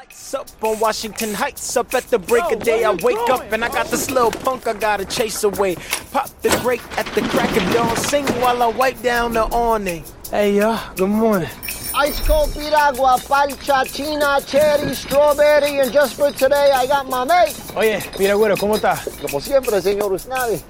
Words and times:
Lights 0.00 0.32
up 0.32 0.48
on 0.64 0.80
Washington 0.80 1.34
Heights, 1.34 1.76
up 1.76 1.92
at 1.92 2.04
the 2.04 2.18
break 2.18 2.50
of 2.50 2.62
day. 2.62 2.84
I 2.84 2.92
wake 3.02 3.28
up 3.28 3.52
and 3.52 3.62
I 3.62 3.68
got 3.68 3.88
this 3.88 4.10
little 4.10 4.30
punk 4.30 4.66
I 4.66 4.72
gotta 4.72 5.04
chase 5.04 5.44
away. 5.44 5.76
Pop 6.10 6.30
the 6.40 6.48
grate 6.62 6.80
at 6.96 7.04
the 7.14 7.20
crack 7.20 7.54
of 7.54 7.74
dawn, 7.74 7.94
sing 7.98 8.24
while 8.40 8.62
I 8.62 8.68
wipe 8.68 9.02
down 9.02 9.34
the 9.34 9.42
awning. 9.52 10.02
Hey, 10.30 10.56
y'all, 10.56 10.80
good 10.96 11.10
morning. 11.10 11.50
Ice 11.94 12.18
cold 12.26 12.50
piragua, 12.54 13.18
parcha, 13.28 13.84
china, 13.92 14.40
cherry, 14.46 14.94
strawberry, 14.94 15.80
and 15.80 15.92
just 15.92 16.14
for 16.14 16.32
today 16.32 16.70
I 16.72 16.86
got 16.86 17.04
mamey. 17.04 17.52
Oye, 17.76 18.00
Piragüero, 18.16 18.56
¿cómo 18.56 18.76
estás? 18.76 19.06
Como 19.20 19.38
siempre, 19.38 19.82
señor 19.82 20.14
Usnavi. 20.14 20.62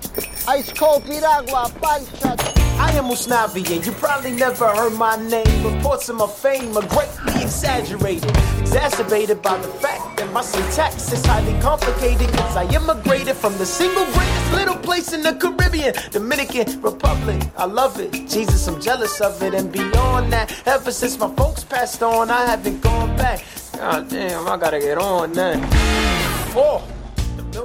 Ice 0.59 0.75
cold 0.77 1.05
piragua, 1.05 1.71
parcha. 1.81 2.59
I 2.81 2.93
am 2.93 3.05
Usnavi, 3.05 3.85
you 3.85 3.93
probably 3.93 4.33
never 4.33 4.67
heard 4.69 4.95
my 4.95 5.15
name. 5.17 5.62
Reports 5.62 6.09
of 6.09 6.17
my 6.17 6.27
fame 6.27 6.75
are 6.79 6.87
greatly 6.89 7.43
exaggerated, 7.43 8.30
exacerbated 8.59 9.43
by 9.43 9.59
the 9.59 9.69
fact 9.69 10.17
that 10.17 10.33
my 10.33 10.41
syntax 10.41 11.12
is 11.12 11.24
highly 11.27 11.61
complicated. 11.61 12.29
Cause 12.30 12.57
I 12.57 12.65
immigrated 12.74 13.37
from 13.37 13.57
the 13.59 13.66
single 13.66 14.07
greatest 14.07 14.52
little 14.52 14.77
place 14.77 15.12
in 15.12 15.23
the 15.23 15.35
Caribbean, 15.35 15.95
Dominican 16.11 16.80
Republic. 16.80 17.43
I 17.59 17.66
love 17.66 18.01
it. 18.01 18.12
Jesus, 18.12 18.66
I'm 18.66 18.80
jealous 18.80 19.21
of 19.21 19.43
it. 19.43 19.52
And 19.52 19.71
beyond 19.71 20.33
that, 20.33 20.51
ever 20.66 20.91
since 20.91 21.19
my 21.19 21.33
folks 21.35 21.62
passed 21.62 22.02
on, 22.02 22.30
I 22.30 22.47
haven't 22.47 22.80
gone 22.80 23.15
back. 23.19 23.45
God 23.77 24.09
damn, 24.09 24.49
I 24.49 24.57
gotta 24.57 24.80
get 24.80 24.97
on 24.97 25.33
that. 25.35 25.59
Oh. 26.57 26.83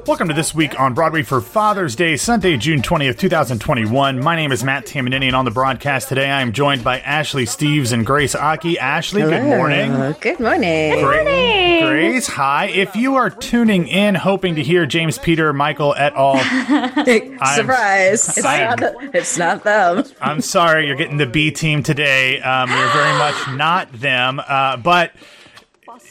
Welcome 0.04 0.28
to 0.28 0.34
this 0.34 0.54
week 0.54 0.80
on 0.80 0.94
Broadway 0.94 1.24
for 1.24 1.42
Father's 1.42 1.96
Day, 1.96 2.16
Sunday, 2.18 2.58
June 2.58 2.82
20th, 2.82 3.18
2021. 3.18 4.20
My 4.20 4.36
name 4.36 4.52
is 4.52 4.64
Matt 4.64 4.86
Tamanini, 4.86 5.26
and 5.28 5.36
on 5.36 5.46
the 5.46 5.52
broadcast 5.52 6.10
today, 6.10 6.30
I 6.30 6.42
am 6.42 6.52
joined 6.54 6.84
by 6.84 7.00
Ashley 7.00 7.46
Steves 7.46 7.92
and 7.92 8.06
Grace 8.06 8.36
Aki. 8.36 8.78
Ashley, 8.78 9.22
good 9.22 9.44
morning. 9.44 9.92
Good 10.22 10.40
morning. 10.40 10.94
Good 10.94 11.04
Gra- 11.04 11.88
Grace, 11.90 12.28
hi. 12.28 12.66
If 12.68 12.96
you 12.96 13.16
are 13.16 13.30
tuning 13.30 13.88
in 13.88 14.16
hoping 14.16 14.56
to 14.56 14.64
hear 14.64 14.86
James 14.86 15.18
Peter, 15.18 15.54
Michael 15.54 15.96
et 15.96 16.14
al., 16.14 16.36
Surprise. 17.56 18.28
It's 18.38 18.46
I'm- 18.46 18.80
not, 18.80 19.16
it's 19.16 19.38
not 19.38 19.64
them. 19.64 20.04
I'm 20.22 20.42
sorry 20.42 20.88
you're 20.88 20.96
getting 20.98 21.18
the 21.18 21.26
B 21.28 21.52
team 21.52 21.84
today. 21.84 22.42
Um, 22.42 22.70
you're 22.70 22.90
very 22.90 23.18
much 23.18 23.36
not 23.58 23.92
them, 23.94 24.42
uh, 24.48 24.78
but. 24.78 25.12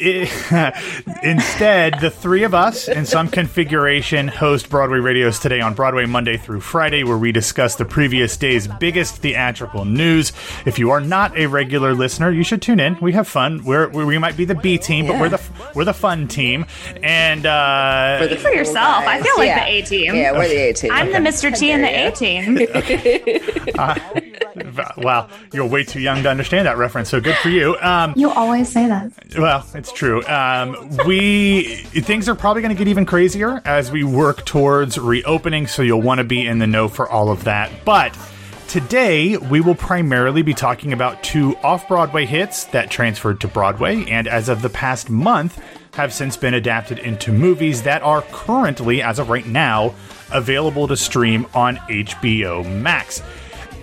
I- 0.01 0.73
instead, 1.23 2.01
the 2.01 2.11
three 2.11 2.43
of 2.45 2.55
us 2.55 2.89
in 2.89 3.07
some 3.07 3.29
configuration 3.29 4.29
host 4.29 4.69
Broadway 4.71 4.99
Radios 4.99 5.39
today 5.39 5.61
on 5.61 5.75
Broadway 5.75 6.07
Monday 6.07 6.37
through 6.37 6.61
Friday, 6.61 7.05
where 7.05 7.19
we 7.19 7.33
discuss 7.33 7.77
the 7.77 7.85
previous 7.85 8.37
day's 8.37 8.67
biggest 8.81 9.17
theatrical 9.17 9.85
news. 9.85 10.33
If 10.67 10.79
you 10.79 10.91
are 10.91 11.01
not 11.01 11.37
a 11.37 11.47
regular 11.47 11.95
listener, 11.95 12.31
you 12.31 12.43
should 12.45 12.63
tune 12.63 12.81
in. 12.81 12.97
We 13.01 13.13
have 13.13 13.29
fun. 13.29 13.65
We're, 13.65 13.89
we 13.89 14.05
we 14.05 14.19
might 14.19 14.37
be 14.37 14.45
the 14.45 14.55
B 14.55 14.79
team, 14.79 15.07
but 15.07 15.21
we're 15.21 15.29
the 15.29 15.41
we're 15.75 15.85
the 15.85 15.95
fun 15.95 16.29
team. 16.29 16.67
And 17.03 17.45
uh, 17.47 18.27
the 18.29 18.37
For 18.37 18.51
yourself. 18.51 19.05
I 19.07 19.21
feel 19.21 19.35
like 19.37 19.47
Yeah. 19.49 19.65
the 19.65 19.71
A 19.71 19.83
team. 19.83 20.15
Yeah, 20.15 20.33
we're 20.33 20.49
the 20.49 20.71
A 20.71 20.73
team. 20.73 20.91
I'm 20.93 21.11
the 21.13 21.19
Mr. 21.19 21.57
T 21.57 21.71
and 21.71 21.83
the 21.85 21.89
A 21.89 22.11
team. 22.11 22.59
wow, 24.99 25.29
you're 25.53 25.67
way 25.67 25.85
too 25.85 26.01
young 26.01 26.23
to 26.23 26.29
understand 26.31 26.67
that 26.67 26.77
reference. 26.79 27.09
So 27.09 27.21
good 27.21 27.37
for 27.37 27.49
you. 27.49 27.77
Um, 27.81 28.13
You 28.17 28.31
always 28.31 28.69
say 28.71 28.87
that. 28.87 29.13
Well, 29.39 29.65
it's 29.75 29.93
true. 29.93 30.25
Um, 30.27 30.89
we 31.07 31.77
things 31.85 32.29
are 32.29 32.35
probably 32.35 32.63
going 32.63 32.75
to 32.75 32.79
get 32.79 32.89
even 32.89 33.05
crazier 33.05 33.61
as 33.65 33.91
we 33.91 34.05
work 34.05 34.45
towards 34.45 34.99
reopening, 34.99 35.67
so 35.67 35.83
you'll 35.83 36.03
want 36.03 36.19
to 36.19 36.25
be 36.25 36.47
in 36.47 36.59
the 36.59 36.67
know 36.67 36.89
for 36.89 37.09
all 37.09 37.31
of 37.31 37.45
that. 37.45 37.71
But 37.85 38.17
today 38.69 39.37
we 39.37 39.61
will 39.61 39.75
primarily 39.75 40.43
be 40.43 40.55
talking 40.55 40.93
about 40.93 41.23
two 41.23 41.57
off-Broadway 41.59 42.27
hits 42.27 42.65
that 42.67 42.91
transferred 42.91 43.41
to 43.41 43.49
Broadway, 43.49 44.05
and 44.09 44.29
as 44.29 44.49
of 44.49 44.63
the 44.63 44.71
past 44.71 45.11
month, 45.11 45.61
have 45.95 46.13
since 46.13 46.37
been 46.37 46.55
adapted 46.55 46.99
into 46.99 47.33
movies 47.33 47.83
that 47.83 48.03
are 48.03 48.23
currently, 48.33 49.03
as 49.03 49.19
of 49.19 49.29
right 49.29 49.47
now, 49.47 49.95
available 50.33 50.89
to 50.89 50.97
stream 50.97 51.47
on 51.55 51.77
HBO 51.89 52.65
Max. 52.81 53.23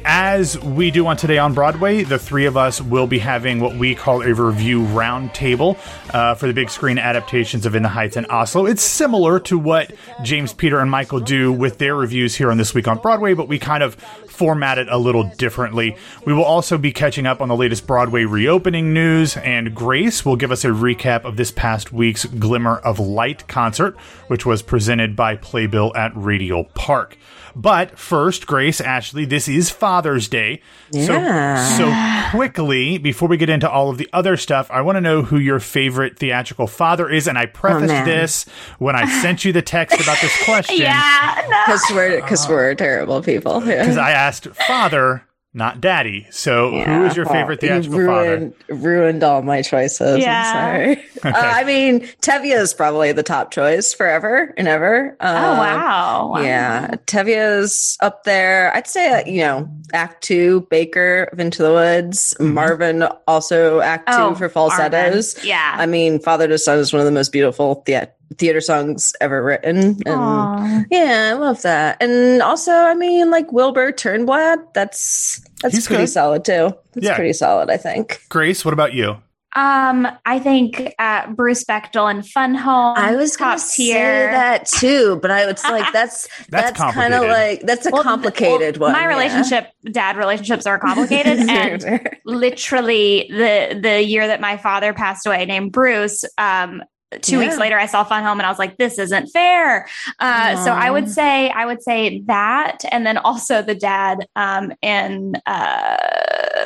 As 0.03 0.57
we 0.59 0.89
do 0.89 1.06
on 1.06 1.17
Today 1.17 1.38
on 1.38 1.53
Broadway, 1.53 2.03
the 2.03 2.17
three 2.17 2.45
of 2.45 2.57
us 2.57 2.81
will 2.81 3.06
be 3.06 3.19
having 3.19 3.59
what 3.59 3.75
we 3.75 3.94
call 3.94 4.23
a 4.23 4.34
review 4.34 4.81
roundtable 4.81 5.78
uh, 6.13 6.35
for 6.35 6.47
the 6.47 6.53
big 6.53 6.69
screen 6.69 6.97
adaptations 6.97 7.66
of 7.66 7.75
In 7.75 7.83
the 7.83 7.89
Heights 7.89 8.17
and 8.17 8.27
Oslo. 8.29 8.66
It's 8.66 8.83
similar 8.83 9.39
to 9.41 9.57
what 9.57 9.91
James, 10.23 10.53
Peter, 10.53 10.79
and 10.79 10.89
Michael 10.89 11.19
do 11.19 11.51
with 11.51 11.77
their 11.77 11.95
reviews 11.95 12.35
here 12.35 12.51
on 12.51 12.57
This 12.57 12.73
Week 12.73 12.88
on 12.88 12.97
Broadway, 12.99 13.33
but 13.33 13.47
we 13.47 13.59
kind 13.59 13.83
of 13.83 13.95
format 13.95 14.77
it 14.77 14.88
a 14.89 14.97
little 14.97 15.23
differently. 15.38 15.95
We 16.25 16.33
will 16.33 16.44
also 16.44 16.77
be 16.77 16.91
catching 16.91 17.25
up 17.25 17.41
on 17.41 17.47
the 17.47 17.55
latest 17.55 17.85
Broadway 17.85 18.23
reopening 18.23 18.94
news, 18.94 19.38
and 19.38 19.75
Grace 19.75 20.25
will 20.25 20.35
give 20.35 20.51
us 20.51 20.66
a 20.66 20.69
recap 20.69 21.25
of 21.25 21.38
this 21.38 21.51
past 21.51 21.94
week's 21.94 22.25
Glimmer 22.25 22.78
of 22.78 22.99
Light 22.99 23.47
concert, 23.47 23.97
which 24.28 24.45
was 24.45 24.61
presented 24.61 25.16
by 25.16 25.35
Playbill 25.35 25.95
at 25.95 26.11
Radial 26.16 26.66
Park. 26.73 27.17
But 27.55 27.99
first, 27.99 28.47
Grace, 28.47 28.79
Ashley, 28.79 29.25
this 29.25 29.47
is 29.47 29.69
Father's 29.69 30.28
Day. 30.28 30.61
Yeah. 30.91 31.66
So, 31.78 31.83
so 31.83 32.38
quickly, 32.38 32.97
before 32.97 33.28
we 33.28 33.38
get 33.38 33.49
into 33.49 33.69
all 33.69 33.89
of 33.89 33.97
the 33.97 34.09
other 34.13 34.38
stuff, 34.38 34.72
I 34.72 34.81
want 34.81 34.95
to 34.95 35.01
know 35.01 35.23
who 35.23 35.38
your 35.38 35.59
favorite 35.59 36.00
theatrical 36.09 36.67
father 36.67 37.09
is. 37.09 37.28
And 37.28 37.38
I 37.38 37.45
prefaced 37.45 37.84
oh, 37.84 37.88
man. 37.88 38.06
this 38.06 38.45
when 38.79 38.95
I 38.95 39.06
sent 39.22 39.45
you 39.45 39.53
the 39.53 39.62
text 39.62 40.00
about 40.01 40.19
this 40.22 40.44
question. 40.45 40.78
Yeah, 40.78 41.45
no. 41.50 41.63
Because 41.66 41.84
we're, 41.91 42.22
cause 42.22 42.47
we're 42.50 42.75
terrible 42.75 43.22
people. 43.22 43.59
Because 43.62 43.95
Yeah. 43.95 44.06
I 44.06 44.11
asked 44.11 44.47
father, 44.47 45.23
not 45.53 45.81
daddy. 45.81 46.28
So, 46.31 46.72
who 46.84 47.06
is 47.06 47.16
your 47.17 47.25
favorite 47.25 47.62
You 47.62 47.67
theatrical 47.69 48.06
father? 48.06 48.29
ruined, 48.38 48.53
ruined 48.69 49.23
all 49.23 49.41
my 49.41 49.62
choices. 49.62 50.19
Yeah. 50.19 50.44
I'm 50.45 50.95
sorry. 50.95 51.06
Uh, 51.23 51.31
I 51.35 51.63
mean, 51.66 52.00
Tevye 52.23 52.59
is 52.59 52.73
probably 52.73 53.12
the 53.12 53.22
top 53.22 53.51
choice 53.51 53.94
forever 53.94 54.56
and 54.57 54.67
ever. 54.67 55.16
Oh, 55.19 55.28
Um, 55.28 55.57
wow. 55.59 56.29
Wow. 56.34 56.41
Yeah, 56.41 56.88
Tevye's 57.06 57.95
up 58.01 58.23
there. 58.23 58.75
I'd 58.75 58.88
say, 58.88 59.07
uh, 59.22 59.23
you 59.29 59.41
know, 59.41 59.69
Act 59.94 60.23
Two, 60.23 60.61
Baker 60.72 61.29
of 61.31 61.40
Into 61.40 61.61
the 61.61 61.72
Woods, 61.72 62.35
Marvin 62.40 63.03
also 63.28 63.81
Act 63.81 64.07
Two 64.07 64.13
Oh, 64.16 64.34
for 64.35 64.50
falsettos. 64.50 65.35
Marvin. 65.35 65.47
Yeah. 65.50 65.75
I 65.78 65.85
mean, 65.85 66.17
Father 66.19 66.47
to 66.47 66.57
Son 66.57 66.79
is 66.79 66.91
one 66.91 67.01
of 67.01 67.06
the 67.06 67.11
most 67.11 67.31
beautiful 67.31 67.84
thea- 67.85 68.09
theater 68.37 68.61
songs 68.61 69.13
ever 69.21 69.43
written. 69.43 69.97
And 70.05 70.07
Aw. 70.07 70.83
yeah, 70.91 71.29
I 71.31 71.37
love 71.37 71.61
that. 71.63 71.97
And 72.01 72.41
also, 72.41 72.71
I 72.71 72.93
mean, 72.93 73.29
like 73.31 73.51
Wilbur 73.51 73.91
Turnblad, 73.91 74.73
that's 74.73 75.41
that's 75.61 75.75
He's 75.75 75.87
pretty 75.87 76.03
good. 76.03 76.07
solid 76.09 76.45
too. 76.45 76.73
That's 76.93 77.05
Yeah. 77.07 77.15
pretty 77.15 77.33
solid, 77.33 77.69
I 77.69 77.77
think. 77.77 78.21
Grace, 78.29 78.63
what 78.65 78.73
about 78.73 78.93
you? 78.93 79.17
Um, 79.53 80.07
I 80.25 80.39
think 80.39 80.93
uh, 80.97 81.29
Bruce 81.33 81.65
Bechdel 81.65 82.09
and 82.09 82.25
Fun 82.25 82.55
Home. 82.55 82.95
I 82.97 83.17
was 83.17 83.35
top 83.35 83.57
gonna 83.57 83.69
tier. 83.69 83.95
say 83.95 84.31
that 84.31 84.65
too, 84.65 85.19
but 85.21 85.29
I 85.29 85.45
was 85.45 85.61
like, 85.65 85.91
that's 85.93 86.29
that's, 86.47 86.79
kind 86.79 87.13
of 87.13 87.23
like 87.23 87.59
that's 87.63 87.85
a 87.85 87.89
Well, 87.91 88.01
complicated 88.01 88.77
well, 88.77 88.91
one. 88.91 88.93
My 88.93 89.01
yeah. 89.01 89.07
relationship, 89.07 89.67
dad 89.91 90.15
relationships 90.15 90.65
are 90.65 90.79
complicated, 90.79 91.37
and 91.49 92.09
literally 92.23 93.27
the 93.29 93.77
the 93.81 94.01
year 94.01 94.25
that 94.25 94.39
my 94.39 94.55
father 94.55 94.93
passed 94.93 95.25
away, 95.27 95.45
named 95.45 95.73
Bruce. 95.73 96.23
Um, 96.37 96.81
two 97.22 97.39
weeks 97.39 97.57
later, 97.57 97.77
I 97.77 97.85
saw 97.85 98.03
Fun 98.03 98.23
Home, 98.23 98.39
and 98.39 98.45
I 98.45 98.49
was 98.49 98.59
like, 98.59 98.77
"This 98.77 98.97
isn't 98.99 99.27
fair." 99.27 99.88
Uh, 100.19 100.63
so 100.63 100.72
I 100.72 100.89
would 100.91 101.09
say, 101.09 101.49
I 101.49 101.66
would 101.66 101.81
say 101.83 102.22
that, 102.27 102.79
and 102.91 103.05
then 103.05 103.17
also 103.17 103.61
the 103.61 103.75
dad 103.75 104.27
um, 104.35 104.72
in 104.81 105.35
uh, 105.45 105.97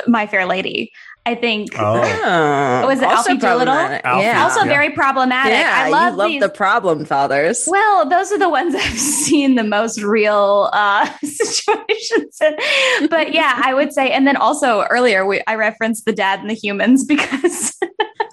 My 0.06 0.26
Fair 0.26 0.46
Lady. 0.46 0.92
I 1.28 1.34
think 1.34 1.70
Oh, 1.76 1.96
Oh, 2.00 2.86
Was 2.86 3.00
it 3.00 3.04
also 3.08 3.30
Alfie 3.30 3.40
Doolittle? 3.40 3.74
Alfie. 3.74 4.22
Yeah. 4.24 4.44
also 4.44 4.60
Yeah. 4.60 4.66
very 4.66 4.90
problematic. 4.90 5.54
yeah, 5.58 5.72
I 5.74 5.90
love, 5.90 6.12
you 6.12 6.16
love 6.18 6.28
these. 6.30 6.40
the 6.40 6.48
problem 6.48 7.04
fathers. 7.04 7.64
Well, 7.68 8.08
those 8.08 8.30
are 8.30 8.38
the 8.38 8.48
ones 8.48 8.74
I've 8.76 8.96
seen 8.96 9.56
the 9.56 9.64
most 9.64 10.00
real 10.00 10.70
uh, 10.72 11.10
situations 11.24 12.38
in. 12.40 13.08
But 13.08 13.34
yeah, 13.34 13.60
I 13.64 13.74
would 13.74 13.92
say, 13.92 14.12
and 14.12 14.24
then 14.24 14.36
also 14.36 14.82
earlier 14.84 15.26
we 15.26 15.42
I 15.48 15.56
referenced 15.56 16.04
the 16.04 16.12
dad 16.12 16.38
and 16.38 16.48
the 16.48 16.54
humans 16.54 17.04
because 17.08 17.76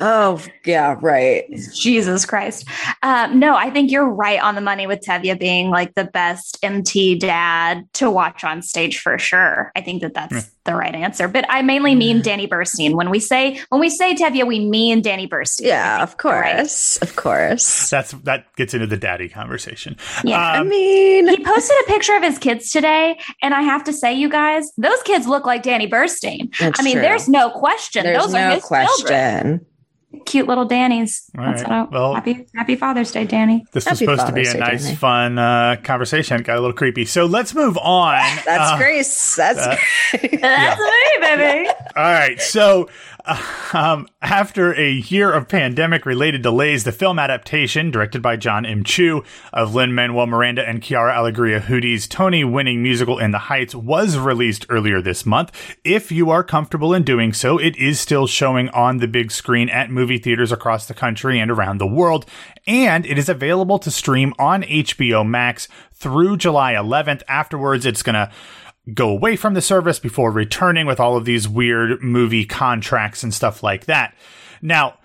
Oh, 0.02 0.42
yeah, 0.66 0.96
right. 1.02 1.46
Jesus 1.74 2.26
Christ. 2.26 2.68
Um, 3.02 3.40
no, 3.40 3.56
I 3.56 3.70
think 3.70 3.92
you're 3.92 4.08
right 4.10 4.40
on 4.42 4.56
the 4.56 4.62
money 4.62 4.88
with 4.88 5.02
Tevye 5.02 5.38
being 5.40 5.70
like 5.70 5.94
the 5.96 6.06
best 6.06 6.58
MT 6.64 7.20
dad 7.20 7.88
to 7.94 8.10
watch 8.10 8.44
on 8.44 8.62
stage 8.62 9.00
for 9.00 9.18
sure. 9.18 9.72
I 9.76 9.82
think 9.82 10.02
that 10.02 10.14
that's 10.14 10.50
the 10.66 10.76
right 10.76 10.96
answer. 10.96 11.28
But 11.28 11.46
I 11.50 11.62
mainly 11.62 11.94
mean 11.96 12.22
Danny 12.22 12.48
Burstein. 12.48 12.96
When 12.96 13.10
we 13.10 13.20
say 13.20 13.60
when 13.70 13.82
we 13.82 13.90
say 13.90 14.16
Tevye, 14.16 14.46
we 14.48 14.60
mean 14.62 15.02
Danny 15.02 15.28
Burstein. 15.28 15.66
Yeah, 15.66 15.98
I 16.00 16.04
of 16.04 16.12
think 16.12 16.24
you're 16.24 16.34
right. 16.34 16.56
course. 16.58 16.98
Of 17.02 17.16
course. 17.16 17.90
that's 17.90 18.12
that 18.24 18.46
gets 18.56 18.74
into 18.74 18.88
the 18.88 18.98
daddy 18.98 19.28
conversation. 19.30 19.98
Yeah. 20.24 20.40
I 20.40 20.58
Um, 20.60 20.70
mean, 20.70 21.28
he 21.28 21.44
posted 21.44 21.76
a 21.84 21.88
picture 21.88 22.16
of 22.16 22.24
his 22.24 22.38
kids 22.40 22.72
today, 22.72 23.20
and 23.42 23.54
I 23.54 23.62
have 23.62 23.84
to 23.86 23.94
say, 23.94 24.14
you 24.14 24.30
guys, 24.30 24.72
those 24.78 25.02
kids 25.04 25.28
look 25.28 25.46
like 25.46 25.64
Danny 25.64 25.88
Burstein. 25.88 26.50
I 26.62 26.82
mean, 26.84 26.94
true. 26.94 27.02
there's 27.02 27.28
no 27.28 27.50
question. 27.50 28.04
there's 28.04 28.24
those 28.24 28.34
are 28.34 28.50
no 28.56 28.60
question. 28.62 28.98
children. 29.08 29.66
Question. 30.14 30.26
Cute 30.26 30.48
little 30.48 30.66
Danny's. 30.66 31.30
All 31.38 31.44
That's 31.46 31.64
right. 31.64 31.70
what 31.90 31.94
I, 31.94 32.00
Well- 32.00 32.14
happy 32.16 32.46
Happy 32.56 32.76
Father's 32.76 33.12
Day, 33.12 33.26
Danny. 33.26 33.66
This 33.72 33.86
was 33.86 34.00
Happy 34.00 34.06
supposed 34.06 34.28
to 34.28 34.34
be 34.34 34.42
a 34.48 34.54
Day, 34.54 34.60
nice, 34.60 34.84
Danny. 34.86 34.96
fun 34.96 35.38
uh, 35.40 35.76
conversation. 35.84 36.40
It 36.40 36.44
got 36.46 36.58
a 36.58 36.62
little 36.62 36.74
creepy. 36.74 37.06
So 37.06 37.26
let's 37.26 37.54
move 37.56 37.78
on. 37.78 38.16
That's 38.46 38.72
Uh, 38.74 38.78
Grace. 38.78 39.36
That's 39.36 39.60
That's 40.12 40.80
me, 40.82 41.22
baby. 41.22 41.70
All 41.96 42.04
right. 42.04 42.40
So 42.42 42.90
Um, 43.74 44.08
after 44.22 44.72
a 44.76 44.92
year 44.92 45.34
of 45.34 45.48
pandemic 45.48 46.06
related 46.06 46.44
delays, 46.44 46.84
the 46.84 46.92
film 46.92 47.18
adaptation, 47.18 47.90
directed 47.90 48.22
by 48.22 48.36
John 48.36 48.68
M. 48.68 48.84
Chu 48.84 49.24
of 49.52 49.74
Lin 49.74 49.96
Manuel 49.96 50.28
Miranda 50.28 50.64
and 50.64 50.80
Quiara 50.80 51.12
Alegria 51.12 51.60
Hudes's 51.60 52.08
Tony 52.08 52.44
winning 52.44 52.84
musical 52.84 53.18
In 53.18 53.32
the 53.32 53.40
Heights, 53.40 53.74
was 53.74 54.16
released 54.16 54.68
earlier 54.70 55.02
this 55.02 55.26
month. 55.26 55.52
If 55.84 56.12
you 56.12 56.30
are 56.30 56.44
comfortable 56.44 56.94
in 56.94 57.02
doing 57.02 57.34
so, 57.34 57.58
it 57.58 57.76
is 57.78 58.00
still 58.00 58.28
showing 58.28 58.70
on 58.70 58.98
the 58.98 59.08
big 59.08 59.32
screen 59.32 59.70
at 59.70 59.90
movie 59.90 60.20
theaters 60.20 60.52
across 60.52 60.86
the 60.86 60.94
country 60.94 61.40
and 61.40 61.50
around 61.50 61.80
the 61.80 61.88
world. 61.88 62.28
And 62.68 63.08
it 63.08 63.18
is 63.18 63.28
available 63.28 63.80
to 63.80 63.90
stream 63.90 64.36
on 64.38 64.62
HBO 64.62 65.28
Max 65.28 65.68
through 65.94 66.38
July 66.38 66.74
11th. 66.74 67.24
Afterwards, 67.28 67.88
it's 67.88 68.04
going 68.04 68.14
to 68.14 68.32
go 68.94 69.10
away 69.10 69.36
from 69.36 69.54
the 69.54 69.62
service 69.62 70.00
before 70.00 70.32
returning 70.32 70.86
with 70.86 71.00
all 71.00 71.16
of 71.16 71.26
these 71.26 71.48
weird 71.48 72.02
movie 72.02 72.46
contracts 72.46 73.24
and 73.24 73.34
stuff 73.34 73.64
like 73.64 73.86
that. 73.86 74.16
Now, 74.62 74.98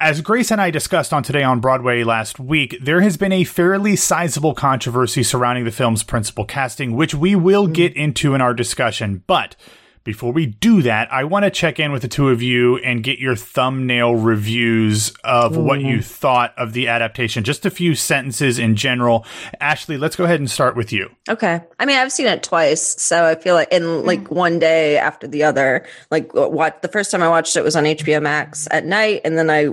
as 0.00 0.22
Grace 0.22 0.50
and 0.50 0.60
I 0.60 0.70
discussed 0.70 1.12
on 1.12 1.22
Today 1.22 1.42
on 1.42 1.60
Broadway 1.60 2.04
last 2.04 2.40
week, 2.40 2.76
there 2.82 3.02
has 3.02 3.18
been 3.18 3.32
a 3.32 3.44
fairly 3.44 3.96
sizable 3.96 4.54
controversy 4.54 5.22
surrounding 5.22 5.64
the 5.64 5.70
film's 5.70 6.02
principal 6.02 6.46
casting, 6.46 6.96
which 6.96 7.14
we 7.14 7.36
will 7.36 7.66
hmm. 7.66 7.72
get 7.72 7.94
into 7.94 8.34
in 8.34 8.40
our 8.40 8.54
discussion. 8.54 9.22
But 9.26 9.56
before 10.04 10.32
we 10.32 10.46
do 10.46 10.82
that, 10.82 11.12
I 11.12 11.24
want 11.24 11.44
to 11.44 11.50
check 11.50 11.78
in 11.78 11.92
with 11.92 12.02
the 12.02 12.08
two 12.08 12.30
of 12.30 12.40
you 12.42 12.78
and 12.78 13.02
get 13.02 13.18
your 13.18 13.36
thumbnail 13.36 14.14
reviews 14.14 15.12
of 15.24 15.52
mm. 15.52 15.62
what 15.62 15.80
you 15.80 16.00
thought 16.00 16.54
of 16.56 16.72
the 16.72 16.88
adaptation. 16.88 17.44
Just 17.44 17.66
a 17.66 17.70
few 17.70 17.94
sentences 17.94 18.58
in 18.58 18.76
general. 18.76 19.26
Ashley, 19.60 19.98
let's 19.98 20.16
go 20.16 20.24
ahead 20.24 20.40
and 20.40 20.50
start 20.50 20.74
with 20.74 20.92
you. 20.92 21.10
Okay. 21.28 21.60
I 21.78 21.86
mean, 21.86 21.98
I've 21.98 22.12
seen 22.12 22.26
it 22.26 22.42
twice, 22.42 23.00
so 23.00 23.24
I 23.26 23.34
feel 23.34 23.54
like 23.54 23.72
in 23.72 24.04
like 24.06 24.24
mm. 24.24 24.30
one 24.30 24.58
day 24.58 24.96
after 24.96 25.28
the 25.28 25.44
other. 25.44 25.86
Like 26.10 26.32
what 26.34 26.82
the 26.82 26.88
first 26.88 27.10
time 27.10 27.22
I 27.22 27.28
watched 27.28 27.56
it 27.56 27.64
was 27.64 27.76
on 27.76 27.84
HBO 27.84 28.22
Max 28.22 28.68
at 28.70 28.86
night, 28.86 29.20
and 29.24 29.36
then 29.36 29.50
I 29.50 29.68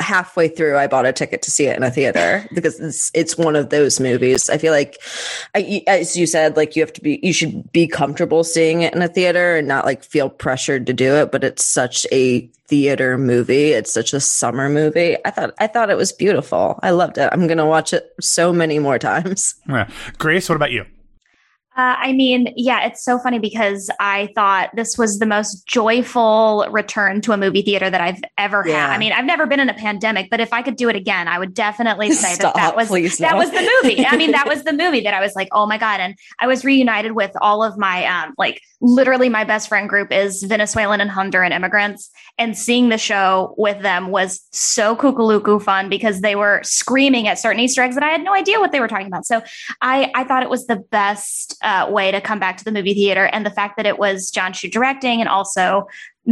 halfway 0.00 0.48
through 0.48 0.76
i 0.76 0.86
bought 0.86 1.06
a 1.06 1.12
ticket 1.12 1.42
to 1.42 1.50
see 1.50 1.66
it 1.66 1.76
in 1.76 1.82
a 1.82 1.90
theater 1.90 2.46
because 2.54 2.78
it's 2.80 3.10
it's 3.14 3.36
one 3.36 3.56
of 3.56 3.70
those 3.70 4.00
movies. 4.00 4.48
I 4.50 4.58
feel 4.58 4.72
like 4.72 4.98
I, 5.54 5.82
as 5.86 6.16
you 6.16 6.26
said 6.26 6.56
like 6.56 6.76
you 6.76 6.82
have 6.82 6.92
to 6.94 7.00
be 7.00 7.20
you 7.22 7.32
should 7.32 7.70
be 7.72 7.86
comfortable 7.86 8.44
seeing 8.44 8.82
it 8.82 8.94
in 8.94 9.02
a 9.02 9.08
theater 9.08 9.56
and 9.56 9.68
not 9.68 9.84
like 9.84 10.02
feel 10.04 10.28
pressured 10.28 10.86
to 10.86 10.92
do 10.92 11.14
it 11.14 11.32
but 11.32 11.44
it's 11.44 11.64
such 11.64 12.06
a 12.12 12.48
theater 12.68 13.18
movie. 13.18 13.72
It's 13.72 13.92
such 13.92 14.14
a 14.14 14.20
summer 14.20 14.68
movie. 14.70 15.16
I 15.26 15.30
thought 15.30 15.52
i 15.58 15.66
thought 15.66 15.90
it 15.90 15.96
was 15.96 16.10
beautiful. 16.10 16.78
I 16.82 16.90
loved 16.90 17.18
it. 17.18 17.28
I'm 17.32 17.46
gonna 17.46 17.66
watch 17.66 17.92
it 17.92 18.14
so 18.20 18.52
many 18.52 18.78
more 18.78 18.98
times. 18.98 19.54
Yeah. 19.68 19.88
grace 20.18 20.48
what 20.48 20.56
about 20.56 20.72
you 20.72 20.86
uh, 21.74 21.96
I 21.98 22.12
mean, 22.12 22.52
yeah, 22.54 22.84
it's 22.84 23.02
so 23.02 23.18
funny 23.18 23.38
because 23.38 23.90
I 23.98 24.28
thought 24.34 24.68
this 24.76 24.98
was 24.98 25.18
the 25.18 25.26
most 25.26 25.66
joyful 25.66 26.66
return 26.70 27.22
to 27.22 27.32
a 27.32 27.38
movie 27.38 27.62
theater 27.62 27.88
that 27.88 28.00
I've 28.00 28.20
ever 28.36 28.62
yeah. 28.66 28.88
had. 28.88 28.94
I 28.94 28.98
mean, 28.98 29.12
I've 29.12 29.24
never 29.24 29.46
been 29.46 29.58
in 29.58 29.70
a 29.70 29.74
pandemic, 29.74 30.28
but 30.28 30.38
if 30.38 30.52
I 30.52 30.60
could 30.60 30.76
do 30.76 30.90
it 30.90 30.96
again, 30.96 31.28
I 31.28 31.38
would 31.38 31.54
definitely 31.54 32.12
say 32.12 32.34
Stop, 32.34 32.54
that 32.56 32.76
that 32.76 32.76
was 32.76 32.90
that 32.90 33.32
no. 33.32 33.38
was 33.38 33.50
the 33.50 33.70
movie. 33.82 34.04
I 34.04 34.18
mean, 34.18 34.32
that 34.32 34.46
was 34.48 34.64
the 34.64 34.74
movie 34.74 35.00
that 35.00 35.14
I 35.14 35.20
was 35.20 35.34
like, 35.34 35.48
oh 35.52 35.64
my 35.64 35.78
god! 35.78 36.00
And 36.00 36.14
I 36.38 36.46
was 36.46 36.62
reunited 36.62 37.12
with 37.12 37.32
all 37.40 37.64
of 37.64 37.78
my 37.78 38.04
um, 38.04 38.34
like 38.36 38.60
literally 38.82 39.30
my 39.30 39.44
best 39.44 39.68
friend 39.68 39.88
group 39.88 40.12
is 40.12 40.42
Venezuelan 40.42 41.00
and 41.00 41.10
Honduran 41.10 41.52
immigrants, 41.52 42.10
and 42.38 42.56
seeing 42.56 42.88
the 42.88 42.98
show 42.98 43.54
with 43.58 43.82
them 43.82 44.08
was 44.08 44.40
so 44.52 44.96
kookaluku 44.96 45.62
fun 45.62 45.88
because 45.88 46.20
they 46.20 46.34
were 46.34 46.60
screaming 46.64 47.28
at 47.28 47.38
certain 47.38 47.60
Easter 47.60 47.82
eggs 47.82 47.94
that 47.94 48.02
I 48.02 48.08
had 48.08 48.24
no 48.24 48.34
idea 48.34 48.58
what 48.58 48.72
they 48.72 48.80
were 48.80 48.88
talking 48.88 49.06
about. 49.06 49.26
So 49.26 49.42
I 49.80 50.10
I 50.14 50.24
thought 50.24 50.42
it 50.42 50.50
was 50.50 50.66
the 50.66 50.76
best 50.76 51.56
uh, 51.62 51.86
way 51.90 52.10
to 52.10 52.20
come 52.20 52.38
back 52.38 52.56
to 52.58 52.64
the 52.64 52.72
movie 52.72 52.94
theater. 52.94 53.26
And 53.26 53.44
the 53.44 53.50
fact 53.50 53.76
that 53.76 53.86
it 53.86 53.98
was 53.98 54.30
John 54.30 54.52
Chu 54.52 54.68
directing 54.68 55.20
and 55.20 55.28
also 55.28 55.86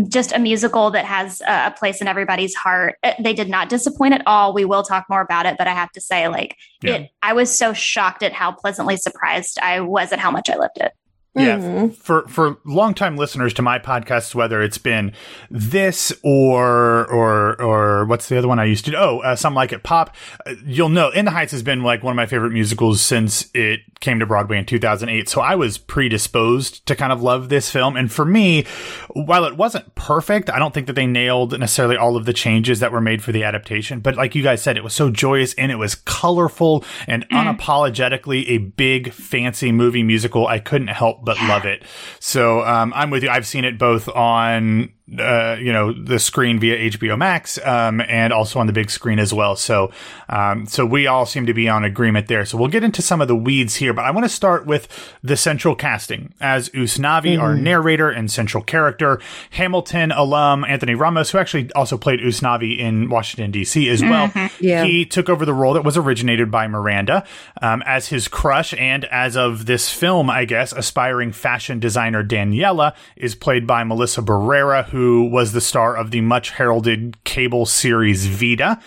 just 0.08 0.32
a 0.32 0.38
musical 0.38 0.90
that 0.92 1.04
has 1.04 1.40
a 1.46 1.74
place 1.76 2.00
in 2.00 2.06
everybody's 2.06 2.54
heart. 2.54 2.96
Uh, 3.02 3.12
they 3.18 3.32
did 3.32 3.48
not 3.48 3.68
disappoint 3.68 4.14
at 4.14 4.22
all. 4.26 4.54
We 4.54 4.64
will 4.64 4.84
talk 4.84 5.06
more 5.10 5.20
about 5.20 5.46
it, 5.46 5.56
but 5.58 5.66
I 5.66 5.74
have 5.74 5.90
to 5.92 6.00
say, 6.00 6.28
like, 6.28 6.56
yeah. 6.82 6.94
it, 6.94 7.10
I 7.22 7.32
was 7.32 7.56
so 7.56 7.72
shocked 7.72 8.22
at 8.22 8.32
how 8.32 8.52
pleasantly 8.52 8.96
surprised 8.96 9.58
I 9.60 9.80
was 9.80 10.12
at 10.12 10.20
how 10.20 10.30
much 10.30 10.48
I 10.48 10.56
loved 10.56 10.78
it. 10.78 10.92
Yeah, 11.34 11.58
mm-hmm. 11.58 11.88
for 11.90 12.26
for 12.26 12.58
longtime 12.64 13.16
listeners 13.16 13.54
to 13.54 13.62
my 13.62 13.78
podcasts, 13.78 14.34
whether 14.34 14.60
it's 14.60 14.78
been 14.78 15.12
this 15.48 16.12
or 16.24 17.06
or 17.06 17.60
or 17.62 18.04
what's 18.06 18.28
the 18.28 18.36
other 18.36 18.48
one 18.48 18.58
I 18.58 18.64
used 18.64 18.84
to? 18.86 18.96
Oh, 18.96 19.20
uh, 19.20 19.36
some 19.36 19.54
like 19.54 19.70
it 19.70 19.84
pop. 19.84 20.16
Uh, 20.44 20.54
you'll 20.64 20.88
know 20.88 21.10
In 21.10 21.26
the 21.26 21.30
Heights 21.30 21.52
has 21.52 21.62
been 21.62 21.84
like 21.84 22.02
one 22.02 22.10
of 22.10 22.16
my 22.16 22.26
favorite 22.26 22.50
musicals 22.50 23.00
since 23.00 23.48
it 23.54 23.80
came 24.00 24.18
to 24.18 24.26
Broadway 24.26 24.58
in 24.58 24.66
2008. 24.66 25.28
So 25.28 25.40
I 25.40 25.54
was 25.54 25.78
predisposed 25.78 26.84
to 26.86 26.96
kind 26.96 27.12
of 27.12 27.22
love 27.22 27.48
this 27.48 27.70
film. 27.70 27.96
And 27.96 28.10
for 28.10 28.24
me, 28.24 28.64
while 29.10 29.44
it 29.44 29.56
wasn't 29.56 29.94
perfect, 29.94 30.50
I 30.50 30.58
don't 30.58 30.74
think 30.74 30.86
that 30.88 30.94
they 30.94 31.06
nailed 31.06 31.58
necessarily 31.58 31.96
all 31.96 32.16
of 32.16 32.24
the 32.24 32.32
changes 32.32 32.80
that 32.80 32.92
were 32.92 33.00
made 33.00 33.22
for 33.22 33.30
the 33.30 33.44
adaptation. 33.44 34.00
But 34.00 34.16
like 34.16 34.34
you 34.34 34.42
guys 34.42 34.62
said, 34.62 34.76
it 34.76 34.84
was 34.84 34.94
so 34.94 35.10
joyous 35.10 35.54
and 35.54 35.70
it 35.70 35.76
was 35.76 35.94
colorful 35.94 36.84
and 37.06 37.28
mm. 37.28 37.56
unapologetically 37.58 38.48
a 38.48 38.58
big 38.58 39.12
fancy 39.12 39.70
movie 39.70 40.02
musical. 40.02 40.46
I 40.46 40.58
couldn't 40.58 40.88
help 40.88 41.19
but 41.22 41.40
love 41.42 41.64
it. 41.64 41.82
So 42.18 42.62
um, 42.64 42.92
I'm 42.94 43.10
with 43.10 43.22
you. 43.22 43.30
I've 43.30 43.46
seen 43.46 43.64
it 43.64 43.78
both 43.78 44.08
on 44.08 44.92
uh, 45.18 45.56
you 45.58 45.72
know, 45.72 45.92
the 45.92 46.18
screen 46.18 46.60
via 46.60 46.90
HBO 46.90 47.18
Max, 47.18 47.58
um, 47.64 48.00
and 48.02 48.32
also 48.32 48.60
on 48.60 48.66
the 48.66 48.72
big 48.72 48.90
screen 48.90 49.18
as 49.18 49.34
well. 49.34 49.56
So, 49.56 49.90
um, 50.28 50.66
so 50.66 50.86
we 50.86 51.06
all 51.06 51.26
seem 51.26 51.46
to 51.46 51.54
be 51.54 51.68
on 51.68 51.84
agreement 51.84 52.28
there. 52.28 52.44
So 52.44 52.56
we'll 52.56 52.68
get 52.68 52.84
into 52.84 53.02
some 53.02 53.20
of 53.20 53.26
the 53.26 53.34
weeds 53.34 53.76
here, 53.76 53.92
but 53.92 54.04
I 54.04 54.12
want 54.12 54.24
to 54.24 54.28
start 54.28 54.66
with 54.66 54.86
the 55.22 55.36
central 55.36 55.74
casting 55.74 56.32
as 56.40 56.68
Usnavi, 56.70 57.36
mm. 57.36 57.40
our 57.40 57.54
narrator 57.54 58.08
and 58.08 58.30
central 58.30 58.62
character, 58.62 59.20
Hamilton 59.50 60.12
alum 60.12 60.64
Anthony 60.64 60.94
Ramos, 60.94 61.30
who 61.30 61.38
actually 61.38 61.72
also 61.72 61.98
played 61.98 62.20
Usnavi 62.20 62.78
in 62.78 63.08
Washington 63.08 63.50
D.C. 63.50 63.88
as 63.88 64.02
well. 64.02 64.28
Mm-hmm. 64.28 64.64
Yeah. 64.64 64.84
He 64.84 65.04
took 65.06 65.28
over 65.28 65.44
the 65.44 65.54
role 65.54 65.74
that 65.74 65.84
was 65.84 65.96
originated 65.96 66.50
by 66.50 66.68
Miranda 66.68 67.26
um, 67.60 67.82
as 67.84 68.08
his 68.08 68.28
crush, 68.28 68.74
and 68.74 69.04
as 69.06 69.36
of 69.36 69.66
this 69.66 69.90
film, 69.90 70.30
I 70.30 70.44
guess, 70.44 70.72
aspiring 70.72 71.32
fashion 71.32 71.80
designer 71.80 72.22
Daniela 72.22 72.94
is 73.16 73.34
played 73.34 73.66
by 73.66 73.82
Melissa 73.82 74.22
Barrera, 74.22 74.84
who 74.84 74.99
who 75.00 75.24
was 75.24 75.52
the 75.52 75.62
star 75.62 75.96
of 75.96 76.10
the 76.10 76.20
much 76.20 76.50
heralded 76.50 77.16
cable 77.24 77.64
series 77.64 78.26
Vida. 78.26 78.78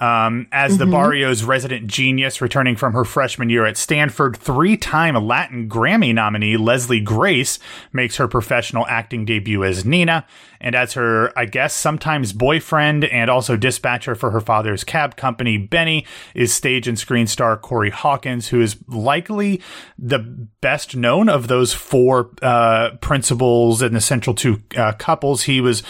Um, 0.00 0.48
as 0.50 0.72
mm-hmm. 0.72 0.90
the 0.90 0.96
Barrio's 0.96 1.44
resident 1.44 1.86
genius, 1.86 2.40
returning 2.40 2.74
from 2.74 2.92
her 2.92 3.04
freshman 3.04 3.50
year 3.50 3.66
at 3.66 3.76
Stanford, 3.76 4.36
three 4.36 4.76
time 4.76 5.14
Latin 5.14 5.68
Grammy 5.68 6.12
nominee 6.12 6.56
Leslie 6.56 7.00
Grace 7.00 7.60
makes 7.92 8.16
her 8.16 8.26
professional 8.26 8.84
acting 8.88 9.24
debut 9.24 9.62
as 9.62 9.84
Nina. 9.84 10.26
And 10.60 10.74
as 10.74 10.92
her, 10.92 11.36
I 11.38 11.46
guess, 11.46 11.74
sometimes 11.74 12.32
boyfriend 12.32 13.04
and 13.04 13.30
also 13.30 13.56
dispatcher 13.56 14.14
for 14.14 14.30
her 14.30 14.40
father's 14.40 14.84
cab 14.84 15.16
company, 15.16 15.56
Benny, 15.56 16.04
is 16.34 16.52
stage 16.52 16.86
and 16.86 16.98
screen 16.98 17.26
star 17.26 17.56
Corey 17.56 17.90
Hawkins, 17.90 18.48
who 18.48 18.60
is 18.60 18.76
likely 18.86 19.62
the 19.98 20.18
best 20.18 20.94
known 20.94 21.30
of 21.30 21.48
those 21.48 21.72
four 21.72 22.30
uh, 22.42 22.90
principals 23.00 23.80
and 23.80 23.96
the 23.96 24.00
central 24.00 24.34
two 24.34 24.62
uh, 24.76 24.92
couples. 24.92 25.42
He 25.42 25.62
was 25.62 25.82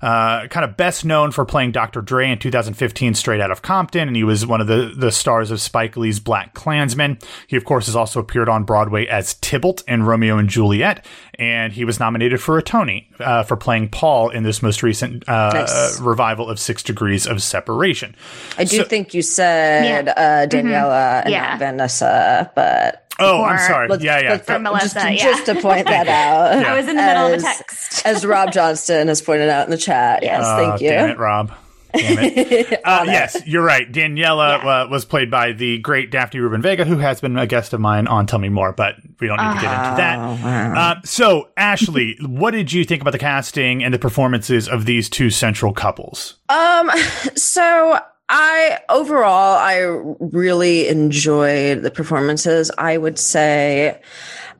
uh, 0.00 0.46
kind 0.48 0.64
of 0.64 0.76
best 0.76 1.04
known 1.04 1.30
for 1.30 1.44
playing 1.44 1.72
Dr. 1.72 2.00
Dre 2.00 2.30
in 2.30 2.38
2015 2.38 3.14
Straight 3.14 3.40
Out 3.40 3.50
of 3.50 3.60
Compton, 3.60 4.08
and 4.08 4.16
he 4.16 4.24
was 4.24 4.46
one 4.46 4.62
of 4.62 4.66
the, 4.66 4.94
the 4.96 5.12
stars 5.12 5.50
of 5.50 5.60
Spike 5.60 5.96
Lee's 5.98 6.20
BlacKkKlansman. 6.20 7.22
He, 7.46 7.56
of 7.56 7.64
course, 7.64 7.86
has 7.86 7.96
also 7.96 8.20
appeared 8.20 8.48
on 8.48 8.64
Broadway 8.64 9.06
as 9.06 9.34
Tybalt 9.34 9.82
in 9.86 10.04
Romeo 10.04 10.38
and 10.38 10.48
Juliet, 10.48 11.04
and 11.34 11.72
he 11.74 11.84
was 11.84 12.00
nominated 12.00 12.40
for 12.40 12.56
a 12.56 12.62
Tony 12.62 13.10
uh, 13.20 13.42
for 13.42 13.56
playing 13.56 13.90
Paul 13.90 14.13
in 14.30 14.42
this 14.42 14.62
most 14.62 14.82
recent 14.82 15.28
uh, 15.28 15.50
nice. 15.52 16.00
revival 16.00 16.48
of 16.48 16.58
Six 16.58 16.82
Degrees 16.82 17.26
of 17.26 17.42
Separation. 17.42 18.14
I 18.58 18.64
do 18.64 18.78
so, 18.78 18.84
think 18.84 19.14
you 19.14 19.22
said 19.22 20.06
yeah. 20.06 20.12
Uh, 20.12 20.46
Daniela 20.46 21.22
mm-hmm. 21.22 21.26
and 21.26 21.30
yeah. 21.30 21.58
Vanessa, 21.58 22.50
but 22.54 23.00
Oh, 23.20 23.44
I'm 23.44 23.58
sorry. 23.58 23.88
yeah, 24.00 24.18
yeah. 24.18 24.36
For 24.38 24.58
Melissa, 24.58 24.94
just, 24.94 25.06
yeah. 25.12 25.24
just 25.24 25.46
to 25.46 25.54
point 25.60 25.86
that 25.86 26.08
out. 26.08 26.60
yeah. 26.60 26.72
I 26.72 26.76
was 26.76 26.88
in 26.88 26.96
the 26.96 27.02
middle 27.02 27.26
as, 27.26 27.34
of 27.34 27.40
the 27.40 27.46
text. 27.46 28.06
as 28.06 28.26
Rob 28.26 28.52
Johnston 28.52 29.08
has 29.08 29.22
pointed 29.22 29.48
out 29.48 29.66
in 29.66 29.70
the 29.70 29.78
chat. 29.78 30.22
Yes, 30.22 30.42
oh, 30.44 30.56
thank 30.56 30.80
you. 30.80 30.88
Damn 30.88 31.10
it, 31.10 31.18
Rob. 31.18 31.52
Damn 31.96 32.18
it. 32.18 32.80
Uh, 32.84 33.04
yes, 33.06 33.40
you're 33.46 33.64
right. 33.64 33.90
Daniela 33.90 34.62
yeah. 34.62 34.82
uh, 34.82 34.88
was 34.88 35.04
played 35.04 35.30
by 35.30 35.52
the 35.52 35.78
great 35.78 36.10
Daphne 36.10 36.40
Rubin 36.40 36.60
Vega, 36.60 36.84
who 36.84 36.98
has 36.98 37.20
been 37.20 37.38
a 37.38 37.46
guest 37.46 37.72
of 37.72 37.80
mine 37.80 38.06
on 38.06 38.26
Tell 38.26 38.38
Me 38.38 38.48
More, 38.50 38.72
but 38.72 38.96
we 39.20 39.26
don't 39.26 39.38
need 39.38 39.54
to 39.54 39.60
get 39.60 39.72
into 39.72 39.96
that. 39.96 40.18
Oh, 40.18 40.44
wow. 40.44 40.74
Uh, 40.76 41.00
so, 41.04 41.48
Ashley, 41.56 42.18
what 42.26 42.50
did 42.50 42.72
you 42.72 42.84
think 42.84 43.00
about 43.00 43.12
the 43.12 43.18
casting 43.18 43.82
and 43.82 43.94
the 43.94 43.98
performances 43.98 44.68
of 44.68 44.84
these 44.84 45.08
two 45.08 45.30
central 45.30 45.72
couples? 45.72 46.34
Um, 46.48 46.90
so 47.34 47.98
I 48.28 48.80
overall 48.88 49.56
I 49.58 49.78
really 50.18 50.88
enjoyed 50.88 51.82
the 51.82 51.90
performances. 51.90 52.70
I 52.78 52.96
would 52.96 53.18
say 53.18 54.00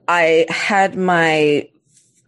I 0.08 0.46
had 0.48 0.96
my 0.96 1.68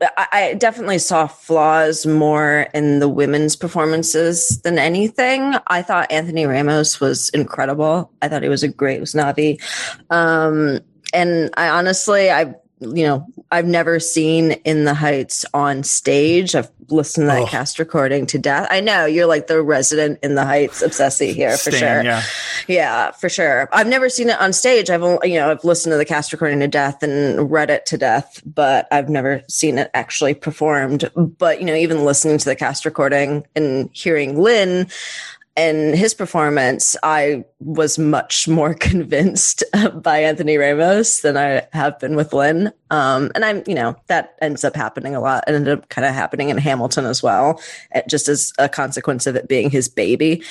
I 0.01 0.55
definitely 0.59 0.99
saw 0.99 1.27
flaws 1.27 2.05
more 2.05 2.67
in 2.75 2.99
the 2.99 3.09
women's 3.09 3.57
performances 3.57 4.61
than 4.61 4.79
anything. 4.79 5.55
I 5.69 5.81
thought 5.81 6.13
Anthony 6.13 6.45
Ramos 6.45 7.01
was 7.01 7.31
incredible. 7.31 8.11
I 8.21 8.29
thought 8.29 8.43
he 8.43 8.51
was 8.51 8.63
a 8.63 8.69
great 8.69 9.01
Usnavi. 9.01 9.59
Um, 10.11 10.81
and 11.15 11.51
I 11.57 11.71
honestly, 11.71 12.31
I, 12.31 12.55
you 12.81 13.07
know, 13.07 13.27
I've 13.51 13.67
never 13.67 13.99
seen 14.01 14.53
In 14.65 14.85
the 14.85 14.95
Heights 14.95 15.47
on 15.55 15.83
stage. 15.83 16.55
I've 16.55 16.71
listened 16.89 17.25
to 17.25 17.29
that 17.29 17.43
oh. 17.43 17.47
cast 17.47 17.79
recording 17.79 18.27
to 18.27 18.39
death. 18.39 18.67
I 18.71 18.81
know 18.81 19.07
you're 19.07 19.27
like 19.27 19.47
the 19.47 19.63
resident 19.63 20.19
In 20.23 20.35
the 20.35 20.45
Heights 20.45 20.83
obsessee 20.83 21.33
here 21.33 21.57
for 21.57 21.71
Stan, 21.71 22.05
sure. 22.05 22.13
Yeah. 22.13 22.23
yeah, 22.69 23.11
for 23.13 23.29
sure. 23.29 23.69
I've 23.73 23.87
never 23.87 24.09
seen 24.09 24.29
it 24.29 24.41
on 24.41 24.53
stage. 24.53 24.91
I've 24.91 25.03
only, 25.03 25.33
you 25.33 25.39
know, 25.39 25.51
I've 25.51 25.65
listened 25.65 25.93
to 25.93 25.97
the 25.97 26.05
cast 26.05 26.33
recording 26.33 26.61
to 26.61 26.69
death 26.69 27.03
and 27.03 27.51
read 27.51 27.71
it 27.71 27.87
to 27.87 27.99
death, 27.99 28.43
but 28.45 28.87
I've 28.93 29.09
never 29.09 29.43
seen 29.49 29.79
it 29.79 29.91
actually 29.95 30.35
performed. 30.35 31.11
But, 31.15 31.61
you 31.61 31.67
know, 31.67 31.75
even 31.75 32.05
listening 32.05 32.39
to 32.39 32.45
the 32.45 32.57
cast 32.57 32.85
recording 32.85 33.47
and 33.55 33.89
hearing 33.93 34.41
Lin, 34.41 34.89
and 35.57 35.95
his 35.95 36.13
performance, 36.13 36.97
I 37.03 37.45
was 37.61 37.99
much 37.99 38.47
more 38.49 38.75
convinced 38.75 39.65
by 39.95 40.19
Anthony 40.19 40.59
Ramos 40.59 41.21
than 41.21 41.37
I 41.37 41.67
have 41.73 41.99
been 41.99 42.17
with 42.17 42.33
Lin. 42.33 42.73
Um, 42.91 43.33
and 43.35 43.45
I'm, 43.45 43.63
you 43.67 43.75
know, 43.75 43.97
that 44.07 44.37
ends 44.41 44.65
up 44.65 44.77
happening 44.77 45.15
a 45.15 45.21
lot. 45.21 45.45
It 45.49 45.55
ended 45.55 45.79
up 45.79 45.89
kind 45.89 46.07
of 46.07 46.15
happening 46.15 46.51
in 46.51 46.59
Hamilton 46.59 47.07
as 47.07 47.23
well, 47.23 47.61
eh, 47.93 48.03
just 48.09 48.29
as 48.29 48.53
a 48.59 48.69
consequence 48.69 49.27
of 49.27 49.37
it 49.37 49.49
being 49.49 49.71
his 49.71 49.89
baby. 49.89 50.43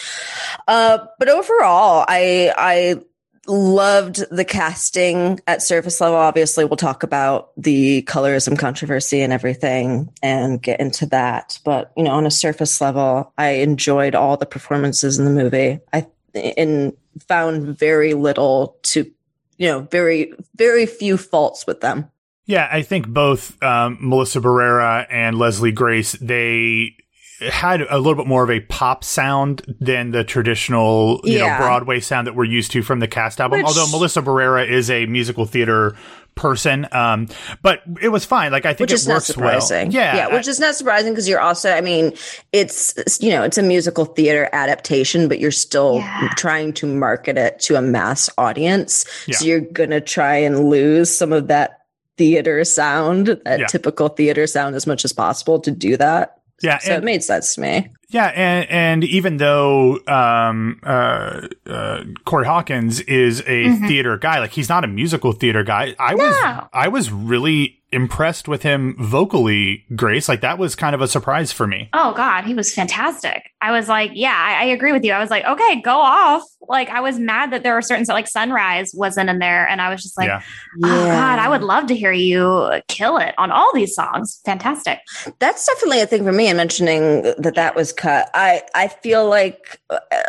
Uh, 0.67 0.99
but 1.19 1.29
overall, 1.29 2.05
I, 2.07 2.51
I 2.57 3.01
loved 3.47 4.23
the 4.31 4.45
casting 4.45 5.39
at 5.47 5.61
surface 5.61 6.01
level. 6.01 6.17
Obviously, 6.17 6.65
we'll 6.65 6.77
talk 6.77 7.03
about 7.03 7.51
the 7.57 8.03
colorism 8.03 8.57
controversy 8.57 9.21
and 9.21 9.31
everything 9.31 10.11
and 10.21 10.61
get 10.61 10.79
into 10.79 11.05
that. 11.07 11.59
But, 11.63 11.91
you 11.95 12.03
know, 12.03 12.11
on 12.11 12.25
a 12.25 12.31
surface 12.31 12.81
level, 12.81 13.33
I 13.37 13.49
enjoyed 13.49 14.15
all 14.15 14.37
the 14.37 14.45
performances 14.45 15.19
in 15.19 15.25
the 15.25 15.31
movie. 15.31 15.79
I 15.93 16.07
and 16.35 16.93
found 17.27 17.77
very 17.77 18.13
little 18.13 18.77
to, 18.83 19.09
you 19.57 19.67
know, 19.67 19.81
very, 19.81 20.33
very 20.55 20.85
few 20.85 21.17
faults 21.17 21.65
with 21.65 21.81
them. 21.81 22.09
Yeah, 22.45 22.67
I 22.71 22.83
think 22.83 23.07
both 23.07 23.61
um, 23.63 23.97
Melissa 24.01 24.39
Barrera 24.39 25.07
and 25.09 25.39
Leslie 25.39 25.71
Grace, 25.71 26.11
they 26.13 26.95
had 27.39 27.81
a 27.81 27.97
little 27.97 28.15
bit 28.15 28.27
more 28.27 28.43
of 28.43 28.49
a 28.49 28.61
pop 28.61 29.03
sound 29.03 29.61
than 29.79 30.11
the 30.11 30.23
traditional, 30.23 31.19
you 31.23 31.39
yeah. 31.39 31.57
know, 31.57 31.65
Broadway 31.65 31.99
sound 31.99 32.27
that 32.27 32.35
we're 32.35 32.45
used 32.45 32.71
to 32.71 32.81
from 32.81 32.99
the 32.99 33.07
cast 33.07 33.41
album. 33.41 33.59
Which, 33.59 33.67
Although 33.67 33.87
Melissa 33.87 34.21
Barrera 34.21 34.67
is 34.67 34.89
a 34.89 35.05
musical 35.05 35.45
theater 35.45 35.95
person, 36.35 36.87
um, 36.91 37.27
but 37.61 37.81
it 38.01 38.09
was 38.09 38.25
fine. 38.25 38.51
Like 38.51 38.65
I 38.65 38.73
think 38.73 38.89
which 38.89 39.01
it 39.01 39.07
works 39.07 39.35
well. 39.35 39.61
Yeah, 39.71 40.15
yeah, 40.15 40.33
which 40.33 40.47
is 40.47 40.59
not 40.59 40.75
surprising 40.75 41.11
because 41.11 41.27
you're 41.27 41.41
also, 41.41 41.71
I 41.71 41.81
mean, 41.81 42.13
it's 42.53 42.93
you 43.21 43.31
know, 43.31 43.43
it's 43.43 43.57
a 43.57 43.63
musical 43.63 44.05
theater 44.05 44.49
adaptation, 44.53 45.27
but 45.27 45.39
you're 45.39 45.51
still 45.51 45.95
yeah. 45.95 46.29
trying 46.37 46.73
to 46.73 46.87
market 46.87 47.37
it 47.37 47.59
to 47.61 47.75
a 47.75 47.81
mass 47.81 48.29
audience. 48.37 49.05
Yeah. 49.27 49.37
So 49.37 49.45
you're 49.45 49.61
gonna 49.61 50.01
try 50.01 50.35
and 50.37 50.69
lose 50.69 51.15
some 51.15 51.33
of 51.33 51.47
that 51.47 51.81
theater 52.17 52.63
sound, 52.63 53.41
that 53.43 53.67
typical 53.69 54.07
theater 54.07 54.47
sound, 54.47 54.75
as 54.75 54.87
much 54.87 55.03
as 55.03 55.11
possible 55.11 55.59
to 55.59 55.71
do 55.71 55.97
that. 55.97 56.39
Yeah, 56.61 56.77
so 56.79 56.93
and, 56.93 57.03
it 57.03 57.05
made 57.05 57.23
sense 57.23 57.55
to 57.55 57.61
me. 57.61 57.89
Yeah, 58.09 58.27
and 58.27 58.69
and 58.69 59.03
even 59.03 59.37
though 59.37 59.99
um, 60.07 60.79
uh, 60.83 61.47
uh, 61.65 62.03
Corey 62.23 62.45
Hawkins 62.45 63.01
is 63.01 63.41
a 63.41 63.65
mm-hmm. 63.65 63.87
theater 63.87 64.17
guy, 64.17 64.39
like 64.39 64.51
he's 64.51 64.69
not 64.69 64.83
a 64.83 64.87
musical 64.87 65.31
theater 65.33 65.63
guy. 65.63 65.95
I 65.99 66.13
no. 66.13 66.23
was 66.23 66.67
I 66.71 66.87
was 66.87 67.11
really 67.11 67.81
impressed 67.91 68.47
with 68.47 68.63
him 68.63 68.95
vocally, 68.99 69.85
Grace. 69.95 70.29
Like 70.29 70.41
that 70.41 70.57
was 70.57 70.75
kind 70.75 70.93
of 70.93 71.01
a 71.01 71.07
surprise 71.07 71.51
for 71.51 71.65
me. 71.65 71.89
Oh 71.93 72.13
God, 72.13 72.43
he 72.43 72.53
was 72.53 72.73
fantastic. 72.73 73.41
I 73.61 73.71
was 73.71 73.87
like, 73.87 74.11
yeah, 74.13 74.35
I, 74.35 74.63
I 74.63 74.65
agree 74.65 74.91
with 74.91 75.03
you. 75.03 75.11
I 75.11 75.19
was 75.19 75.29
like, 75.29 75.45
okay, 75.45 75.81
go 75.81 75.97
off. 75.97 76.43
Like 76.67 76.89
I 76.89 77.01
was 77.01 77.19
mad 77.19 77.51
that 77.51 77.63
there 77.63 77.73
were 77.73 77.81
certain 77.81 78.05
like 78.07 78.27
Sunrise 78.27 78.93
wasn't 78.93 79.29
in 79.29 79.39
there, 79.39 79.67
and 79.67 79.81
I 79.81 79.89
was 79.89 80.01
just 80.01 80.17
like, 80.17 80.27
yeah. 80.27 80.41
oh 80.83 81.05
God, 81.05 81.39
I 81.39 81.49
would 81.49 81.63
love 81.63 81.87
to 81.87 81.95
hear 81.95 82.11
you 82.11 82.81
kill 82.87 83.17
it 83.17 83.33
on 83.37 83.51
all 83.51 83.71
these 83.73 83.95
songs. 83.95 84.41
Fantastic. 84.45 84.99
That's 85.39 85.65
definitely 85.65 86.01
a 86.01 86.07
thing 86.07 86.23
for 86.23 86.31
me. 86.31 86.47
And 86.47 86.57
mentioning 86.57 87.21
that 87.37 87.55
that 87.55 87.75
was 87.75 87.93
cut, 87.93 88.29
I 88.33 88.63
I 88.73 88.87
feel 88.87 89.27
like 89.29 89.79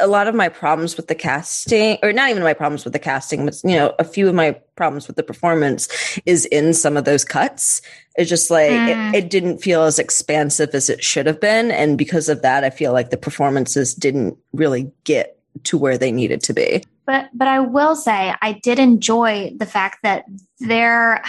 a 0.01 0.07
lot 0.07 0.29
of 0.29 0.35
my 0.35 0.49
problems 0.49 0.97
with 0.97 1.09
the 1.09 1.15
casting, 1.15 1.99
or 2.03 2.13
not 2.13 2.31
even 2.31 2.43
my 2.43 2.55
problems 2.55 2.85
with 2.85 2.93
the 2.93 2.99
casting, 2.99 3.45
but 3.45 3.55
you 3.65 3.77
know, 3.77 3.95
a 3.99 4.05
few 4.05 4.29
of 4.29 4.35
my 4.35 4.61
problems 4.77 5.07
with 5.07 5.17
the 5.17 5.23
performance 5.23 5.89
is 6.27 6.45
in 6.47 6.75
some 6.75 6.97
of 6.97 7.05
those 7.05 7.25
cuts. 7.25 7.81
It's 8.17 8.31
just 8.31 8.51
like 8.51 8.71
mm. 8.71 9.15
it, 9.15 9.25
it, 9.25 9.31
didn't 9.31 9.59
feel 9.59 9.83
as 9.83 9.99
expansive 9.99 10.75
as 10.75 10.89
it 10.89 11.03
should 11.03 11.27
have 11.27 11.41
been. 11.41 11.71
And 11.71 11.99
because 11.99 12.29
of 12.29 12.43
that, 12.43 12.63
I 12.63 12.71
feel 12.71 12.93
like 12.93 13.11
the 13.11 13.17
performances 13.17 13.95
didn't 13.95 14.37
really 14.53 14.93
get 15.05 15.36
to 15.65 15.79
where 15.79 15.99
they 15.99 16.13
needed 16.13 16.43
to 16.45 16.53
be. 16.53 16.85
But 17.07 17.29
but 17.33 17.49
I 17.49 17.61
will 17.61 17.95
say 17.95 18.35
I 18.43 18.53
did 18.53 18.79
enjoy 18.79 19.53
the 19.57 19.67
fact 19.67 19.99
that 20.03 20.25
their 20.61 21.23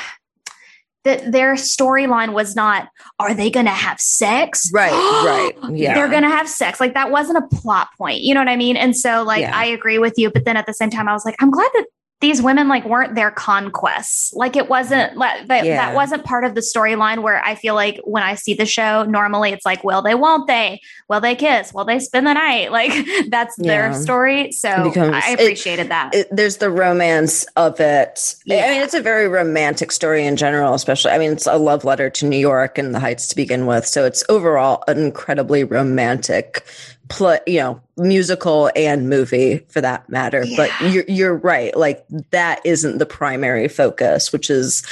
that 1.03 1.31
their 1.31 1.53
storyline 1.53 2.34
was 2.34 2.55
not 2.55 2.89
are 3.19 3.34
they 3.34 3.50
going 3.50 3.67
to 3.67 3.72
have 3.72 4.00
sex? 4.01 4.69
Right 4.74 4.91
right. 4.91 5.53
Yeah. 5.77 5.93
They're 5.93 6.10
going 6.10 6.24
to 6.24 6.29
have 6.29 6.50
sex. 6.50 6.79
Like 6.79 6.93
that 6.96 7.12
wasn't 7.12 7.38
a 7.38 7.55
plot 7.55 7.89
point 7.98 8.22
you 8.22 8.34
know 8.34 8.41
what 8.41 8.50
i 8.50 8.55
mean? 8.55 8.77
And 8.77 8.96
so 8.96 9.24
like 9.24 9.41
yeah. 9.41 9.55
i 9.55 9.65
agree 9.65 10.00
with 10.00 10.15
you 10.17 10.31
but 10.31 10.46
then 10.46 10.57
at 10.57 10.65
the 10.65 10.74
same 10.74 10.89
time 10.89 11.07
i 11.07 11.13
was 11.13 11.25
like 11.25 11.36
i'm 11.39 11.51
glad 11.51 11.69
that 11.74 11.86
these 12.19 12.41
women 12.41 12.67
like 12.67 12.83
weren't 12.83 13.13
their 13.13 13.29
conquests. 13.29 14.33
Like 14.33 14.55
it 14.55 14.67
wasn't 14.67 15.12
mm-hmm. 15.12 15.47
that 15.47 15.65
yeah. 15.65 15.75
that 15.75 15.95
wasn't 15.95 16.24
part 16.24 16.43
of 16.45 16.55
the 16.55 16.62
storyline 16.62 17.21
where 17.21 17.43
I 17.43 17.53
feel 17.53 17.75
like 17.75 18.01
when 18.05 18.24
I 18.24 18.33
see 18.33 18.55
the 18.55 18.65
show, 18.65 19.03
normally 19.03 19.51
it's 19.51 19.65
like, 19.65 19.83
will 19.83 20.01
they, 20.01 20.15
won't 20.15 20.47
they? 20.47 20.81
Will 21.09 21.21
they 21.21 21.36
kiss? 21.36 21.74
Will 21.74 21.86
they 21.86 22.00
spend 22.00 22.25
the 22.25 22.33
night? 22.33 22.71
Like 22.77 22.93
that's 23.29 23.55
yeah. 23.57 23.67
their 23.67 23.93
story. 23.93 24.51
So 24.51 24.83
becomes, 24.83 25.13
I 25.15 25.31
appreciated 25.31 25.88
it, 25.88 25.89
that. 25.89 26.13
It, 26.13 26.27
there's 26.31 26.57
the 26.57 26.69
romance 26.69 27.43
of 27.55 27.79
it. 27.79 28.36
Yeah. 28.45 28.65
I 28.65 28.69
mean, 28.69 28.81
it's 28.83 28.93
a 28.93 29.01
very 29.01 29.27
romantic 29.27 29.91
story 29.91 30.25
in 30.25 30.36
general, 30.36 30.75
especially. 30.75 31.12
I 31.12 31.17
mean, 31.17 31.31
it's 31.31 31.47
a 31.47 31.57
love 31.57 31.86
letter 31.86 32.12
to 32.12 32.27
New 32.27 32.38
York 32.38 32.77
and 32.77 32.93
the 32.93 33.00
Heights 33.00 33.27
to 33.29 33.36
begin 33.36 33.65
with. 33.65 33.88
So 33.88 34.05
it's 34.05 34.24
overall 34.29 34.83
an 34.88 35.00
incredibly 35.00 35.63
romantic 35.63 36.67
play, 37.09 37.39
you 37.47 37.59
know, 37.59 37.81
musical 37.97 38.69
and 38.75 39.09
movie 39.09 39.59
for 39.69 39.81
that 39.81 40.09
matter. 40.09 40.43
Yeah. 40.43 40.57
But 40.57 40.91
you're 40.91 41.05
you're 41.07 41.35
right. 41.35 41.75
Like 41.75 42.05
that 42.31 42.61
isn't 42.65 42.97
the 42.97 43.05
primary 43.05 43.67
focus, 43.67 44.31
which 44.31 44.49
is 44.49 44.85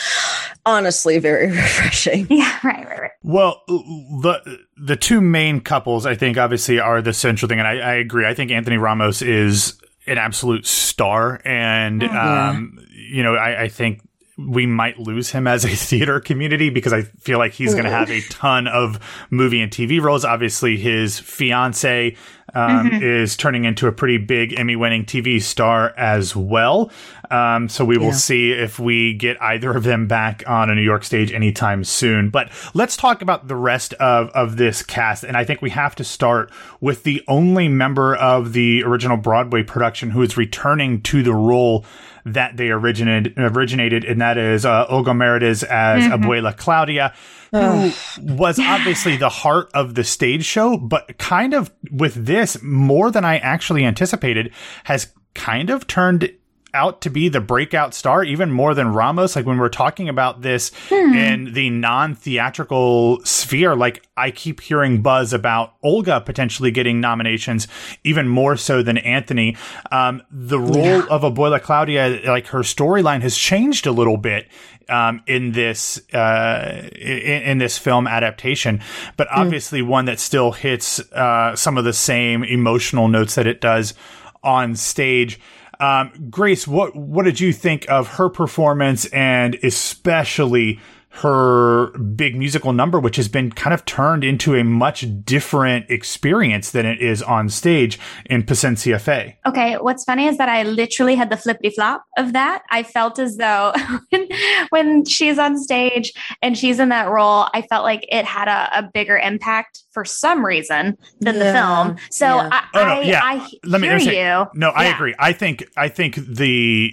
honestly 0.66 1.20
very 1.20 1.48
refreshing. 1.52 2.28
Yeah, 2.30 2.58
right, 2.64 2.88
right, 2.88 3.02
right. 3.02 3.12
Well, 3.24 3.62
the 3.68 4.60
the 4.78 4.96
two 4.96 5.22
main 5.22 5.62
couples, 5.62 6.06
I 6.06 6.16
think, 6.16 6.38
obviously 6.38 6.80
are 6.80 7.02
the 7.02 7.14
central 7.14 7.50
thing, 7.50 7.60
and 7.60 7.68
I, 7.68 7.78
I 7.78 7.94
agree. 7.96 8.26
I 8.26 8.34
think 8.34 8.52
Anthony 8.52 8.78
Ramos 8.78 9.22
is 9.22 9.80
an 10.08 10.18
absolute 10.18 10.66
star, 10.66 11.42
and 11.44 12.04
oh, 12.04 12.08
um, 12.08 12.80
you 12.92 13.24
know, 13.24 13.36
I, 13.36 13.64
I 13.64 13.68
think 13.70 14.05
we 14.38 14.66
might 14.66 15.00
lose 15.00 15.30
him 15.30 15.48
as 15.48 15.64
a 15.66 15.70
theater 15.76 16.20
community 16.20 16.70
because 16.70 16.94
I 16.94 17.04
feel 17.04 17.38
like 17.38 17.54
he's 17.54 17.74
going 17.74 17.86
to 17.86 17.92
have 17.92 18.10
a 18.10 18.22
ton 18.30 18.68
of 18.68 19.00
movie 19.30 19.62
and 19.62 19.72
TV 19.72 20.02
roles. 20.02 20.26
Obviously, 20.26 20.78
his 20.78 21.20
fiance 21.20 22.16
um, 22.54 22.90
mm-hmm. 22.90 23.04
is 23.04 23.36
turning 23.36 23.66
into 23.66 23.88
a 23.88 23.92
pretty 23.92 24.18
big 24.18 24.58
Emmy 24.58 24.76
winning 24.76 25.06
TV 25.06 25.42
star 25.42 25.94
as 25.98 26.36
well. 26.36 26.92
Um, 27.32 27.70
so 27.70 27.84
we 27.84 27.98
will 27.98 28.08
yeah. 28.08 28.14
see 28.14 28.52
if 28.52 28.80
we 28.80 29.14
get 29.14 29.42
either 29.42 29.76
of 29.76 29.84
them 29.84 30.08
back 30.08 30.44
on 30.48 30.70
a 30.70 30.76
New 30.76 30.82
York 30.82 31.04
stage 31.04 31.32
anytime 31.32 31.84
soon. 31.84 32.30
But 32.30 32.50
let's 32.74 32.96
talk 32.96 33.22
about 33.22 33.48
the 33.48 33.56
rest 33.56 33.94
of, 33.96 34.30
of 34.30 34.58
this 34.58 34.84
cast. 34.84 35.24
And 35.24 35.36
I 35.36 35.44
think 35.44 35.62
we 35.62 35.72
have 35.72 35.96
to 35.96 36.04
start 36.04 36.52
with 36.80 37.04
the 37.04 37.24
only 37.28 37.68
member 37.68 38.16
of 38.16 38.54
the 38.54 38.84
original 38.84 39.18
Broadway 39.18 39.64
production 39.64 40.12
who 40.12 40.22
is 40.22 40.38
returning 40.38 41.02
to 41.04 41.24
the 41.24 41.34
role 41.34 41.86
that 42.26 42.58
they 42.58 42.70
originated, 42.70 43.34
originated 43.38 44.04
and 44.04 44.20
that 44.20 44.38
is 44.38 44.66
uh, 44.66 44.86
Olga 44.90 45.12
Merediz 45.12 45.64
as 45.64 46.04
mm-hmm. 46.04 46.24
Abuela 46.24 46.56
Claudia, 46.58 47.14
who 47.52 47.92
was 48.20 48.60
obviously 48.60 49.16
the 49.16 49.30
heart 49.30 49.70
of 49.74 49.96
the 49.96 50.04
stage 50.04 50.44
show, 50.44 50.78
but 50.78 51.18
kind 51.18 51.54
of 51.54 51.72
with 51.92 52.14
this, 52.16 52.62
more 52.62 53.12
than 53.12 53.24
I 53.24 53.38
actually 53.38 53.86
anticipated, 53.86 54.52
has 54.86 55.14
kind 55.36 55.70
of 55.70 55.88
turned 55.88 56.32
out 56.76 57.02
to 57.02 57.10
be 57.10 57.30
the 57.30 57.42
breakout 57.42 57.94
star 57.94 58.24
even 58.24 58.52
more 58.52 58.76
than 58.76 58.90
Ramos. 58.90 59.36
Like 59.36 59.46
when 59.46 59.58
we're 59.58 59.70
talking 59.70 60.10
about 60.10 60.42
this 60.42 60.72
hmm. 60.90 61.14
in 61.16 61.54
the 61.54 61.70
non 61.72 62.14
theatrical 62.14 63.24
sphere, 63.24 63.76
like 63.76 64.06
I 64.16 64.30
keep 64.30 64.62
hearing 64.62 65.02
buzz 65.02 65.34
about 65.34 65.74
Olga 65.82 66.22
potentially 66.22 66.70
getting 66.70 67.00
nominations 67.00 67.68
even 68.04 68.28
more 68.28 68.58
so 68.58 68.84
than 68.84 68.98
Anthony. 68.98 69.58
Um, 69.92 70.22
the 70.30 70.60
role 70.60 70.76
yeah. 70.76 71.06
of 71.10 71.22
Abuela 71.22 71.62
Claudia, 71.62 72.22
like 72.26 72.48
her 72.48 72.60
storyline 72.60 73.22
has 73.22 73.36
changed 73.36 73.88
a 73.88 73.92
little 73.92 74.18
bit. 74.18 74.48
Um, 74.88 75.24
in 75.26 75.54
this 75.54 76.00
uh, 76.14 76.88
in, 76.94 77.42
in, 77.42 77.58
this 77.58 77.76
film 77.76 78.06
adaptation, 78.06 78.82
but 79.18 79.28
hmm. 79.32 79.40
obviously 79.40 79.82
mm. 79.82 79.88
one 79.88 80.06
that 80.06 80.20
still 80.20 80.52
hits 80.52 81.00
uh, 81.12 81.56
some 81.56 81.80
of 81.80 81.86
the 81.86 81.92
same 81.92 82.44
emotional 82.44 83.08
notes 83.08 83.34
that 83.34 83.48
it 83.48 83.62
does 83.62 83.96
on 84.44 84.76
stage. 84.76 85.40
Um, 85.80 86.28
Grace, 86.30 86.68
what 86.68 86.96
what 86.96 87.26
did 87.26 87.40
you 87.40 87.54
think 87.54 87.86
of 87.90 88.08
her 88.16 88.30
performance 88.30 89.06
and 89.08 89.56
especially 89.64 90.80
her 91.22 91.98
big 91.98 92.36
musical 92.36 92.74
number, 92.74 93.00
which 93.00 93.16
has 93.16 93.28
been 93.28 93.52
kind 93.52 93.74
of 93.74 93.86
turned 93.86 94.24
into 94.24 94.56
a 94.56 94.64
much 94.64 95.06
different 95.24 95.90
experience 95.90 96.72
than 96.72 96.86
it 96.86 97.02
is 97.02 97.24
on 97.24 97.50
stage 97.50 97.98
in 98.26 98.44
Paciencia 98.44 99.00
Fe. 99.00 99.38
Okay, 99.46 99.76
what's 99.76 100.04
funny 100.04 100.28
is 100.28 100.38
that 100.38 100.50
I 100.50 100.64
literally 100.64 101.16
had 101.16 101.30
the 101.30 101.38
flippity 101.38 101.70
flop 101.70 102.04
of 102.18 102.34
that. 102.34 102.64
I 102.70 102.84
felt 102.84 103.18
as 103.18 103.38
though 103.38 103.74
when, 104.10 104.28
when 104.70 105.06
she's 105.06 105.40
on 105.40 105.58
stage 105.58 106.12
and 106.42 106.58
she's 106.58 106.80
in 106.80 106.90
that 106.90 107.10
role, 107.10 107.48
I 107.54 107.62
felt 107.62 107.84
like 107.84 108.06
it 108.10 108.26
had 108.26 108.48
a, 108.48 108.80
a 108.80 108.90
bigger 108.94 109.18
impact 109.18 109.84
for 109.92 110.04
some 110.04 110.46
reason 110.46 110.98
than 111.22 111.40
the 111.40 111.54
film. 111.54 111.96
So 112.10 112.26
yeah. 112.26 112.50
I, 112.52 112.66
Oh, 112.74 112.84
no, 112.86 112.94
I, 112.94 113.02
yeah. 113.04 113.22
I 113.24 113.48
Let 113.64 113.80
me 113.80 113.88
hear 113.88 114.00
say, 114.00 114.28
you. 114.28 114.46
no, 114.54 114.70
I 114.70 114.86
agree. 114.86 115.16
I 115.18 115.32
think 115.32 115.66
I 115.78 115.88
think 115.88 116.16
the 116.16 116.92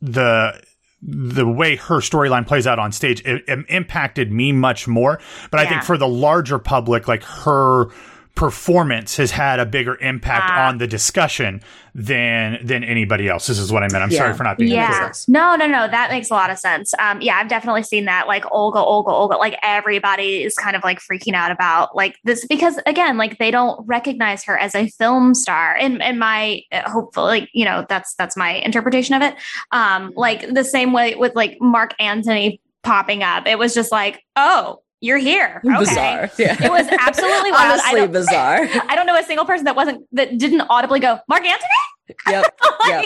the 0.00 0.60
the 1.02 1.46
way 1.46 1.74
her 1.76 1.96
storyline 1.96 2.46
plays 2.46 2.66
out 2.66 2.78
on 2.78 2.92
stage 2.92 3.20
it, 3.26 3.44
it 3.48 3.64
impacted 3.68 4.30
me 4.32 4.52
much 4.52 4.86
more. 4.86 5.18
But 5.50 5.58
I 5.60 5.66
think 5.68 5.82
for 5.82 5.98
the 5.98 6.06
larger 6.08 6.58
public, 6.60 7.08
like 7.08 7.24
her 7.24 7.86
performance 8.34 9.16
has 9.16 9.32
had 9.32 9.60
a 9.60 9.66
bigger 9.66 9.96
impact 10.00 10.46
Ah. 10.48 10.68
on 10.68 10.78
the 10.78 10.86
discussion 10.86 11.60
than 11.94 12.58
than 12.64 12.82
anybody 12.84 13.28
else. 13.28 13.46
This 13.46 13.58
is 13.58 13.70
what 13.70 13.82
I 13.82 13.88
meant. 13.88 14.02
I'm 14.02 14.10
Yeah. 14.10 14.18
sorry 14.18 14.34
for 14.34 14.44
not 14.44 14.56
being 14.56 14.72
Yeah. 14.72 14.96
clear. 14.98 15.12
No, 15.28 15.56
no, 15.56 15.66
no. 15.66 15.88
That 15.88 16.10
makes 16.10 16.30
a 16.30 16.34
lot 16.34 16.50
of 16.50 16.58
sense. 16.58 16.94
Um, 16.98 17.20
yeah, 17.20 17.36
I've 17.36 17.48
definitely 17.48 17.82
seen 17.82 18.06
that. 18.06 18.26
Like 18.26 18.44
Olga, 18.50 18.78
Olga, 18.78 19.10
Olga. 19.10 19.36
Like 19.36 19.58
everybody 19.62 20.42
is 20.42 20.54
kind 20.54 20.74
of 20.74 20.82
like 20.84 21.00
freaking 21.00 21.34
out 21.34 21.50
about 21.50 21.94
like 21.94 22.16
this 22.24 22.46
because 22.46 22.78
again, 22.86 23.18
like 23.18 23.38
they 23.38 23.50
don't 23.50 23.86
recognize 23.86 24.42
her 24.44 24.56
as 24.56 24.74
a 24.74 24.88
film 24.88 25.34
star. 25.34 25.74
And 25.76 26.02
and 26.02 26.18
my 26.18 26.62
uh, 26.72 26.88
hopefully, 26.88 27.40
like, 27.40 27.50
you 27.52 27.64
know, 27.64 27.84
that's 27.88 28.14
that's 28.14 28.36
my 28.36 28.52
interpretation 28.52 29.14
of 29.14 29.22
it. 29.22 29.34
Um, 29.70 30.12
like 30.16 30.48
the 30.52 30.64
same 30.64 30.92
way 30.92 31.14
with 31.14 31.34
like 31.34 31.58
Marc 31.60 31.94
Anthony 32.00 32.60
popping 32.82 33.22
up. 33.22 33.46
It 33.46 33.58
was 33.58 33.74
just 33.74 33.92
like, 33.92 34.24
oh, 34.36 34.78
you're 35.00 35.18
here. 35.18 35.60
Okay. 35.64 35.78
Bizarre. 35.78 36.30
Yeah. 36.38 36.64
It 36.64 36.70
was 36.70 36.86
absolutely 36.86 37.50
wild. 37.52 37.80
Honestly, 37.80 38.00
don't, 38.00 38.12
bizarre. 38.12 38.60
I 38.88 38.94
don't 38.94 39.04
know 39.06 39.18
a 39.18 39.24
single 39.24 39.44
person 39.44 39.64
that 39.64 39.74
wasn't 39.74 40.06
that 40.12 40.38
didn't 40.38 40.60
audibly 40.70 41.00
go, 41.00 41.18
Marc 41.28 41.44
Anthony? 41.44 41.68
Yep. 42.28 42.44
Yep. 42.86 43.04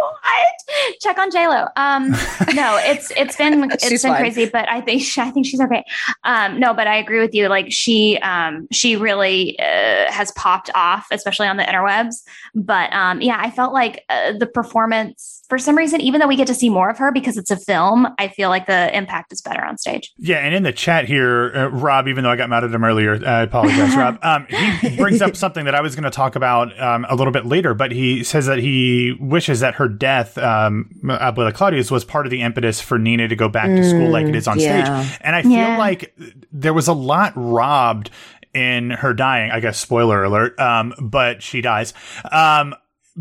what? 0.00 0.98
Check 1.00 1.18
on 1.18 1.30
J 1.30 1.46
Lo. 1.46 1.66
Um, 1.76 2.10
no, 2.54 2.78
it's 2.82 3.12
it's 3.16 3.36
been 3.36 3.70
it's 3.70 3.86
She's 3.86 4.02
been 4.02 4.12
fine. 4.12 4.20
crazy, 4.20 4.46
but 4.46 4.68
I 4.68 4.80
think 4.80 5.02
she, 5.02 5.20
I 5.20 5.30
think 5.30 5.46
she's 5.46 5.60
okay. 5.60 5.84
Um, 6.24 6.58
no, 6.58 6.74
but 6.74 6.88
I 6.88 6.96
agree 6.96 7.20
with 7.20 7.32
you. 7.32 7.46
Like 7.48 7.66
she 7.70 8.18
um 8.18 8.66
she 8.72 8.96
really 8.96 9.56
uh, 9.60 10.10
has 10.10 10.32
popped 10.32 10.68
off, 10.74 11.06
especially 11.12 11.46
on 11.46 11.56
the 11.58 11.62
interwebs. 11.62 12.24
But 12.56 12.92
um, 12.92 13.20
yeah, 13.22 13.36
I 13.38 13.50
felt 13.50 13.72
like 13.72 14.04
uh, 14.08 14.32
the 14.36 14.46
performance 14.48 15.43
for 15.48 15.58
some 15.58 15.76
reason, 15.76 16.00
even 16.00 16.20
though 16.20 16.26
we 16.26 16.36
get 16.36 16.46
to 16.46 16.54
see 16.54 16.70
more 16.70 16.88
of 16.90 16.98
her 16.98 17.12
because 17.12 17.36
it's 17.36 17.50
a 17.50 17.56
film, 17.56 18.06
I 18.18 18.28
feel 18.28 18.48
like 18.48 18.66
the 18.66 18.96
impact 18.96 19.32
is 19.32 19.42
better 19.42 19.64
on 19.64 19.76
stage. 19.78 20.12
Yeah, 20.16 20.38
and 20.38 20.54
in 20.54 20.62
the 20.62 20.72
chat 20.72 21.04
here, 21.06 21.52
uh, 21.54 21.68
Rob, 21.68 22.08
even 22.08 22.24
though 22.24 22.30
I 22.30 22.36
got 22.36 22.48
mad 22.48 22.64
at 22.64 22.70
him 22.70 22.84
earlier, 22.84 23.24
I 23.26 23.42
apologize, 23.42 23.94
Rob. 23.96 24.18
Um, 24.24 24.46
he 24.46 24.96
brings 24.96 25.20
up 25.20 25.36
something 25.36 25.66
that 25.66 25.74
I 25.74 25.80
was 25.82 25.94
going 25.94 26.04
to 26.04 26.10
talk 26.10 26.34
about 26.34 26.78
um, 26.80 27.04
a 27.10 27.14
little 27.14 27.32
bit 27.32 27.44
later, 27.44 27.74
but 27.74 27.92
he 27.92 28.24
says 28.24 28.46
that 28.46 28.58
he 28.58 29.16
wishes 29.20 29.60
that 29.60 29.74
her 29.74 29.86
death, 29.88 30.38
um, 30.38 30.88
Abuela 31.04 31.52
Claudia's, 31.52 31.90
was 31.90 32.04
part 32.04 32.26
of 32.26 32.30
the 32.30 32.40
impetus 32.40 32.80
for 32.80 32.98
Nina 32.98 33.28
to 33.28 33.36
go 33.36 33.48
back 33.48 33.68
to 33.68 33.84
school 33.88 34.08
like 34.08 34.26
it 34.26 34.34
is 34.34 34.48
on 34.48 34.58
yeah. 34.58 35.02
stage. 35.02 35.18
And 35.20 35.36
I 35.36 35.42
feel 35.42 35.52
Yeah. 35.52 35.78
like 35.78 36.16
there 36.50 36.72
was 36.72 36.88
a 36.88 36.94
lot 36.94 37.32
robbed 37.36 38.10
in 38.54 38.90
her 38.90 39.12
dying. 39.12 39.50
I 39.50 39.60
guess 39.60 39.78
spoiler 39.78 40.24
alert, 40.24 40.58
um, 40.58 40.94
but 41.00 41.42
she 41.42 41.60
dies. 41.60 41.92
Um, 42.30 42.74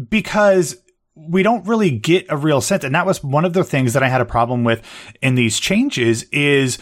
because 0.10 0.78
we 1.16 1.44
don't 1.44 1.68
really 1.68 1.92
get 1.92 2.26
a 2.30 2.38
real 2.38 2.62
sense. 2.62 2.84
And 2.84 2.96
that 2.96 3.06
was 3.06 3.24
one 3.24 3.46
of 3.46 3.54
the 3.54 3.64
things 3.64 3.94
that 3.94 4.02
I 4.04 4.08
had 4.08 4.22
a 4.22 4.26
problem 4.26 4.64
with 4.64 4.82
in 5.22 5.36
these 5.36 5.60
changes 5.60 6.24
is 6.32 6.80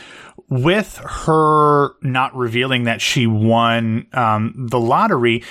with 0.48 0.98
her 0.98 1.92
not 2.02 2.36
revealing 2.36 2.86
that 2.86 3.02
she 3.02 3.28
won 3.28 4.08
um, 4.14 4.54
the 4.70 4.80
lottery. 4.80 5.44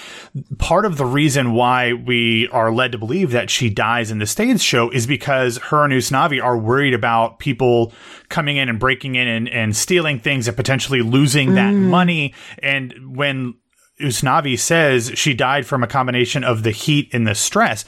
Part 0.59 0.87
of 0.87 0.97
the 0.97 1.05
reason 1.05 1.53
why 1.53 1.93
we 1.93 2.49
are 2.49 2.73
led 2.73 2.93
to 2.93 2.99
believe 2.99 3.33
that 3.33 3.51
she 3.51 3.69
dies 3.71 4.11
in 4.11 4.19
the 4.19 4.27
stage 4.27 4.61
show 4.61 4.91
is 4.91 5.07
because 5.07 5.59
her 5.59 5.85
and 5.85 5.93
Usnavi 5.93 6.43
are 6.43 6.57
worried 6.57 6.95
about 6.95 7.39
people 7.39 7.93
coming 8.29 8.57
in 8.57 8.69
and 8.69 8.79
breaking 8.79 9.15
in 9.15 9.29
and, 9.29 9.49
and 9.49 9.77
stealing 9.77 10.19
things 10.19 10.49
and 10.49 10.57
potentially 10.57 11.03
losing 11.03 11.55
that 11.55 11.73
money. 11.73 12.35
And 12.63 13.17
when 13.17 13.55
Usnavi 14.01 14.59
says 14.59 15.13
she 15.15 15.35
died 15.35 15.67
from 15.67 15.83
a 15.83 15.87
combination 15.87 16.45
of 16.45 16.63
the 16.63 16.71
heat 16.71 17.11
and 17.13 17.27
the 17.27 17.35
stress. 17.35 17.85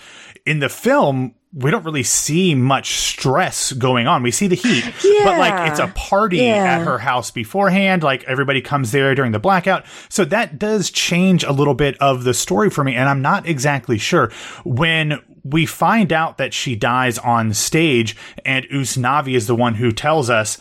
In 0.46 0.58
the 0.58 0.68
film, 0.68 1.34
we 1.54 1.70
don't 1.70 1.84
really 1.84 2.02
see 2.02 2.54
much 2.54 2.94
stress 2.94 3.72
going 3.72 4.06
on. 4.06 4.22
We 4.22 4.30
see 4.30 4.46
the 4.46 4.54
heat, 4.56 4.84
but 5.24 5.38
like 5.38 5.70
it's 5.70 5.78
a 5.80 5.88
party 5.88 6.38
Yeah. 6.38 6.78
at 6.78 6.84
her 6.86 6.98
house 6.98 7.30
beforehand. 7.30 8.02
Like 8.02 8.24
everybody 8.24 8.60
comes 8.62 8.90
there 8.90 9.14
during 9.14 9.32
the 9.32 9.38
blackout. 9.38 9.84
So 10.08 10.24
that 10.26 10.58
does 10.58 10.90
change 10.90 11.44
a 11.44 11.52
little 11.52 11.74
bit 11.74 11.96
of 12.00 12.24
the 12.24 12.34
story 12.34 12.70
for 12.70 12.82
me. 12.82 12.94
And 12.94 13.08
I'm 13.08 13.20
not 13.22 13.46
exactly 13.46 13.98
sure 13.98 14.30
when 14.64 15.20
we 15.44 15.66
find 15.66 16.12
out 16.12 16.38
that 16.38 16.54
she 16.54 16.74
dies 16.76 17.18
on 17.18 17.52
stage 17.52 18.16
and 18.44 18.64
Usnavi 18.66 19.34
is 19.36 19.46
the 19.46 19.54
one 19.56 19.74
who 19.74 19.92
tells 19.92 20.30
us, 20.30 20.56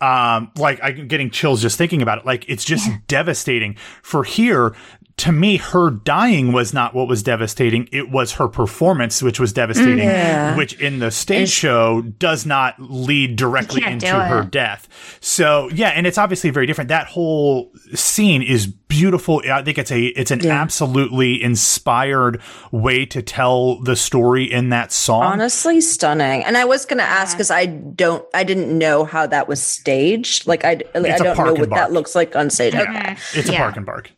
um, 0.00 0.52
like 0.58 0.78
I'm 0.82 1.08
getting 1.08 1.30
chills 1.30 1.60
just 1.62 1.76
thinking 1.78 2.02
about 2.02 2.18
it. 2.18 2.26
Like 2.26 2.44
it's 2.48 2.64
just 2.64 2.88
devastating 3.08 3.76
for 4.02 4.22
here. 4.24 4.74
To 5.18 5.32
me, 5.32 5.56
her 5.56 5.90
dying 5.90 6.52
was 6.52 6.74
not 6.74 6.94
what 6.94 7.08
was 7.08 7.22
devastating. 7.22 7.88
It 7.90 8.10
was 8.10 8.32
her 8.32 8.48
performance, 8.48 9.22
which 9.22 9.40
was 9.40 9.50
devastating, 9.54 9.96
mm-hmm. 9.96 10.08
Yeah. 10.08 10.56
which 10.56 10.78
in 10.78 10.98
the 10.98 11.10
stage 11.10 11.48
show 11.48 12.02
does 12.02 12.44
not 12.44 12.74
lead 12.78 13.36
directly 13.36 13.82
into 13.82 14.08
her 14.08 14.42
it. 14.42 14.50
death. 14.50 14.86
So 15.20 15.70
yeah, 15.72 15.88
and 15.88 16.06
it's 16.06 16.18
obviously 16.18 16.50
very 16.50 16.66
different. 16.66 16.88
That 16.88 17.06
whole 17.06 17.72
scene 17.94 18.42
is 18.42 18.66
beautiful. 18.66 19.40
I 19.50 19.62
think 19.62 19.78
it's 19.78 19.90
a, 19.90 20.00
it's 20.04 20.30
an 20.30 20.40
Yeah. 20.40 20.60
absolutely 20.60 21.42
inspired 21.42 22.42
way 22.70 23.06
to 23.06 23.22
tell 23.22 23.80
the 23.82 23.96
story 23.96 24.44
in 24.44 24.68
that 24.68 24.92
song. 24.92 25.22
Honestly, 25.22 25.80
stunning. 25.80 26.44
And 26.44 26.58
I 26.58 26.66
was 26.66 26.84
going 26.84 26.98
to 26.98 27.04
ask 27.04 27.34
because 27.36 27.50
I 27.50 27.64
don't, 27.66 28.22
I 28.34 28.44
didn't 28.44 28.76
know 28.76 29.04
how 29.04 29.26
that 29.26 29.48
was 29.48 29.62
staged. 29.62 30.46
Like 30.46 30.64
I, 30.66 30.82
like, 30.94 31.12
I 31.12 31.16
don't 31.18 31.36
know 31.38 31.54
what 31.54 31.70
bark. 31.70 31.80
that 31.80 31.92
looks 31.92 32.14
like 32.14 32.36
on 32.36 32.50
stage. 32.50 32.74
Okay. 32.74 33.16
It's 33.32 33.48
a 33.48 33.54
park 33.54 33.76
and 33.78 33.86
bark. 33.86 34.12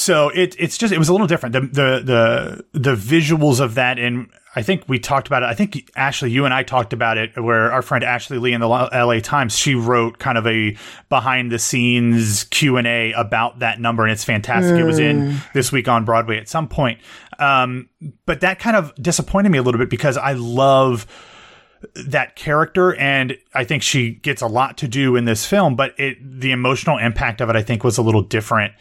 So 0.00 0.30
it 0.30 0.56
it's 0.58 0.78
just 0.78 0.94
it 0.94 0.98
was 0.98 1.10
a 1.10 1.12
little 1.12 1.26
different. 1.26 1.52
The 1.52 1.60
the 1.60 2.64
the 2.72 2.80
the 2.80 2.94
visuals 2.94 3.60
of 3.60 3.74
that 3.74 3.98
and 3.98 4.30
I 4.56 4.62
think 4.62 4.88
we 4.88 4.98
talked 4.98 5.26
about 5.26 5.42
it. 5.42 5.46
I 5.46 5.54
think 5.54 5.90
Ashley, 5.94 6.30
you 6.30 6.46
and 6.46 6.54
I 6.54 6.62
talked 6.62 6.94
about 6.94 7.18
it 7.18 7.38
where 7.38 7.70
our 7.70 7.82
friend 7.82 8.02
Ashley 8.02 8.38
Lee 8.38 8.54
in 8.54 8.62
the 8.62 8.66
LA 8.66 9.20
Times, 9.20 9.56
she 9.56 9.74
wrote 9.74 10.18
kind 10.18 10.38
of 10.38 10.46
a 10.46 10.74
behind 11.10 11.52
the 11.52 11.58
scenes 11.58 12.44
Q 12.44 12.78
and 12.78 12.86
A 12.86 13.12
about 13.12 13.58
that 13.58 13.78
number. 13.78 14.02
And 14.02 14.10
it's 14.10 14.24
fantastic. 14.24 14.74
It 14.74 14.84
was 14.84 14.98
in 14.98 15.36
this 15.52 15.70
week 15.70 15.86
on 15.86 16.06
Broadway 16.06 16.38
at 16.38 16.48
some 16.48 16.66
point. 16.66 16.98
Um, 17.38 17.90
but 18.24 18.40
that 18.40 18.58
kind 18.58 18.76
of 18.76 18.94
disappointed 18.94 19.50
me 19.50 19.58
a 19.58 19.62
little 19.62 19.78
bit 19.78 19.90
because 19.90 20.16
I 20.16 20.32
love 20.32 21.06
that 21.94 22.36
character 22.36 22.94
and 22.94 23.36
I 23.54 23.64
think 23.64 23.82
she 23.82 24.12
gets 24.12 24.40
a 24.40 24.46
lot 24.46 24.78
to 24.78 24.88
do 24.88 25.16
in 25.16 25.26
this 25.26 25.44
film, 25.44 25.76
but 25.76 25.94
it 26.00 26.18
the 26.40 26.52
emotional 26.52 26.96
impact 26.96 27.42
of 27.42 27.50
it 27.50 27.56
I 27.56 27.62
think 27.62 27.84
was 27.84 27.98
a 27.98 28.02
little 28.02 28.22
different 28.22 28.72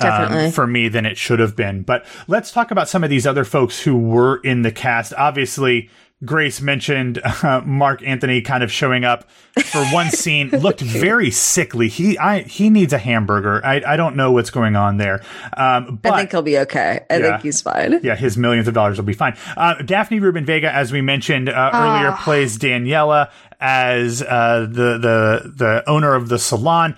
um, 0.00 0.08
Definitely. 0.08 0.50
for 0.52 0.66
me 0.66 0.88
than 0.88 1.06
it 1.06 1.16
should 1.16 1.38
have 1.38 1.54
been. 1.56 1.82
But 1.82 2.04
let's 2.28 2.50
talk 2.52 2.70
about 2.70 2.88
some 2.88 3.04
of 3.04 3.10
these 3.10 3.26
other 3.26 3.44
folks 3.44 3.80
who 3.82 3.96
were 3.98 4.36
in 4.38 4.62
the 4.62 4.72
cast. 4.72 5.12
Obviously, 5.14 5.90
Grace 6.24 6.60
mentioned 6.60 7.20
uh, 7.42 7.60
Marc 7.64 8.02
Anthony 8.02 8.40
kind 8.40 8.62
of 8.62 8.72
showing 8.72 9.04
up 9.04 9.28
for 9.64 9.84
one 9.86 10.10
scene. 10.10 10.48
Looked 10.50 10.80
very 10.80 11.30
sickly. 11.30 11.88
He 11.88 12.16
I 12.18 12.42
he 12.42 12.70
needs 12.70 12.92
a 12.92 12.98
hamburger. 12.98 13.60
I 13.64 13.82
I 13.86 13.96
don't 13.96 14.16
know 14.16 14.32
what's 14.32 14.50
going 14.50 14.74
on 14.74 14.96
there. 14.96 15.22
Um, 15.56 15.98
but 16.02 16.12
I 16.14 16.18
think 16.18 16.30
he'll 16.30 16.42
be 16.42 16.58
okay. 16.60 17.04
I 17.10 17.16
Yeah. 17.16 17.30
think 17.32 17.42
he's 17.42 17.60
fine. 17.60 18.00
yeah, 18.02 18.16
his 18.16 18.36
millions 18.38 18.68
of 18.68 18.74
dollars 18.74 18.96
will 18.96 19.04
be 19.04 19.12
fine. 19.12 19.36
Uh, 19.56 19.74
Daphne 19.82 20.18
Rubin 20.20 20.44
Vega, 20.46 20.72
as 20.74 20.92
we 20.92 21.02
mentioned 21.02 21.48
uh, 21.50 21.70
earlier, 21.74 22.12
plays 22.22 22.56
Daniela 22.58 23.30
as 23.60 24.22
uh, 24.22 24.60
the 24.60 24.98
the 24.98 25.52
the 25.54 25.84
owner 25.86 26.14
of 26.14 26.28
the 26.28 26.38
salon. 26.38 26.96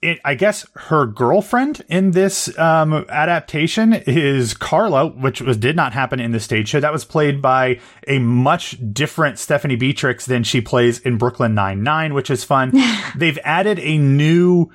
It, 0.00 0.20
I 0.24 0.34
guess 0.34 0.64
her 0.74 1.06
girlfriend 1.06 1.82
in 1.88 2.12
this 2.12 2.56
um, 2.56 3.04
adaptation 3.08 3.92
is 3.92 4.54
Carla, 4.54 5.08
which 5.08 5.40
was 5.40 5.56
did 5.56 5.74
not 5.74 5.92
happen 5.92 6.20
in 6.20 6.30
the 6.30 6.38
stage 6.38 6.68
show. 6.68 6.78
That 6.78 6.92
was 6.92 7.04
played 7.04 7.42
by 7.42 7.80
a 8.06 8.20
much 8.20 8.78
different 8.92 9.40
Stephanie 9.40 9.74
Beatriz 9.74 10.24
than 10.24 10.44
she 10.44 10.60
plays 10.60 11.00
in 11.00 11.18
Brooklyn 11.18 11.52
Nine 11.54 11.82
Nine, 11.82 12.14
which 12.14 12.30
is 12.30 12.44
fun. 12.44 12.72
They've 13.16 13.38
added 13.42 13.80
a 13.80 13.98
new 13.98 14.70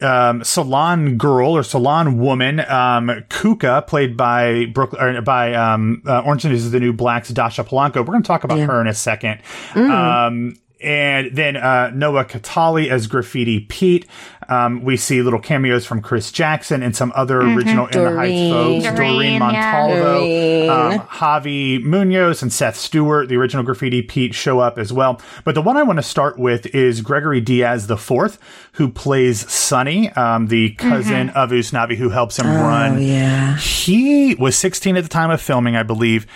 um, 0.00 0.44
salon 0.44 1.16
girl 1.16 1.56
or 1.56 1.64
salon 1.64 2.18
woman, 2.18 2.60
um, 2.60 3.08
Cuca, 3.30 3.84
played 3.84 4.16
by 4.16 4.66
Brooklyn, 4.66 5.16
or 5.16 5.22
by 5.22 5.54
um, 5.54 6.02
uh, 6.06 6.20
Orange 6.20 6.44
is 6.44 6.70
the 6.70 6.78
New 6.78 6.92
Black's 6.92 7.32
Dascha 7.32 7.66
Polanco. 7.66 7.96
We're 7.96 8.12
going 8.12 8.22
to 8.22 8.28
talk 8.28 8.44
about 8.44 8.60
her 8.60 8.80
in 8.80 8.86
a 8.86 8.94
second. 8.94 9.40
Um, 9.74 10.56
and 10.80 11.34
then 11.34 11.56
uh, 11.56 11.90
Noah 11.94 12.24
Catala 12.24 12.82
as 12.82 13.06
Graffiti 13.06 13.60
Pete. 13.60 14.06
Um, 14.50 14.82
we 14.82 14.96
see 14.96 15.20
little 15.20 15.40
cameos 15.40 15.84
from 15.84 16.00
Chris 16.00 16.32
Jackson 16.32 16.82
and 16.82 16.96
some 16.96 17.12
other 17.14 17.38
original 17.42 17.86
In 17.88 18.02
the 18.02 18.16
Heights 18.16 18.50
folks. 18.50 18.84
Doreen, 18.96 18.96
Doreen 18.96 19.32
yeah. 19.32 19.38
Montalvo, 19.38 20.18
Doreen. 20.20 20.70
um, 20.70 20.98
Javi 21.00 21.82
Munoz, 21.82 22.40
and 22.42 22.50
Seth 22.50 22.76
Stewart, 22.76 23.28
the 23.28 23.36
original 23.36 23.62
Graffiti 23.62 24.00
Pete, 24.00 24.34
show 24.34 24.58
up 24.58 24.78
as 24.78 24.90
well. 24.90 25.20
But 25.44 25.54
the 25.54 25.60
one 25.60 25.76
I 25.76 25.82
want 25.82 25.98
to 25.98 26.02
start 26.02 26.38
with 26.38 26.64
is 26.74 27.02
Gregory 27.02 27.42
Diaz 27.42 27.88
the 27.88 27.98
Fourth, 27.98 28.38
who 28.72 28.88
plays 28.88 29.50
Sonny, 29.52 30.10
um, 30.12 30.46
the 30.46 30.70
cousin 30.76 31.28
of 31.30 31.50
Usnavi, 31.50 31.96
who 31.96 32.08
helps 32.08 32.38
him 32.38 32.46
run. 32.46 33.02
yeah. 33.02 33.56
He 33.58 34.34
was 34.36 34.56
16 34.56 34.96
at 34.96 35.02
the 35.02 35.10
time 35.10 35.30
of 35.30 35.42
filming, 35.42 35.76
I 35.76 35.82
believe. 35.82 36.26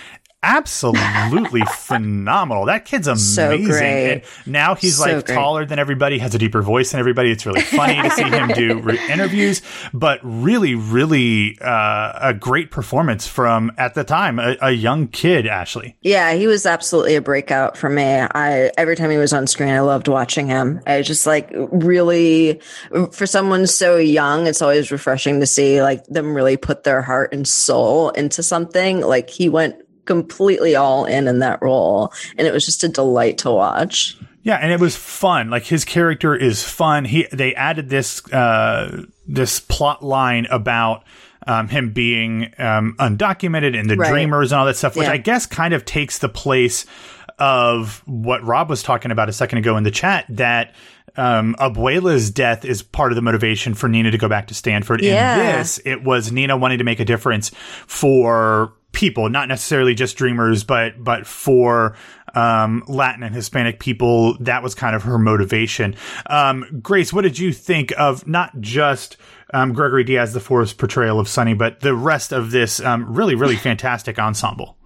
Absolutely 0.43 1.63
phenomenal. 1.77 2.67
That 2.67 2.85
kid's 2.85 3.07
So 3.35 3.47
amazing. 3.49 3.67
great. 3.67 4.13
And 4.13 4.23
now 4.47 4.75
he's 4.75 4.97
So 4.99 5.05
like 5.05 5.27
great. 5.27 5.35
taller 5.37 5.65
than 5.65 5.79
everybody, 5.79 6.19
has 6.19 6.35
a 6.35 6.39
deeper 6.39 6.63
voice 6.63 6.91
than 6.91 7.01
everybody. 7.01 7.31
It's 7.31 7.47
really 7.47 7.61
funny 7.63 8.01
to 8.03 8.11
see 8.11 8.25
him 8.25 8.49
do 8.49 8.81
re- 8.81 8.99
interviews, 9.11 9.63
but 9.95 10.21
really, 10.23 10.75
really 10.75 11.59
uh, 11.61 12.13
a 12.21 12.35
great 12.35 12.71
performance 12.71 13.27
from 13.27 13.71
at 13.79 13.95
the 13.95 14.05
time 14.05 14.39
a, 14.39 14.57
a 14.61 14.71
young 14.73 15.09
kid, 15.09 15.47
Ashley. 15.47 15.97
Yeah, 16.03 16.33
he 16.35 16.47
was 16.47 16.67
absolutely 16.67 17.15
a 17.17 17.23
breakout 17.23 17.77
for 17.77 17.89
me. 17.89 18.03
I 18.05 18.71
every 18.77 18.97
time 18.97 19.11
he 19.11 19.17
was 19.19 19.33
on 19.33 19.47
screen, 19.47 19.69
I 19.71 19.81
loved 19.81 20.09
watching 20.09 20.47
him. 20.49 20.81
I 20.87 21.03
just 21.03 21.27
like 21.27 21.51
really 21.53 22.61
for 23.13 23.27
someone 23.27 23.67
so 23.67 23.97
young, 23.97 24.47
it's 24.47 24.63
always 24.63 24.91
refreshing 24.91 25.41
to 25.41 25.47
see 25.47 25.83
like 25.83 26.05
them 26.07 26.35
really 26.35 26.57
put 26.57 26.85
their 26.85 27.03
heart 27.03 27.33
and 27.33 27.47
soul 27.47 28.11
into 28.11 28.43
something. 28.43 29.01
Like 29.01 29.31
he 29.31 29.49
went 29.49 29.77
completely 30.05 30.75
all 30.77 31.05
in 31.05 31.29
in 31.29 31.39
that 31.41 31.61
role, 31.63 32.13
and 32.37 32.47
it 32.47 32.53
was 32.53 32.65
just 32.67 32.85
a 32.85 32.89
delight 32.89 33.39
to 33.39 33.51
watch. 33.51 34.17
Yeah, 34.43 34.57
and 34.57 34.73
it 34.73 34.81
was 34.81 34.97
fun. 34.97 35.51
Like 35.51 35.65
his 35.65 35.85
character 35.85 36.35
is 36.35 36.65
fun. 36.65 37.05
He 37.05 37.27
they 37.33 37.55
added 37.55 37.89
this 37.89 38.27
uh, 38.33 39.05
this 39.27 39.61
plot 39.61 40.03
line 40.05 40.47
about 40.51 41.05
um, 41.47 41.69
him 41.69 41.93
being 41.93 42.53
um, 42.59 42.95
undocumented 42.99 43.79
and 43.79 43.89
the 43.89 43.97
Right. 43.97 44.11
dreamers 44.11 44.51
and 44.53 44.59
all 44.61 44.67
that 44.67 44.77
stuff, 44.77 44.97
which 44.97 45.07
Yeah. 45.07 45.13
I 45.13 45.17
guess 45.19 45.47
kind 45.47 45.75
of 45.75 45.85
takes 45.85 46.19
the 46.19 46.29
place 46.29 46.87
of 47.39 48.03
what 48.07 48.45
Rob 48.45 48.69
was 48.69 48.83
talking 48.83 49.11
about 49.11 49.29
a 49.29 49.33
second 49.33 49.59
ago 49.59 49.77
in 49.77 49.85
the 49.85 49.91
chat 49.91 50.27
that. 50.31 50.75
Um, 51.15 51.57
Abuela's 51.59 52.31
death 52.31 52.65
is 52.65 52.83
part 52.83 53.13
of 53.13 53.17
the 53.17 53.23
motivation 53.23 53.75
for 53.75 53.87
Nina 53.87 54.11
to 54.13 54.17
go 54.17 54.29
back 54.31 54.47
to 54.47 54.55
Stanford. 54.55 55.03
Yeah. 55.03 55.35
In 55.53 55.59
this, 55.59 55.79
it 55.85 56.03
was 56.03 56.33
Nina 56.33 56.57
wanting 56.57 56.79
to 56.79 56.85
make 56.85 57.01
a 57.01 57.05
difference 57.05 57.51
for 57.87 58.73
people, 58.93 59.29
not 59.29 59.49
necessarily 59.49 59.95
just 59.95 60.17
dreamers, 60.17 60.65
but 60.65 61.03
but 61.03 61.27
for 61.27 61.97
um, 62.35 62.85
Latin 62.87 63.23
and 63.23 63.35
Hispanic 63.35 63.81
people. 63.81 64.37
That 64.39 64.63
was 64.63 64.75
kind 64.75 64.95
of 64.95 65.03
her 65.03 65.19
motivation. 65.19 65.97
Um, 66.27 66.81
Grace, 66.83 67.13
what 67.13 67.23
did 67.23 67.39
you 67.39 67.53
think 67.53 67.93
of 67.99 68.27
not 68.27 68.61
just 68.61 69.17
um, 69.53 69.73
Gregory 69.73 70.05
Diaz 70.05 70.33
the 70.33 70.41
Fourth's 70.41 70.73
portrayal 70.73 71.21
of 71.21 71.29
Sonny, 71.29 71.55
but 71.55 71.81
the 71.81 71.95
rest 71.95 72.33
of 72.33 72.51
this 72.51 72.81
um, 72.81 73.15
really, 73.15 73.35
really 73.35 73.57
fantastic 73.57 74.19
ensemble? 74.19 74.77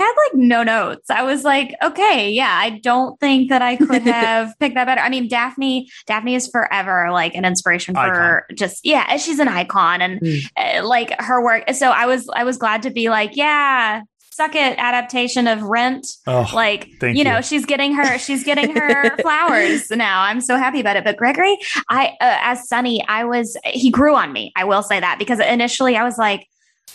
Had 0.00 0.12
like 0.16 0.34
no 0.34 0.62
notes. 0.62 1.10
I 1.10 1.24
was 1.24 1.44
like, 1.44 1.74
okay, 1.82 2.30
yeah, 2.30 2.58
I 2.58 2.70
don't 2.70 3.20
think 3.20 3.50
that 3.50 3.60
I 3.60 3.76
could 3.76 4.02
have 4.04 4.58
picked 4.58 4.74
that 4.74 4.86
better. 4.86 5.02
I 5.02 5.10
mean, 5.10 5.28
Daphne, 5.28 5.90
Daphne 6.06 6.34
is 6.34 6.48
forever 6.48 7.10
like 7.10 7.34
an 7.34 7.44
inspiration 7.44 7.94
for 7.94 8.46
just 8.54 8.84
yeah, 8.84 9.16
she's 9.18 9.38
an 9.38 9.48
icon 9.48 10.00
and 10.00 10.22
uh, 10.56 10.86
like 10.86 11.14
her 11.20 11.44
work. 11.44 11.70
So 11.74 11.90
I 11.90 12.06
was 12.06 12.30
I 12.34 12.44
was 12.44 12.56
glad 12.56 12.82
to 12.82 12.90
be 12.90 13.10
like, 13.10 13.36
yeah, 13.36 14.00
suck 14.30 14.54
it, 14.54 14.78
adaptation 14.78 15.46
of 15.46 15.62
Rent. 15.64 16.06
Oh, 16.26 16.48
like 16.54 16.88
thank 16.98 17.18
you 17.18 17.24
know, 17.24 17.36
you. 17.36 17.42
she's 17.42 17.66
getting 17.66 17.92
her 17.92 18.16
she's 18.16 18.42
getting 18.42 18.74
her 18.74 19.16
flowers 19.20 19.90
now. 19.90 20.22
I'm 20.22 20.40
so 20.40 20.56
happy 20.56 20.80
about 20.80 20.96
it. 20.96 21.04
But 21.04 21.18
Gregory, 21.18 21.58
I 21.90 22.08
uh, 22.22 22.38
as 22.40 22.66
Sonny, 22.66 23.06
I 23.06 23.24
was 23.24 23.54
he 23.64 23.90
grew 23.90 24.14
on 24.14 24.32
me. 24.32 24.50
I 24.56 24.64
will 24.64 24.82
say 24.82 24.98
that 24.98 25.18
because 25.18 25.40
initially 25.40 25.94
I 25.98 26.04
was 26.04 26.16
like, 26.16 26.46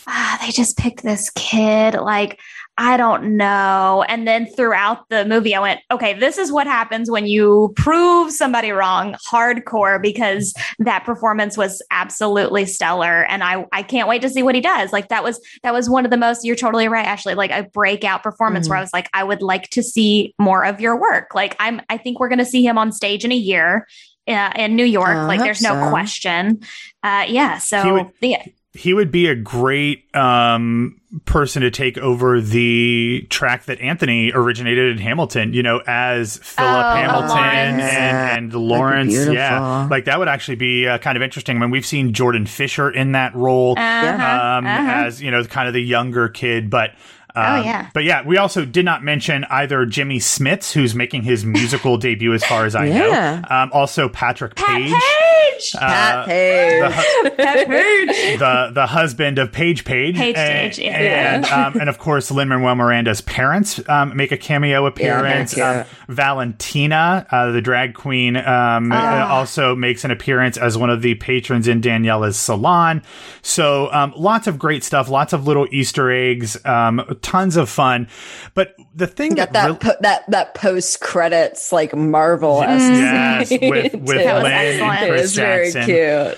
ah, 0.08 0.38
they 0.44 0.50
just 0.50 0.76
picked 0.76 1.04
this 1.04 1.30
kid 1.30 1.94
like. 1.94 2.40
I 2.78 2.98
don't 2.98 3.38
know. 3.38 4.04
And 4.06 4.28
then 4.28 4.46
throughout 4.46 5.08
the 5.08 5.24
movie, 5.24 5.54
I 5.54 5.60
went, 5.60 5.80
okay, 5.90 6.12
this 6.12 6.36
is 6.36 6.52
what 6.52 6.66
happens 6.66 7.10
when 7.10 7.26
you 7.26 7.72
prove 7.74 8.30
somebody 8.32 8.70
wrong 8.70 9.16
hardcore 9.30 10.00
because 10.00 10.52
that 10.80 11.04
performance 11.04 11.56
was 11.56 11.80
absolutely 11.90 12.66
stellar. 12.66 13.24
And 13.24 13.42
I, 13.42 13.64
I 13.72 13.82
can't 13.82 14.08
wait 14.08 14.20
to 14.22 14.28
see 14.28 14.42
what 14.42 14.54
he 14.54 14.60
does. 14.60 14.92
Like 14.92 15.08
that 15.08 15.24
was, 15.24 15.40
that 15.62 15.72
was 15.72 15.88
one 15.88 16.04
of 16.04 16.10
the 16.10 16.18
most, 16.18 16.44
you're 16.44 16.54
totally 16.54 16.86
right, 16.88 17.06
Ashley, 17.06 17.34
like 17.34 17.50
a 17.50 17.62
breakout 17.62 18.22
performance 18.22 18.68
where 18.68 18.76
I 18.76 18.82
was 18.82 18.92
like, 18.92 19.08
I 19.14 19.24
would 19.24 19.40
like 19.40 19.70
to 19.70 19.82
see 19.82 20.34
more 20.38 20.62
of 20.64 20.78
your 20.78 21.00
work. 21.00 21.34
Like 21.34 21.56
I'm, 21.58 21.80
I 21.88 21.96
think 21.96 22.20
we're 22.20 22.28
going 22.28 22.40
to 22.40 22.44
see 22.44 22.62
him 22.64 22.76
on 22.76 22.92
stage 22.92 23.24
in 23.24 23.32
a 23.32 23.36
year. 23.36 23.86
Uh, 24.28 24.52
in 24.56 24.74
New 24.74 24.84
York, 24.84 25.08
I 25.08 25.24
like 25.26 25.38
there's 25.38 25.62
no 25.62 25.84
so. 25.84 25.88
question. 25.88 26.60
Uh, 27.04 27.24
yeah, 27.28 27.58
so 27.58 27.82
He 27.82 27.92
would- 27.92 28.10
yeah, 28.20 28.44
He 28.74 28.92
would 28.92 29.12
be 29.12 29.28
a 29.28 29.36
great 29.36 30.14
um, 30.16 31.00
person 31.24 31.62
to 31.62 31.70
take 31.70 31.96
over 31.98 32.40
the 32.40 33.26
track 33.30 33.64
that 33.64 33.80
Anthony 33.80 34.32
originated 34.34 34.92
in 34.92 34.98
Hamilton, 34.98 35.52
you 35.52 35.62
know, 35.62 35.80
as 35.86 36.36
Philip 36.38 36.70
Oh, 36.84 36.94
Hamilton 36.94 37.28
Laurens. 37.28 37.82
and, 37.82 37.82
and 37.90 38.52
be 38.52 38.58
Laurens. 38.58 39.26
Yeah. 39.28 39.88
Like 39.90 40.04
that 40.06 40.18
would 40.18 40.28
actually 40.28 40.56
be 40.56 40.86
uh, 40.86 40.98
kind 40.98 41.16
of 41.16 41.22
interesting. 41.22 41.56
I 41.56 41.60
mean, 41.60 41.70
we've 41.70 41.86
seen 41.86 42.12
Jordan 42.12 42.46
Fisher 42.46 42.90
in 42.90 43.12
that 43.12 43.34
role 43.34 43.74
Uh-huh, 43.78 44.56
um, 44.58 44.66
uh-huh. 44.66 45.06
as, 45.06 45.22
you 45.22 45.30
know, 45.30 45.42
kind 45.44 45.68
of 45.68 45.74
the 45.74 45.82
younger 45.82 46.28
kid, 46.28 46.70
but. 46.70 46.90
Oh, 47.36 47.42
um, 47.42 47.64
yeah. 47.64 47.90
But 47.92 48.04
yeah, 48.04 48.22
we 48.24 48.38
also 48.38 48.64
did 48.64 48.84
not 48.84 49.04
mention 49.04 49.44
either 49.50 49.84
Jimmy 49.86 50.18
Smits, 50.18 50.72
who's 50.72 50.94
making 50.94 51.22
his 51.22 51.44
musical 51.44 51.96
debut, 51.98 52.32
as 52.32 52.44
far 52.44 52.64
as 52.64 52.74
I 52.74 52.86
Yeah. 52.86 53.42
know. 53.48 53.54
Um, 53.56 53.70
also 53.72 54.08
Patrick 54.08 54.54
Pat 54.54 54.66
Page, 54.78 54.92
Page, 54.92 55.72
uh, 55.76 55.78
Pat 55.80 56.26
Page. 56.26 56.80
the 56.82 56.90
hu- 56.90 57.30
Pat 57.36 57.68
Page. 57.68 58.38
the 58.38 58.70
the 58.74 58.86
husband 58.86 59.38
of 59.38 59.52
Paige 59.52 59.84
Page, 59.84 60.16
Paige 60.16 60.36
and, 60.36 60.72
Page, 60.72 60.78
yeah. 60.78 61.34
and, 61.34 61.44
um, 61.46 61.80
and 61.80 61.88
of 61.88 61.98
course 61.98 62.30
Lin 62.30 62.48
Manuel 62.48 62.74
Miranda's 62.74 63.20
parents 63.20 63.80
um, 63.88 64.16
make 64.16 64.32
a 64.32 64.36
cameo 64.38 64.86
appearance. 64.86 65.52
they're 65.52 65.82
um, 65.82 65.86
Valentina, 66.08 67.26
uh, 67.30 67.50
the 67.50 67.60
drag 67.60 67.94
queen, 67.94 68.36
um, 68.36 68.90
Ah. 68.92 69.22
uh, 69.22 69.34
also 69.34 69.74
makes 69.74 70.04
an 70.04 70.10
appearance 70.10 70.56
as 70.56 70.78
one 70.78 70.90
of 70.90 71.02
the 71.02 71.14
patrons 71.16 71.66
in 71.68 71.80
Daniela's 71.80 72.36
salon. 72.38 73.02
So 73.42 73.90
um, 73.92 74.12
lots 74.16 74.46
of 74.46 74.58
great 74.58 74.84
stuff, 74.84 75.08
lots 75.08 75.32
of 75.32 75.46
little 75.46 75.66
Easter 75.70 76.10
eggs, 76.10 76.56
um, 76.64 77.04
tons 77.26 77.56
of 77.56 77.68
fun. 77.68 78.06
But 78.54 78.76
the 78.94 79.06
thing 79.08 79.34
that, 79.34 79.52
that 79.52 79.66
real- 79.66 79.74
po- 79.76 79.96
that 80.00 80.22
that 80.30 80.54
post 80.54 81.00
credits 81.00 81.72
like 81.72 81.94
Marvel 81.94 82.60
Yes, 82.60 83.50
with- 83.50 83.94
with 83.94 84.06
That 84.24 84.46
and. 84.46 84.98
Chris 85.08 85.08
it 85.08 85.22
was 85.22 85.34
very 85.36 85.72
Jackson. 85.72 85.84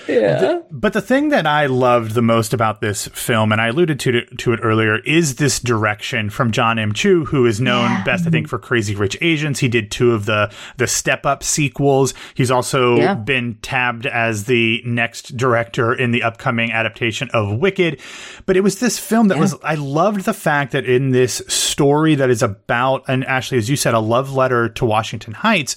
cute. 0.07 0.19
Yeah. 0.23 0.61
But 0.71 0.93
the 0.95 1.01
thing 1.03 1.29
that 1.29 1.47
I 1.47 1.67
loved 1.67 2.13
the 2.15 2.23
most 2.23 2.55
about 2.55 2.81
this 2.81 3.07
film, 3.09 3.53
and 3.53 3.61
I 3.61 3.69
alluded 3.69 4.01
to 4.01 4.19
it, 4.19 4.39
to 4.39 4.53
it 4.53 4.61
earlier, 4.63 4.99
is 5.01 5.37
this 5.37 5.61
direction 5.61 6.31
from 6.31 6.51
John 6.53 6.79
M. 6.79 6.93
Chu, 6.93 7.27
who 7.27 7.45
is 7.47 7.61
known 7.61 7.91
Yeah. 7.91 8.05
best, 8.05 8.27
I 8.27 8.31
think, 8.31 8.49
for 8.49 8.59
Crazy 8.59 8.95
Rich 8.95 9.19
Asians. 9.21 9.59
He 9.61 9.69
did 9.69 9.91
two 9.91 10.13
of 10.13 10.25
the 10.27 10.51
the 10.79 10.87
Step 10.87 11.27
Up 11.27 11.43
sequels. 11.43 12.15
He's 12.35 12.51
also 12.51 12.97
Yeah. 12.97 13.15
been 13.15 13.57
tabbed 13.63 14.07
as 14.07 14.45
the 14.45 14.83
next 14.87 15.37
director 15.37 15.93
in 15.93 16.11
the 16.13 16.23
upcoming 16.23 16.73
adaptation 16.73 17.29
of 17.35 17.59
Wicked. 17.59 18.01
But 18.47 18.57
it 18.57 18.61
was 18.63 18.79
this 18.81 18.99
film 18.99 19.29
that 19.29 19.39
was 19.39 19.55
I 19.63 19.75
loved 19.75 20.25
the 20.25 20.33
fact 20.35 20.73
that 20.73 20.78
in 20.85 21.11
this 21.11 21.43
story 21.49 22.15
that 22.17 22.31
is 22.31 22.43
about, 22.43 23.05
and 23.09 23.25
Ashley, 23.25 23.59
as 23.59 23.69
you 23.69 23.77
said, 23.77 23.95
a 23.95 24.01
love 24.01 24.33
letter 24.33 24.69
to 24.71 24.85
Washington 24.85 25.35
Heights. 25.35 25.77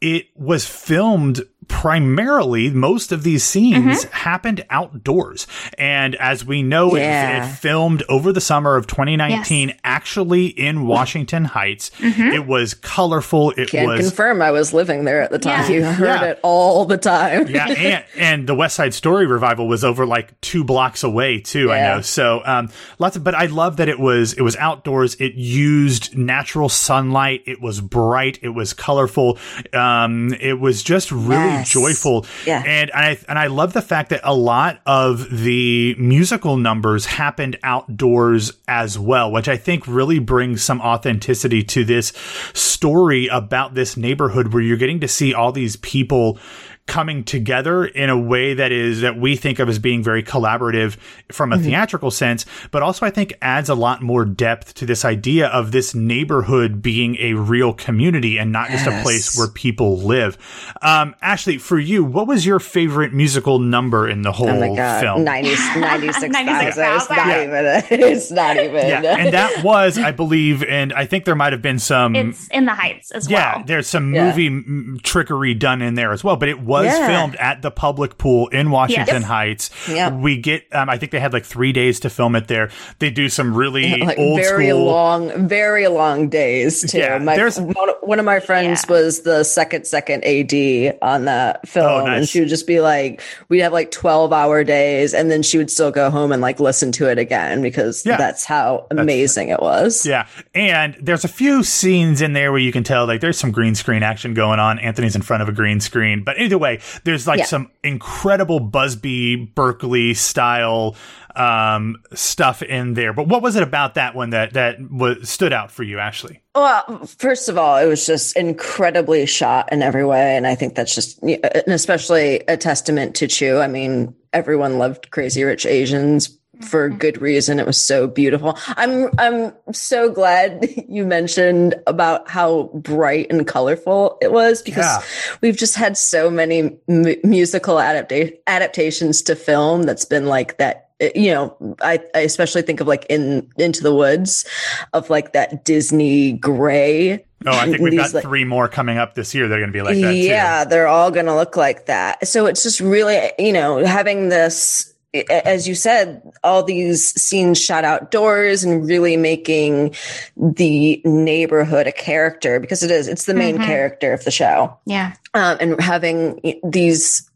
It 0.00 0.26
was 0.36 0.66
filmed 0.66 1.42
primarily 1.68 2.70
most 2.70 3.10
of 3.10 3.22
these 3.22 3.42
scenes 3.42 4.04
mm-hmm. 4.04 4.12
happened 4.12 4.64
outdoors. 4.68 5.46
And 5.78 6.14
as 6.16 6.44
we 6.44 6.62
know 6.62 6.94
it- 6.94 7.00
Yeah. 7.00 7.46
it, 7.46 7.54
filmed 7.54 8.02
over 8.08 8.32
the 8.32 8.40
summer 8.40 8.76
of 8.76 8.86
2019 8.86 9.74
actually 9.94 10.46
in 10.46 10.86
washington 10.86 11.44
heights 11.44 11.90
it 12.00 12.46
was 12.46 12.74
colorful 12.74 13.52
it 13.56 13.68
Can 13.68 13.86
was 13.86 14.00
confirm 14.00 14.42
I 14.42 14.50
was 14.50 14.72
living 14.74 15.04
there 15.04 15.20
at 15.22 15.30
the 15.30 15.38
time. 15.38 15.70
Yeah. 15.70 15.76
You 15.76 15.84
heard 15.84 16.04
Yeah. 16.06 16.24
it 16.24 16.40
all 16.42 16.84
the 16.84 16.96
time. 16.98 17.46
yeah, 17.48 17.66
and, 17.68 18.04
and 18.16 18.46
the 18.48 18.54
West 18.54 18.74
Side 18.76 18.92
Story 18.94 19.26
revival 19.26 19.68
was 19.68 19.84
over 19.84 20.04
like 20.06 20.38
two 20.40 20.64
blocks 20.64 21.02
away 21.04 21.40
too. 21.40 21.70
I 21.72 21.80
know. 21.80 22.00
So 22.00 22.42
um, 22.44 22.70
lots 22.98 23.16
of, 23.16 23.22
but 23.24 23.34
I 23.34 23.46
love 23.46 23.76
that 23.76 23.88
it 23.88 23.98
was 24.00 24.32
it 24.34 24.42
was 24.42 24.56
outdoors. 24.56 25.14
It 25.16 25.34
used 25.34 26.16
natural 26.16 26.68
sunlight. 26.68 27.42
It 27.46 27.60
was 27.60 27.80
bright. 27.80 28.38
It 28.42 28.48
was 28.50 28.72
colorful. 28.72 29.38
Um, 29.72 30.32
it 30.40 30.58
was 30.60 30.82
just 30.82 31.10
really 31.12 31.34
Yes. 31.34 31.70
joyful. 31.70 32.26
Yeah. 32.46 32.62
And 32.66 32.90
I 32.92 33.18
and 33.28 33.38
I 33.38 33.46
love 33.46 33.72
the 33.72 33.82
fact 33.82 34.10
that 34.10 34.20
a 34.24 34.34
lot 34.34 34.80
of 34.86 35.28
the 35.30 35.94
musical 35.98 36.56
numbers 36.56 37.06
happened 37.06 37.58
outdoors 37.62 38.52
as 38.68 38.98
well, 38.98 39.30
which 39.30 39.48
I 39.48 39.56
think 39.56 39.83
really 39.86 40.18
brings 40.18 40.62
some 40.62 40.80
authenticity 40.80 41.62
to 41.62 41.84
this 41.84 42.12
story 42.52 43.26
about 43.28 43.74
this 43.74 43.96
neighborhood 43.96 44.52
where 44.52 44.62
you're 44.62 44.76
getting 44.76 45.00
to 45.00 45.08
see 45.08 45.34
all 45.34 45.52
these 45.52 45.76
people 45.76 46.38
coming 46.86 47.24
together 47.24 47.84
in 47.84 48.10
a 48.10 48.18
way 48.18 48.52
that 48.54 48.70
is 48.70 49.00
that 49.00 49.16
we 49.18 49.36
think 49.36 49.58
of 49.58 49.68
as 49.70 49.78
being 49.78 50.02
very 50.02 50.22
collaborative 50.22 50.96
from 51.32 51.50
a 51.50 51.58
theatrical 51.58 52.10
sense, 52.10 52.44
but 52.70 52.82
also 52.82 53.06
I 53.06 53.10
think 53.10 53.32
adds 53.40 53.70
a 53.70 53.74
lot 53.74 54.02
more 54.02 54.26
depth 54.26 54.74
to 54.74 54.86
this 54.86 55.02
idea 55.02 55.46
of 55.48 55.72
this 55.72 55.94
neighborhood 55.94 56.82
being 56.82 57.16
a 57.20 57.32
real 57.34 57.72
community 57.72 58.36
and 58.38 58.52
not 58.52 58.68
just 58.68 58.86
a 58.86 59.00
place 59.02 59.36
where 59.36 59.48
people 59.48 59.96
live. 59.98 60.36
Um, 60.82 61.14
Ashley, 61.22 61.56
for 61.56 61.78
you, 61.78 62.04
what 62.04 62.26
was 62.26 62.44
your 62.44 62.60
favorite 62.60 63.14
musical 63.14 63.58
number 63.58 64.06
in 64.06 64.20
the 64.20 64.32
whole 64.32 64.50
Oh 64.50 64.60
my 64.60 64.76
god, 64.76 65.00
film? 65.00 65.24
90, 65.24 65.48
96,000. 65.80 66.34
It's 66.34 66.76
96,000. 66.76 67.16
not 67.16 67.38
even. 67.38 68.04
It's 68.14 68.30
not 68.30 68.56
even. 68.58 68.74
yeah, 68.74 69.16
and 69.18 69.32
that 69.32 69.64
was, 69.64 69.96
I 69.98 70.10
believe, 70.12 70.62
and 70.62 70.92
I 70.92 71.06
think 71.06 71.24
there 71.24 71.34
might 71.34 71.54
have 71.54 71.62
been 71.62 71.78
some. 71.78 72.14
It's 72.14 72.46
in 72.48 72.66
the 72.66 72.74
Heights 72.74 73.10
as 73.10 73.30
yeah, 73.30 73.52
well. 73.52 73.58
Yeah, 73.60 73.64
there's 73.66 73.86
some 73.86 74.14
Yeah. 74.14 74.26
movie 74.28 74.46
m- 74.48 74.98
trickery 75.02 75.54
done 75.54 75.80
in 75.80 75.94
there 75.94 76.12
as 76.12 76.22
well, 76.22 76.36
but 76.36 76.50
it 76.50 76.60
was 76.60 76.73
Yeah. 76.82 77.06
filmed 77.06 77.36
at 77.36 77.62
the 77.62 77.70
public 77.70 78.18
pool 78.18 78.48
in 78.48 78.70
Washington 78.70 79.22
Yes. 79.22 79.24
Heights. 79.24 79.70
Yep. 79.88 80.12
We 80.14 80.38
get, 80.38 80.64
um, 80.74 80.88
I 80.90 80.98
think 80.98 81.12
they 81.12 81.20
had 81.20 81.32
like 81.32 81.44
three 81.44 81.72
days 81.72 82.00
to 82.00 82.10
film 82.10 82.34
it 82.36 82.48
there. 82.48 82.70
They 82.98 83.10
do 83.10 83.28
some 83.28 83.54
really 83.54 84.00
like 84.00 84.18
old 84.18 84.40
very 84.40 84.68
school. 84.68 84.84
long, 84.86 85.48
very 85.48 85.88
long 85.88 86.28
days 86.28 86.90
too. 86.90 86.98
Yeah, 86.98 87.18
my, 87.18 87.36
there's- 87.36 87.58
one, 87.60 87.88
one 88.00 88.18
of 88.18 88.24
my 88.24 88.40
friends 88.40 88.84
Yeah. 88.88 88.92
was 88.94 89.20
the 89.22 89.44
second 89.44 89.86
second 89.86 90.24
AD 90.24 90.98
on 91.02 91.26
that 91.26 91.68
film, 91.68 91.86
Oh, 91.86 92.04
nice. 92.06 92.18
and 92.18 92.28
she 92.28 92.40
would 92.40 92.48
just 92.48 92.66
be 92.66 92.80
like, 92.80 93.20
we'd 93.48 93.60
have 93.60 93.72
like 93.72 93.90
twelve 93.90 94.32
hour 94.32 94.64
days, 94.64 95.14
and 95.14 95.30
then 95.30 95.42
she 95.42 95.58
would 95.58 95.70
still 95.70 95.90
go 95.90 96.10
home 96.10 96.32
and 96.32 96.40
like 96.42 96.60
listen 96.60 96.92
to 96.92 97.10
it 97.10 97.18
again 97.18 97.62
because 97.62 98.04
Yeah. 98.06 98.16
that's 98.16 98.44
how 98.44 98.86
amazing 98.90 99.48
it 99.48 99.60
was. 99.60 100.06
Yeah, 100.06 100.26
and 100.54 100.96
there's 101.00 101.24
a 101.24 101.28
few 101.28 101.62
scenes 101.62 102.20
in 102.22 102.32
there 102.32 102.50
where 102.52 102.60
you 102.60 102.72
can 102.72 102.84
tell 102.84 103.06
like 103.06 103.20
there's 103.20 103.38
some 103.38 103.50
green 103.52 103.74
screen 103.74 104.02
action 104.02 104.34
going 104.34 104.58
on. 104.58 104.78
Anthony's 104.78 105.14
in 105.16 105.22
front 105.22 105.42
of 105.42 105.48
a 105.48 105.52
green 105.52 105.80
screen, 105.80 106.22
but 106.24 106.38
either 106.40 106.56
way, 106.58 106.63
there's 107.04 107.26
like 107.26 107.38
Yeah. 107.40 107.44
some 107.46 107.70
incredible 107.82 108.60
Busby 108.60 109.36
Berkeley 109.36 110.14
style 110.14 110.96
um, 111.36 111.96
stuff 112.12 112.62
in 112.62 112.94
there. 112.94 113.12
But 113.12 113.26
what 113.28 113.42
was 113.42 113.56
it 113.56 113.62
about 113.62 113.94
that 113.94 114.14
one 114.14 114.30
that 114.30 114.52
that 114.52 114.76
was, 114.80 115.28
stood 115.28 115.52
out 115.52 115.70
for 115.70 115.82
you, 115.82 115.98
Ashley? 115.98 116.40
Well, 116.54 117.06
first 117.06 117.48
of 117.48 117.58
all, 117.58 117.76
it 117.76 117.86
was 117.86 118.06
just 118.06 118.36
incredibly 118.36 119.26
shot 119.26 119.72
in 119.72 119.82
every 119.82 120.04
way. 120.04 120.36
And 120.36 120.46
I 120.46 120.54
think 120.54 120.76
that's 120.76 120.94
just, 120.94 121.20
and 121.22 121.68
especially 121.68 122.40
a 122.46 122.56
testament 122.56 123.16
to 123.16 123.26
Chu. 123.26 123.58
I 123.58 123.66
mean, 123.66 124.14
everyone 124.32 124.78
loved 124.78 125.10
Crazy 125.10 125.42
Rich 125.42 125.66
Asians 125.66 126.38
for 126.62 126.88
mm-hmm. 126.88 126.98
good 126.98 127.20
reason. 127.20 127.58
It 127.58 127.66
was 127.66 127.80
so 127.80 128.06
beautiful. 128.06 128.58
I'm, 128.68 129.10
I'm 129.18 129.52
so 129.72 130.10
glad 130.10 130.66
you 130.88 131.04
mentioned 131.06 131.74
about 131.86 132.28
how 132.28 132.64
bright 132.74 133.26
and 133.30 133.46
colorful 133.46 134.18
it 134.20 134.32
was 134.32 134.62
because 134.62 134.84
Yeah. 134.84 135.36
we've 135.40 135.56
just 135.56 135.74
had 135.76 135.96
so 135.96 136.30
many 136.30 136.76
mu- 136.88 137.16
musical 137.24 137.76
adapta- 137.76 138.36
adaptations 138.46 139.22
to 139.22 139.36
film 139.36 139.82
that's 139.84 140.04
been 140.04 140.26
like 140.26 140.58
that 140.58 140.90
eh, 141.00 141.10
you 141.14 141.32
know 141.32 141.76
I, 141.82 142.00
I 142.14 142.20
especially 142.20 142.62
think 142.62 142.80
of 142.80 142.86
like 142.86 143.06
in 143.10 143.48
into 143.56 143.82
the 143.82 143.94
woods 143.94 144.44
of 144.92 145.10
like 145.10 145.32
that 145.32 145.64
disney 145.64 146.32
gray 146.32 147.24
Oh, 147.46 147.50
I 147.50 147.66
think 147.66 147.80
we've 147.80 147.94
got 147.96 148.14
like- 148.14 148.22
three 148.22 148.44
more 148.44 148.68
coming 148.68 148.96
up 148.96 149.14
this 149.14 149.34
year. 149.34 149.48
They're 149.48 149.58
going 149.58 149.68
to 149.70 149.76
be 149.78 149.82
like 149.82 149.96
that 150.00 150.12
too. 150.12 150.16
yeah 150.16 150.64
they're 150.64 150.86
all 150.86 151.10
gonna 151.10 151.36
look 151.36 151.56
like 151.58 151.86
that 151.86 152.26
so 152.26 152.46
it's 152.46 152.62
just 152.62 152.80
really 152.80 153.32
you 153.38 153.52
know 153.52 153.84
having 153.84 154.30
this 154.30 154.93
as 155.30 155.68
you 155.68 155.74
said, 155.74 156.22
all 156.42 156.62
these 156.62 157.20
scenes 157.20 157.60
shot 157.60 157.84
outdoors 157.84 158.64
and 158.64 158.86
really 158.86 159.16
making 159.16 159.94
the 160.36 161.00
neighborhood 161.04 161.86
a 161.86 161.92
character 161.92 162.58
because 162.58 162.82
it 162.82 162.90
is, 162.90 163.06
it's 163.08 163.26
the 163.26 163.34
main 163.34 163.58
Mhm. 163.58 163.66
character 163.66 164.12
of 164.12 164.24
the 164.24 164.30
show. 164.30 164.76
Yeah. 164.86 165.12
um, 165.34 165.56
and 165.60 165.80
having 165.80 166.60
these 166.62 167.28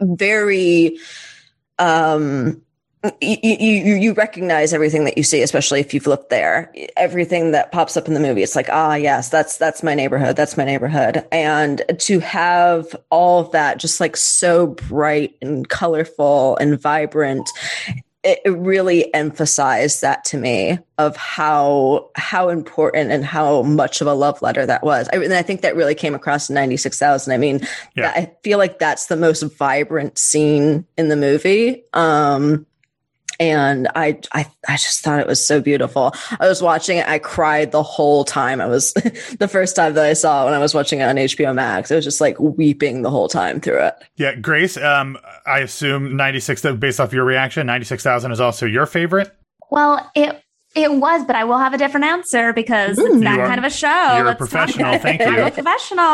very 0.00 0.98
um 1.78 2.60
you, 3.20 3.36
you 3.42 3.94
you 3.96 4.12
recognize 4.14 4.72
everything 4.72 5.04
that 5.04 5.16
you 5.16 5.24
see 5.24 5.42
especially 5.42 5.80
if 5.80 5.92
you've 5.92 6.06
looked 6.06 6.30
there 6.30 6.72
everything 6.96 7.50
that 7.50 7.72
pops 7.72 7.96
up 7.96 8.06
in 8.06 8.14
the 8.14 8.20
movie 8.20 8.42
it's 8.42 8.54
like 8.54 8.68
ah 8.70 8.94
yes 8.94 9.28
that's 9.28 9.56
that's 9.56 9.82
my 9.82 9.94
neighborhood 9.94 10.36
that's 10.36 10.56
my 10.56 10.64
neighborhood 10.64 11.26
and 11.32 11.82
to 11.98 12.20
have 12.20 12.94
all 13.10 13.40
of 13.40 13.50
that 13.52 13.78
just 13.78 13.98
like 13.98 14.16
so 14.16 14.68
bright 14.68 15.34
and 15.42 15.68
colorful 15.68 16.56
and 16.58 16.80
vibrant 16.80 17.48
it, 18.24 18.40
really 18.46 19.12
emphasized 19.14 20.00
that 20.02 20.24
to 20.26 20.38
me 20.38 20.78
of 20.98 21.16
how 21.16 22.10
how 22.14 22.50
important 22.50 23.10
and 23.10 23.24
how 23.24 23.62
much 23.62 24.00
of 24.00 24.06
a 24.06 24.14
love 24.14 24.40
letter 24.42 24.64
that 24.64 24.84
was. 24.84 25.08
I, 25.12 25.16
and 25.16 25.34
I 25.34 25.42
think 25.42 25.62
that 25.62 25.74
really 25.74 25.94
came 25.94 26.14
across 26.14 26.48
in 26.48 26.54
ninety 26.54 26.76
six 26.76 26.98
thousand. 26.98 27.32
I 27.32 27.36
mean, 27.36 27.66
Yeah. 27.96 28.12
I 28.14 28.30
feel 28.44 28.58
like 28.58 28.78
that's 28.78 29.06
the 29.06 29.16
most 29.16 29.42
vibrant 29.42 30.18
scene 30.18 30.86
in 30.96 31.08
the 31.08 31.16
movie. 31.16 31.82
Um, 31.94 32.64
and 33.42 33.88
I, 33.96 34.20
I, 34.30 34.46
I 34.68 34.76
just 34.76 35.00
thought 35.00 35.18
it 35.18 35.26
was 35.26 35.44
so 35.44 35.60
beautiful. 35.60 36.14
I 36.38 36.46
was 36.46 36.62
watching 36.62 36.98
it. 36.98 37.08
I 37.08 37.18
cried 37.18 37.72
the 37.72 37.82
whole 37.82 38.22
time. 38.22 38.60
I 38.60 38.66
was 38.66 38.92
the 39.40 39.48
first 39.50 39.74
time 39.74 39.94
that 39.94 40.04
I 40.04 40.12
saw 40.12 40.42
it 40.42 40.44
when 40.44 40.54
I 40.54 40.58
was 40.58 40.74
watching 40.74 41.00
it 41.00 41.04
on 41.04 41.16
HBO 41.16 41.52
Max. 41.52 41.90
I 41.90 41.96
was 41.96 42.04
just 42.04 42.20
like 42.20 42.38
weeping 42.38 43.02
the 43.02 43.10
whole 43.10 43.28
time 43.28 43.60
through 43.60 43.80
it. 43.84 43.94
Yeah, 44.14 44.36
Grace, 44.36 44.76
um, 44.76 45.18
I 45.44 45.58
assume 45.58 46.16
96, 46.16 46.62
based 46.78 47.00
off 47.00 47.12
your 47.12 47.24
reaction, 47.24 47.66
96,000 47.66 48.30
is 48.30 48.40
also 48.40 48.64
your 48.64 48.86
favorite. 48.86 49.34
Well, 49.72 50.08
it 50.14 50.40
it 50.74 50.92
was, 50.94 51.24
but 51.24 51.36
I 51.36 51.44
will 51.44 51.58
have 51.58 51.74
a 51.74 51.78
different 51.78 52.06
answer 52.06 52.52
because 52.52 52.98
it's 52.98 53.20
that 53.20 53.38
are- 53.40 53.46
kind 53.46 53.58
of 53.58 53.64
a 53.64 53.70
show. 53.70 53.88
you're 54.16 54.24
a 54.24 54.28
Let's 54.28 54.38
talk 54.38 54.38
professional. 54.38 54.86
about 54.86 54.94
it. 54.96 55.02
Thank 55.02 55.20
I'm 55.22 55.34
you. 55.34 55.42
a 55.42 55.50
professional. 55.50 56.04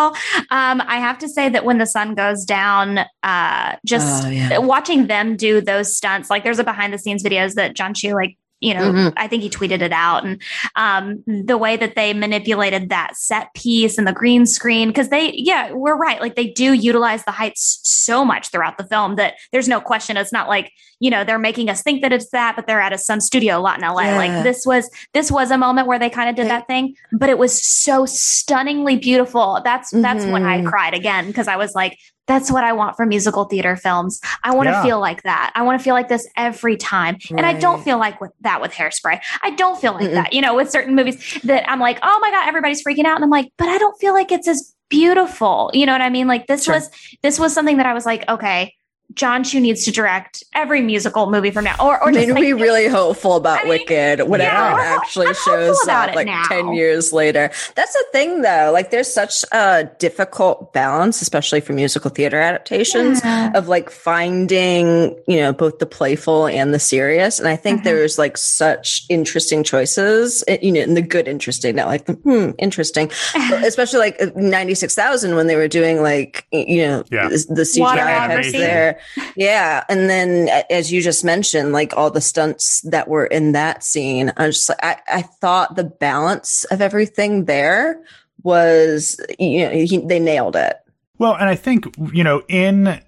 Um, 0.51 0.83
I 0.87 0.99
have 0.99 1.19
to 1.19 1.29
say 1.29 1.49
that 1.49 1.65
when 1.65 1.79
the 1.79 1.87
sun 1.87 2.15
goes 2.15 2.45
down, 2.45 2.99
uh, 3.23 3.77
just 3.87 4.27
Oh, 4.27 4.29
yeah. 4.31 4.59
watching 4.59 5.07
them 5.07 5.37
do 5.37 5.61
those 5.61 5.97
stunts, 5.97 6.29
like 6.31 6.43
there's 6.45 6.59
a 6.59 6.65
behind 6.65 6.93
the 6.93 6.99
scenes 6.99 7.23
videos 7.23 7.55
that 7.55 7.75
John 7.75 7.95
Chu 7.95 8.15
like. 8.15 8.37
You 8.61 8.75
know, 8.75 8.91
Mhm. 8.93 9.13
I 9.17 9.29
think 9.29 9.43
he 9.43 9.51
tweeted 9.51 9.83
it 9.83 9.93
out, 9.93 10.25
and 10.25 10.43
um, 10.75 11.23
the 11.27 11.57
way 11.57 11.77
that 11.77 11.95
they 11.95 12.13
manipulated 12.13 12.89
that 12.89 13.17
set 13.17 13.55
piece 13.55 13.99
and 13.99 14.07
the 14.07 14.13
green 14.13 14.47
screen, 14.47 14.89
because 14.89 15.11
they, 15.11 15.33
yeah, 15.37 15.71
we're 15.73 15.97
right. 15.97 16.21
Like 16.21 16.35
they 16.35 16.49
do 16.49 16.73
utilize 16.73 17.25
the 17.25 17.31
heights 17.31 17.79
so 17.85 18.25
much 18.25 18.49
throughout 18.49 18.77
the 18.77 18.85
film 18.85 19.15
that 19.17 19.35
there's 19.53 19.69
no 19.69 19.81
question. 19.81 20.17
It's 20.17 20.33
not 20.33 20.49
like 20.49 20.73
you 21.01 21.11
know 21.11 21.23
they're 21.23 21.39
making 21.39 21.71
us 21.71 21.83
think 21.83 22.03
that 22.03 22.13
it's 22.13 22.31
that, 22.31 22.57
but 22.57 22.67
they're 22.67 22.81
at 22.81 22.93
a 22.93 22.99
some 22.99 23.21
studio 23.21 23.59
a 23.59 23.61
lot 23.61 23.79
in 23.79 23.85
LA. 23.85 24.03
Yeah. 24.03 24.17
Like 24.17 24.43
this 24.43 24.67
was 24.67 24.91
this 25.15 25.31
was 25.31 25.53
a 25.53 25.59
moment 25.59 25.87
where 25.87 25.99
they 26.01 26.11
kind 26.11 26.29
of 26.29 26.35
did 26.35 26.47
They- 26.47 26.49
that 26.51 26.67
thing, 26.67 26.95
but 27.13 27.29
it 27.31 27.39
was 27.39 27.63
so 27.65 28.07
stunningly 28.07 28.97
beautiful. 28.97 29.61
That's 29.65 29.91
that's 29.91 30.25
when 30.27 30.45
I 30.45 30.63
Mhm. 30.63 30.67
cried 30.67 30.95
again 30.95 31.29
because 31.29 31.47
I 31.47 31.57
was 31.57 31.75
like, 31.77 31.97
that's 32.29 32.51
what 32.53 32.63
I 32.63 32.73
want 32.73 32.97
from 32.97 33.09
musical 33.09 33.45
theater 33.47 33.75
films. 33.75 34.21
I 34.45 34.55
want 34.55 34.69
to 34.69 34.73
Yeah. 34.73 34.83
feel 34.85 35.01
like 35.01 35.23
that. 35.25 35.51
I 35.57 35.63
want 35.63 35.81
to 35.81 35.83
feel 35.83 35.95
like 35.95 36.09
this 36.09 36.29
every 36.37 36.77
time. 36.77 37.17
And 37.31 37.41
I 37.45 37.55
don't 37.55 37.83
feel 37.83 37.99
like 37.99 38.21
with 38.21 38.31
that 38.43 38.61
with 38.61 38.73
hairspray. 38.73 39.21
I 39.43 39.51
don't 39.51 39.81
feel 39.81 39.95
like 39.95 40.11
Mm-mm. 40.11 40.15
that, 40.15 40.33
you 40.33 40.41
know, 40.43 40.55
with 40.55 40.71
certain 40.71 40.95
movies 40.95 41.41
that 41.45 41.69
I'm 41.69 41.81
like, 41.81 41.99
oh 42.03 42.19
my 42.21 42.31
God, 42.31 42.47
everybody's 42.47 42.85
freaking 42.85 43.05
out. 43.07 43.17
And 43.17 43.25
I'm 43.25 43.31
like, 43.31 43.51
but 43.57 43.69
I 43.69 43.79
don't 43.79 43.99
feel 43.99 44.13
like 44.15 44.31
it's 44.31 44.47
as 44.47 44.75
beautiful. 44.91 45.71
You 45.75 45.87
know 45.87 45.93
what 45.93 46.01
I 46.03 46.11
mean? 46.11 46.27
Like 46.27 46.47
this 46.47 46.65
Sure. 46.65 46.75
was 46.75 46.91
this 47.23 47.39
was 47.39 47.53
something 47.53 47.79
that 47.79 47.87
I 47.87 47.95
was 47.95 48.07
like, 48.07 48.29
okay, 48.29 48.75
John 49.15 49.43
Chu 49.43 49.59
needs 49.61 49.85
to 49.87 49.91
direct 49.91 50.45
every 50.55 50.81
musical 50.81 51.31
movie 51.31 51.51
from 51.51 51.65
now. 51.65 51.75
Or 51.81 52.01
or 52.03 52.11
I 52.11 52.13
just 52.13 52.27
mean, 52.27 52.35
like, 52.35 52.43
be 52.43 52.53
really 52.53 52.89
hopeful 52.89 53.37
about 53.37 53.61
I 53.61 53.63
mean, 53.63 53.69
Wicked 53.71 54.21
whenever 54.29 54.53
yeah. 54.55 54.75
it 54.95 54.99
actually 55.01 55.29
I'm 55.29 55.35
shows 55.35 55.79
up 55.89 56.15
like 56.15 56.27
now. 56.27 56.45
10 56.45 56.75
years 56.75 57.13
later. 57.13 57.51
That's 57.75 57.93
the 57.95 58.05
thing 58.13 58.43
though. 58.43 58.71
Like 58.73 58.91
there's 58.91 59.13
such 59.13 59.45
a 59.53 59.89
difficult 59.99 60.73
balance, 60.73 61.23
especially 61.23 61.61
for 61.61 61.73
musical 61.73 62.11
theater 62.11 62.39
adaptations 62.39 63.21
Yeah. 63.25 63.51
of 63.55 63.67
like 63.67 63.91
finding, 63.91 65.17
you 65.27 65.37
know, 65.39 65.53
both 65.53 65.79
the 65.79 65.87
playful 65.87 66.47
and 66.47 66.73
the 66.75 66.79
serious. 66.79 67.39
And 67.39 67.49
I 67.49 67.57
think 67.57 67.81
Mhm. 67.81 67.85
there's 67.85 68.19
like 68.19 68.37
such 68.37 69.05
interesting 69.09 69.65
choices, 69.65 70.45
eh, 70.49 70.59
you 70.61 70.71
know, 70.73 70.81
in 70.81 70.95
the 70.95 71.03
good 71.03 71.27
interesting, 71.29 71.77
not 71.77 71.87
like, 71.87 72.07
hmm, 72.07 72.51
interesting. 72.59 73.11
Especially 73.35 73.99
like 74.01 74.37
96,000 74.37 75.35
when 75.35 75.47
they 75.47 75.57
were 75.57 75.69
doing 75.69 76.03
like, 76.03 76.47
you 76.53 76.83
know, 76.87 77.05
Yeah. 77.11 77.29
the, 77.29 77.47
the 77.49 77.63
CGI 77.65 77.81
Water 77.81 78.03
effects 78.03 78.55
animation. 78.55 78.95
Yeah. 79.37 79.85
And 79.89 80.09
then 80.11 80.49
as 80.71 80.93
you 80.93 81.01
just 81.01 81.25
mentioned, 81.25 81.73
like 81.73 81.97
all 81.97 82.11
the 82.11 82.21
stunts 82.21 82.81
that 82.83 83.09
were 83.09 83.27
in 83.27 83.53
that 83.53 83.83
scene, 83.83 84.33
I 84.37 84.47
just 84.47 84.71
I, 84.83 84.97
I 85.07 85.23
thought 85.23 85.77
the 85.77 85.85
balance 85.85 86.65
of 86.65 86.81
everything 86.81 87.45
there 87.45 88.03
was, 88.43 89.21
you 89.39 89.65
know, 89.65 89.71
he, 89.71 89.99
they 89.99 90.19
nailed 90.19 90.57
it. 90.57 90.77
Well, 91.19 91.35
and 91.35 91.49
I 91.49 91.57
think, 91.57 91.87
you 92.13 92.23
know, 92.25 92.43
in 92.49 93.01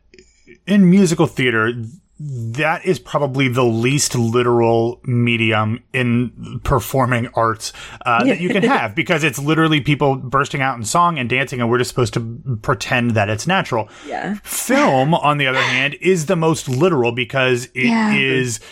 in 0.67 0.91
musical 0.91 1.27
theater, 1.27 1.73
that 2.23 2.85
is 2.85 2.99
probably 2.99 3.49
the 3.49 3.65
least 3.65 4.15
literal 4.15 5.01
medium 5.05 5.83
in 5.95 6.61
performing 6.63 7.29
arts 7.35 7.73
uh, 8.05 8.23
that 8.25 8.41
you 8.41 8.51
can 8.51 8.63
have 8.63 8.95
because 8.95 9.25
it's 9.25 9.39
literally 9.39 9.81
people 9.81 10.17
bursting 10.17 10.61
out 10.61 10.77
in 10.77 10.85
song 10.85 11.19
and 11.19 11.31
dancing, 11.31 11.61
and 11.63 11.71
we're 11.71 11.79
just 11.79 11.89
supposed 11.89 12.13
to 12.15 12.59
pretend 12.61 13.13
that 13.13 13.31
it's 13.31 13.47
natural. 13.47 13.89
Yeah. 14.07 14.35
Film, 14.43 15.15
on 15.15 15.39
the 15.39 15.47
other 15.47 15.63
hand, 15.63 15.97
is 16.03 16.27
the 16.27 16.37
most 16.37 16.69
literal 16.69 17.13
because 17.13 17.67
it 17.75 17.87
is 18.15 18.61
Yeah. 18.61 18.67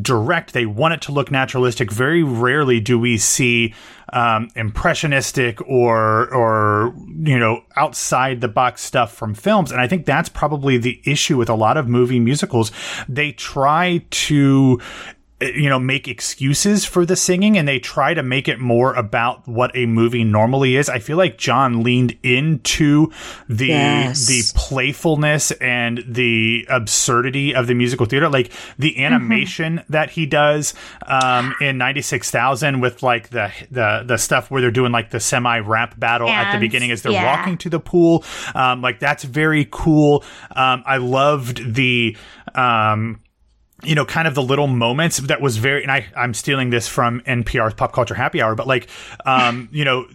Direct. 0.00 0.52
They 0.52 0.66
want 0.66 0.94
it 0.94 1.02
to 1.02 1.12
look 1.12 1.30
naturalistic. 1.30 1.92
Very 1.92 2.22
rarely 2.22 2.80
do 2.80 2.98
we 2.98 3.18
see 3.18 3.74
um, 4.12 4.48
impressionistic 4.54 5.60
or 5.68 6.32
or 6.32 6.94
you 7.08 7.38
know 7.38 7.64
outside 7.76 8.40
the 8.40 8.48
box 8.48 8.82
stuff 8.82 9.12
from 9.12 9.34
films, 9.34 9.72
and 9.72 9.80
I 9.80 9.88
think 9.88 10.06
that's 10.06 10.28
probably 10.28 10.78
the 10.78 11.00
issue 11.04 11.36
with 11.36 11.48
a 11.48 11.54
lot 11.54 11.76
of 11.76 11.88
movie 11.88 12.20
musicals. 12.20 12.70
They 13.08 13.32
try 13.32 14.04
to 14.10 14.80
you 15.44 15.68
know 15.68 15.78
make 15.78 16.08
excuses 16.08 16.84
for 16.84 17.04
the 17.06 17.16
singing 17.16 17.56
and 17.58 17.66
they 17.68 17.78
try 17.78 18.14
to 18.14 18.22
make 18.22 18.48
it 18.48 18.58
more 18.58 18.94
about 18.94 19.46
what 19.46 19.70
a 19.76 19.86
movie 19.86 20.24
normally 20.24 20.76
is. 20.76 20.88
I 20.88 20.98
feel 20.98 21.16
like 21.16 21.38
john 21.38 21.82
leaned 21.82 22.16
into 22.22 23.10
the 23.48 23.66
Yes. 23.66 24.26
the 24.26 24.42
playfulness 24.54 25.50
and 25.52 26.04
the 26.06 26.66
absurdity 26.68 27.54
of 27.54 27.66
the 27.66 27.74
musical 27.74 28.06
theater. 28.06 28.28
Like 28.28 28.52
the 28.78 29.04
animation 29.04 29.82
that 29.88 30.10
he 30.10 30.26
does 30.26 30.74
um 31.06 31.54
in 31.60 31.78
96000 31.78 32.80
with 32.80 33.02
like 33.02 33.30
the 33.30 33.52
the 33.70 34.04
the 34.06 34.16
stuff 34.16 34.50
where 34.50 34.60
they're 34.60 34.70
doing 34.70 34.92
like 34.92 35.10
the 35.10 35.20
semi 35.20 35.58
rap 35.58 35.98
battle 35.98 36.28
at 36.28 36.52
the 36.52 36.58
beginning 36.60 36.90
as 36.90 37.02
they're 37.02 37.12
yeah. 37.12 37.36
walking 37.36 37.58
to 37.58 37.70
the 37.70 37.80
pool. 37.80 38.24
Um 38.54 38.82
like 38.82 39.00
that's 39.00 39.24
very 39.24 39.66
cool. 39.70 40.24
Um 40.54 40.82
i 40.86 40.96
loved 40.98 41.74
the 41.74 42.16
um 42.54 43.20
you 43.84 43.94
know, 43.94 44.04
kind 44.04 44.28
of 44.28 44.34
the 44.34 44.42
little 44.42 44.66
moments 44.66 45.18
that 45.18 45.40
was 45.40 45.56
very, 45.56 45.82
and 45.82 45.90
I, 45.90 46.06
I'm 46.16 46.34
stealing 46.34 46.70
this 46.70 46.88
from 46.88 47.20
NPR's 47.22 47.74
Pop 47.74 47.92
Culture 47.92 48.14
Happy 48.14 48.42
Hour, 48.42 48.54
but 48.54 48.66
like, 48.66 48.88
um, 49.24 49.68
you 49.72 49.84
know, 49.84 50.06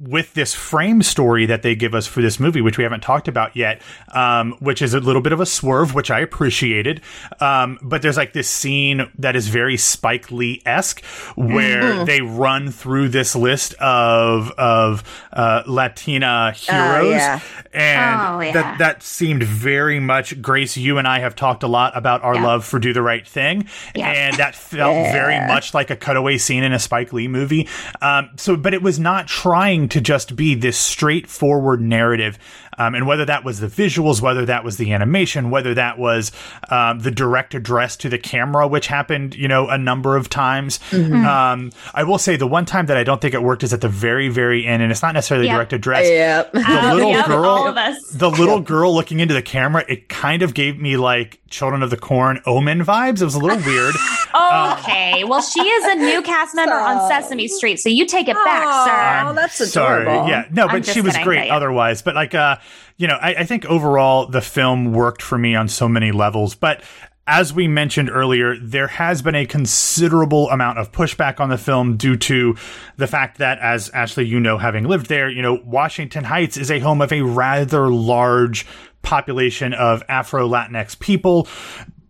with 0.00 0.34
this 0.34 0.54
frame 0.54 1.02
story 1.02 1.46
that 1.46 1.62
they 1.62 1.76
give 1.76 1.94
us 1.94 2.04
for 2.04 2.20
this 2.20 2.40
movie, 2.40 2.60
which 2.60 2.76
we 2.78 2.82
haven't 2.82 3.00
talked 3.02 3.28
about 3.28 3.54
yet, 3.54 3.80
um, 4.12 4.56
which 4.58 4.82
is 4.82 4.92
a 4.92 4.98
little 4.98 5.22
bit 5.22 5.32
of 5.32 5.38
a 5.38 5.46
swerve, 5.46 5.94
which 5.94 6.10
I 6.10 6.18
appreciated. 6.18 7.00
Um, 7.38 7.78
but 7.80 8.02
there's 8.02 8.16
like 8.16 8.32
this 8.32 8.48
scene 8.48 9.08
that 9.18 9.36
is 9.36 9.46
very 9.46 9.76
Spike 9.76 10.32
Lee 10.32 10.62
esque, 10.66 11.04
where 11.36 12.04
they 12.04 12.20
run 12.20 12.72
through 12.72 13.10
this 13.10 13.36
list 13.36 13.74
of 13.74 14.50
of 14.58 15.04
uh, 15.32 15.62
Latina 15.66 16.50
heroes, 16.52 17.12
yeah. 17.12 17.40
and 17.72 18.20
Oh, 18.20 18.40
yeah. 18.40 18.52
that 18.54 18.78
that 18.78 19.02
seemed 19.04 19.44
very 19.44 20.00
much. 20.00 20.42
Grace, 20.42 20.76
you 20.76 20.98
and 20.98 21.06
I 21.06 21.20
have 21.20 21.36
talked 21.36 21.62
a 21.62 21.68
lot 21.68 21.96
about 21.96 22.24
our 22.24 22.34
Yeah. 22.34 22.44
love 22.46 22.64
for 22.64 22.80
Do 22.80 22.92
the 22.92 23.02
Right 23.02 23.26
Thing, 23.26 23.68
and 23.94 24.36
that 24.38 24.56
felt 24.56 24.94
very 25.12 25.38
much 25.46 25.72
like 25.72 25.90
a 25.90 25.96
cutaway 25.96 26.38
scene 26.38 26.64
in 26.64 26.72
a 26.72 26.80
Spike 26.80 27.12
Lee 27.12 27.28
movie. 27.28 27.68
Um, 28.02 28.30
so, 28.36 28.56
but 28.56 28.74
it 28.74 28.82
was 28.82 28.98
not 28.98 29.28
trying 29.28 29.67
to 29.90 30.00
just 30.00 30.34
be 30.34 30.54
this 30.54 30.78
straightforward 30.78 31.80
narrative. 31.80 32.38
Um, 32.78 32.94
and 32.94 33.06
whether 33.06 33.24
that 33.24 33.44
was 33.44 33.60
the 33.60 33.66
visuals, 33.66 34.20
whether 34.22 34.46
that 34.46 34.64
was 34.64 34.76
the 34.76 34.92
animation, 34.92 35.50
whether 35.50 35.74
that 35.74 35.98
was 35.98 36.32
um, 36.70 37.00
the 37.00 37.10
direct 37.10 37.54
address 37.54 37.96
to 37.98 38.08
the 38.08 38.18
camera, 38.18 38.66
which 38.68 38.86
happened, 38.86 39.34
you 39.34 39.48
know, 39.48 39.68
a 39.68 39.76
number 39.76 40.16
of 40.16 40.30
times. 40.30 40.80
Um, 40.92 41.72
I 41.94 42.04
will 42.04 42.18
say 42.18 42.36
the 42.36 42.46
one 42.46 42.64
time 42.64 42.86
that 42.86 42.96
I 42.96 43.04
don't 43.04 43.20
think 43.20 43.34
it 43.34 43.42
worked 43.42 43.62
is 43.62 43.72
at 43.72 43.80
the 43.80 43.88
very, 43.88 44.28
very 44.28 44.66
end, 44.66 44.82
and 44.82 44.90
it's 44.92 45.02
not 45.02 45.14
necessarily 45.14 45.46
Yeah. 45.46 45.54
direct 45.56 45.72
address 45.72 46.06
Yep. 46.08 46.52
the 46.52 46.64
Oh, 46.68 46.94
little 46.94 47.10
yep, 47.10 47.26
girl, 47.26 47.44
all 47.44 47.68
of 47.68 47.76
us. 47.76 47.96
the 48.10 48.30
little 48.30 48.60
girl 48.60 48.94
looking 48.94 49.20
into 49.20 49.34
the 49.34 49.42
camera, 49.42 49.84
it 49.88 50.08
kind 50.08 50.42
of 50.42 50.54
gave 50.54 50.78
me 50.78 50.96
like 50.96 51.40
Children 51.50 51.82
of 51.82 51.90
the 51.90 51.96
Corn 51.96 52.40
Omen 52.46 52.84
vibes. 52.84 53.20
It 53.20 53.24
was 53.24 53.34
a 53.34 53.38
little 53.40 53.58
weird. 53.64 53.94
Okay. 54.38 55.24
well, 55.24 55.40
she 55.40 55.60
is 55.60 55.84
a 55.86 55.94
new 55.96 56.22
cast 56.22 56.54
member 56.54 56.74
on 56.74 57.08
Sesame 57.08 57.48
Street, 57.48 57.78
so 57.80 57.88
you 57.88 58.06
take 58.06 58.28
it 58.28 58.36
back, 58.44 58.62
sir. 58.86 59.28
Oh, 59.30 59.34
that's 59.34 59.60
adorable. 59.60 60.12
Sorry, 60.12 60.30
yeah, 60.30 60.44
no, 60.50 60.68
but 60.68 60.84
she 60.86 61.00
was 61.00 61.12
kidding, 61.14 61.24
great 61.24 61.50
otherwise. 61.50 62.02
But 62.02 62.14
like, 62.14 62.34
uh, 62.34 62.56
you 62.96 63.06
know, 63.06 63.18
I, 63.20 63.34
I 63.36 63.44
think 63.44 63.64
overall 63.66 64.26
the 64.26 64.40
film 64.40 64.92
worked 64.92 65.22
for 65.22 65.38
me 65.38 65.54
on 65.54 65.68
so 65.68 65.88
many 65.88 66.12
levels, 66.12 66.54
but. 66.54 66.82
As 67.30 67.52
we 67.52 67.68
mentioned 67.68 68.08
earlier, 68.08 68.56
there 68.56 68.86
has 68.88 69.20
been 69.20 69.34
a 69.34 69.44
considerable 69.44 70.48
amount 70.48 70.78
of 70.78 70.92
pushback 70.92 71.40
on 71.40 71.50
the 71.50 71.58
film 71.58 71.98
due 71.98 72.16
to 72.16 72.56
the 72.96 73.06
fact 73.06 73.36
that, 73.36 73.58
as 73.58 73.90
Ashley, 73.90 74.24
you 74.24 74.40
know, 74.40 74.56
having 74.56 74.84
lived 74.84 75.10
there, 75.10 75.28
you 75.28 75.42
know, 75.42 75.60
Washington 75.62 76.24
Heights 76.24 76.56
is 76.56 76.70
a 76.70 76.78
home 76.78 77.02
of 77.02 77.12
a 77.12 77.20
rather 77.20 77.90
large 77.90 78.64
population 79.02 79.74
of 79.74 80.02
Afro 80.08 80.48
Latinx 80.48 80.98
people 80.98 81.46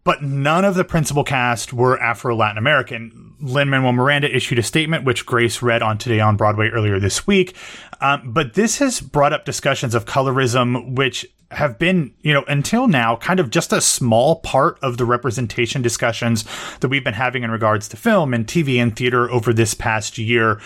but 0.08 0.22
none 0.22 0.64
of 0.64 0.74
the 0.74 0.84
principal 0.84 1.22
cast 1.22 1.74
were 1.74 2.00
Afro 2.00 2.34
Latin 2.34 2.56
American. 2.56 3.34
Lin 3.42 3.68
Manuel 3.68 3.92
Miranda 3.92 4.34
issued 4.34 4.58
a 4.58 4.62
statement, 4.62 5.04
which 5.04 5.26
Grace 5.26 5.60
read 5.60 5.82
on 5.82 5.98
Today 5.98 6.18
on 6.18 6.34
Broadway 6.34 6.70
earlier 6.70 6.98
this 6.98 7.26
week. 7.26 7.54
Um, 8.00 8.32
but 8.32 8.54
this 8.54 8.78
has 8.78 9.02
brought 9.02 9.34
up 9.34 9.44
discussions 9.44 9.94
of 9.94 10.06
colorism, 10.06 10.94
which 10.94 11.26
have 11.50 11.78
been, 11.78 12.14
you 12.22 12.32
know, 12.32 12.42
until 12.48 12.88
now, 12.88 13.16
kind 13.16 13.38
of 13.38 13.50
just 13.50 13.70
a 13.70 13.82
small 13.82 14.36
part 14.36 14.78
of 14.80 14.96
the 14.96 15.04
representation 15.04 15.82
discussions 15.82 16.46
that 16.80 16.88
we've 16.88 17.04
been 17.04 17.12
having 17.12 17.42
in 17.42 17.50
regards 17.50 17.86
to 17.88 17.98
film 17.98 18.32
and 18.32 18.46
TV 18.46 18.78
and 18.78 18.96
theater 18.96 19.30
over 19.30 19.52
this 19.52 19.74
past 19.74 20.16
year. 20.16 20.58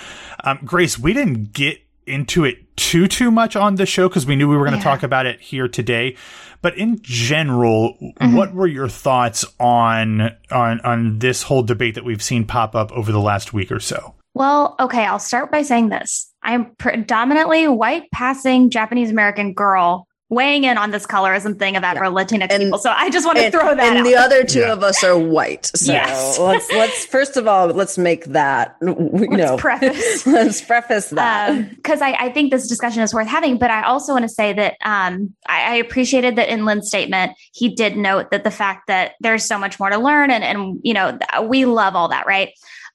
Um, 0.44 0.60
Grace, 0.64 1.00
we 1.00 1.12
didn't 1.12 1.52
get 1.52 1.80
into 2.06 2.44
it 2.44 2.76
too 2.76 3.06
too 3.06 3.30
much 3.30 3.54
on 3.54 3.76
the 3.76 3.86
show 3.86 4.08
because 4.08 4.26
we 4.26 4.36
knew 4.36 4.48
we 4.48 4.56
were 4.56 4.64
going 4.64 4.78
to 4.78 4.84
Yeah. 4.84 4.92
talk 4.92 5.02
about 5.02 5.26
it 5.26 5.40
here 5.40 5.68
today. 5.68 6.16
But 6.62 6.76
in 6.76 7.00
general, 7.02 7.96
mm-hmm. 8.00 8.36
what 8.36 8.54
were 8.54 8.66
your 8.66 8.88
thoughts 8.88 9.44
on 9.60 10.30
on 10.50 10.80
on 10.80 11.18
this 11.18 11.42
whole 11.42 11.62
debate 11.62 11.94
that 11.94 12.04
we've 12.04 12.22
seen 12.22 12.44
pop 12.44 12.74
up 12.74 12.92
over 12.92 13.12
the 13.12 13.20
last 13.20 13.52
week 13.52 13.70
or 13.70 13.80
so? 13.80 14.14
Well, 14.34 14.76
okay, 14.80 15.04
I'll 15.04 15.18
start 15.18 15.50
by 15.50 15.62
saying 15.62 15.90
this. 15.90 16.32
I'm 16.42 16.74
predominantly 16.76 17.68
white 17.68 18.10
passing 18.12 18.70
Japanese 18.70 19.10
American 19.10 19.52
girl 19.52 20.06
weighing 20.32 20.64
in 20.64 20.78
on 20.78 20.90
this 20.90 21.06
colorism 21.06 21.58
thing 21.58 21.76
of 21.76 21.84
our 21.84 21.94
Latinx 21.94 22.46
And- 22.50 22.62
people. 22.62 22.78
So 22.78 22.90
I 22.90 23.10
just 23.10 23.26
want 23.26 23.36
to 23.38 23.44
And, 23.44 23.52
throw 23.52 23.74
that 23.74 23.80
and 23.80 23.98
out. 23.98 24.04
the 24.04 24.16
other 24.16 24.44
two 24.44 24.60
Yeah. 24.60 24.72
of 24.72 24.82
us 24.82 25.04
are 25.04 25.18
white. 25.18 25.70
So 25.76 25.92
Yes. 25.92 26.38
let's 26.38 26.72
let's 26.72 27.04
first 27.06 27.36
of 27.36 27.46
all 27.46 27.66
let's 27.68 27.98
make 27.98 28.24
that 28.26 28.76
you 28.80 29.28
know 29.28 29.56
preface. 29.58 30.26
let's 30.26 30.62
preface 30.62 31.10
that. 31.10 31.68
because 31.76 32.00
I, 32.00 32.12
I 32.12 32.32
think 32.32 32.50
this 32.50 32.66
discussion 32.66 33.02
is 33.02 33.12
worth 33.12 33.28
having. 33.28 33.58
But 33.58 33.70
I 33.70 33.82
also 33.82 34.12
want 34.14 34.22
to 34.24 34.28
say 34.28 34.52
that 34.54 34.76
um, 34.84 35.34
I, 35.46 35.72
I 35.72 35.74
appreciated 35.76 36.36
that 36.36 36.48
in 36.48 36.64
Lin's 36.64 36.88
statement, 36.88 37.32
he 37.52 37.74
did 37.74 37.96
note 37.96 38.30
that 38.30 38.42
the 38.44 38.50
fact 38.50 38.86
that 38.86 39.12
there's 39.20 39.44
so 39.44 39.58
much 39.58 39.78
more 39.78 39.90
to 39.90 39.98
learn, 39.98 40.30
and 40.30 40.42
and 40.42 40.80
you 40.82 40.94
know 40.94 41.18
we 41.44 41.66
love 41.66 41.94
all 41.94 42.08
that, 42.08 42.26
right? 42.26 42.50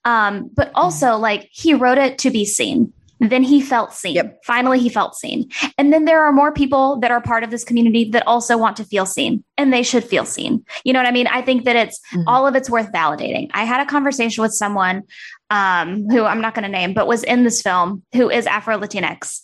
Um, 0.06 0.50
but 0.56 0.72
also, 0.74 1.18
like 1.18 1.50
he 1.52 1.74
wrote 1.74 1.98
it 1.98 2.18
to 2.20 2.32
be 2.32 2.46
seen. 2.46 2.94
Then 3.20 3.44
he 3.44 3.62
felt 3.62 3.94
seen. 3.94 4.16
Yep. 4.16 4.44
Finally, 4.46 4.80
he 4.80 4.90
felt 4.90 5.16
seen. 5.16 5.50
And 5.78 5.92
then 5.92 6.06
there 6.06 6.24
are 6.24 6.32
more 6.32 6.52
people 6.52 7.00
that 7.00 7.10
are 7.12 7.22
part 7.22 7.44
of 7.44 7.50
this 7.50 7.64
community 7.64 8.10
that 8.12 8.26
also 8.28 8.58
want 8.58 8.78
to 8.78 8.84
feel 8.84 9.06
seen, 9.06 9.44
and 9.58 9.74
they 9.74 9.84
should 9.84 10.04
feel 10.04 10.26
seen. 10.26 10.64
You 10.84 10.94
know 10.94 11.00
what 11.00 11.08
I 11.08 11.12
mean? 11.12 11.28
I 11.28 11.42
think 11.42 11.66
that 11.66 11.76
it's 11.76 12.00
Mhm. 12.14 12.24
all 12.28 12.46
of 12.46 12.56
it's 12.56 12.70
worth 12.70 12.92
validating. 12.92 13.50
I 13.54 13.64
had 13.64 13.82
a 13.82 13.86
conversation 13.86 14.42
with 14.42 14.54
someone 14.54 15.04
um, 15.50 16.10
who 16.10 16.26
I'm 16.26 16.42
not 16.42 16.54
going 16.56 16.64
to 16.64 16.70
name, 16.70 16.94
but 16.94 17.08
was 17.08 17.24
in 17.24 17.46
this 17.46 17.62
film 17.62 18.04
who 18.14 18.30
is 18.30 18.46
Afro 18.46 18.78
Latinx 18.78 19.40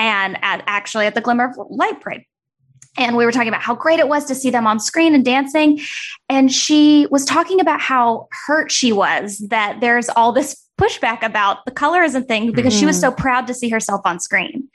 and 0.00 0.36
at 0.42 0.64
actually 0.66 1.06
at 1.06 1.14
the 1.14 1.20
Glimmer 1.20 1.44
of 1.44 1.56
Light 1.70 2.00
Parade. 2.00 2.24
And 2.98 3.16
we 3.16 3.24
were 3.24 3.32
talking 3.32 3.48
about 3.48 3.62
how 3.62 3.74
great 3.74 4.00
it 4.00 4.08
was 4.08 4.24
to 4.26 4.34
see 4.34 4.50
them 4.50 4.66
on 4.66 4.80
screen 4.80 5.14
and 5.14 5.24
dancing. 5.24 5.80
And 6.28 6.52
she 6.52 7.06
was 7.10 7.24
talking 7.24 7.60
about 7.60 7.80
how 7.80 8.26
hurt 8.46 8.70
she 8.72 8.92
was 8.92 9.38
that 9.50 9.80
there's 9.80 10.08
all 10.10 10.32
this 10.32 10.56
pushback 10.78 11.22
about 11.22 11.64
the 11.64 11.70
colorism 11.70 12.26
thing 12.26 12.52
because 12.52 12.76
she 12.76 12.84
was 12.86 13.00
so 13.00 13.10
proud 13.12 13.46
to 13.46 13.54
see 13.54 13.68
herself 13.68 14.00
on 14.04 14.18
screen. 14.20 14.68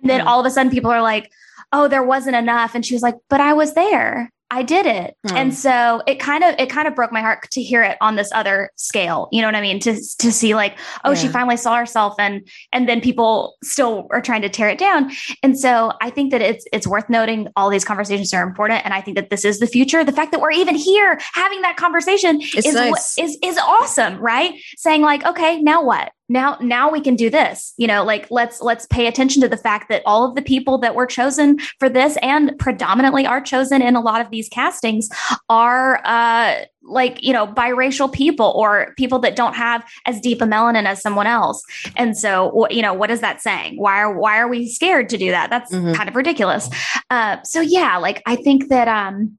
And 0.00 0.10
then 0.10 0.20
Mhm. 0.20 0.26
all 0.26 0.40
of 0.40 0.46
a 0.46 0.50
sudden 0.50 0.70
people 0.72 0.90
are 0.90 1.02
like, 1.02 1.30
oh, 1.72 1.88
there 1.88 2.02
wasn't 2.02 2.36
enough. 2.36 2.74
And 2.74 2.84
she 2.84 2.94
was 2.94 3.02
like, 3.02 3.14
but 3.30 3.40
I 3.40 3.52
was 3.52 3.74
there. 3.74 4.32
I 4.50 4.62
did 4.62 4.86
it. 4.86 5.16
Hmm. 5.26 5.36
And 5.36 5.54
so 5.54 6.02
it 6.06 6.20
kind 6.20 6.44
of 6.44 6.54
it 6.58 6.70
kind 6.70 6.86
of 6.86 6.94
broke 6.94 7.10
my 7.10 7.20
heart 7.20 7.50
to 7.50 7.62
hear 7.62 7.82
it 7.82 7.96
on 8.00 8.14
this 8.14 8.30
other 8.32 8.70
scale. 8.76 9.28
You 9.32 9.42
know 9.42 9.48
what 9.48 9.56
I 9.56 9.60
mean? 9.60 9.80
To 9.80 9.94
to 9.94 10.32
see 10.32 10.54
like, 10.54 10.78
oh, 11.04 11.14
she 11.14 11.26
finally 11.28 11.56
saw 11.56 11.76
herself 11.76 12.14
and 12.18 12.46
and 12.72 12.88
then 12.88 13.00
people 13.00 13.56
still 13.64 14.06
are 14.12 14.20
trying 14.20 14.42
to 14.42 14.48
tear 14.48 14.68
it 14.68 14.78
down. 14.78 15.10
And 15.42 15.58
so 15.58 15.92
I 16.00 16.10
think 16.10 16.30
that 16.30 16.42
it's 16.42 16.64
it's 16.72 16.86
worth 16.86 17.10
noting 17.10 17.48
all 17.56 17.70
these 17.70 17.84
conversations 17.84 18.32
are 18.32 18.46
important 18.46 18.84
and 18.84 18.94
I 18.94 19.00
think 19.00 19.16
that 19.16 19.30
this 19.30 19.44
is 19.44 19.58
the 19.58 19.66
future. 19.66 20.04
The 20.04 20.12
fact 20.12 20.30
that 20.30 20.40
we're 20.40 20.52
even 20.52 20.76
here 20.76 21.18
having 21.32 21.62
that 21.62 21.76
conversation 21.76 22.40
It's 22.40 22.66
is 22.66 22.74
nice. 22.74 22.90
what 22.90 23.24
is 23.24 23.38
is 23.42 23.58
awesome, 23.58 24.18
right? 24.18 24.54
Saying 24.76 25.02
like, 25.02 25.24
okay, 25.26 25.60
now 25.60 25.82
what? 25.82 26.12
Now 26.28 26.56
now 26.60 26.90
we 26.90 27.00
can 27.00 27.14
do 27.14 27.30
this. 27.30 27.72
You 27.76 27.86
know, 27.86 28.02
like 28.04 28.26
let's 28.30 28.60
let's 28.60 28.86
pay 28.86 29.06
attention 29.06 29.40
to 29.42 29.48
the 29.48 29.56
fact 29.56 29.88
that 29.88 30.02
all 30.04 30.24
of 30.28 30.34
the 30.34 30.42
people 30.42 30.78
that 30.78 30.94
were 30.94 31.06
chosen 31.06 31.58
for 31.78 31.88
this 31.88 32.16
and 32.22 32.58
predominantly 32.58 33.26
are 33.26 33.40
chosen 33.40 33.80
in 33.80 33.94
a 33.94 34.00
lot 34.00 34.20
of 34.20 34.30
these 34.30 34.48
castings 34.48 35.08
are 35.48 36.00
uh 36.04 36.56
like 36.82 37.22
you 37.22 37.32
know 37.32 37.46
biracial 37.46 38.12
people 38.12 38.52
or 38.56 38.92
people 38.96 39.18
that 39.18 39.34
don't 39.36 39.54
have 39.54 39.84
as 40.06 40.20
deep 40.20 40.40
a 40.40 40.44
melanin 40.44 40.84
as 40.86 41.02
someone 41.02 41.26
else 41.26 41.60
and 41.96 42.16
so 42.16 42.48
what 42.50 42.72
you 42.72 42.80
know 42.80 42.94
what 42.94 43.10
is 43.10 43.20
that 43.20 43.40
saying 43.42 43.74
why 43.76 43.98
are 43.98 44.16
why 44.16 44.38
are 44.38 44.46
we 44.46 44.68
scared 44.68 45.08
to 45.08 45.18
do 45.18 45.30
that 45.32 45.50
that's 45.50 45.72
Mhm. 45.72 45.94
kind 45.96 46.08
of 46.08 46.14
ridiculous 46.14 46.70
uh 47.10 47.38
so 47.42 47.60
yeah 47.60 47.96
like 47.96 48.22
i 48.26 48.36
think 48.36 48.68
that 48.68 48.86
um 48.86 49.36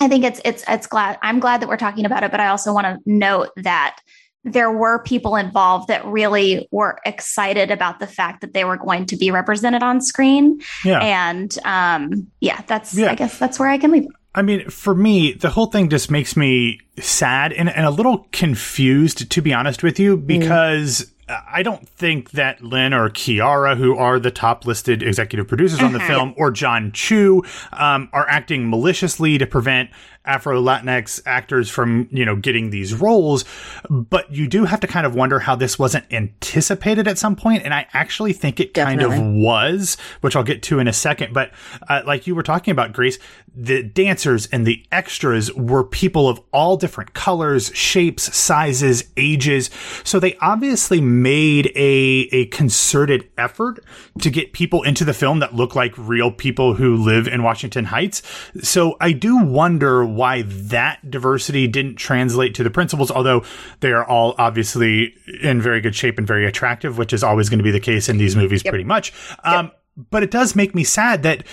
i 0.00 0.08
think 0.08 0.24
it's 0.24 0.40
it's 0.44 0.64
it's 0.66 0.88
glad 0.88 1.18
i'm 1.22 1.38
glad 1.38 1.60
that 1.62 1.68
we're 1.68 1.76
talking 1.76 2.04
about 2.04 2.24
it 2.24 2.32
but 2.32 2.40
i 2.40 2.48
also 2.48 2.72
want 2.74 2.84
to 2.86 2.98
note 3.06 3.50
that 3.58 3.98
there 4.44 4.72
were 4.72 5.02
people 5.02 5.36
involved 5.36 5.88
that 5.88 6.04
really 6.04 6.66
were 6.72 6.98
excited 7.06 7.70
about 7.70 8.00
the 8.00 8.06
fact 8.06 8.40
that 8.40 8.52
they 8.54 8.64
were 8.64 8.76
going 8.76 9.06
to 9.06 9.16
be 9.16 9.30
represented 9.30 9.82
on 9.82 10.00
screen 10.00 10.60
Yeah. 10.84 10.98
and 11.00 11.56
um 11.64 12.26
yeah 12.40 12.60
that's 12.66 12.94
Yeah. 12.94 13.10
i 13.10 13.14
guess 13.14 13.38
that's 13.38 13.58
where 13.58 13.68
i 13.68 13.78
can 13.78 13.90
leave 13.92 14.06
I 14.34 14.40
mean, 14.40 14.70
for 14.70 14.94
me, 14.94 15.34
the 15.34 15.50
whole 15.50 15.66
thing 15.66 15.90
just 15.90 16.10
makes 16.10 16.38
me 16.38 16.80
sad 16.98 17.52
and, 17.52 17.68
and 17.68 17.84
a 17.84 17.90
little 17.90 18.26
confused, 18.32 19.30
to 19.30 19.42
be 19.42 19.52
honest 19.52 19.82
with 19.82 20.00
you, 20.00 20.16
because 20.16 21.12
I 21.28 21.62
don't 21.62 21.86
think 21.86 22.30
that 22.30 22.62
Lin 22.62 22.94
or 22.94 23.10
Quiara, 23.10 23.76
who 23.76 23.94
are 23.96 24.18
the 24.18 24.30
top 24.30 24.64
listed 24.64 25.02
executive 25.02 25.48
producers 25.48 25.80
on 25.80 25.92
the 25.92 26.00
film, 26.00 26.32
or 26.38 26.50
John 26.50 26.92
Chu, 26.92 27.42
um, 27.74 28.08
are 28.14 28.26
acting 28.28 28.70
maliciously 28.70 29.36
to 29.36 29.46
prevent 29.46 29.90
Afro 30.24 30.60
Latinx 30.62 31.20
actors 31.26 31.68
from, 31.68 32.08
you 32.10 32.24
know, 32.24 32.36
getting 32.36 32.70
these 32.70 32.94
roles. 32.94 33.44
But 33.90 34.32
you 34.32 34.46
do 34.46 34.64
have 34.64 34.80
to 34.80 34.86
kind 34.86 35.06
of 35.06 35.14
wonder 35.14 35.40
how 35.40 35.56
this 35.56 35.78
wasn't 35.78 36.12
anticipated 36.12 37.08
at 37.08 37.18
some 37.18 37.36
point. 37.36 37.64
And 37.64 37.74
I 37.74 37.86
actually 37.92 38.32
think 38.32 38.60
it 38.60 38.74
kind 38.74 39.02
of 39.02 39.12
was, 39.18 39.96
which 40.20 40.36
I'll 40.36 40.44
get 40.44 40.62
to 40.64 40.78
in 40.78 40.88
a 40.88 40.92
second. 40.92 41.32
But 41.34 41.50
uh, 41.88 42.02
like 42.06 42.26
you 42.26 42.34
were 42.34 42.42
talking 42.42 42.72
about, 42.72 42.92
Grace, 42.92 43.18
the 43.54 43.82
dancers 43.82 44.46
and 44.46 44.66
the 44.66 44.84
extras 44.92 45.52
were 45.54 45.84
people 45.84 46.28
of 46.28 46.40
all 46.52 46.76
different 46.76 47.12
colors, 47.14 47.70
shapes, 47.74 48.34
sizes, 48.34 49.04
ages. 49.16 49.70
So 50.04 50.18
they 50.18 50.36
obviously 50.36 51.00
made 51.00 51.66
a, 51.74 52.28
a 52.32 52.46
concerted 52.46 53.28
effort 53.36 53.84
to 54.20 54.30
get 54.30 54.52
people 54.52 54.82
into 54.82 55.04
the 55.04 55.12
film 55.12 55.40
that 55.40 55.54
look 55.54 55.74
like 55.74 55.92
real 55.98 56.30
people 56.30 56.74
who 56.74 56.96
live 56.96 57.26
in 57.26 57.42
Washington 57.42 57.86
Heights. 57.86 58.22
So 58.62 58.96
I 59.00 59.12
do 59.12 59.36
wonder 59.38 60.04
why 60.14 60.42
that 60.42 61.10
diversity 61.10 61.66
didn't 61.66 61.96
translate 61.96 62.54
to 62.56 62.62
the 62.62 62.70
principals, 62.70 63.10
although 63.10 63.44
they 63.80 63.92
are 63.92 64.04
all 64.04 64.34
obviously 64.38 65.14
in 65.42 65.60
very 65.60 65.80
good 65.80 65.94
shape 65.94 66.18
and 66.18 66.26
very 66.26 66.46
attractive, 66.46 66.98
which 66.98 67.12
is 67.12 67.22
always 67.22 67.48
going 67.48 67.58
to 67.58 67.64
be 67.64 67.70
the 67.70 67.80
case 67.80 68.08
in 68.08 68.18
these 68.18 68.36
movies 68.36 68.62
pretty 68.62 68.84
much. 68.84 69.12
Um, 69.44 69.70
but 70.10 70.22
it 70.22 70.30
does 70.30 70.56
make 70.56 70.74
me 70.74 70.84
sad 70.84 71.22
that 71.24 71.44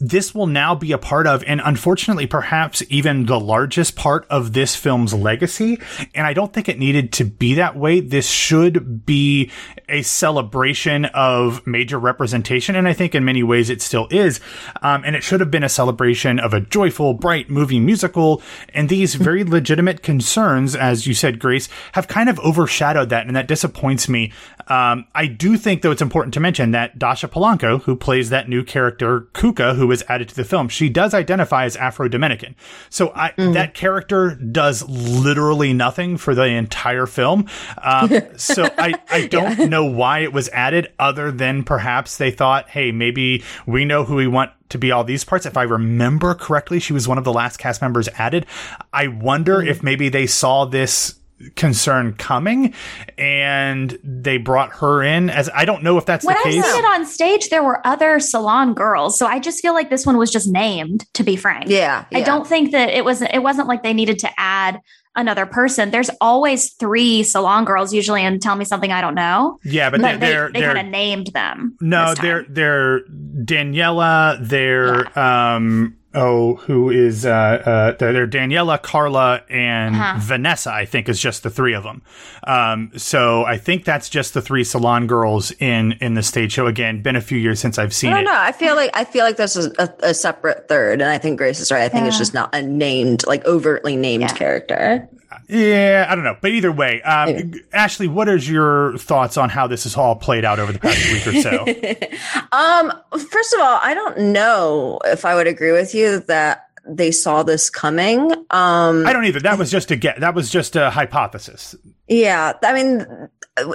this 0.00 0.34
will 0.34 0.46
now 0.46 0.74
be 0.74 0.92
a 0.92 0.98
part 0.98 1.26
of, 1.26 1.44
and 1.44 1.60
unfortunately, 1.62 2.26
perhaps 2.26 2.82
even 2.88 3.26
the 3.26 3.38
largest 3.38 3.96
part 3.96 4.26
of 4.30 4.54
this 4.54 4.74
film's 4.74 5.12
legacy. 5.12 5.78
And 6.14 6.26
I 6.26 6.32
don't 6.32 6.52
think 6.52 6.70
it 6.70 6.78
needed 6.78 7.12
to 7.14 7.24
be 7.24 7.54
that 7.54 7.76
way. 7.76 8.00
This 8.00 8.30
should 8.30 9.04
be 9.04 9.50
a 9.92 10.02
celebration 10.02 11.04
of 11.06 11.64
major 11.66 11.98
representation. 11.98 12.74
And 12.74 12.88
I 12.88 12.94
think 12.94 13.14
in 13.14 13.24
many 13.24 13.42
ways 13.42 13.70
it 13.70 13.82
still 13.82 14.08
is. 14.10 14.40
Um, 14.80 15.04
and 15.04 15.14
it 15.14 15.22
should 15.22 15.40
have 15.40 15.50
been 15.50 15.62
a 15.62 15.68
celebration 15.68 16.40
of 16.40 16.54
a 16.54 16.60
joyful, 16.60 17.14
bright 17.14 17.50
movie 17.50 17.78
musical. 17.78 18.42
And 18.74 18.88
these 18.88 19.14
very 19.14 19.44
legitimate 19.44 20.02
concerns, 20.02 20.74
as 20.74 21.06
you 21.06 21.14
said, 21.14 21.38
Grace, 21.38 21.68
have 21.92 22.08
kind 22.08 22.28
of 22.28 22.40
overshadowed 22.40 23.10
that. 23.10 23.26
And 23.26 23.36
that 23.36 23.46
disappoints 23.46 24.08
me. 24.08 24.32
Um, 24.68 25.06
I 25.14 25.26
do 25.26 25.56
think, 25.56 25.82
though, 25.82 25.90
it's 25.90 26.02
important 26.02 26.34
to 26.34 26.40
mention 26.40 26.70
that 26.70 26.98
Dascha 26.98 27.28
Polanco, 27.28 27.82
who 27.82 27.94
plays 27.94 28.30
that 28.30 28.48
new 28.48 28.64
character, 28.64 29.28
Cuca, 29.34 29.76
who 29.76 29.86
was 29.86 30.02
added 30.08 30.28
to 30.30 30.34
the 30.34 30.44
film, 30.44 30.68
she 30.68 30.88
does 30.88 31.12
identify 31.12 31.64
as 31.64 31.76
Afro 31.76 32.08
Dominican. 32.08 32.56
So 32.88 33.12
I, 33.14 33.32
that 33.36 33.74
character 33.74 34.34
does 34.36 34.88
literally 34.88 35.72
nothing 35.72 36.16
for 36.16 36.34
the 36.34 36.44
entire 36.44 37.06
film. 37.06 37.48
Um, 37.82 38.10
so 38.36 38.68
I, 38.78 38.94
I 39.10 39.26
don't 39.26 39.68
know 39.68 39.81
why 39.84 40.20
it 40.20 40.32
was 40.32 40.48
added 40.50 40.92
other 40.98 41.30
than 41.30 41.64
perhaps 41.64 42.16
they 42.16 42.30
thought, 42.30 42.68
hey, 42.68 42.92
maybe 42.92 43.42
we 43.66 43.84
know 43.84 44.04
who 44.04 44.16
we 44.16 44.26
want 44.26 44.50
to 44.70 44.78
be 44.78 44.90
all 44.90 45.04
these 45.04 45.24
parts. 45.24 45.46
If 45.46 45.56
I 45.56 45.62
remember 45.62 46.34
correctly, 46.34 46.80
she 46.80 46.92
was 46.92 47.06
one 47.06 47.18
of 47.18 47.24
the 47.24 47.32
last 47.32 47.58
cast 47.58 47.82
members 47.82 48.08
added. 48.16 48.46
I 48.92 49.08
wonder 49.08 49.62
hmm. 49.62 49.68
if 49.68 49.82
maybe 49.82 50.08
they 50.08 50.26
saw 50.26 50.64
this 50.64 51.18
concern 51.56 52.14
coming 52.14 52.74
and 53.18 53.98
they 54.04 54.38
brought 54.38 54.72
her 54.74 55.02
in 55.02 55.30
as 55.30 55.50
I 55.54 55.64
don't 55.64 55.82
know 55.82 55.98
if 55.98 56.06
that's 56.06 56.24
the 56.24 56.32
case. 56.32 56.44
When 56.44 56.54
I 56.54 56.62
case. 56.62 56.72
seen 56.72 56.84
it 56.84 56.86
on 56.86 57.06
stage, 57.06 57.48
there 57.48 57.62
were 57.62 57.84
other 57.86 58.20
salon 58.20 58.74
girls, 58.74 59.18
so 59.18 59.26
I 59.26 59.38
just 59.38 59.60
feel 59.60 59.74
like 59.74 59.90
this 59.90 60.06
one 60.06 60.16
was 60.18 60.30
just 60.30 60.48
named. 60.48 61.04
To 61.14 61.22
be 61.22 61.36
frank, 61.36 61.68
Yeah, 61.68 62.04
I 62.12 62.22
don't 62.22 62.46
think 62.46 62.72
that 62.72 62.90
it 62.90 63.04
was. 63.04 63.22
It 63.22 63.42
wasn't 63.42 63.68
like 63.68 63.82
they 63.82 63.92
needed 63.92 64.18
to 64.20 64.30
add 64.38 64.80
another 65.16 65.46
person. 65.46 65.90
There's 65.90 66.10
always 66.20 66.72
three 66.74 67.22
salon 67.22 67.64
girls 67.64 67.92
usually, 67.92 68.22
and 68.22 68.40
tell 68.40 68.56
me 68.56 68.64
something 68.64 68.90
I 68.92 69.00
don't 69.00 69.14
know. 69.14 69.58
yeah, 69.64 69.90
but 69.90 70.00
But 70.00 70.20
they, 70.20 70.26
they, 70.26 70.32
they're 70.32 70.52
they 70.52 70.60
they're 70.60 70.74
kind 70.74 70.86
of 70.86 70.92
named 70.92 71.26
them. 71.28 71.76
No, 71.80 72.14
they're 72.14 72.44
they're 72.48 73.00
Daniela. 73.06 74.38
They're 74.46 75.18
um 75.18 75.96
oh 76.14 76.56
who 76.56 76.90
is 76.90 77.24
uh 77.24 77.30
uh 77.30 77.92
they're, 77.98 78.12
they're 78.12 78.26
Daniela, 78.26 78.80
Carla, 78.80 79.42
and 79.48 79.94
Uh-huh. 79.96 80.18
Vanessa. 80.20 80.72
I 80.72 80.84
think 80.84 81.08
is 81.08 81.20
just 81.20 81.42
the 81.42 81.50
three 81.50 81.74
of 81.74 81.84
them. 81.84 82.02
Um, 82.44 82.90
so 82.96 83.44
I 83.44 83.56
think 83.58 83.84
that's 83.84 84.08
just 84.08 84.34
the 84.34 84.42
three 84.42 84.64
salon 84.64 85.06
girls 85.06 85.52
in 85.58 85.92
in 86.00 86.14
the 86.14 86.22
stage 86.22 86.52
show. 86.52 86.66
Again, 86.66 87.02
been 87.02 87.16
a 87.16 87.20
few 87.20 87.38
years 87.38 87.60
since 87.60 87.78
I've 87.78 87.88
I 87.88 87.90
seen 87.90 88.10
don't 88.10 88.20
it. 88.20 88.24
know. 88.24 88.34
I 88.36 88.52
feel 88.52 88.74
like 88.74 88.90
I 88.94 89.04
feel 89.04 89.24
like 89.24 89.36
this 89.36 89.56
is 89.56 89.66
a, 89.78 89.92
a 90.02 90.14
separate 90.14 90.68
third, 90.68 91.00
and 91.00 91.10
I 91.10 91.18
think 91.18 91.38
Grace 91.38 91.60
is 91.60 91.70
right. 91.72 91.82
I 91.82 91.88
think 91.88 92.06
it's 92.06 92.18
just 92.18 92.34
not 92.34 92.54
a 92.54 92.62
named, 92.62 93.24
like 93.26 93.44
overtly 93.44 93.96
named 93.96 94.22
Yeah. 94.22 94.34
character. 94.34 95.08
Yeah, 95.48 96.06
I 96.08 96.14
don't 96.14 96.24
know, 96.24 96.36
but 96.40 96.50
either 96.50 96.72
way, 96.72 97.02
um, 97.02 97.52
Ashley, 97.72 98.08
what 98.08 98.28
is 98.28 98.48
your 98.48 98.96
thoughts 98.98 99.36
on 99.36 99.48
how 99.48 99.66
this 99.66 99.84
has 99.84 99.96
all 99.96 100.16
played 100.16 100.44
out 100.44 100.58
over 100.58 100.72
the 100.72 100.78
past 100.78 101.12
week 101.12 101.26
or 101.26 101.40
so? 101.40 101.66
Um, 102.52 102.92
first 103.18 103.54
of 103.54 103.60
all, 103.60 103.80
I 103.82 103.94
don't 103.94 104.18
know 104.32 104.98
if 105.06 105.24
I 105.24 105.34
would 105.34 105.46
agree 105.46 105.72
with 105.72 105.94
you 105.94 106.20
that 106.20 106.68
they 106.86 107.10
saw 107.10 107.42
this 107.42 107.70
coming. 107.70 108.30
Um, 108.50 109.06
I 109.06 109.12
don't 109.12 109.24
either. 109.24 109.40
That 109.40 109.58
was 109.58 109.70
just 109.70 109.90
a 109.90 109.96
get. 109.96 110.20
That 110.20 110.34
was 110.34 110.50
just 110.50 110.76
a 110.76 110.90
hypothesis. 110.90 111.74
Yeah, 112.08 112.52
I 112.62 112.74
mean, 112.74 113.06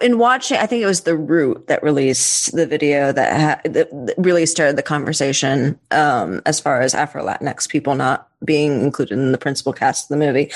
in 0.02 0.18
watching, 0.18 0.58
I 0.58 0.66
think 0.66 0.82
it 0.82 0.88
was 0.88 1.02
the 1.02 1.16
Root 1.16 1.68
that 1.68 1.84
released 1.84 2.56
the 2.56 2.66
video 2.66 3.12
that, 3.12 3.40
ha- 3.40 3.70
that 3.70 4.14
really 4.18 4.46
started 4.46 4.76
the 4.76 4.84
conversation 4.84 5.80
um, 5.92 6.42
as 6.46 6.60
far 6.60 6.82
as 6.82 6.96
Afro 6.96 7.24
Latinx 7.24 7.70
people 7.70 7.96
not 7.96 8.28
being 8.44 8.82
included 8.82 9.18
in 9.18 9.32
the 9.32 9.38
principal 9.38 9.74
cast 9.74 10.06
of 10.06 10.18
the 10.20 10.26
movie, 10.26 10.52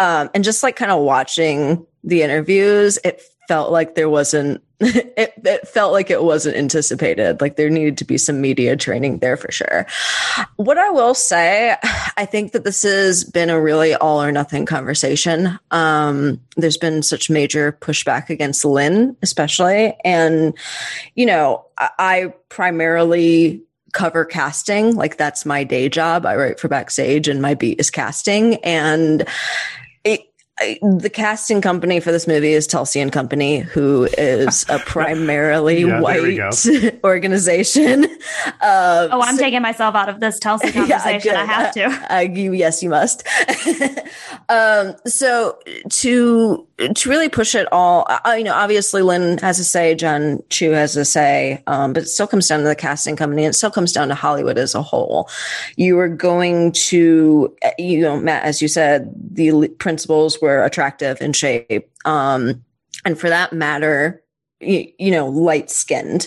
um, 0.00 0.28
and 0.34 0.42
just 0.42 0.62
like 0.62 0.76
kind 0.76 0.90
of 0.90 1.02
watching 1.02 1.86
the 2.02 2.22
interviews, 2.22 2.98
it 3.04 3.22
felt 3.48 3.70
like 3.70 3.94
there 3.94 4.08
wasn't. 4.08 4.62
It, 5.16 5.32
it 5.44 5.68
felt 5.68 5.92
like 5.92 6.10
it 6.10 6.22
wasn't 6.24 6.56
anticipated. 6.56 7.40
Like 7.40 7.56
there 7.56 7.70
needed 7.70 7.96
to 7.98 8.04
be 8.04 8.18
some 8.18 8.40
media 8.40 8.76
training 8.76 9.20
there 9.20 9.36
for 9.36 9.50
sure. 9.50 9.86
What 10.56 10.76
I 10.76 10.90
will 10.90 11.14
say, 11.14 11.76
I 12.16 12.26
think 12.26 12.52
that 12.52 12.64
this 12.64 12.82
has 12.82 13.24
been 13.24 13.48
a 13.48 13.60
really 13.60 13.94
all 13.94 14.20
or 14.20 14.32
nothing 14.32 14.66
conversation. 14.66 15.58
Um, 15.70 16.40
there's 16.56 16.76
been 16.76 17.02
such 17.02 17.30
major 17.30 17.78
pushback 17.80 18.28
against 18.28 18.64
Lin, 18.64 19.16
especially. 19.22 19.96
And, 20.04 20.52
you 21.14 21.26
know, 21.26 21.64
I, 21.78 21.90
I 21.98 22.34
primarily 22.48 23.62
cover 23.94 24.24
casting. 24.24 24.96
Like 24.96 25.16
that's 25.16 25.46
my 25.46 25.64
day 25.64 25.88
job. 25.88 26.26
I 26.26 26.36
write 26.36 26.60
for 26.60 26.68
Backstage 26.68 27.28
and 27.28 27.40
my 27.40 27.54
beat 27.54 27.80
is 27.80 27.90
casting. 27.90 28.56
And 28.56 29.26
I, 30.60 30.78
the 30.82 31.10
casting 31.10 31.60
company 31.60 31.98
for 31.98 32.12
this 32.12 32.28
movie 32.28 32.52
is 32.52 32.68
Telsey 32.68 33.02
and 33.02 33.10
Company, 33.12 33.58
who 33.58 34.04
is 34.16 34.64
a 34.68 34.78
primarily 34.86 35.80
Yeah, 35.80 36.00
there 36.00 36.22
we 36.22 36.36
go. 36.36 36.50
white 36.50 37.00
organization. 37.04 38.04
Uh, 38.60 39.08
Oh, 39.10 39.20
I'm 39.20 39.36
taking 39.36 39.62
myself 39.62 39.94
out 39.96 40.08
of 40.08 40.20
this 40.20 40.38
Telsey 40.38 40.66
Yeah, 40.88 40.98
conversation. 41.00 41.36
I 41.36 41.44
have 41.44 41.74
to. 41.74 42.14
Uh, 42.14 42.18
you, 42.20 42.52
yes, 42.52 42.82
you 42.84 42.88
must. 42.90 43.26
um, 44.48 44.94
so 45.06 45.58
to 45.90 46.66
to 46.94 47.08
really 47.08 47.28
push 47.28 47.54
it 47.54 47.68
all, 47.72 48.04
uh, 48.08 48.34
you 48.36 48.42
know, 48.44 48.52
obviously 48.54 49.00
Lin 49.02 49.38
has 49.38 49.58
a 49.60 49.64
say, 49.64 49.94
John 49.94 50.42
Chu 50.50 50.70
has 50.72 50.96
a 50.96 51.04
say, 51.04 51.62
um, 51.68 51.92
but 51.92 52.02
it 52.02 52.06
still 52.06 52.26
comes 52.26 52.48
down 52.48 52.60
to 52.60 52.64
the 52.64 52.74
casting 52.74 53.14
company. 53.16 53.44
And 53.44 53.50
it 53.54 53.56
still 53.56 53.70
comes 53.70 53.92
down 53.92 54.08
to 54.08 54.14
Hollywood 54.14 54.58
as 54.58 54.74
a 54.74 54.82
whole. 54.82 55.28
You 55.76 55.98
are 56.00 56.08
going 56.08 56.72
to, 56.72 57.54
uh, 57.64 57.70
you 57.78 58.00
know, 58.00 58.16
Matt, 58.18 58.42
as 58.44 58.60
you 58.60 58.66
said, 58.68 59.12
the 59.32 59.48
l- 59.50 59.68
principals 59.78 60.40
were 60.44 60.64
attractive 60.64 61.20
in 61.20 61.32
shape, 61.32 61.90
um, 62.04 62.64
and 63.04 63.18
for 63.18 63.28
that 63.28 63.52
matter. 63.52 64.20
You, 64.60 64.90
you 64.98 65.10
know, 65.10 65.26
light 65.26 65.68
skinned. 65.68 66.26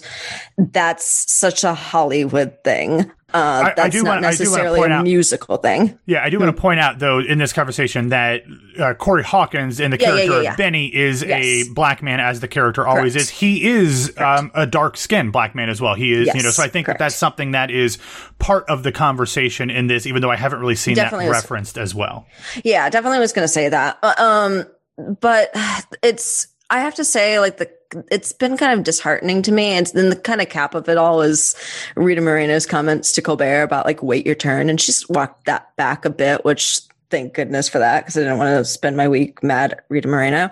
That's 0.57 1.31
such 1.31 1.63
a 1.63 1.73
Hollywood 1.73 2.55
thing. 2.63 3.09
Uh, 3.33 3.37
I 3.65 3.73
that's 3.75 3.91
do 3.91 4.03
not 4.03 4.15
wanna- 4.15 4.27
I 4.27 4.31
do 4.31 4.37
necessarily 4.43 4.79
point 4.79 4.91
a 4.93 4.95
out- 4.95 5.03
musical 5.03 5.57
thing. 5.57 5.99
Yeah, 6.05 6.23
I 6.23 6.29
do 6.29 6.39
want 6.39 6.55
to 6.55 6.61
point 6.61 6.79
out 6.79 6.99
though 6.99 7.19
in 7.19 7.39
this 7.39 7.51
conversation 7.51 8.07
that 8.09 8.43
uh, 8.79 8.93
Corey 8.93 9.21
Hawkins 9.23 9.81
in 9.81 9.91
the 9.91 9.97
Yeah, 9.99 10.05
character 10.07 10.31
yeah, 10.37 10.41
yeah. 10.43 10.51
of 10.51 10.57
Benny 10.57 10.85
is 10.95 11.23
Yes. 11.23 11.43
a 11.43 11.73
black 11.73 12.01
man 12.01 12.21
as 12.21 12.39
the 12.39 12.47
character 12.47 12.87
always 12.87 13.17
is. 13.17 13.29
He 13.29 13.67
is 13.67 14.13
um, 14.17 14.49
a 14.55 14.65
dark 14.65 14.95
skinned 14.95 15.33
black 15.33 15.55
man 15.55 15.69
as 15.69 15.81
well. 15.81 15.93
He 15.93 16.13
is, 16.13 16.27
you 16.33 16.41
know. 16.41 16.51
So 16.51 16.63
I 16.63 16.69
think 16.69 16.85
correct. 16.85 16.99
that 16.99 17.05
that's 17.05 17.15
something 17.15 17.51
that 17.51 17.69
is 17.69 17.97
part 18.39 18.63
of 18.69 18.83
the 18.83 18.93
conversation 18.93 19.69
in 19.69 19.87
this, 19.87 20.05
even 20.05 20.21
though 20.21 20.31
I 20.31 20.37
haven't 20.37 20.59
really 20.61 20.75
seen 20.75 20.95
Definitely 20.95 21.25
that 21.25 21.31
is. 21.35 21.43
referenced 21.43 21.77
as 21.77 21.93
well. 21.93 22.25
Yeah, 22.63 22.89
definitely 22.89 23.19
was 23.19 23.33
going 23.33 23.43
to 23.43 23.49
say 23.51 23.67
that. 23.67 23.97
Uh, 24.01 24.13
Um, 24.17 25.15
but 25.19 25.53
it's 26.01 26.47
I 26.69 26.79
have 26.79 26.95
to 26.95 27.03
say, 27.05 27.39
like 27.39 27.57
the 27.57 27.69
it's 28.11 28.33
been 28.33 28.57
kind 28.57 28.77
of 28.77 28.85
disheartening 28.85 29.41
to 29.43 29.51
me. 29.51 29.69
And 29.69 29.87
then 29.87 30.09
the 30.09 30.15
kind 30.15 30.41
of 30.41 30.49
cap 30.49 30.75
of 30.75 30.89
it 30.89 30.97
all 30.97 31.21
is 31.21 31.55
Rita 31.95 32.21
Moreno's 32.21 32.65
comments 32.65 33.11
to 33.13 33.21
Colbert 33.21 33.63
about 33.63 33.85
like 33.85 34.03
wait 34.03 34.25
your 34.25 34.35
turn, 34.35 34.69
and 34.69 34.79
she's 34.79 35.07
walked 35.09 35.45
that 35.45 35.75
back 35.75 36.05
a 36.05 36.09
bit, 36.09 36.43
which 36.45 36.81
thank 37.09 37.33
goodness 37.33 37.69
for 37.69 37.79
that 37.79 38.01
because 38.01 38.17
I 38.17 38.21
didn't 38.21 38.37
want 38.37 38.57
to 38.57 38.65
spend 38.65 38.97
my 38.97 39.07
week 39.07 39.41
mad 39.41 39.73
at 39.73 39.85
Rita 39.89 40.07
Moreno 40.07 40.49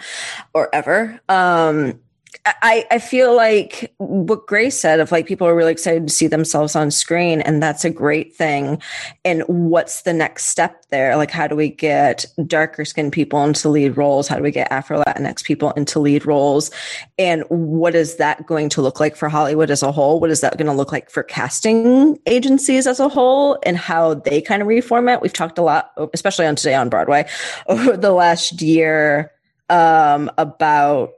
or 0.54 0.74
ever. 0.74 1.20
Um, 1.28 2.00
I, 2.46 2.86
I 2.92 3.00
feel 3.00 3.36
like 3.36 3.94
what 3.98 4.48
Grace 4.48 4.80
said 4.80 5.00
of 5.00 5.12
like 5.12 5.26
people 5.26 5.48
are 5.48 5.56
really 5.56 5.72
excited 5.72 6.08
to 6.08 6.14
see 6.14 6.28
themselves 6.28 6.76
on 6.76 6.92
screen, 6.92 7.42
and 7.42 7.62
that's 7.62 7.86
a 7.86 7.90
great 7.90 8.36
thing. 8.36 8.82
And 9.24 9.44
what's 9.48 10.02
the 10.04 10.14
next 10.14 10.46
step 10.46 10.86
there? 10.90 11.16
Like, 11.18 11.32
how 11.32 11.48
do 11.48 11.56
we 11.56 11.70
get 11.70 12.26
darker 12.46 12.86
skinned 12.86 13.14
people 13.14 13.44
into 13.44 13.70
lead 13.70 13.98
roles? 13.98 14.28
How 14.28 14.38
do 14.38 14.44
we 14.44 14.52
get 14.52 14.72
Afro 14.72 15.04
Latinx 15.04 15.44
people 15.44 15.72
into 15.72 16.00
lead 16.00 16.26
roles? 16.26 16.72
And 17.18 17.44
what 17.50 17.96
is 17.96 18.18
that 18.18 18.46
going 18.46 18.70
to 18.70 18.82
look 18.82 19.00
like 19.00 19.16
for 19.16 19.30
Hollywood 19.30 19.72
as 19.72 19.84
a 19.84 19.92
whole? 19.92 20.20
What 20.20 20.30
is 20.30 20.42
that 20.42 20.58
going 20.58 20.68
to 20.68 20.74
look 20.74 20.92
like 20.92 21.10
for 21.10 21.24
casting 21.24 22.20
agencies 22.26 22.88
as 22.88 23.00
a 23.00 23.10
whole 23.10 23.60
and 23.64 23.78
how 23.78 24.16
they 24.16 24.42
kind 24.42 24.62
of 24.62 24.68
reformat? 24.68 25.22
We've 25.22 25.34
talked 25.34 25.58
a 25.58 25.64
lot, 25.64 25.92
especially 26.14 26.46
on 26.46 26.56
Today 26.56 26.76
on 26.76 26.90
Broadway, 26.90 27.28
over 27.68 27.98
the 27.98 28.12
last 28.12 28.62
year 28.62 29.32
um, 29.70 30.30
about 30.38 31.14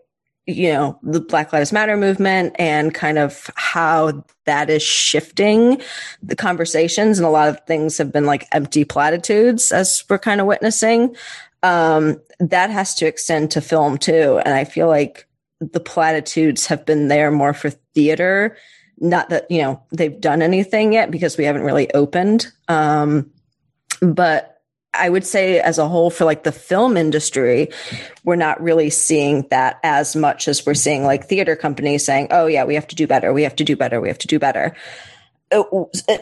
you 0.47 0.71
know, 0.71 0.97
the 1.03 1.19
Black 1.19 1.51
Lives 1.51 1.73
Matter 1.73 1.97
movement 1.97 2.55
and 2.57 2.93
kind 2.93 3.17
of 3.17 3.51
how 3.55 4.23
that 4.45 4.69
is 4.69 4.81
shifting 4.81 5.81
the 6.23 6.37
conversations. 6.37 7.19
And 7.19 7.27
a 7.27 7.29
lot 7.29 7.49
of 7.49 7.59
things 7.67 7.97
have 7.97 8.13
been 8.13 8.25
like 8.25 8.47
empty 8.53 8.85
platitudes 8.85 9.73
as 9.73 10.05
we're 10.09 10.17
kind 10.17 10.39
of 10.39 10.47
witnessing. 10.47 11.15
Um, 11.63 12.21
that 12.39 12.69
has 12.69 12.95
to 12.95 13.05
extend 13.05 13.51
to 13.51 13.61
film 13.61 13.97
too. 13.97 14.39
And 14.45 14.53
I 14.53 14.63
feel 14.63 14.87
like 14.87 15.27
the 15.59 15.81
platitudes 15.81 16.65
have 16.67 16.85
been 16.85 17.09
there 17.09 17.29
more 17.29 17.53
for 17.53 17.69
theater. 17.69 18.55
Not 18.99 19.29
that, 19.29 19.51
you 19.51 19.61
know, 19.61 19.83
they've 19.91 20.19
done 20.19 20.41
anything 20.41 20.93
yet 20.93 21.11
because 21.11 21.37
we 21.37 21.43
haven't 21.43 21.63
really 21.63 21.93
opened. 21.93 22.47
Um, 22.69 23.31
but 24.01 24.56
I 24.97 25.09
would 25.09 25.25
say 25.25 25.59
as 25.59 25.77
a 25.77 25.87
whole 25.87 26.09
for 26.09 26.25
like 26.25 26.43
the 26.43 26.51
film 26.51 26.97
industry, 26.97 27.69
we're 28.23 28.35
not 28.35 28.61
really 28.61 28.89
seeing 28.89 29.47
that 29.49 29.79
as 29.83 30.15
much 30.15 30.47
as 30.47 30.65
we're 30.65 30.73
seeing 30.73 31.03
like 31.03 31.25
theater 31.25 31.55
companies 31.55 32.05
saying, 32.05 32.27
"Oh 32.31 32.47
yeah, 32.47 32.63
we 32.63 32.75
have 32.75 32.87
to 32.87 32.95
do 32.95 33.07
better. 33.07 33.33
We 33.33 33.43
have 33.43 33.55
to 33.57 33.63
do 33.63 33.75
better. 33.75 34.01
We 34.01 34.07
have 34.07 34.19
to 34.19 34.27
do 34.27 34.39
better." 34.39 34.75
Uh, 35.49 35.63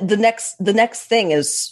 the 0.01 0.17
next 0.19 0.55
the 0.63 0.73
next 0.73 1.05
thing 1.05 1.32
is 1.32 1.71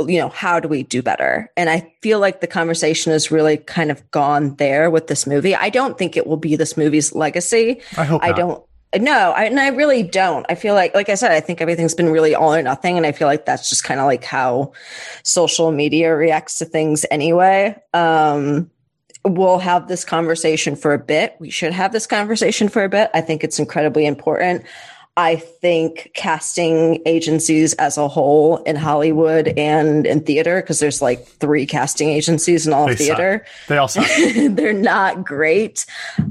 you 0.00 0.18
know 0.18 0.28
how 0.28 0.58
do 0.60 0.68
we 0.68 0.82
do 0.84 1.02
better 1.02 1.50
and 1.56 1.68
i 1.68 1.92
feel 2.00 2.18
like 2.20 2.40
the 2.40 2.46
conversation 2.46 3.12
has 3.12 3.30
really 3.30 3.56
kind 3.56 3.90
of 3.90 4.08
gone 4.10 4.54
there 4.56 4.88
with 4.88 5.06
this 5.08 5.26
movie 5.26 5.54
i 5.54 5.68
don't 5.68 5.98
think 5.98 6.16
it 6.16 6.26
will 6.26 6.36
be 6.36 6.56
this 6.56 6.76
movie's 6.76 7.14
legacy 7.14 7.80
i 7.98 8.04
hope 8.04 8.22
i 8.22 8.32
don't 8.32 8.64
no, 8.96 9.32
I, 9.36 9.44
and 9.44 9.60
I 9.60 9.68
really 9.68 10.02
don't. 10.02 10.46
I 10.48 10.54
feel 10.54 10.74
like, 10.74 10.94
like 10.94 11.08
I 11.08 11.14
said, 11.14 11.32
I 11.32 11.40
think 11.40 11.60
everything's 11.60 11.94
been 11.94 12.08
really 12.08 12.34
all 12.34 12.54
or 12.54 12.62
nothing. 12.62 12.96
And 12.96 13.04
I 13.04 13.12
feel 13.12 13.28
like 13.28 13.44
that's 13.44 13.68
just 13.68 13.84
kind 13.84 14.00
of 14.00 14.06
like 14.06 14.24
how 14.24 14.72
social 15.24 15.72
media 15.72 16.14
reacts 16.14 16.58
to 16.58 16.64
things 16.64 17.04
anyway. 17.10 17.76
Um, 17.92 18.70
we'll 19.24 19.58
have 19.58 19.88
this 19.88 20.04
conversation 20.04 20.74
for 20.74 20.94
a 20.94 20.98
bit. 20.98 21.36
We 21.38 21.50
should 21.50 21.72
have 21.72 21.92
this 21.92 22.06
conversation 22.06 22.68
for 22.68 22.82
a 22.82 22.88
bit. 22.88 23.10
I 23.12 23.20
think 23.20 23.44
it's 23.44 23.58
incredibly 23.58 24.06
important. 24.06 24.64
I 25.18 25.34
think 25.34 26.12
casting 26.14 27.02
agencies 27.04 27.74
as 27.74 27.98
a 27.98 28.06
whole 28.06 28.58
in 28.58 28.76
Hollywood 28.76 29.48
and 29.58 30.06
in 30.06 30.20
theater, 30.20 30.60
because 30.62 30.78
there's 30.78 31.02
like 31.02 31.26
three 31.26 31.66
casting 31.66 32.08
agencies 32.08 32.68
in 32.68 32.72
all 32.72 32.86
they 32.86 32.92
of 32.92 32.98
theater. 32.98 33.44
Suck. 33.44 33.66
They 33.66 33.78
all 33.78 33.88
suck. 33.88 34.06
They're 34.50 34.72
not 34.72 35.24
great. 35.24 35.86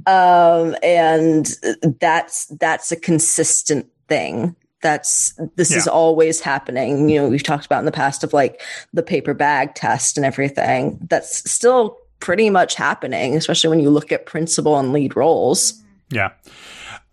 Um, 0.06 0.74
and 0.82 1.54
that's, 2.00 2.46
that's 2.46 2.94
a 2.94 2.96
consistent 2.96 3.88
thing. 4.08 4.56
That's, 4.82 5.38
this 5.58 5.72
yeah. 5.72 5.78
is 5.80 5.88
always 5.90 6.40
happening. 6.40 7.10
You 7.10 7.24
know, 7.24 7.28
we've 7.28 7.44
talked 7.44 7.66
about 7.66 7.80
in 7.80 7.86
the 7.86 7.92
past 7.92 8.24
of 8.24 8.32
like 8.32 8.62
the 8.94 9.04
paper 9.04 9.34
bag 9.34 9.76
test 9.76 10.16
and 10.16 10.26
everything. 10.26 10.98
That's 11.10 11.52
still 11.52 11.98
pretty 12.22 12.50
much 12.50 12.76
happening, 12.76 13.36
especially 13.36 13.70
when 13.70 13.82
you 13.82 13.90
look 13.90 14.14
at 14.14 14.26
principal 14.26 14.80
and 14.80 14.94
lead 14.94 15.18
roles. 15.18 15.84
Yeah. 16.10 16.32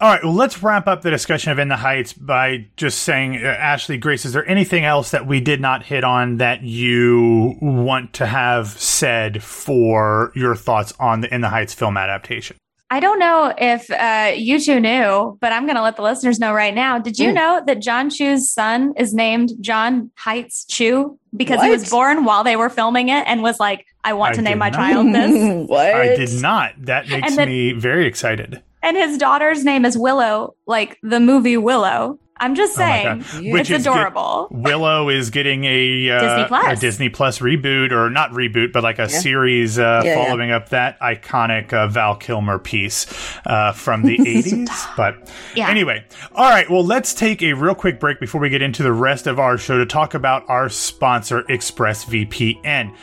All 0.05 0.11
right, 0.11 0.23
well, 0.23 0.35
let's 0.35 0.63
wrap 0.63 0.87
up 0.87 1.01
the 1.01 1.11
discussion 1.11 1.51
of 1.51 1.59
In 1.59 1.69
the 1.69 1.79
Heights 1.79 2.13
by 2.13 2.67
just 2.77 3.05
saying, 3.05 3.37
uh, 3.37 3.47
Ashley, 3.49 3.97
Grace, 3.97 4.27
is 4.27 4.35
there 4.35 4.47
anything 4.47 4.85
else 4.85 5.13
that 5.13 5.27
we 5.27 5.41
did 5.41 5.63
not 5.63 5.83
hit 5.83 6.05
on 6.05 6.37
that 6.37 6.63
you 6.63 7.57
want 7.63 8.13
to 8.13 8.27
have 8.27 8.69
said 8.79 9.43
for 9.43 10.31
your 10.35 10.57
thoughts 10.57 10.93
on 11.01 11.23
the 11.23 11.35
In 11.35 11.41
the 11.41 11.49
Heights 11.49 11.73
film 11.73 11.97
adaptation? 11.97 12.59
I 12.91 13.01
don't 13.01 13.19
know 13.19 13.55
if 13.57 13.91
uh, 13.91 14.35
you 14.37 14.61
two 14.61 14.79
knew, 14.79 15.39
but 15.41 15.55
I'm 15.55 15.65
going 15.65 15.77
to 15.77 15.83
let 15.83 15.97
the 15.97 16.03
listeners 16.03 16.39
know 16.39 16.53
right 16.53 16.75
now. 16.75 16.99
Did 16.99 17.19
you 17.19 17.31
mm. 17.31 17.37
know 17.37 17.63
that 17.67 17.81
John 17.81 18.11
Chu's 18.11 18.53
son 18.53 18.93
is 18.99 19.15
named 19.15 19.53
John 19.63 20.11
Heights 20.17 20.67
Chu 20.67 21.19
because 21.35 21.57
what? 21.57 21.65
he 21.65 21.71
was 21.71 21.89
born 21.89 22.27
while 22.27 22.45
they 22.45 22.57
were 22.57 22.69
filming 22.69 23.09
it 23.09 23.25
and 23.27 23.43
was 23.43 23.59
like, 23.59 23.87
I 24.05 24.13
want 24.13 24.35
I 24.35 24.37
to 24.37 24.43
name 24.43 24.59
my 24.59 24.69
not. 24.69 24.77
child 24.77 25.07
this? 25.15 25.67
what? 25.67 25.95
I 25.95 26.15
did 26.15 26.43
not. 26.43 26.75
That 26.81 27.09
makes 27.09 27.37
then, 27.37 27.49
me 27.49 27.73
very 27.73 28.07
excited. 28.07 28.63
And 28.85 28.99
his 28.99 29.17
daughter's 29.17 29.65
name 29.65 29.87
is 29.87 29.97
Willow, 29.97 30.57
like 30.67 30.99
the 31.03 31.19
movie 31.19 31.57
Willow. 31.57 32.19
I'm 32.37 32.55
just 32.55 32.77
oh 32.77 32.81
saying, 32.81 33.25
oh 33.33 33.53
Which 33.53 33.71
it's 33.71 33.87
adorable. 33.87 34.49
Get, 34.51 34.61
Willow 34.61 35.09
is 35.09 35.31
getting 35.31 35.65
a, 35.65 36.11
uh, 36.11 36.21
Disney 36.21 36.49
Plus. 36.49 36.79
a 36.79 36.81
Disney 36.81 37.09
Plus 37.09 37.39
reboot, 37.39 37.93
or 37.93 38.11
not 38.11 38.33
reboot, 38.33 38.73
but 38.73 38.83
like 38.83 38.99
a 38.99 39.03
yeah. 39.03 39.21
series 39.21 39.79
uh, 39.79 40.03
yeah, 40.05 40.17
following 40.17 40.51
yeah. 40.51 40.57
up 40.57 40.69
that 40.69 41.01
iconic 41.01 41.73
uh, 41.73 41.87
Val 41.87 42.17
Kilmer 42.17 42.59
piece 42.59 43.07
uh, 43.47 43.73
from 43.73 44.03
the 44.03 44.19
80s. 44.19 44.97
But 44.97 45.33
anyway, 45.57 46.05
all 46.35 46.51
right. 46.51 46.69
Well, 46.69 46.85
let's 46.85 47.15
take 47.15 47.43
a 47.43 47.55
real 47.55 47.75
quick 47.75 47.99
break 47.99 48.21
before 48.21 48.41
we 48.43 48.51
get 48.51 48.61
into 48.61 48.83
the 48.83 48.93
rest 48.93 49.27
of 49.27 49.39
our 49.39 49.57
show 49.57 49.79
to 49.79 49.87
talk 49.87 50.13
about 50.13 50.45
our 50.49 50.69
sponsor, 50.69 51.45
ExpressVPN 51.45 52.95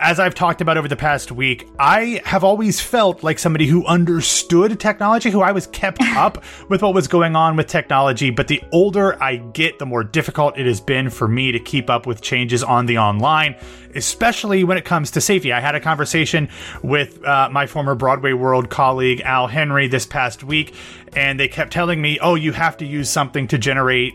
as 0.00 0.20
I've 0.20 0.34
talked 0.34 0.60
about 0.60 0.78
over 0.78 0.86
the 0.86 0.96
past 0.96 1.32
week, 1.32 1.68
I 1.78 2.20
have 2.24 2.44
always 2.44 2.80
felt 2.80 3.24
like 3.24 3.38
somebody 3.38 3.66
who 3.66 3.84
understood 3.84 4.78
technology, 4.78 5.30
who 5.30 5.40
I 5.40 5.50
was 5.50 5.66
kept 5.66 6.00
up 6.16 6.44
with 6.68 6.82
what 6.82 6.94
was 6.94 7.08
going 7.08 7.34
on 7.34 7.56
with 7.56 7.66
technology. 7.66 8.30
But 8.30 8.46
the 8.46 8.62
older 8.70 9.20
I 9.22 9.36
get, 9.36 9.80
the 9.80 9.86
more 9.86 10.04
difficult 10.04 10.56
it 10.56 10.66
has 10.66 10.80
been 10.80 11.10
for 11.10 11.26
me 11.26 11.50
to 11.50 11.58
keep 11.58 11.90
up 11.90 12.06
with 12.06 12.20
changes 12.20 12.62
on 12.62 12.86
the 12.86 12.98
online, 12.98 13.56
especially 13.96 14.62
when 14.62 14.78
it 14.78 14.84
comes 14.84 15.10
to 15.12 15.20
safety. 15.20 15.52
I 15.52 15.58
had 15.58 15.74
a 15.74 15.80
conversation 15.80 16.48
with 16.82 17.24
uh, 17.24 17.48
my 17.50 17.66
former 17.66 17.96
Broadway 17.96 18.34
World 18.34 18.70
colleague, 18.70 19.20
Al 19.22 19.48
Henry, 19.48 19.88
this 19.88 20.06
past 20.06 20.44
week, 20.44 20.74
and 21.16 21.40
they 21.40 21.48
kept 21.48 21.72
telling 21.72 22.00
me, 22.00 22.20
oh, 22.20 22.36
you 22.36 22.52
have 22.52 22.76
to 22.76 22.86
use 22.86 23.10
something 23.10 23.48
to 23.48 23.58
generate 23.58 24.14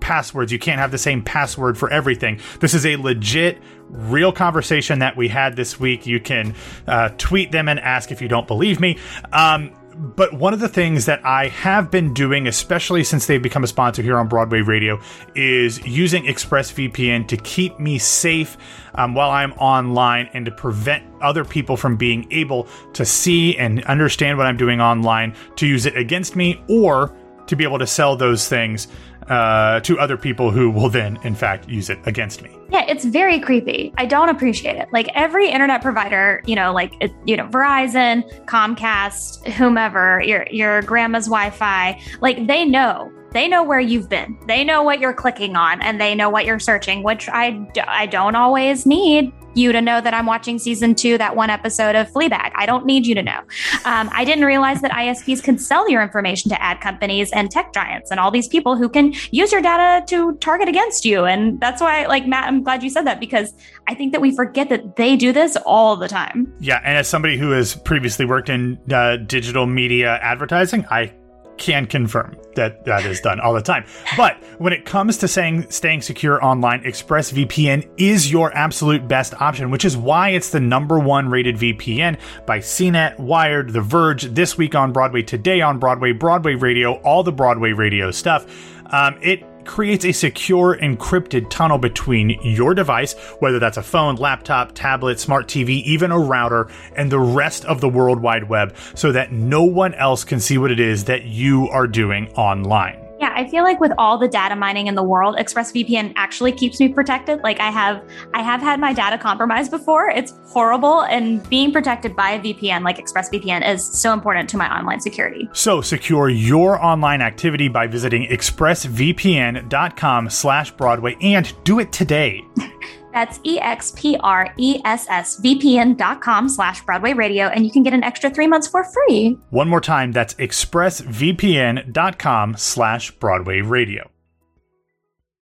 passwords. 0.00 0.52
You 0.52 0.58
can't 0.58 0.80
have 0.80 0.90
the 0.90 0.98
same 0.98 1.22
password 1.22 1.78
for 1.78 1.90
everything. 1.90 2.40
This 2.58 2.74
is 2.74 2.84
a 2.84 2.96
legit, 2.96 3.58
real 3.90 4.32
conversation 4.32 5.00
that 5.00 5.16
we 5.16 5.28
had 5.28 5.56
this 5.56 5.78
week. 5.78 6.06
You 6.06 6.20
can 6.20 6.54
uh, 6.86 7.10
tweet 7.18 7.52
them 7.52 7.68
and 7.68 7.78
ask 7.80 8.10
if 8.10 8.22
you 8.22 8.28
don't 8.28 8.46
believe 8.46 8.80
me. 8.80 8.98
Um, 9.32 9.72
but 10.00 10.32
one 10.32 10.54
of 10.54 10.60
the 10.60 10.68
things 10.68 11.06
that 11.06 11.24
I 11.26 11.48
have 11.48 11.90
been 11.90 12.14
doing, 12.14 12.46
especially 12.46 13.04
since 13.04 13.26
they've 13.26 13.42
become 13.42 13.64
a 13.64 13.66
sponsor 13.66 14.02
here 14.02 14.16
on 14.16 14.28
Broadway 14.28 14.60
Radio, 14.60 15.00
is 15.34 15.84
using 15.86 16.24
ExpressVPN 16.24 17.28
to 17.28 17.36
keep 17.36 17.78
me 17.78 17.98
safe 17.98 18.56
um, 18.94 19.14
while 19.14 19.30
I'm 19.30 19.52
online 19.54 20.30
and 20.32 20.46
to 20.46 20.52
prevent 20.52 21.04
other 21.20 21.44
people 21.44 21.76
from 21.76 21.96
being 21.96 22.26
able 22.30 22.66
to 22.94 23.04
see 23.04 23.58
and 23.58 23.84
understand 23.84 24.38
what 24.38 24.46
I'm 24.46 24.56
doing 24.56 24.80
online 24.80 25.34
to 25.56 25.66
use 25.66 25.86
it 25.86 25.96
against 25.96 26.34
me 26.34 26.62
or 26.68 27.14
to 27.46 27.56
be 27.56 27.64
able 27.64 27.80
to 27.80 27.86
sell 27.86 28.16
those 28.16 28.48
things 28.48 28.88
uh, 29.30 29.80
to 29.80 29.98
other 29.98 30.16
people 30.16 30.50
who 30.50 30.70
will 30.70 30.90
then, 30.90 31.18
in 31.22 31.34
fact, 31.34 31.68
use 31.68 31.88
it 31.88 31.98
against 32.04 32.42
me. 32.42 32.50
Yeah, 32.70 32.84
it's 32.88 33.04
very 33.04 33.40
creepy. 33.40 33.92
I 33.96 34.04
don't 34.06 34.28
appreciate 34.28 34.76
it. 34.76 34.88
Like 34.92 35.08
every 35.14 35.48
internet 35.48 35.82
provider, 35.82 36.42
you 36.46 36.56
know, 36.56 36.72
like 36.72 36.92
you 37.24 37.36
know, 37.36 37.46
Verizon, 37.46 38.28
Comcast, 38.46 39.46
whomever, 39.52 40.22
your 40.24 40.46
your 40.50 40.82
grandma's 40.82 41.26
Wi-Fi, 41.26 42.00
like 42.20 42.46
they 42.46 42.64
know 42.64 43.10
they 43.32 43.46
know 43.46 43.62
where 43.62 43.80
you've 43.80 44.08
been. 44.08 44.36
They 44.46 44.64
know 44.64 44.82
what 44.82 44.98
you're 44.98 45.14
clicking 45.14 45.54
on 45.56 45.80
and 45.82 46.00
they 46.00 46.14
know 46.14 46.28
what 46.28 46.44
you're 46.44 46.58
searching, 46.58 47.02
which 47.02 47.28
I, 47.28 47.64
I 47.86 48.06
don't 48.06 48.34
always 48.34 48.86
need 48.86 49.32
you 49.54 49.72
to 49.72 49.80
know 49.80 50.00
that 50.00 50.14
I'm 50.14 50.26
watching 50.26 50.58
season 50.58 50.94
two, 50.94 51.18
that 51.18 51.36
one 51.36 51.50
episode 51.50 51.96
of 51.96 52.08
Fleabag. 52.10 52.52
I 52.54 52.66
don't 52.66 52.86
need 52.86 53.06
you 53.06 53.14
to 53.14 53.22
know. 53.22 53.40
Um, 53.84 54.10
I 54.12 54.24
didn't 54.24 54.44
realize 54.44 54.80
that 54.82 54.90
ISPs 54.92 55.42
can 55.42 55.58
sell 55.58 55.88
your 55.90 56.02
information 56.02 56.50
to 56.50 56.62
ad 56.62 56.80
companies 56.80 57.30
and 57.32 57.50
tech 57.50 57.72
giants 57.72 58.10
and 58.10 58.20
all 58.20 58.30
these 58.30 58.48
people 58.48 58.76
who 58.76 58.88
can 58.88 59.12
use 59.30 59.52
your 59.52 59.60
data 59.60 60.04
to 60.06 60.34
target 60.36 60.68
against 60.68 61.04
you. 61.04 61.24
And 61.24 61.60
that's 61.60 61.80
why, 61.80 62.06
like, 62.06 62.26
Matt, 62.26 62.46
I'm 62.46 62.62
glad 62.62 62.82
you 62.82 62.90
said 62.90 63.06
that 63.06 63.20
because 63.20 63.54
I 63.86 63.94
think 63.94 64.12
that 64.12 64.20
we 64.20 64.34
forget 64.34 64.68
that 64.68 64.96
they 64.96 65.16
do 65.16 65.32
this 65.32 65.56
all 65.66 65.96
the 65.96 66.08
time. 66.08 66.52
Yeah. 66.60 66.80
And 66.84 66.96
as 66.96 67.08
somebody 67.08 67.36
who 67.36 67.50
has 67.50 67.74
previously 67.74 68.24
worked 68.24 68.48
in 68.48 68.78
uh, 68.92 69.16
digital 69.16 69.66
media 69.66 70.18
advertising, 70.22 70.86
I 70.90 71.12
can 71.60 71.86
confirm 71.86 72.36
that 72.56 72.84
that 72.86 73.06
is 73.06 73.20
done 73.20 73.38
all 73.38 73.54
the 73.54 73.62
time. 73.62 73.84
But 74.16 74.42
when 74.58 74.72
it 74.72 74.84
comes 74.84 75.18
to 75.18 75.28
saying 75.28 75.70
staying 75.70 76.02
secure 76.02 76.42
online, 76.44 76.82
ExpressVPN 76.82 77.88
is 77.98 78.32
your 78.32 78.52
absolute 78.56 79.06
best 79.06 79.40
option, 79.40 79.70
which 79.70 79.84
is 79.84 79.96
why 79.96 80.30
it's 80.30 80.50
the 80.50 80.58
number 80.58 80.98
one 80.98 81.28
rated 81.28 81.56
VPN 81.56 82.18
by 82.46 82.58
CNET, 82.58 83.18
Wired, 83.18 83.72
The 83.72 83.82
Verge, 83.82 84.22
this 84.24 84.58
week 84.58 84.74
on 84.74 84.92
Broadway, 84.92 85.22
today 85.22 85.60
on 85.60 85.78
Broadway, 85.78 86.12
Broadway 86.12 86.54
Radio, 86.54 86.94
all 87.02 87.22
the 87.22 87.32
Broadway 87.32 87.72
radio 87.72 88.10
stuff. 88.10 88.46
Um, 88.86 89.18
it 89.22 89.44
creates 89.70 90.04
a 90.04 90.10
secure 90.10 90.76
encrypted 90.78 91.48
tunnel 91.48 91.78
between 91.78 92.30
your 92.42 92.74
device, 92.74 93.12
whether 93.38 93.60
that's 93.60 93.76
a 93.76 93.82
phone, 93.82 94.16
laptop, 94.16 94.72
tablet, 94.74 95.20
smart 95.20 95.46
TV, 95.46 95.80
even 95.84 96.10
a 96.10 96.18
router, 96.18 96.66
and 96.96 97.12
the 97.12 97.20
rest 97.20 97.64
of 97.66 97.80
the 97.80 97.88
World 97.88 98.18
Wide 98.18 98.48
Web 98.48 98.74
so 98.96 99.12
that 99.12 99.30
no 99.30 99.62
one 99.62 99.94
else 99.94 100.24
can 100.24 100.40
see 100.40 100.58
what 100.58 100.72
it 100.72 100.80
is 100.80 101.04
that 101.04 101.26
you 101.26 101.68
are 101.68 101.86
doing 101.86 102.26
online. 102.30 102.99
Yeah, 103.20 103.34
I 103.36 103.46
feel 103.48 103.62
like 103.64 103.80
with 103.80 103.92
all 103.98 104.16
the 104.16 104.28
data 104.28 104.56
mining 104.56 104.86
in 104.86 104.94
the 104.94 105.02
world, 105.02 105.36
ExpressVPN 105.36 106.14
actually 106.16 106.52
keeps 106.52 106.80
me 106.80 106.88
protected. 106.88 107.42
Like 107.42 107.60
I 107.60 107.70
have 107.70 108.02
I 108.32 108.42
have 108.42 108.62
had 108.62 108.80
my 108.80 108.94
data 108.94 109.18
compromised 109.18 109.70
before. 109.70 110.08
It's 110.08 110.32
horrible 110.46 111.02
and 111.02 111.46
being 111.50 111.70
protected 111.70 112.16
by 112.16 112.30
a 112.30 112.40
VPN 112.40 112.82
like 112.82 112.96
ExpressVPN 112.96 113.68
is 113.68 113.84
so 113.84 114.14
important 114.14 114.48
to 114.50 114.56
my 114.56 114.74
online 114.74 115.00
security. 115.00 115.50
So 115.52 115.82
secure 115.82 116.30
your 116.30 116.82
online 116.82 117.20
activity 117.20 117.68
by 117.68 117.86
visiting 117.86 118.26
expressvpn.com 118.26 120.30
slash 120.30 120.70
Broadway 120.70 121.18
and 121.20 121.52
do 121.64 121.78
it 121.78 121.92
today. 121.92 122.42
That's 123.12 123.40
E-X-P-R-E-S-S-V-P-N 123.44 125.96
dot 125.96 126.20
com 126.20 126.48
slash 126.48 126.84
Broadway 126.84 127.12
Radio, 127.12 127.46
and 127.46 127.64
you 127.64 127.72
can 127.72 127.82
get 127.82 127.94
an 127.94 128.04
extra 128.04 128.30
three 128.30 128.46
months 128.46 128.68
for 128.68 128.84
free. 128.84 129.36
One 129.50 129.68
more 129.68 129.80
time, 129.80 130.12
that's 130.12 130.34
expressvpn.com 130.34 132.56
slash 132.56 133.10
Broadway 133.12 133.60
Radio. 133.60 134.10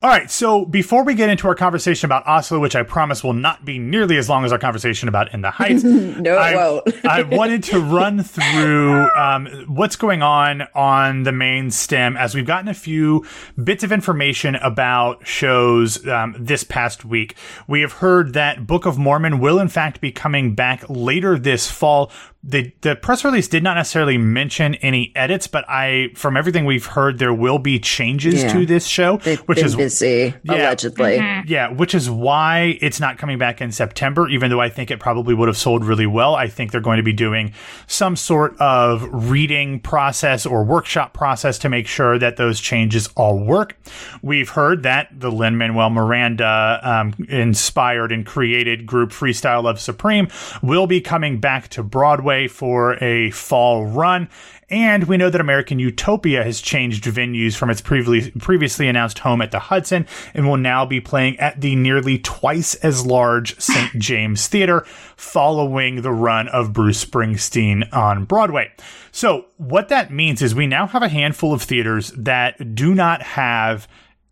All 0.01 0.09
right, 0.09 0.31
so 0.31 0.63
before 0.63 1.03
we 1.03 1.13
get 1.13 1.29
into 1.29 1.45
our 1.49 1.55
conversation 1.55 2.05
about 2.05 2.25
Oslo, 2.25 2.57
which 2.57 2.73
I 2.73 2.83
promise 2.83 3.21
will 3.21 3.33
not 3.33 3.65
be 3.65 3.77
nearly 3.79 4.15
as 4.15 4.29
long 4.29 4.45
as 4.45 4.53
our 4.53 4.57
conversation 4.57 5.09
about 5.09 5.33
In 5.33 5.41
the 5.41 5.51
Heights, 5.51 5.83
No, 5.83 6.37
I, 6.37 6.55
won't. 6.55 7.05
I 7.05 7.23
wanted 7.23 7.63
to 7.63 7.81
run 7.81 8.23
through 8.23 9.09
um, 9.13 9.47
what's 9.67 9.97
going 9.97 10.21
on 10.21 10.61
on 10.73 11.23
the 11.23 11.33
main 11.33 11.69
stem 11.69 12.15
as 12.15 12.33
we've 12.33 12.45
gotten 12.45 12.69
a 12.69 12.73
few 12.73 13.25
bits 13.61 13.83
of 13.83 13.91
information 13.91 14.55
about 14.55 15.27
shows 15.27 16.07
um, 16.07 16.33
this 16.39 16.63
past 16.63 17.03
week. 17.03 17.35
We 17.67 17.81
have 17.81 17.91
heard 17.91 18.31
that 18.35 18.65
Book 18.65 18.85
of 18.85 18.97
Mormon 18.97 19.39
will 19.39 19.59
in 19.59 19.67
fact 19.67 19.99
be 19.99 20.13
coming 20.13 20.55
back 20.55 20.81
later 20.87 21.37
this 21.37 21.69
fall. 21.69 22.09
The 22.41 22.71
the 22.81 22.95
press 22.95 23.25
release 23.25 23.49
did 23.49 23.63
not 23.63 23.73
necessarily 23.73 24.17
mention 24.17 24.75
any 24.75 25.11
edits, 25.13 25.45
but 25.45 25.65
I 25.69 26.07
from 26.15 26.37
everything 26.37 26.63
we've 26.63 26.85
heard 26.85 27.19
there 27.19 27.33
will 27.33 27.59
be 27.59 27.79
changes 27.79 28.41
Yeah. 28.43 28.53
to 28.53 28.65
this 28.65 28.87
show, 28.87 29.17
They've 29.17 29.39
which 29.41 29.57
been 29.57 29.65
is 29.65 29.75
busy, 29.75 30.33
Yeah. 30.43 30.53
allegedly. 30.55 31.17
yeah, 31.47 31.69
which 31.69 31.93
is 31.93 32.09
why 32.09 32.77
it's 32.79 33.01
not 33.01 33.17
coming 33.17 33.39
back 33.39 33.59
in 33.59 33.73
September, 33.73 34.29
even 34.29 34.49
though 34.49 34.61
I 34.61 34.69
think 34.69 34.89
it 34.89 35.01
probably 35.01 35.33
would 35.33 35.49
have 35.49 35.57
sold 35.57 35.83
really 35.83 36.05
well. 36.05 36.33
I 36.33 36.47
think 36.47 36.71
they're 36.71 36.79
going 36.79 36.95
to 36.95 37.03
be 37.03 37.11
doing 37.11 37.51
some 37.87 38.15
sort 38.15 38.55
of 38.61 39.05
reading 39.11 39.81
process 39.81 40.45
or 40.45 40.63
workshop 40.63 41.13
process 41.13 41.59
to 41.59 41.67
make 41.69 41.87
sure 41.87 42.17
that 42.19 42.37
those 42.37 42.61
changes 42.61 43.09
all 43.17 43.37
work. 43.37 43.75
We've 44.21 44.49
heard 44.49 44.83
that 44.83 45.09
the 45.11 45.29
Lin 45.29 45.57
Manuel 45.57 45.89
Miranda 45.89 46.79
um, 46.83 47.13
inspired 47.27 48.13
and 48.13 48.25
created 48.25 48.85
group 48.85 49.09
Freestyle 49.11 49.63
Love 49.63 49.81
Supreme 49.81 50.29
will 50.61 50.87
be 50.87 51.01
coming 51.01 51.39
back 51.41 51.67
to 51.71 51.83
Broadway 51.83 52.28
for 52.47 53.01
a 53.03 53.31
fall 53.31 53.85
run. 53.85 54.29
And 54.69 55.05
we 55.05 55.17
know 55.17 55.31
that 55.31 55.41
American 55.41 55.79
Utopia 55.79 56.43
has 56.43 56.61
changed 56.61 57.03
venues 57.05 57.55
from 57.55 57.71
its 57.71 57.81
previously 57.81 58.31
previously 58.39 58.87
announced 58.87 59.19
home 59.19 59.41
at 59.41 59.51
the 59.51 59.59
Hudson 59.59 60.05
and 60.33 60.47
will 60.47 60.57
now 60.57 60.85
be 60.85 61.01
playing 61.01 61.39
at 61.39 61.59
the 61.59 61.75
nearly 61.75 62.19
twice 62.19 62.75
as 62.75 63.05
large 63.05 63.59
St. 63.59 63.93
James 63.97 64.47
Theater 64.47 64.85
following 65.15 66.01
the 66.01 66.11
run 66.11 66.47
of 66.49 66.71
Bruce 66.71 67.03
Springsteen 67.03 67.91
on 67.91 68.25
Broadway. 68.25 68.71
So, 69.11 69.47
what 69.57 69.89
that 69.89 70.11
means 70.11 70.41
is 70.41 70.53
we 70.53 70.67
now 70.67 70.85
have 70.85 71.01
a 71.01 71.09
handful 71.09 71.51
of 71.51 71.63
theaters 71.63 72.11
that 72.15 72.75
do 72.75 72.93
not 72.93 73.23
have 73.23 73.87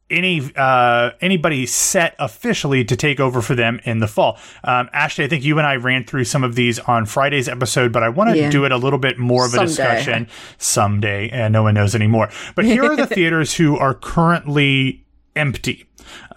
any 0.10 0.42
uh 0.56 1.12
anybody 1.22 1.66
set 1.66 2.16
officially 2.18 2.86
to 2.86 2.96
take 2.96 3.20
over 3.20 3.42
for 3.42 3.56
them 3.56 3.80
in 3.84 4.00
the 4.00 4.08
fall. 4.08 4.38
Um 4.64 4.90
Ashley, 4.94 5.26
I 5.26 5.28
think 5.28 5.44
you 5.44 5.58
and 5.58 5.68
I 5.68 5.76
ran 5.76 6.06
through 6.06 6.24
some 6.24 6.44
of 6.44 6.56
these 6.56 6.80
on 6.80 7.06
Friday's 7.06 7.50
episode, 7.50 7.92
but 7.92 8.04
I 8.04 8.10
want 8.10 8.30
to 8.32 8.38
Yeah. 8.38 8.50
do 8.50 8.64
it 8.66 8.72
a 8.72 8.78
little 8.78 9.00
bit 9.00 9.18
more 9.20 9.46
of 9.46 9.54
a 9.54 9.58
Someday. 9.58 9.68
discussion 9.68 10.28
someday, 10.58 11.30
and 11.30 11.52
no 11.52 11.64
one 11.64 11.74
knows 11.74 11.94
anymore. 11.96 12.30
But 12.56 12.66
here 12.66 12.84
are 12.86 12.96
the 12.96 13.08
theaters 13.18 13.54
who 13.56 13.78
are 13.78 13.94
currently 13.94 15.06
empty 15.36 15.86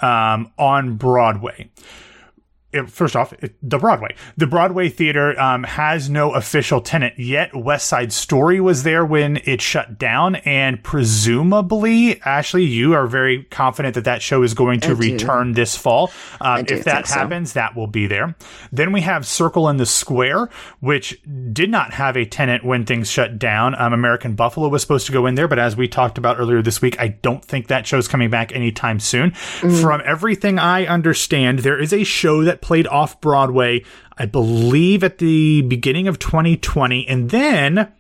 um 0.03 0.51
on 0.59 0.97
Broadway 0.97 1.71
first 2.89 3.17
off, 3.17 3.33
it, 3.43 3.55
the 3.63 3.79
Broadway. 3.79 4.15
The 4.37 4.47
Broadway 4.47 4.89
theater 4.89 5.39
um, 5.41 5.65
has 5.65 6.09
no 6.09 6.35
official 6.35 6.81
tenant 6.81 7.19
yet. 7.19 7.55
West 7.55 7.89
Side 7.89 8.13
Story 8.13 8.61
was 8.61 8.83
there 8.83 9.05
when 9.05 9.39
it 9.45 9.61
shut 9.61 9.99
down, 9.99 10.37
and 10.37 10.83
presumably, 10.83 12.21
Ashley, 12.23 12.65
you 12.65 12.95
are 12.95 13.07
very 13.07 13.45
confident 13.45 13.95
that 13.95 14.05
that 14.05 14.23
show 14.23 14.43
is 14.43 14.55
going 14.55 14.81
to 14.81 14.91
I 14.91 14.95
do. 14.95 15.13
return 15.13 15.53
this 15.53 15.77
fall. 15.77 16.13
Um, 16.41 16.61
if 16.69 16.85
that 16.85 16.95
think 16.95 17.07
so. 17.07 17.15
happens, 17.15 17.53
that 17.55 17.75
will 17.75 17.87
be 17.87 18.07
there. 18.07 18.37
Then 18.73 18.93
we 18.93 19.01
have 19.01 19.27
Circle 19.27 19.69
in 19.69 19.77
the 19.77 19.87
Square, 19.87 20.51
which 20.81 21.21
did 21.53 21.71
not 21.71 21.93
have 21.95 22.17
a 22.17 22.25
tenant 22.25 22.65
when 22.65 22.87
things 22.87 23.11
shut 23.11 23.39
down. 23.39 23.75
Um, 23.81 23.93
American 23.93 24.35
Buffalo 24.35 24.69
was 24.69 24.83
supposed 24.83 25.07
to 25.07 25.13
go 25.13 25.27
in 25.27 25.35
there, 25.35 25.49
but 25.49 25.59
as 25.59 25.77
we 25.77 25.89
talked 25.89 26.19
about 26.19 26.39
earlier 26.39 26.63
this 26.63 26.81
week, 26.81 27.01
I 27.01 27.09
don't 27.09 27.45
think 27.45 27.69
that 27.69 27.87
show's 27.87 28.09
coming 28.09 28.31
back 28.31 28.53
anytime 28.53 29.01
soon. 29.01 29.33
Mm. 29.33 29.83
From 29.83 30.03
everything 30.05 30.59
I 30.59 30.87
understand, 30.87 31.61
there 31.61 31.81
is 31.81 31.93
a 31.93 32.05
show 32.05 32.45
that 32.45 32.60
played 32.63 32.87
off 32.87 33.21
Broadway, 33.21 33.85
I 34.17 34.27
believe 34.27 35.05
at 35.05 35.19
the 35.19 35.63
beginning 35.63 36.09
of 36.09 36.19
2020, 36.19 37.07
and 37.09 37.31
then 37.31 37.93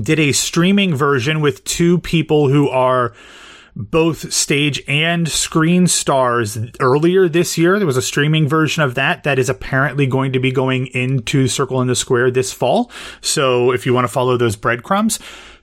did 0.00 0.18
a 0.20 0.32
streaming 0.32 0.94
version 0.94 1.40
with 1.40 1.64
two 1.64 1.98
people 1.98 2.48
who 2.48 2.68
are 2.68 3.14
both 3.78 4.32
stage 4.32 4.82
and 4.88 5.28
screen 5.28 5.86
stars 5.86 6.58
earlier 6.80 7.28
this 7.28 7.56
year. 7.56 7.78
There 7.78 7.86
was 7.86 7.96
a 7.96 8.02
streaming 8.02 8.48
version 8.48 8.82
of 8.82 8.96
that 8.96 9.22
that 9.22 9.38
is 9.38 9.48
apparently 9.48 10.06
going 10.06 10.32
to 10.32 10.40
be 10.40 10.50
going 10.50 10.88
into 10.88 11.46
Circle 11.46 11.80
in 11.80 11.86
the 11.86 11.94
Square 11.94 12.32
this 12.32 12.52
fall. 12.52 12.90
So 13.20 13.70
if 13.70 13.86
you 13.86 13.94
want 13.94 14.04
to 14.04 14.12
follow 14.12 14.36
those 14.36 14.56
breadcrumbs 14.56 15.20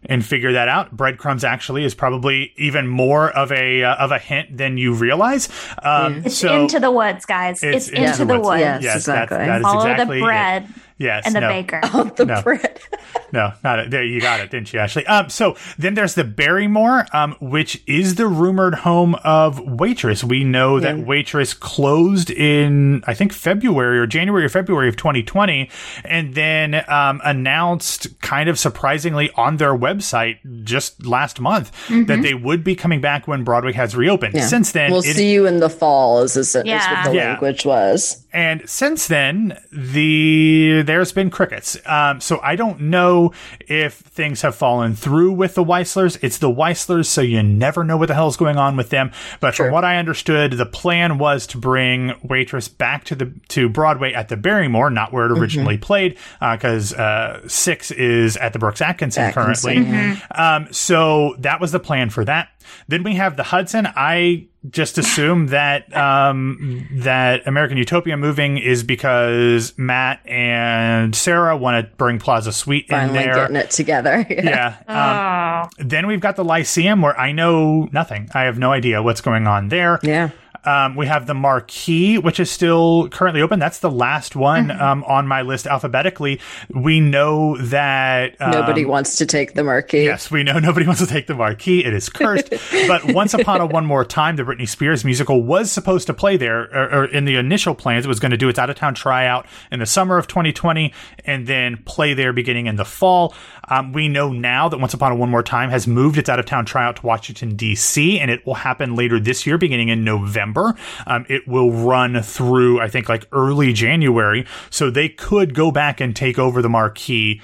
and 0.07 0.25
figure 0.25 0.53
that 0.53 0.67
out, 0.67 0.95
breadcrumbs 0.95 1.43
actually 1.43 1.83
is 1.83 1.93
probably 1.93 2.53
even 2.57 2.87
more 2.87 3.29
of 3.31 3.51
a 3.51 3.83
uh, 3.83 3.95
of 3.95 4.11
a 4.11 4.19
hint 4.19 4.55
than 4.57 4.77
you 4.77 4.93
realize. 4.93 5.49
Um, 5.83 6.23
It's 6.25 6.37
so 6.37 6.61
into 6.61 6.79
the 6.79 6.91
woods, 6.91 7.25
guys. 7.25 7.63
It's, 7.63 7.89
into 7.89 8.25
the 8.25 8.39
woods. 8.39 8.59
Yes, 8.59 8.83
Yes, 8.83 9.05
that, 9.05 9.23
exactly. 9.23 9.37
that 9.37 9.57
is 9.57 9.63
Follow 9.63 9.91
exactly 9.91 10.19
the 10.19 10.25
it. 10.25 10.63
Bread 10.97 11.05
Yes, 11.07 11.25
and 11.25 11.35
the 11.35 11.41
no. 11.41 11.47
baker. 11.49 11.81
the 12.15 12.25
No. 12.25 12.41
bread. 12.41 12.79
No, 13.31 13.51
not 13.65 13.79
it. 13.79 13.91
There, 13.91 14.03
you 14.03 14.21
got 14.21 14.39
it, 14.39 14.49
didn't 14.51 14.71
you, 14.71 14.79
Ashley? 14.79 15.05
Um, 15.07 15.29
so 15.29 15.57
then 15.77 15.93
there's 15.95 16.13
the 16.15 16.23
Barrymore, 16.23 17.05
um, 17.11 17.35
which 17.41 17.81
is 17.85 18.15
the 18.15 18.27
rumored 18.27 18.75
home 18.75 19.15
of 19.25 19.59
Waitress. 19.59 20.23
We 20.23 20.43
know 20.45 20.79
that 20.79 20.99
Waitress 20.99 21.53
closed 21.53 22.29
in, 22.29 23.03
I 23.07 23.13
think, 23.13 23.33
February 23.33 23.99
or 23.99 24.07
January 24.07 24.45
or 24.45 24.49
February 24.49 24.87
of 24.87 24.95
2020, 24.95 25.69
and 26.05 26.33
then 26.33 26.75
um, 26.87 27.19
announced, 27.25 28.07
kind 28.21 28.47
of 28.47 28.57
surprisingly, 28.57 29.29
on 29.35 29.57
their 29.57 29.75
website 29.75 30.37
just 30.63 31.05
last 31.05 31.39
month 31.41 31.71
that 31.89 32.21
they 32.21 32.35
would 32.35 32.63
be 32.63 32.75
coming 32.75 33.01
back 33.01 33.27
when 33.27 33.43
Broadway 33.43 33.73
has 33.73 33.95
reopened. 33.97 34.35
Yeah. 34.35 34.47
Since 34.47 34.71
then, 34.71 34.91
we'll 34.91 35.01
it- 35.01 35.15
see 35.15 35.31
you 35.33 35.45
in 35.45 35.59
the 35.59 35.69
fall. 35.69 36.21
Is, 36.21 36.37
is, 36.37 36.49
is 36.49 36.63
what 36.63 36.63
the 37.05 37.11
Yeah. 37.13 37.31
language 37.31 37.65
was. 37.65 38.24
And 38.35 38.69
since 38.69 39.07
then 39.07 39.57
the 39.71 40.83
there's 40.85 41.13
been 41.13 41.29
crickets. 41.29 41.77
Um, 41.85 42.19
so 42.19 42.39
i 42.43 42.55
don't 42.55 42.81
know 42.81 43.31
if 43.61 43.93
things 43.93 44.41
have 44.41 44.55
fallen 44.55 44.93
through 44.95 45.31
with 45.31 45.55
the 45.55 45.63
Weisslers 45.63 46.17
it's 46.21 46.37
the 46.39 46.49
Weisslers 46.49 47.05
so 47.05 47.21
you 47.21 47.41
never 47.41 47.83
know 47.83 47.95
what 47.97 48.07
the 48.07 48.13
hell's 48.13 48.35
going 48.37 48.57
on 48.57 48.75
with 48.75 48.89
them. 48.89 49.11
But 49.39 49.55
from 49.55 49.71
what 49.71 49.85
i 49.85 49.97
understood 49.97 50.53
the 50.53 50.65
plan 50.65 51.17
was 51.17 51.47
to 51.47 51.57
bring 51.57 52.13
waitress 52.23 52.67
back 52.67 53.05
to 53.05 53.15
the 53.15 53.31
to 53.49 53.69
broadway 53.69 54.11
at 54.13 54.27
the 54.27 54.37
barrymore 54.37 54.89
not 54.89 55.13
where 55.13 55.25
it 55.25 55.31
originally 55.31 55.77
played 55.77 56.17
because 56.39 56.93
uh, 56.93 57.47
six 57.47 57.91
is 57.91 58.35
at 58.37 58.51
the 58.53 58.59
brooks 58.59 58.81
atkinson, 58.81 59.23
Atkinson, 59.23 59.85
currently. 59.85 60.21
um, 60.31 60.67
so 60.71 61.35
that 61.39 61.61
was 61.61 61.71
the 61.71 61.79
plan 61.79 62.09
for 62.09 62.25
that. 62.25 62.49
Then 62.87 63.03
we 63.03 63.15
have 63.15 63.37
the 63.37 63.43
Hudson. 63.43 63.87
I 63.95 64.47
just 64.69 64.97
assume 64.97 65.47
that 65.47 65.95
um, 65.95 66.87
that 66.93 67.47
American 67.47 67.77
Utopia 67.77 68.17
moving 68.17 68.57
is 68.57 68.83
because 68.83 69.73
Matt 69.77 70.25
and 70.27 71.15
Sarah 71.15 71.55
want 71.57 71.85
to 71.89 71.95
bring 71.97 72.19
Plaza 72.19 72.51
Suite 72.51 72.85
in 72.85 72.89
Finally 72.89 73.19
there. 73.19 73.35
getting 73.35 73.55
it 73.57 73.69
together. 73.71 74.25
Yeah. 74.29 74.75
Um, 74.87 75.35
Oh. 75.65 75.69
then 75.83 76.07
we've 76.07 76.19
got 76.19 76.35
the 76.35 76.43
Lyceum, 76.43 77.01
where 77.01 77.19
I 77.19 77.31
know 77.31 77.87
nothing. 77.91 78.29
I 78.33 78.41
have 78.43 78.57
no 78.59 78.71
idea 78.71 79.01
what's 79.01 79.21
going 79.21 79.47
on 79.47 79.69
there. 79.69 79.99
Yeah. 80.03 80.29
Um, 80.65 80.95
we 80.95 81.05
have 81.07 81.27
the 81.27 81.33
Marquis, 81.33 82.17
which 82.17 82.39
is 82.39 82.49
still 82.51 83.09
currently 83.09 83.41
open. 83.41 83.59
That's 83.59 83.79
the 83.79 83.91
last 83.91 84.35
one 84.35 84.55
Mm-hmm. 84.55 84.81
um, 84.81 85.03
on 85.03 85.27
my 85.27 85.41
list 85.41 85.67
alphabetically. 85.67 86.39
We 86.69 86.99
know 86.99 87.57
that 87.57 88.39
um, 88.41 88.51
Nobody 88.51 88.85
wants 88.85 89.17
to 89.17 89.25
take 89.25 89.53
the 89.53 89.63
Marquis. 89.63 90.05
Yes, 90.05 90.31
we 90.31 90.43
know 90.43 90.59
nobody 90.59 90.85
wants 90.87 91.01
to 91.01 91.07
take 91.07 91.27
the 91.27 91.33
Marquis. 91.35 91.83
It 91.83 91.93
is 91.93 92.09
cursed. 92.09 92.49
but 92.87 93.13
Once 93.13 93.33
Upon 93.33 93.61
a 93.61 93.65
One 93.65 93.85
More 93.85 94.05
Time, 94.05 94.35
the 94.37 94.43
Britney 94.43 94.67
Spears 94.67 95.03
musical, 95.05 95.43
was 95.43 95.71
supposed 95.71 96.07
to 96.07 96.13
play 96.13 96.37
there, 96.37 96.61
or, 96.75 97.01
or 97.01 97.05
in 97.05 97.25
the 97.25 97.35
initial 97.35 97.75
plans, 97.75 98.05
it 98.05 98.07
was 98.07 98.19
going 98.19 98.31
to 98.31 98.37
do 98.37 98.49
its 98.49 98.57
out 98.57 98.69
of 98.69 98.75
town 98.75 98.95
tryout 98.95 99.45
in 99.71 99.79
the 99.79 99.85
summer 99.85 100.17
of 100.17 100.27
2020 100.27 100.93
and 101.25 101.47
then 101.47 101.77
play 101.85 102.13
there 102.13 102.33
beginning 102.33 102.67
in 102.67 102.75
the 102.75 102.85
fall. 102.85 103.33
Um, 103.67 103.93
we 103.93 104.07
know 104.07 104.31
now 104.31 104.69
that 104.69 104.79
Once 104.79 104.93
Upon 104.93 105.11
a 105.11 105.15
One 105.15 105.29
More 105.29 105.43
Time 105.43 105.69
has 105.69 105.87
moved 105.87 106.17
its 106.17 106.29
out 106.29 106.39
of 106.39 106.45
town 106.45 106.65
tryout 106.65 106.97
to 106.97 107.05
Washington, 107.05 107.55
D.C., 107.55 108.19
and 108.19 108.29
it 108.31 108.45
will 108.45 108.55
happen 108.55 108.95
later 108.95 109.19
this 109.19 109.45
year, 109.45 109.57
beginning 109.57 109.89
in 109.89 110.03
November. 110.03 110.75
Um, 111.07 111.25
it 111.29 111.47
will 111.47 111.71
run 111.71 112.21
through, 112.21 112.79
I 112.81 112.87
think, 112.87 113.09
like 113.09 113.27
early 113.31 113.73
January. 113.73 114.45
So 114.69 114.89
they 114.89 115.09
could 115.09 115.53
go 115.53 115.71
back 115.71 115.99
and 115.99 116.15
take 116.15 116.37
over 116.39 116.61
the 116.61 116.69
Marquis 116.69 117.41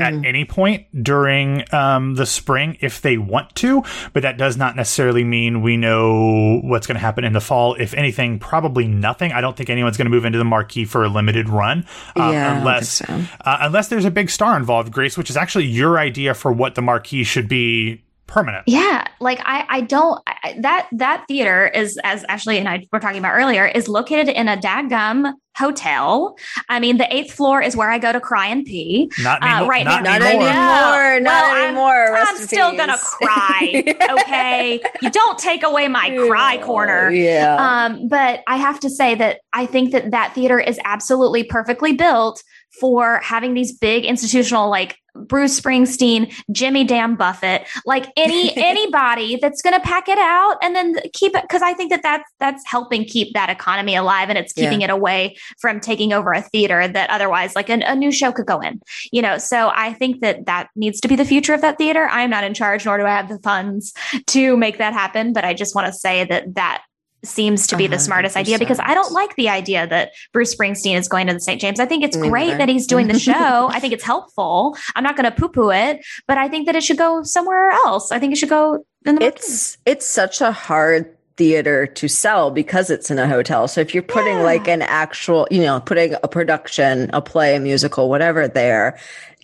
at 0.00 0.14
any 0.24 0.44
point 0.44 0.86
during 1.04 1.62
um, 1.74 2.14
the 2.14 2.26
spring 2.26 2.76
if 2.80 3.00
they 3.02 3.18
want 3.18 3.54
to, 3.56 3.82
but 4.12 4.22
that 4.22 4.36
does 4.38 4.56
not 4.56 4.76
necessarily 4.76 5.24
mean 5.24 5.62
we 5.62 5.76
know 5.76 6.60
what's 6.62 6.86
going 6.86 6.96
to 6.96 7.00
happen 7.00 7.24
in 7.24 7.32
the 7.32 7.40
fall. 7.40 7.74
If 7.74 7.94
anything, 7.94 8.38
probably 8.38 8.86
nothing. 8.86 9.32
I 9.32 9.40
don't 9.40 9.56
think 9.56 9.70
anyone's 9.70 9.96
going 9.96 10.06
to 10.06 10.10
move 10.10 10.24
into 10.24 10.38
the 10.38 10.44
Marquis 10.44 10.84
for 10.84 11.04
a 11.04 11.08
limited 11.08 11.48
run, 11.48 11.86
uh, 12.16 12.30
Yeah, 12.32 12.58
unless 12.58 12.88
so. 12.90 13.04
uh, 13.44 13.58
unless 13.62 13.88
there's 13.88 14.04
a 14.04 14.10
big 14.10 14.30
star 14.30 14.56
involved, 14.56 14.92
Grace, 14.92 15.16
which 15.18 15.30
is 15.30 15.36
actually 15.36 15.66
your 15.66 15.98
idea 15.98 16.34
for 16.34 16.52
what 16.52 16.74
the 16.74 16.82
Marquis 16.82 17.24
should 17.24 17.48
be 17.48 18.02
permanent. 18.28 18.62
Yeah, 18.66 19.04
like 19.20 19.40
I, 19.44 19.64
I 19.68 19.80
don't 19.80 20.22
I, 20.26 20.56
that 20.60 20.88
that 20.92 21.24
theater 21.26 21.66
is 21.66 21.98
as 22.04 22.24
Ashley 22.28 22.58
and 22.58 22.68
I 22.68 22.86
were 22.92 23.00
talking 23.00 23.18
about 23.18 23.32
earlier 23.34 23.66
is 23.66 23.88
located 23.88 24.28
in 24.28 24.46
a 24.48 24.56
dadgum 24.56 25.32
hotel. 25.56 26.36
I 26.68 26.78
mean, 26.78 26.98
the 26.98 27.12
eighth 27.12 27.32
floor 27.32 27.60
is 27.60 27.74
where 27.74 27.90
I 27.90 27.98
go 27.98 28.12
to 28.12 28.20
cry 28.20 28.46
and 28.46 28.64
pee. 28.64 29.10
Not 29.18 29.42
Uh, 29.42 29.46
anymore. 29.46 29.68
right 29.68 29.84
not 29.84 30.02
now- 30.04 30.12
Not 30.18 30.22
anymore. 30.22 30.48
anymore. 30.48 31.20
Not 31.20 31.42
Well, 31.74 31.86
I'm- 32.14 32.26
I'm 32.28 32.36
still 32.36 32.70
peace. 32.70 32.78
gonna 32.78 32.96
cry. 32.98 33.84
Okay, 34.20 34.80
you 35.02 35.10
don't 35.10 35.38
take 35.38 35.62
away 35.64 35.88
my 35.88 36.10
cry 36.28 36.58
corner. 36.58 37.10
Yeah. 37.10 37.56
Um, 37.58 38.08
but 38.08 38.42
I 38.46 38.56
have 38.56 38.78
to 38.80 38.90
say 38.90 39.14
that 39.16 39.40
I 39.52 39.66
think 39.66 39.90
that 39.92 40.12
that 40.12 40.34
theater 40.34 40.60
is 40.60 40.78
absolutely 40.84 41.42
perfectly 41.44 41.92
built 41.92 42.42
for 42.80 43.20
having 43.22 43.54
these 43.54 43.72
big 43.72 44.04
institutional 44.04 44.70
like 44.70 44.96
Bruce 45.26 45.58
Springsteen, 45.58 46.32
Jimmy 46.52 46.84
Dam 46.84 47.16
Buffett, 47.16 47.66
like 47.84 48.06
any 48.16 48.56
anybody 48.56 49.36
that's 49.40 49.62
going 49.62 49.74
to 49.74 49.80
pack 49.80 50.08
it 50.08 50.18
out 50.18 50.56
and 50.62 50.74
then 50.74 50.96
keep 51.12 51.34
it 51.34 51.42
because 51.42 51.62
I 51.62 51.74
think 51.74 51.90
that 51.90 52.02
that's 52.02 52.30
that's 52.38 52.64
helping 52.66 53.04
keep 53.04 53.34
that 53.34 53.50
economy 53.50 53.96
alive 53.96 54.28
and 54.28 54.38
it's 54.38 54.52
keeping 54.52 54.82
it 54.82 54.90
away 54.90 55.36
from 55.60 55.80
taking 55.80 56.12
over 56.12 56.32
a 56.32 56.42
theater 56.42 56.86
that 56.86 57.10
otherwise 57.10 57.56
like 57.56 57.68
an, 57.68 57.82
a 57.82 57.94
new 57.94 58.12
show 58.12 58.32
could 58.32 58.46
go 58.46 58.60
in. 58.60 58.80
You 59.12 59.22
know, 59.22 59.38
so 59.38 59.72
I 59.74 59.92
think 59.94 60.20
that 60.20 60.46
that 60.46 60.68
needs 60.76 61.00
to 61.00 61.08
be 61.08 61.16
the 61.16 61.24
future 61.24 61.54
of 61.54 61.60
that 61.62 61.78
theater. 61.78 62.08
I'm 62.10 62.30
not 62.30 62.44
in 62.44 62.54
charge, 62.54 62.84
nor 62.84 62.98
do 62.98 63.04
I 63.04 63.10
have 63.10 63.28
the 63.28 63.38
funds 63.40 63.92
to 64.28 64.56
make 64.56 64.78
that 64.78 64.92
happen. 64.92 65.32
But 65.32 65.44
I 65.44 65.54
just 65.54 65.74
want 65.74 65.86
to 65.86 65.92
say 65.92 66.24
that 66.24 66.54
that 66.54 66.82
seems 67.24 67.66
to 67.66 67.76
be 67.76 67.86
the 67.86 67.98
smartest 67.98 68.36
idea 68.36 68.58
because 68.58 68.78
I 68.80 68.94
don't 68.94 69.12
like 69.12 69.34
the 69.36 69.48
idea 69.48 69.86
that 69.86 70.12
Bruce 70.32 70.54
Springsteen 70.54 70.96
is 70.96 71.08
going 71.08 71.26
to 71.26 71.34
the 71.34 71.40
St. 71.40 71.60
James. 71.60 71.80
I 71.80 71.86
think 71.86 72.04
it's 72.04 72.16
Me 72.16 72.28
great 72.28 72.46
neither. 72.46 72.58
that 72.58 72.68
he's 72.68 72.86
doing 72.86 73.08
the 73.08 73.18
show. 73.28 73.68
I 73.70 73.80
think 73.80 73.92
it's 73.92 74.04
helpful. 74.04 74.76
I'm 74.94 75.02
not 75.04 75.16
going 75.16 75.24
to 75.30 75.36
poo 75.36 75.48
poo 75.48 75.70
it, 75.70 76.04
but 76.26 76.38
I 76.38 76.48
think 76.48 76.66
that 76.66 76.76
it 76.76 76.82
should 76.82 76.98
go 76.98 77.22
somewhere 77.24 77.70
else. 77.70 78.12
I 78.12 78.18
think 78.18 78.32
it 78.32 78.36
should 78.36 78.48
go 78.48 78.84
in 79.04 79.16
the 79.16 79.22
it's 79.24 79.78
it's 79.86 80.06
such 80.06 80.40
a 80.40 80.52
hard 80.52 81.14
theater 81.36 81.86
to 81.86 82.08
sell 82.08 82.50
because 82.50 82.90
it's 82.90 83.10
in 83.12 83.18
a 83.18 83.28
hotel. 83.28 83.68
So 83.68 83.80
if 83.80 83.94
you're 83.94 84.02
putting 84.02 84.38
Yeah. 84.38 84.42
like 84.42 84.66
an 84.68 84.82
actual, 84.82 85.46
you 85.52 85.60
know, 85.62 85.78
putting 85.80 86.14
a 86.22 86.28
production, 86.28 87.10
a 87.12 87.20
play, 87.22 87.54
a 87.54 87.60
musical, 87.60 88.08
whatever 88.08 88.48
there, 88.48 88.98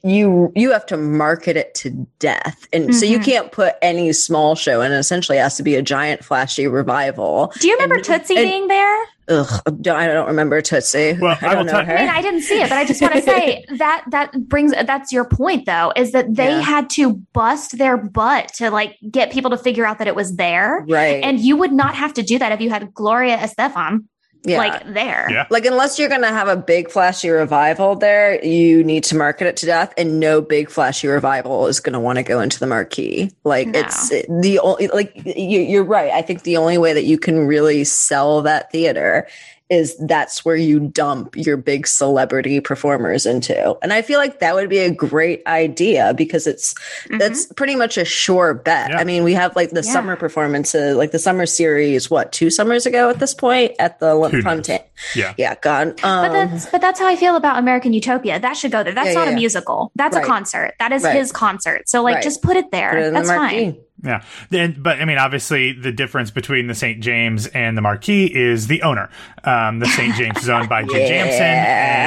you 0.05 0.53
you 0.55 0.71
have 0.71 0.85
to 0.87 0.97
market 0.97 1.57
it 1.57 1.75
to 1.77 1.91
death. 2.19 2.67
And 2.73 2.95
so 2.95 3.07
you 3.07 3.19
Mhm. 3.19 3.25
can't 3.25 3.53
put 3.53 3.75
any 3.83 4.13
small 4.13 4.55
show 4.55 4.81
and 4.83 4.93
it 4.93 4.99
essentially 4.99 5.39
has 5.39 5.57
to 5.57 5.63
be 5.63 5.75
a 5.75 5.83
giant 5.83 6.23
flashy 6.25 6.67
revival. 6.67 7.53
Do 7.59 7.67
you 7.69 7.75
remember 7.75 7.97
And- 7.97 8.05
Tootsie 8.05 8.37
and- 8.37 8.49
being 8.49 8.69
there? 8.69 8.99
Ugh, 9.27 9.63
don't- 9.81 9.97
I 9.97 10.07
don't 10.07 10.27
remember 10.27 10.61
Tootsie. 10.61 11.17
Well, 11.19 11.39
I 11.41 11.47
will 11.49 11.55
don't 11.55 11.67
know 11.67 11.73
tell- 11.73 11.85
her. 11.87 11.97
I 11.97 12.01
mean, 12.03 12.11
I 12.11 12.21
didn't 12.21 12.43
see 12.43 12.61
it, 12.61 12.69
but 12.69 12.77
I 12.77 12.85
just 12.85 13.01
want 13.01 13.15
to 13.15 13.23
say 13.23 13.65
that 13.79 14.05
that 14.11 14.33
brings 14.51 14.73
that's 14.87 15.11
your 15.13 15.25
point 15.25 15.65
though, 15.65 15.93
is 15.97 16.13
that 16.13 16.35
they 16.35 16.49
Yeah. 16.51 16.61
had 16.61 16.91
to 16.91 17.15
bust 17.33 17.79
their 17.79 17.97
butt 17.97 18.53
to 18.59 18.71
like 18.71 18.97
get 19.11 19.33
people 19.33 19.51
to 19.53 19.57
figure 19.57 19.87
out 19.87 19.99
that 19.99 20.07
it 20.09 20.15
was 20.15 20.37
there. 20.37 20.85
right. 20.91 21.25
And 21.25 21.41
you 21.41 21.57
would 21.57 21.73
not 21.73 21.95
have 21.95 22.13
to 22.15 22.23
do 22.23 22.39
that 22.39 22.53
if 22.53 22.61
you 22.61 22.69
had 22.69 22.93
Gloria 22.93 23.39
Estefan 23.39 24.01
yeah. 24.45 24.59
like 24.59 24.93
there. 24.93 25.27
Yeah. 25.31 25.47
Like, 25.51 25.65
unless 25.65 25.99
you're 25.99 26.09
going 26.09 26.23
to 26.23 26.29
have 26.29 26.49
a 26.49 26.57
big 26.57 26.91
flashy 26.91 27.31
revival 27.31 27.97
there, 27.97 28.45
you 28.45 28.85
need 28.85 29.05
to 29.05 29.17
market 29.17 29.47
it 29.47 29.57
to 29.59 29.67
death, 29.67 29.93
and 29.97 30.21
no 30.21 30.41
big 30.41 30.71
flashy 30.71 31.09
revival 31.09 31.67
is 31.67 31.81
going 31.81 31.95
to 31.95 32.01
want 32.01 32.17
to 32.17 32.23
go 32.23 32.41
into 32.41 32.61
the 32.61 32.67
Marquis. 32.67 33.33
Like, 33.45 33.69
No. 33.69 33.81
it's 33.81 34.09
the 34.11 34.61
only, 34.63 34.89
like, 34.89 35.13
you, 35.25 35.61
you're 35.61 35.85
right. 35.85 36.11
I 36.13 36.23
think 36.23 36.43
the 36.43 36.57
only 36.57 36.79
way 36.79 36.93
that 36.93 37.05
you 37.05 37.19
can 37.19 37.47
really 37.47 37.85
sell 37.85 38.43
that 38.43 38.71
theater 38.71 39.27
is 39.71 39.97
that's 39.97 40.45
where 40.45 40.57
you 40.57 40.79
dump 40.79 41.35
your 41.37 41.57
big 41.57 41.87
celebrity 41.87 42.61
performers 42.61 43.25
into. 43.25 43.75
And 43.83 43.95
I 43.95 44.03
feel 44.03 44.19
like 44.19 44.41
that 44.41 44.55
would 44.55 44.69
be 44.69 44.79
a 44.79 44.91
great 44.91 45.43
idea 45.47 46.13
because 46.15 46.47
it's, 46.47 46.75
that's 47.19 47.47
pretty 47.55 47.75
much 47.75 47.97
a 47.97 48.05
sure 48.05 48.53
bet. 48.53 48.91
Yeah. 48.91 48.99
I 48.99 49.05
mean, 49.05 49.25
we 49.25 49.33
have 49.33 49.57
like 49.57 49.71
the 49.71 49.77
Yeah. 49.83 49.93
summer 49.93 50.17
performances, 50.17 50.97
like 50.97 51.13
the 51.13 51.19
summer 51.19 51.47
series, 51.47 52.11
what, 52.11 52.31
two 52.31 52.51
summers 52.51 52.85
ago 52.85 53.09
at 53.09 53.21
this 53.21 53.33
point 53.33 53.73
at 53.79 54.01
the 54.01 54.13
Who 54.15 54.29
knows? 54.33 54.45
Fontaine. 54.45 54.81
Yeah. 55.15 55.33
Yeah, 55.39 55.55
God. 55.63 55.97
But 56.03 56.05
Um, 56.05 56.33
that's 56.51 56.67
but 56.67 56.83
that's 56.83 57.01
how 57.01 57.07
I 57.09 57.17
feel 57.17 57.35
about 57.37 57.59
American 57.59 57.95
Utopia. 57.95 58.39
That 58.39 58.59
should 58.59 58.71
go 58.71 58.83
there. 58.83 58.93
That's 58.95 59.09
Yeah, 59.09 59.15
not 59.15 59.23
yeah, 59.25 59.29
a 59.29 59.33
yeah. 59.33 59.37
musical. 59.39 59.91
That's 59.97 60.15
Right. 60.15 60.25
a 60.25 60.27
concert. 60.29 60.75
That 60.79 60.93
is 60.93 61.03
Right. 61.03 61.17
his 61.17 61.33
concert. 61.33 61.89
So 61.89 62.03
like 62.03 62.17
Right. 62.17 62.23
just 62.25 62.43
put 62.43 62.57
it 62.59 62.71
there. 62.71 62.91
put 62.91 62.99
it 63.03 63.13
That's 63.15 63.29
the 63.29 63.35
fine. 63.35 63.77
Yeah. 64.05 64.23
Then, 64.51 64.77
but 64.79 65.01
I 65.01 65.07
mean, 65.07 65.17
obviously, 65.19 65.73
the 65.73 65.91
difference 65.91 66.31
between 66.31 66.67
the 66.67 66.75
St. 66.75 67.01
James 67.01 67.47
and 67.49 67.77
the 67.77 67.81
Marquis 67.81 68.27
is 68.27 68.67
the 68.67 68.83
owner. 68.83 69.09
Um, 69.45 69.79
the 69.79 69.87
St. 69.87 70.15
James 70.15 70.39
is 70.43 70.49
owned 70.49 70.69
by 70.69 70.83
Jim 70.87 71.01
Yeah. 71.01 71.09
Jamson, 71.09 71.43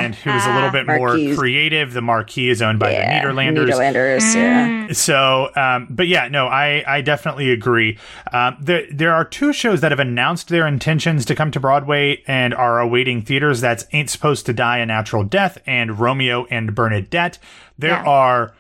and 0.06 0.16
who 0.16 0.30
is 0.32 0.46
a 0.46 0.54
little 0.54 0.70
bit 0.70 0.86
more 0.86 1.18
creative. 1.36 1.94
The 1.94 2.02
Marquis 2.02 2.50
is 2.50 2.62
owned 2.62 2.80
by 2.80 2.92
Yeah, 2.92 3.24
the 3.24 3.28
Nederlanders. 3.28 3.70
Nederlanders, 3.72 4.36
yeah. 4.36 4.94
So, 4.94 5.50
um, 5.56 5.88
but 5.90 6.08
yeah, 6.08 6.28
no, 6.28 6.48
I, 6.48 6.84
I 6.88 7.02
definitely 7.02 7.52
agree. 7.52 7.98
Um, 8.32 8.58
there, 8.62 8.86
there 8.92 9.14
are 9.14 9.26
two 9.26 9.52
shows 9.52 9.82
that 9.82 9.92
have 9.92 10.00
announced 10.00 10.50
their 10.50 10.68
intentions 10.68 11.26
to 11.26 11.36
come 11.36 11.52
to 11.52 11.60
Broadway 11.60 12.24
and 12.28 12.54
are 12.54 12.80
awaiting 12.80 13.22
theaters. 13.24 13.60
That's 13.62 13.86
Ain't 13.92 14.10
Supposed 14.10 14.46
to 14.46 14.54
Die 14.54 14.78
a 14.78 14.86
Natural 14.86 15.24
Death 15.24 15.58
and 15.66 16.00
Romeo 16.00 16.46
and 16.52 16.76
Bernadette. 16.76 17.40
There 17.80 17.90
Yeah. 17.92 18.04
are 18.06 18.54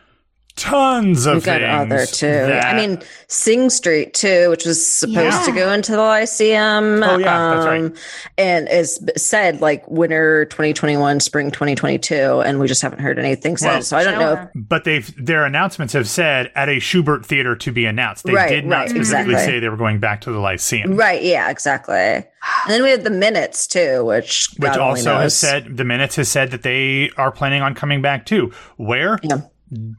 tons 0.57 1.25
of 1.25 1.35
We've 1.35 1.45
got 1.45 1.63
other 1.63 2.05
too. 2.05 2.27
that- 2.27 2.65
I 2.65 2.75
mean, 2.75 2.99
Sing 3.27 3.69
Street 3.69 4.13
too, 4.13 4.49
which 4.49 4.65
was 4.65 4.85
supposed 4.85 5.17
Yeah. 5.39 5.43
to 5.45 5.51
go 5.53 5.71
into 5.71 5.93
the 5.93 5.99
Lyceum. 5.99 7.01
Oh, 7.03 7.17
yeah, 7.17 7.53
that's 7.53 7.65
right. 7.65 7.81
um, 7.85 7.93
And 8.37 8.67
is 8.67 8.99
said 9.15 9.61
like 9.61 9.87
winter 9.89 10.45
2021, 10.45 11.19
spring 11.19 11.51
2022, 11.51 12.41
and 12.41 12.59
we 12.59 12.67
just 12.67 12.81
haven't 12.81 12.99
heard 12.99 13.17
anything 13.19 13.55
since. 13.57 13.71
Well, 13.71 13.81
so 13.83 13.97
I 13.97 14.03
don't 14.03 14.19
know. 14.19 14.33
If, 14.33 14.39
but 14.55 14.83
they've 14.83 15.13
their 15.23 15.45
announcements 15.45 15.93
have 15.93 16.07
said 16.09 16.51
at 16.55 16.67
a 16.69 16.77
Shubert 16.77 17.25
theater 17.25 17.55
to 17.55 17.71
be 17.71 17.85
announced. 17.85 18.25
They 18.25 18.33
Right, 18.33 18.49
did 18.49 18.65
not 18.65 18.77
right, 18.79 18.89
specifically 18.89 19.33
exactly. 19.35 19.53
say 19.53 19.59
they 19.59 19.69
were 19.69 19.77
going 19.77 19.99
back 19.99 20.21
to 20.21 20.31
the 20.31 20.39
Lyceum. 20.39 20.95
right? 20.97 21.21
Yeah, 21.21 21.49
exactly. 21.49 21.95
And 21.95 22.23
then 22.69 22.83
we 22.83 22.89
have 22.91 23.03
the 23.03 23.09
minutes 23.09 23.67
too, 23.67 24.03
which 24.05 24.49
Which 24.57 24.71
God 24.73 24.79
only 24.79 24.99
also 25.01 25.17
has 25.17 25.35
said 25.35 25.77
the 25.77 25.83
minutes 25.85 26.15
has 26.15 26.29
said 26.29 26.51
that 26.51 26.63
they 26.63 27.11
are 27.17 27.31
planning 27.31 27.61
on 27.61 27.75
coming 27.75 28.01
back 28.01 28.25
too. 28.25 28.51
Where? 28.77 29.19
Yeah. 29.23 29.37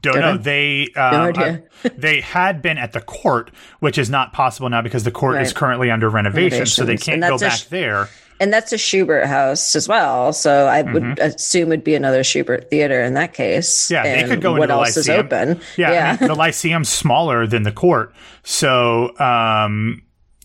Don't 0.01 0.19
know. 0.19 0.37
They 0.37 0.87
um, 0.95 1.33
No 1.33 1.41
uh, 1.41 1.57
they 1.95 2.21
had 2.21 2.61
been 2.61 2.77
at 2.77 2.93
the 2.93 3.01
Cort, 3.01 3.51
which 3.79 3.97
is 3.97 4.09
not 4.09 4.33
possible 4.33 4.67
now 4.69 4.81
because 4.81 5.03
the 5.03 5.11
Cort 5.11 5.41
is 5.41 5.53
currently 5.53 5.91
under 5.91 6.09
renovation, 6.09 6.65
so 6.65 6.85
they 6.85 6.97
can't 6.97 7.21
go 7.21 7.37
back 7.37 7.57
sh- 7.59 7.63
there. 7.65 8.09
And 8.41 8.53
that's 8.53 8.71
a 8.71 8.77
Shubert 8.77 9.25
house 9.25 9.75
as 9.75 9.87
well. 9.87 10.31
So 10.33 10.65
I 10.67 10.81
would 10.81 11.03
Mm-hmm. 11.03 11.21
assume 11.21 11.71
it'd 11.73 11.83
be 11.83 11.93
another 11.93 12.21
Shubert 12.23 12.69
theater 12.69 13.03
in 13.03 13.13
that 13.15 13.33
case. 13.33 13.91
Yeah, 13.91 14.03
they 14.03 14.27
could 14.27 14.41
go 14.41 14.53
what 14.53 14.63
into 14.63 14.67
the 14.75 14.79
else 14.79 14.97
is 14.97 15.07
Lyceum. 15.09 15.25
open? 15.25 15.61
Yeah, 15.77 16.15
I 16.17 16.19
mean, 16.21 16.27
the 16.29 16.35
Lyceum's 16.35 16.87
smaller 16.89 17.45
than 17.45 17.63
the 17.63 17.71
Cort, 17.73 18.13
so 18.43 19.15
um, 19.19 20.01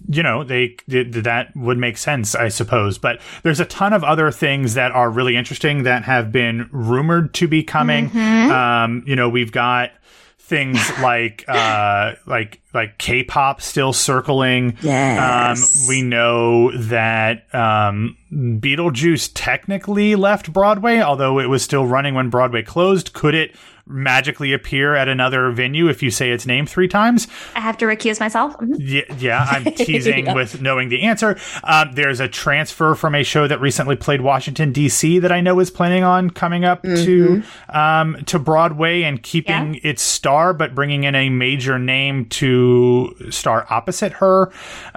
you 0.08 0.22
know 0.22 0.44
they 0.44 0.76
that 0.86 1.56
would 1.56 1.78
make 1.78 1.96
sense, 1.96 2.34
I 2.34 2.48
suppose. 2.48 2.98
But 2.98 3.20
there's 3.42 3.60
a 3.60 3.64
ton 3.64 3.92
of 3.92 4.04
other 4.04 4.30
things 4.30 4.74
that 4.74 4.92
are 4.92 5.10
really 5.10 5.36
interesting 5.36 5.84
that 5.84 6.04
have 6.04 6.32
been 6.32 6.68
rumored 6.72 7.34
to 7.34 7.48
be 7.48 7.62
coming. 7.62 8.10
Mm-hmm. 8.10 8.50
Um, 8.50 9.04
you 9.06 9.16
know, 9.16 9.28
we've 9.28 9.52
got 9.52 9.92
things 10.38 10.78
like 11.00 11.44
uh 11.48 12.12
like 12.26 12.60
like 12.74 12.98
K-pop 12.98 13.60
still 13.60 13.92
circling. 13.92 14.76
Yes. 14.82 15.82
Um, 15.82 15.88
we 15.88 16.02
know 16.02 16.76
that 16.76 17.54
um, 17.54 18.16
Beetlejuice 18.32 19.30
technically 19.32 20.16
left 20.16 20.52
Broadway, 20.52 21.00
although 21.00 21.38
it 21.38 21.46
was 21.46 21.62
still 21.62 21.86
running 21.86 22.14
when 22.14 22.30
Broadway 22.30 22.62
closed. 22.62 23.12
Could 23.12 23.34
it 23.34 23.54
magically 23.86 24.52
appear 24.52 24.94
at 24.94 25.08
another 25.08 25.50
venue 25.50 25.88
if 25.88 26.02
you 26.02 26.10
say 26.10 26.30
its 26.30 26.46
name 26.46 26.66
three 26.66 26.88
times. 26.88 27.28
I 27.54 27.60
have 27.60 27.76
to 27.78 27.84
recuse 27.84 28.18
myself. 28.20 28.56
Mhm. 28.58 28.76
Yeah, 28.78 29.02
yeah 29.18 29.46
I'm 29.50 29.64
teasing 29.74 30.34
with 30.34 30.60
knowing 30.60 30.88
the 30.88 31.02
answer. 31.02 31.38
Um, 31.64 31.92
there's 31.92 32.20
a 32.20 32.28
transfer 32.28 32.94
from 32.94 33.14
a 33.14 33.22
show 33.22 33.46
that 33.46 33.60
recently 33.60 33.96
played 33.96 34.20
Washington 34.22 34.72
D.C. 34.72 35.18
that 35.18 35.32
I 35.32 35.40
know 35.40 35.60
is 35.60 35.70
planning 35.70 36.02
on 36.04 36.30
coming 36.30 36.64
up 36.64 36.82
to 36.82 37.42
um, 37.68 38.22
to 38.26 38.38
Broadway 38.38 39.02
and 39.02 39.22
keeping 39.22 39.80
its 39.82 40.02
star, 40.02 40.54
but 40.54 40.74
bringing 40.74 41.04
in 41.04 41.14
a 41.14 41.28
major 41.28 41.78
name 41.78 42.26
to 42.26 43.14
star 43.30 43.66
opposite 43.70 44.12
her. 44.14 44.50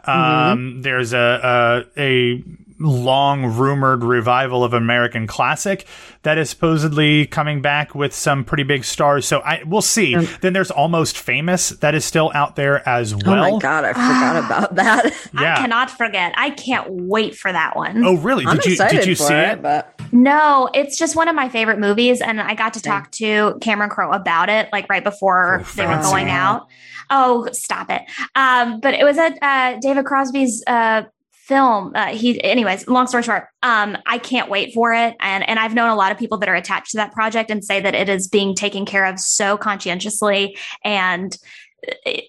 Um, 0.05 0.81
There's 0.81 1.13
a, 1.13 1.85
a 1.97 2.01
a 2.01 2.43
long 2.79 3.45
rumored 3.57 4.03
revival 4.03 4.63
of 4.63 4.73
American 4.73 5.27
Classic 5.27 5.85
that 6.23 6.37
is 6.37 6.49
supposedly 6.49 7.25
coming 7.25 7.61
back 7.61 7.95
with 7.95 8.13
some 8.13 8.43
pretty 8.43 8.63
big 8.63 8.83
stars. 8.83 9.25
So 9.25 9.39
I 9.39 9.63
we'll 9.65 9.81
see. 9.81 10.15
Then 10.15 10.53
there's 10.53 10.71
Almost 10.71 11.17
Famous 11.17 11.69
that 11.69 11.95
is 11.95 12.05
still 12.05 12.31
out 12.35 12.55
there 12.55 12.87
as 12.87 13.15
well. 13.15 13.43
Oh 13.45 13.51
my 13.53 13.59
god, 13.59 13.83
I 13.83 13.93
forgot 13.93 14.45
about 14.45 14.75
that. 14.75 15.13
Yeah. 15.37 15.53
I 15.53 15.57
cannot 15.57 15.91
forget. 15.91 16.33
I 16.37 16.49
can't 16.51 16.87
wait 16.89 17.35
for 17.35 17.51
that 17.51 17.75
one. 17.75 18.03
Oh, 18.03 18.15
really? 18.17 18.45
I'm 18.45 18.57
Did 18.57 18.65
you 18.65 18.87
did 18.87 19.05
you 19.05 19.15
see 19.15 19.33
it, 19.33 19.53
it? 19.53 19.61
but 19.61 19.99
No, 20.11 20.69
it's 20.73 20.97
just 20.97 21.15
one 21.15 21.27
of 21.27 21.35
my 21.35 21.49
favorite 21.49 21.79
movies, 21.79 22.21
and 22.21 22.39
I 22.41 22.55
got 22.55 22.73
to 22.73 22.81
talk 22.81 23.11
to 23.13 23.57
Cameron 23.61 23.89
Crowe 23.89 24.11
about 24.11 24.49
it, 24.49 24.69
like 24.71 24.89
right 24.89 25.03
before 25.03 25.59
Oh, 25.61 25.71
they 25.75 25.85
were 25.85 26.01
going 26.01 26.29
out. 26.29 26.67
Oh, 27.09 27.47
stop 27.51 27.89
it! 27.89 28.01
Um, 28.35 28.79
but 28.79 28.93
it 28.93 29.03
was 29.03 29.17
at 29.17 29.37
uh, 29.41 29.79
David 29.79 30.05
Crosby's 30.05 30.63
uh, 30.65 31.03
film. 31.47 31.93
Uh, 31.95 32.07
he, 32.07 32.43
anyways, 32.43 32.87
long 32.87 33.07
story 33.07 33.23
short, 33.23 33.47
um, 33.63 33.97
I 34.05 34.17
can't 34.17 34.49
wait 34.49 34.73
for 34.73 34.93
it, 34.93 35.15
and 35.19 35.47
and 35.47 35.57
I've 35.57 35.73
known 35.73 35.89
a 35.89 35.95
lot 35.95 36.11
of 36.11 36.17
people 36.17 36.37
that 36.39 36.49
are 36.49 36.55
attached 36.55 36.91
to 36.91 36.97
that 36.97 37.13
project 37.13 37.49
and 37.49 37.63
say 37.63 37.79
that 37.79 37.95
it 37.95 38.09
is 38.09 38.27
being 38.27 38.53
taken 38.53 38.85
care 38.85 39.05
of 39.05 39.19
so 39.19 39.57
conscientiously 39.57 40.57
and. 40.83 41.37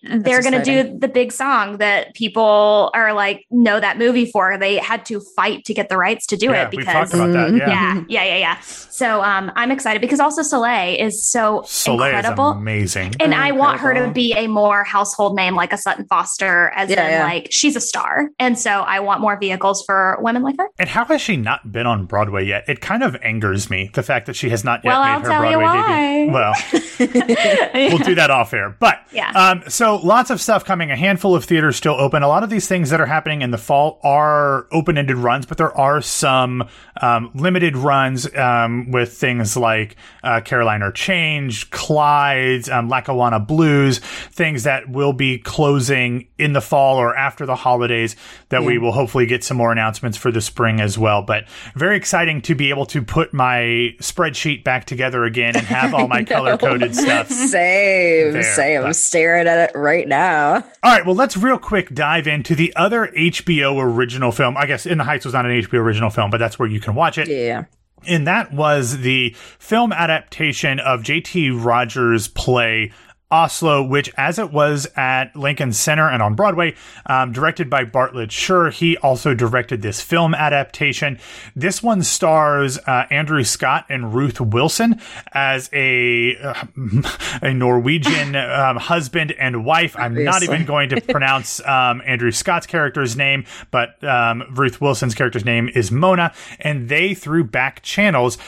They're 0.02 0.42
going 0.42 0.52
to 0.52 0.62
do 0.62 0.98
the 0.98 1.08
big 1.08 1.32
song 1.32 1.78
that 1.78 2.14
people 2.14 2.90
are 2.94 3.12
like 3.12 3.46
know 3.50 3.80
that 3.80 3.98
movie 3.98 4.30
for. 4.30 4.58
They 4.58 4.76
had 4.76 5.04
to 5.06 5.20
fight 5.36 5.64
to 5.64 5.74
get 5.74 5.88
the 5.88 5.96
rights 5.96 6.26
to 6.26 6.36
do 6.36 6.46
yeah, 6.50 6.64
it 6.64 6.70
we 6.70 6.78
because 6.78 7.10
talked 7.10 7.14
about 7.14 7.32
that. 7.32 7.54
Yeah. 7.56 7.68
yeah, 7.68 8.04
yeah, 8.08 8.24
yeah, 8.24 8.36
yeah. 8.36 8.60
So 8.60 9.22
um, 9.22 9.50
I'm 9.56 9.70
excited 9.70 10.00
because 10.00 10.20
also 10.20 10.42
Solea 10.42 10.98
is 10.98 11.26
so 11.28 11.60
Solea 11.62 12.06
incredible. 12.14 12.50
is 12.52 12.56
amazing. 12.56 13.14
and 13.20 13.34
I 13.34 13.52
want 13.52 13.80
her 13.80 13.94
to 13.94 14.10
be 14.12 14.32
a 14.34 14.46
more 14.48 14.84
household 14.84 15.34
name 15.36 15.54
like 15.54 15.72
a 15.72 15.78
Sutton 15.78 16.06
Foster, 16.08 16.70
as 16.74 16.90
Yeah, 16.90 17.04
in 17.06 17.10
yeah. 17.12 17.24
like 17.24 17.48
she's 17.50 17.74
a 17.76 17.80
star. 17.80 18.28
And 18.38 18.58
so 18.58 18.70
I 18.70 19.00
want 19.00 19.20
more 19.20 19.38
vehicles 19.38 19.82
for 19.86 20.18
women 20.20 20.42
like 20.42 20.56
her. 20.58 20.68
And 20.78 20.88
how 20.88 21.04
has 21.06 21.20
she 21.20 21.36
not 21.36 21.72
been 21.72 21.86
on 21.86 22.04
Broadway 22.06 22.44
yet? 22.44 22.64
It 22.68 22.80
kind 22.80 23.02
of 23.02 23.16
angers 23.22 23.70
me 23.70 23.90
the 23.94 24.02
fact 24.02 24.26
that 24.26 24.36
she 24.36 24.50
has 24.50 24.62
not 24.64 24.84
yet 24.84 24.90
Well, 24.90 25.02
made 25.02 25.08
I'll 25.10 25.20
her 25.20 25.28
tell 25.28 25.50
you 25.50 25.56
Broadway 25.58 26.26
debut. 26.26 26.32
Well, 26.34 26.54
we'll 27.90 27.98
do 28.06 28.14
that 28.16 28.30
off 28.30 28.52
air. 28.52 28.76
But 28.78 28.98
Yeah. 29.12 29.32
Um, 29.38 29.62
so 29.68 29.94
lots 29.96 30.30
of 30.30 30.40
stuff 30.40 30.64
coming. 30.64 30.90
A 30.90 30.96
handful 30.96 31.36
of 31.36 31.44
theaters 31.44 31.76
still 31.76 31.94
open. 31.94 32.24
A 32.24 32.28
lot 32.28 32.42
of 32.42 32.50
these 32.50 32.66
things 32.66 32.90
that 32.90 33.00
are 33.00 33.06
happening 33.06 33.40
in 33.42 33.52
the 33.52 33.56
fall 33.58 34.00
are 34.02 34.66
open-ended 34.72 35.16
runs, 35.16 35.46
but 35.46 35.58
there 35.58 35.70
are 35.78 36.02
some 36.02 36.68
um, 37.00 37.30
limited 37.36 37.76
runs 37.76 38.34
um, 38.34 38.90
with 38.90 39.16
things 39.16 39.56
like 39.56 39.94
uh, 40.24 40.40
Caroline, 40.40 40.82
or 40.82 40.90
Change, 40.90 41.70
Clyde's, 41.70 42.68
um, 42.68 42.88
Lackawanna 42.88 43.38
Blues, 43.38 43.98
things 44.00 44.64
that 44.64 44.88
will 44.88 45.12
be 45.12 45.38
closing 45.38 46.26
in 46.36 46.52
the 46.52 46.60
fall 46.60 46.96
or 46.96 47.16
after 47.16 47.46
the 47.46 47.54
holidays. 47.54 48.16
That 48.48 48.64
we 48.64 48.78
will 48.78 48.92
hopefully 48.92 49.26
get 49.26 49.44
some 49.44 49.56
more 49.56 49.70
announcements 49.70 50.18
for 50.18 50.32
the 50.32 50.40
spring 50.40 50.80
as 50.80 50.98
well. 50.98 51.22
But 51.22 51.44
very 51.76 51.96
exciting 51.96 52.42
to 52.42 52.56
be 52.56 52.70
able 52.70 52.86
to 52.86 53.02
put 53.02 53.32
my 53.32 53.94
spreadsheet 54.00 54.64
back 54.64 54.84
together 54.86 55.22
again 55.24 55.54
and 55.54 55.64
have 55.66 55.94
all 55.94 56.08
my 56.08 56.24
color-coded 56.24 56.96
stuff. 56.96 57.28
same, 57.30 58.32
There, 58.32 58.42
same. 58.42 58.82
but- 58.82 58.96
staring 59.28 59.46
at 59.46 59.70
it 59.70 59.76
right 59.78 60.08
now. 60.08 60.54
All 60.82 60.92
right, 60.92 61.04
well, 61.04 61.14
let's 61.14 61.36
real 61.36 61.58
quick 61.58 61.94
dive 61.94 62.26
into 62.26 62.54
the 62.54 62.74
other 62.76 63.08
HBO 63.08 63.80
original 63.82 64.32
film. 64.32 64.56
I 64.56 64.64
guess 64.66 64.86
In 64.86 64.98
the 64.98 65.04
Heights 65.04 65.24
was 65.26 65.34
not 65.34 65.44
an 65.44 65.52
HBO 65.52 65.74
original 65.80 66.10
film, 66.10 66.30
but 66.30 66.38
that's 66.38 66.58
where 66.58 66.68
you 66.68 66.80
can 66.80 66.94
watch 66.94 67.18
it. 67.18 67.28
Yeah. 67.28 67.64
And 68.06 68.26
that 68.26 68.52
was 68.52 68.98
the 68.98 69.34
film 69.58 69.92
adaptation 69.92 70.80
of 70.80 71.02
J.T. 71.02 71.50
Rogers' 71.50 72.28
play 72.28 72.92
Oslo, 73.30 73.82
which, 73.82 74.10
as 74.16 74.38
it 74.38 74.52
was 74.52 74.86
at 74.96 75.36
Lincoln 75.36 75.72
Center 75.72 76.08
and 76.08 76.22
on 76.22 76.34
Broadway, 76.34 76.74
um, 77.06 77.32
directed 77.32 77.68
by 77.68 77.84
Bartlett 77.84 78.32
Sher, 78.32 78.70
he 78.70 78.96
also 78.98 79.34
directed 79.34 79.82
this 79.82 80.00
film 80.00 80.34
adaptation. 80.34 81.18
This 81.54 81.82
one 81.82 82.02
stars 82.02 82.78
uh, 82.78 83.04
Andrew 83.10 83.44
Scott 83.44 83.84
and 83.90 84.14
Ruth 84.14 84.40
Wilson 84.40 85.00
as 85.32 85.68
a 85.74 86.36
uh, 86.38 86.64
a 87.42 87.52
Norwegian 87.52 88.34
um, 88.36 88.76
husband 88.76 89.32
and 89.32 89.64
wife. 89.64 89.94
I'm 89.98 90.24
not 90.24 90.42
even 90.42 90.64
going 90.64 90.88
to 90.90 91.00
pronounce 91.08 91.60
um, 91.66 92.00
Andrew 92.06 92.30
Scott's 92.30 92.66
character's 92.66 93.14
name, 93.14 93.44
but 93.70 94.02
um, 94.02 94.44
Ruth 94.54 94.80
Wilson's 94.80 95.14
character's 95.14 95.44
name 95.44 95.68
is 95.74 95.90
Mona, 95.90 96.32
and 96.60 96.88
they 96.88 97.12
through 97.12 97.44
back 97.44 97.82
channels 97.82 98.38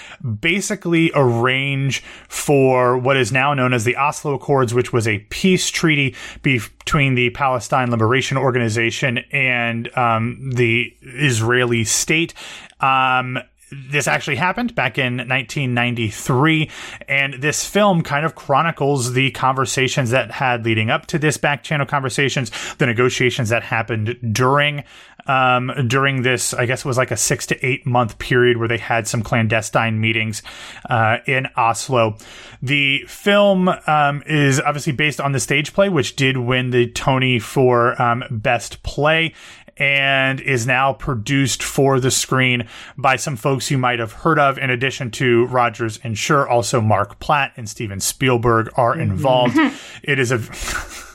basically 0.40 1.10
arrange 1.14 2.02
for 2.28 2.96
what 2.96 3.18
is 3.18 3.30
now 3.30 3.52
known 3.52 3.74
as 3.74 3.84
the 3.84 3.96
Oslo 3.96 4.34
Accords, 4.34 4.69
which 4.74 4.92
was 4.92 5.06
a 5.06 5.18
peace 5.30 5.68
treaty 5.68 6.14
between 6.42 7.14
the 7.14 7.30
Palestine 7.30 7.90
Liberation 7.90 8.36
Organization 8.36 9.18
and 9.32 9.96
um, 9.96 10.50
the 10.54 10.94
Israeli 11.02 11.84
state. 11.84 12.34
Um, 12.80 13.38
this 13.70 14.08
actually 14.08 14.36
happened 14.36 14.74
back 14.74 14.98
in 14.98 15.16
1993 15.18 16.70
and 17.08 17.34
this 17.34 17.64
film 17.64 18.02
kind 18.02 18.26
of 18.26 18.34
chronicles 18.34 19.12
the 19.12 19.30
conversations 19.30 20.10
that 20.10 20.30
had 20.30 20.64
leading 20.64 20.90
up 20.90 21.06
to 21.06 21.18
this 21.18 21.36
back 21.36 21.62
channel 21.62 21.86
conversations 21.86 22.50
the 22.76 22.86
negotiations 22.86 23.48
that 23.50 23.62
happened 23.62 24.18
during 24.32 24.82
um, 25.30 25.70
during 25.86 26.22
this 26.22 26.52
i 26.54 26.66
guess 26.66 26.80
it 26.80 26.86
was 26.86 26.98
like 26.98 27.10
a 27.10 27.16
six 27.16 27.46
to 27.46 27.66
eight 27.66 27.86
month 27.86 28.18
period 28.18 28.56
where 28.56 28.68
they 28.68 28.78
had 28.78 29.06
some 29.06 29.22
clandestine 29.22 30.00
meetings 30.00 30.42
uh, 30.88 31.18
in 31.26 31.46
oslo 31.56 32.16
the 32.60 33.04
film 33.06 33.68
um, 33.86 34.22
is 34.26 34.60
obviously 34.60 34.92
based 34.92 35.20
on 35.20 35.32
the 35.32 35.40
stage 35.40 35.72
play 35.72 35.88
which 35.88 36.16
did 36.16 36.36
win 36.36 36.70
the 36.70 36.90
tony 36.90 37.38
for 37.38 38.00
um, 38.02 38.24
best 38.30 38.82
play 38.82 39.32
and 39.76 40.40
is 40.40 40.66
now 40.66 40.92
produced 40.92 41.62
for 41.62 41.98
the 42.00 42.10
screen 42.10 42.68
by 42.98 43.16
some 43.16 43.34
folks 43.34 43.70
you 43.70 43.78
might 43.78 43.98
have 43.98 44.12
heard 44.12 44.38
of. 44.38 44.58
In 44.58 44.68
addition 44.68 45.10
to 45.12 45.46
Rogers 45.46 45.98
and 46.04 46.16
Sher, 46.18 46.46
also 46.46 46.82
Marc 46.82 47.18
Platt 47.18 47.52
and 47.56 47.68
Steven 47.68 47.98
Spielberg 47.98 48.70
are 48.76 48.96
involved. 48.96 49.56
it 50.02 50.18
is 50.18 50.30
a. 50.30 50.38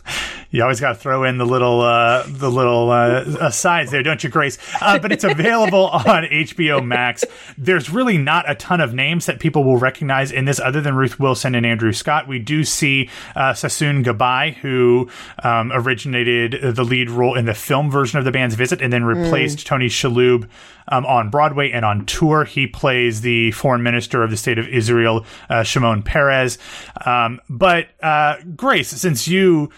You 0.55 0.61
always 0.63 0.79
got 0.79 0.93
to 0.93 0.95
throw 0.95 1.25
in 1.25 1.37
the 1.37 1.45
little, 1.45 1.81
uh, 1.81 2.23
the 2.25 2.49
little 2.49 2.89
uh, 2.89 3.25
asides 3.41 3.91
there, 3.91 4.01
don't 4.03 4.23
you, 4.23 4.29
Grace? 4.29 4.57
Uh, 4.79 4.97
but 4.97 5.11
it's 5.11 5.25
available 5.25 5.87
on 5.87 6.23
HBO 6.23 6.81
Max. 6.81 7.25
There's 7.57 7.89
really 7.89 8.17
not 8.17 8.49
a 8.49 8.55
ton 8.55 8.79
of 8.79 8.93
names 8.93 9.25
that 9.25 9.41
people 9.41 9.65
will 9.65 9.75
recognize 9.75 10.31
in 10.31 10.45
this, 10.45 10.61
other 10.61 10.79
than 10.79 10.95
Ruth 10.95 11.19
Wilson 11.19 11.55
and 11.55 11.65
Andrew 11.65 11.91
Scott. 11.91 12.29
We 12.29 12.39
do 12.39 12.63
see 12.63 13.09
uh, 13.35 13.51
Sasson 13.51 14.01
Gabai, 14.01 14.53
who 14.53 15.09
um, 15.43 15.73
originated 15.73 16.73
the 16.73 16.85
lead 16.85 17.09
role 17.09 17.35
in 17.35 17.43
the 17.43 17.53
film 17.53 17.91
version 17.91 18.17
of 18.17 18.23
the 18.23 18.31
band's 18.31 18.55
Visit, 18.55 18.81
and 18.81 18.93
then 18.93 19.03
replaced 19.03 19.67
Tony 19.67 19.87
Shalhoub 19.87 20.47
um, 20.87 21.05
on 21.05 21.29
Broadway 21.29 21.71
and 21.71 21.83
on 21.83 22.05
tour. 22.05 22.45
He 22.45 22.67
plays 22.67 23.21
the 23.21 23.51
foreign 23.51 23.83
minister 23.83 24.23
of 24.23 24.31
the 24.31 24.37
state 24.37 24.57
of 24.57 24.67
Israel, 24.67 25.25
uh, 25.49 25.63
Shimon 25.63 26.03
Peres. 26.03 26.57
Um, 27.05 27.41
but 27.49 27.87
uh, 28.01 28.37
Grace, 28.55 28.89
since 28.89 29.27
you 29.27 29.69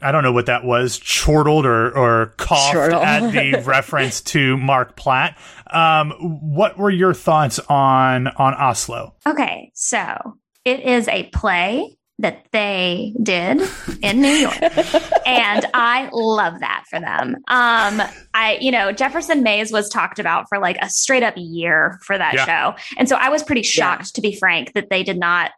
I 0.00 0.12
don't 0.12 0.22
know 0.22 0.32
what 0.32 0.46
that 0.46 0.64
was, 0.64 0.98
chortled 0.98 1.66
or, 1.66 1.96
or 1.96 2.26
coughed 2.36 2.72
Chortle. 2.74 3.02
at 3.02 3.32
the 3.32 3.62
reference 3.66 4.20
to 4.22 4.56
Marc 4.56 4.96
Platt. 4.96 5.36
Um, 5.70 6.10
what 6.12 6.78
were 6.78 6.90
your 6.90 7.14
thoughts 7.14 7.58
on 7.68 8.28
on 8.28 8.54
Oslo? 8.54 9.14
Okay, 9.26 9.70
so 9.74 10.36
it 10.64 10.80
is 10.80 11.08
a 11.08 11.24
play 11.30 11.96
that 12.18 12.46
they 12.52 13.14
did 13.20 13.60
in 14.02 14.20
New 14.20 14.28
York. 14.28 14.54
and 15.26 15.66
I 15.74 16.08
love 16.12 16.60
that 16.60 16.84
for 16.88 17.00
them. 17.00 17.34
Um 17.48 18.00
I 18.34 18.58
you 18.60 18.70
know, 18.70 18.92
Jefferson 18.92 19.42
Mays 19.42 19.72
was 19.72 19.88
talked 19.88 20.20
about 20.20 20.44
for 20.48 20.58
like 20.60 20.76
a 20.80 20.88
straight 20.88 21.24
up 21.24 21.34
year 21.36 21.98
for 22.04 22.16
that 22.16 22.34
Yeah. 22.34 22.44
show. 22.44 22.82
And 22.96 23.08
so 23.08 23.16
I 23.16 23.30
was 23.30 23.42
pretty 23.42 23.62
shocked 23.62 24.14
to 24.14 24.20
be 24.20 24.36
frank 24.36 24.74
that 24.74 24.88
they 24.90 25.02
did 25.02 25.18
not 25.18 25.50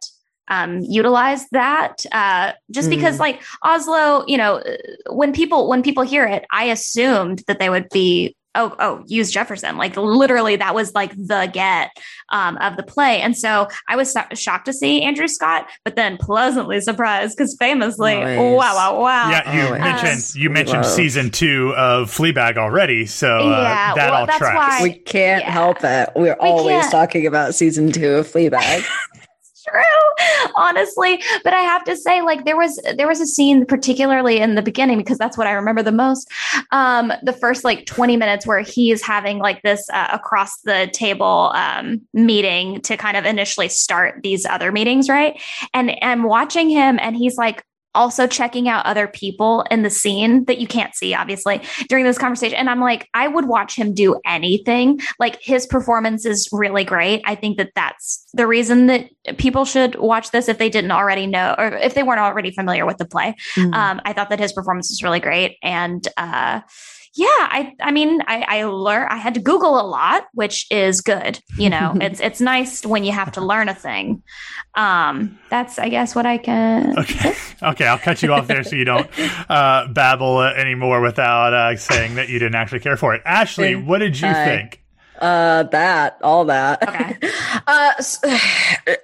um 0.47 0.79
utilize 0.81 1.47
that 1.51 1.97
uh 2.11 2.51
just 2.71 2.89
because 2.89 3.19
like 3.19 3.41
Oslo, 3.63 4.23
you 4.27 4.37
know, 4.37 4.55
uh, 4.57 4.75
when 5.13 5.33
people 5.33 5.67
when 5.67 5.81
people 5.83 6.03
hear 6.03 6.25
it, 6.25 6.45
I 6.51 6.65
assumed 6.65 7.43
that 7.47 7.59
they 7.59 7.69
would 7.69 7.89
be 7.89 8.35
oh 8.57 8.73
oh 8.79 9.03
use 9.07 9.31
Jefferson 9.31 9.75
like 9.77 9.97
literally 9.97 10.55
that 10.55 10.73
was 10.73 10.93
like 10.95 11.11
the 11.17 11.49
get 11.51 11.91
um, 12.29 12.55
of 12.59 12.77
the 12.77 12.83
play 12.83 13.19
and 13.19 13.37
so 13.37 13.67
I 13.89 13.97
was 13.97 14.13
so- 14.13 14.21
shocked 14.33 14.67
to 14.67 14.73
see 14.73 15.01
Andrew 15.01 15.27
Scott 15.27 15.67
but 15.83 15.97
then 15.97 16.15
pleasantly 16.15 16.79
surprised 16.79 17.35
because 17.35 17.53
famously 17.59 18.15
Nice. 18.15 18.37
wow 18.39 18.55
wow 18.75 19.01
wow 19.01 19.29
yeah, 19.29 19.53
you 19.53 19.67
Oh, 19.75 19.77
mentioned 19.77 20.07
yes. 20.07 20.35
you 20.37 20.49
mentioned 20.49 20.83
Love. 20.83 20.91
season 20.93 21.31
two 21.31 21.73
of 21.75 22.09
Fleabag 22.09 22.55
already, 22.57 23.05
so 23.05 23.39
uh, 23.39 23.43
Yeah, 23.61 23.93
that 23.95 24.09
well, 24.11 24.21
all 24.21 24.25
that's 24.25 24.37
tracks. 24.37 24.55
why- 24.57 24.83
We 24.83 24.93
can't 24.99 25.43
Yeah. 25.43 25.51
help 25.51 25.83
it. 25.83 26.09
We're 26.15 26.37
always 26.39 26.79
can't. 26.79 26.91
talking 26.91 27.27
about 27.27 27.55
season 27.55 27.91
two 27.91 28.15
of 28.15 28.27
Fleabag. 28.31 28.85
true, 29.69 30.51
honestly. 30.55 31.21
But 31.43 31.53
I 31.53 31.61
have 31.61 31.83
to 31.85 31.95
say, 31.95 32.21
like, 32.21 32.45
there 32.45 32.57
was 32.57 32.79
there 32.95 33.07
was 33.07 33.21
a 33.21 33.25
scene, 33.25 33.65
particularly 33.65 34.39
in 34.39 34.55
the 34.55 34.61
beginning, 34.61 34.97
because 34.97 35.17
that's 35.17 35.37
what 35.37 35.47
I 35.47 35.51
remember 35.51 35.83
the 35.83 35.91
most. 35.91 36.29
Um, 36.71 37.11
the 37.23 37.33
first 37.33 37.63
like 37.63 37.85
20 37.85 38.17
minutes 38.17 38.45
where 38.45 38.59
he's 38.59 39.01
having 39.01 39.39
like 39.39 39.61
this 39.61 39.89
uh, 39.91 40.07
across 40.11 40.61
the 40.61 40.89
table 40.93 41.51
um, 41.55 42.01
meeting 42.13 42.81
to 42.81 42.97
kind 42.97 43.17
of 43.17 43.25
initially 43.25 43.69
start 43.69 44.21
these 44.23 44.45
other 44.45 44.71
meetings, 44.71 45.09
right? 45.09 45.41
And 45.73 45.95
I'm 46.01 46.23
watching 46.23 46.69
him, 46.69 46.99
and 47.01 47.15
he's 47.15 47.37
like 47.37 47.63
also 47.95 48.27
checking 48.27 48.69
out 48.69 48.85
other 48.85 49.07
people 49.07 49.65
in 49.71 49.81
the 49.81 49.89
scene 49.89 50.45
that 50.45 50.59
you 50.59 50.67
can't 50.67 50.93
see, 50.95 51.13
obviously, 51.13 51.61
during 51.89 52.05
this 52.05 52.17
conversation. 52.17 52.57
And 52.57 52.69
I'm 52.69 52.81
like, 52.81 53.09
I 53.13 53.27
would 53.27 53.47
watch 53.47 53.75
him 53.75 53.93
do 53.93 54.19
anything. 54.25 54.99
Like 55.19 55.41
his 55.41 55.65
performance 55.65 56.25
is 56.25 56.49
really 56.51 56.83
great. 56.83 57.21
I 57.25 57.35
think 57.35 57.57
that 57.57 57.71
that's 57.75 58.25
the 58.33 58.47
reason 58.47 58.87
that 58.87 59.09
people 59.37 59.65
should 59.65 59.95
watch 59.95 60.31
this 60.31 60.47
if 60.47 60.57
they 60.57 60.69
didn't 60.69 60.91
already 60.91 61.25
know 61.25 61.55
or 61.57 61.67
if 61.67 61.93
they 61.93 62.03
weren't 62.03 62.19
already 62.19 62.51
familiar 62.51 62.85
with 62.85 62.97
the 62.97 63.05
play. 63.05 63.35
Mm-hmm. 63.55 63.73
Um, 63.73 64.01
I 64.05 64.13
thought 64.13 64.29
that 64.29 64.39
his 64.39 64.53
performance 64.53 64.89
was 64.89 65.01
really 65.01 65.19
great. 65.19 65.57
And, 65.63 66.07
uh, 66.17 66.61
yeah, 67.15 67.27
I 67.29 67.73
I 67.79 67.91
mean 67.91 68.21
I 68.27 68.45
I 68.47 68.63
learned 68.65 69.09
I 69.09 69.17
had 69.17 69.35
to 69.35 69.39
Google 69.39 69.79
a 69.79 69.87
lot, 69.87 70.25
which 70.33 70.67
is 70.69 71.01
good. 71.01 71.39
You 71.57 71.69
know, 71.69 71.95
it's 72.01 72.19
it's 72.19 72.41
nice 72.41 72.85
when 72.85 73.03
you 73.03 73.13
have 73.13 73.31
to 73.33 73.41
learn 73.41 73.69
a 73.69 73.75
thing. 73.75 74.21
Um, 74.75 75.39
that's 75.49 75.79
I 75.79 75.89
guess 75.89 76.13
what 76.15 76.25
I 76.25 76.37
can. 76.37 76.95
Okay, 77.05 77.35
okay, 77.61 77.87
I'll 77.87 77.99
cut 77.99 78.21
you 78.23 78.33
off 78.33 78.47
there 78.47 78.63
so 78.63 78.75
you 78.75 78.85
don't 78.85 79.09
uh, 79.49 79.87
babble 79.87 80.41
anymore 80.41 81.01
without 81.01 81.53
uh, 81.53 81.75
saying 81.75 82.15
that 82.15 82.29
you 82.29 82.39
didn't 82.39 82.55
actually 82.55 82.79
care 82.79 82.97
for 82.97 83.13
it. 83.13 83.21
Ashley, 83.25 83.75
what 83.75 83.99
did 83.99 84.19
you 84.19 84.31
think? 84.33 84.81
Uh, 85.19 85.63
that, 85.63 86.17
all 86.21 86.45
that. 86.45 86.87
Okay. 86.87 87.17
Uh, 87.67 87.93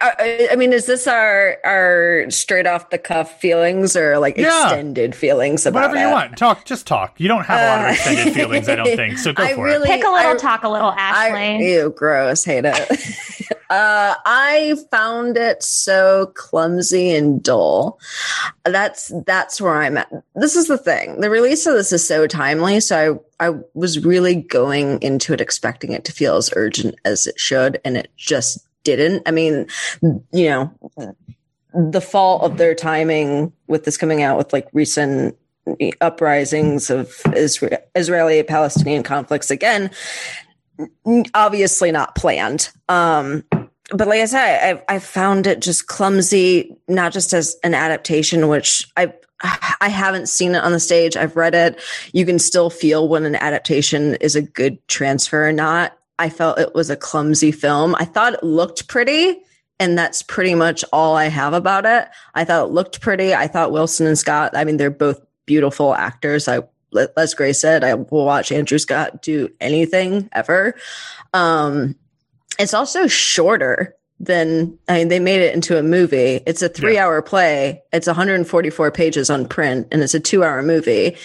I 0.01 0.55
mean, 0.55 0.71
is 0.71 0.85
this 0.85 1.07
our 1.07 1.57
our 1.63 2.29
straight 2.29 2.67
off 2.67 2.91
the 2.91 2.99
cuff 2.99 3.39
feelings 3.41 3.95
or 3.95 4.19
like 4.19 4.37
yeah. 4.37 4.65
extended 4.65 5.15
feelings 5.15 5.65
about 5.65 5.89
whatever 5.89 5.99
you 5.99 6.09
it? 6.09 6.11
want? 6.11 6.37
Talk, 6.37 6.65
just 6.65 6.85
talk. 6.85 7.19
You 7.19 7.27
don't 7.27 7.43
have 7.45 7.59
a 7.59 7.65
lot 7.65 7.79
of 7.79 7.85
uh, 7.85 7.93
extended 7.93 8.33
feelings, 8.35 8.69
I 8.69 8.75
don't 8.75 8.95
think. 8.95 9.17
So 9.17 9.33
go 9.33 9.41
I 9.41 9.55
for 9.55 9.63
really, 9.63 9.89
it. 9.89 9.91
Pick 9.91 10.03
a 10.03 10.11
little, 10.11 10.33
I, 10.33 10.35
talk 10.35 10.63
a 10.63 10.69
little, 10.69 10.91
Ashley. 10.91 11.39
I, 11.39 11.57
ew, 11.57 11.93
gross. 11.97 12.43
Hate 12.43 12.65
it. 12.65 13.51
uh, 13.71 14.15
I 14.25 14.75
found 14.91 15.37
it 15.37 15.63
so 15.63 16.31
clumsy 16.35 17.15
and 17.15 17.41
dull. 17.41 17.99
That's 18.63 19.11
that's 19.25 19.59
where 19.59 19.77
I'm 19.77 19.97
at. 19.97 20.11
This 20.35 20.55
is 20.55 20.67
the 20.67 20.77
thing. 20.77 21.21
The 21.21 21.31
release 21.31 21.65
of 21.65 21.73
this 21.73 21.91
is 21.91 22.07
so 22.07 22.27
timely, 22.27 22.79
so 22.79 22.95
I 22.95 23.19
I 23.41 23.55
was 23.73 24.05
really 24.05 24.35
going 24.35 25.01
into 25.01 25.33
it 25.33 25.41
expecting 25.41 25.93
it 25.93 26.05
to 26.05 26.13
feel 26.13 26.37
as 26.37 26.53
urgent 26.55 26.95
as 27.03 27.25
it 27.25 27.39
should, 27.39 27.81
and 27.83 27.97
it 27.97 28.11
just 28.15 28.65
didn't. 28.83 29.23
I 29.25 29.31
mean, 29.31 29.65
you 30.31 30.49
know, 30.49 30.71
the 31.73 32.01
fault 32.01 32.43
of 32.43 32.57
their 32.57 32.75
timing 32.75 33.51
with 33.67 33.83
this 33.83 33.97
coming 33.97 34.21
out 34.21 34.37
with 34.37 34.53
like 34.53 34.67
recent 34.73 35.35
uprisings 36.01 36.89
of 36.89 37.19
Israel, 37.35 37.77
Israeli 37.95 38.43
Palestinian 38.43 39.03
conflicts 39.03 39.49
again, 39.49 39.89
obviously 41.33 41.91
not 41.91 42.15
planned. 42.15 42.69
Um, 42.89 43.43
but 43.93 44.07
like 44.07 44.21
I 44.21 44.25
said, 44.25 44.83
I, 44.87 44.95
I 44.95 44.99
found 44.99 45.47
it 45.47 45.61
just 45.61 45.87
clumsy, 45.87 46.75
not 46.87 47.11
just 47.11 47.33
as 47.33 47.55
an 47.63 47.73
adaptation, 47.73 48.47
which 48.47 48.87
I 48.95 49.13
I 49.81 49.89
haven't 49.89 50.29
seen 50.29 50.55
it 50.55 50.63
on 50.63 50.71
the 50.71 50.79
stage. 50.79 51.15
I've 51.15 51.35
read 51.35 51.55
it. 51.55 51.79
You 52.13 52.25
can 52.25 52.39
still 52.39 52.69
feel 52.69 53.07
when 53.07 53.25
an 53.25 53.35
adaptation 53.35 54.15
is 54.15 54.35
a 54.35 54.41
good 54.41 54.85
transfer 54.87 55.47
or 55.47 55.53
not. 55.53 55.97
I 56.19 56.29
felt 56.29 56.59
it 56.59 56.75
was 56.75 56.89
a 56.89 56.95
clumsy 56.95 57.51
film. 57.51 57.95
I 57.95 58.05
thought 58.05 58.33
it 58.33 58.43
looked 58.43 58.87
pretty, 58.87 59.41
and 59.79 59.97
that's 59.97 60.21
pretty 60.21 60.53
much 60.53 60.85
all 60.93 61.15
I 61.15 61.25
have 61.25 61.53
about 61.53 61.85
it. 61.85 62.07
I 62.35 62.43
thought 62.43 62.67
it 62.67 62.71
looked 62.71 63.01
pretty. 63.01 63.33
I 63.33 63.47
thought 63.47 63.71
Wilson 63.71 64.05
and 64.05 64.17
Scott, 64.17 64.51
I 64.55 64.63
mean, 64.63 64.77
they're 64.77 64.91
both 64.91 65.19
beautiful 65.45 65.95
actors. 65.95 66.47
I 66.47 66.61
as 67.17 67.33
Grace 67.33 67.61
said, 67.61 67.83
I 67.83 67.93
will 67.93 68.25
watch 68.25 68.51
Andrew 68.51 68.77
Scott 68.77 69.21
do 69.21 69.49
anything 69.59 70.29
ever. 70.33 70.75
Um, 71.33 71.95
it's 72.59 72.73
also 72.73 73.07
shorter 73.07 73.95
then 74.21 74.77
I 74.87 74.99
mean, 74.99 75.07
they 75.07 75.19
made 75.19 75.41
it 75.41 75.55
into 75.55 75.77
a 75.77 75.83
movie. 75.83 76.41
It's 76.45 76.61
a 76.61 76.69
three 76.69 76.93
yeah. 76.93 77.05
hour 77.05 77.21
play. 77.21 77.81
It's 77.91 78.07
144 78.07 78.91
pages 78.91 79.29
on 79.29 79.47
print 79.47 79.87
and 79.91 80.03
it's 80.03 80.13
a 80.13 80.19
two 80.19 80.43
hour 80.43 80.61
movie. 80.61 81.17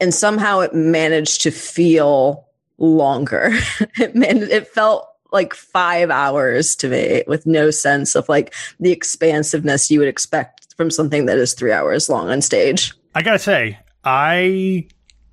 And 0.00 0.12
somehow 0.12 0.60
it 0.60 0.74
managed 0.74 1.40
to 1.42 1.50
feel 1.50 2.46
longer. 2.78 3.52
it, 3.96 4.14
man, 4.14 4.38
it 4.42 4.68
felt 4.68 5.08
like 5.32 5.54
five 5.54 6.10
hours 6.10 6.76
to 6.76 6.88
me 6.88 7.22
with 7.26 7.46
no 7.46 7.70
sense 7.70 8.14
of 8.14 8.28
like 8.28 8.54
the 8.78 8.92
expansiveness 8.92 9.90
you 9.90 9.98
would 9.98 10.08
expect 10.08 10.74
from 10.76 10.90
something 10.90 11.24
that 11.26 11.38
is 11.38 11.54
three 11.54 11.72
hours 11.72 12.10
long 12.10 12.28
on 12.28 12.42
stage. 12.42 12.92
I 13.14 13.22
gotta 13.22 13.38
say, 13.38 13.78
I 14.04 14.88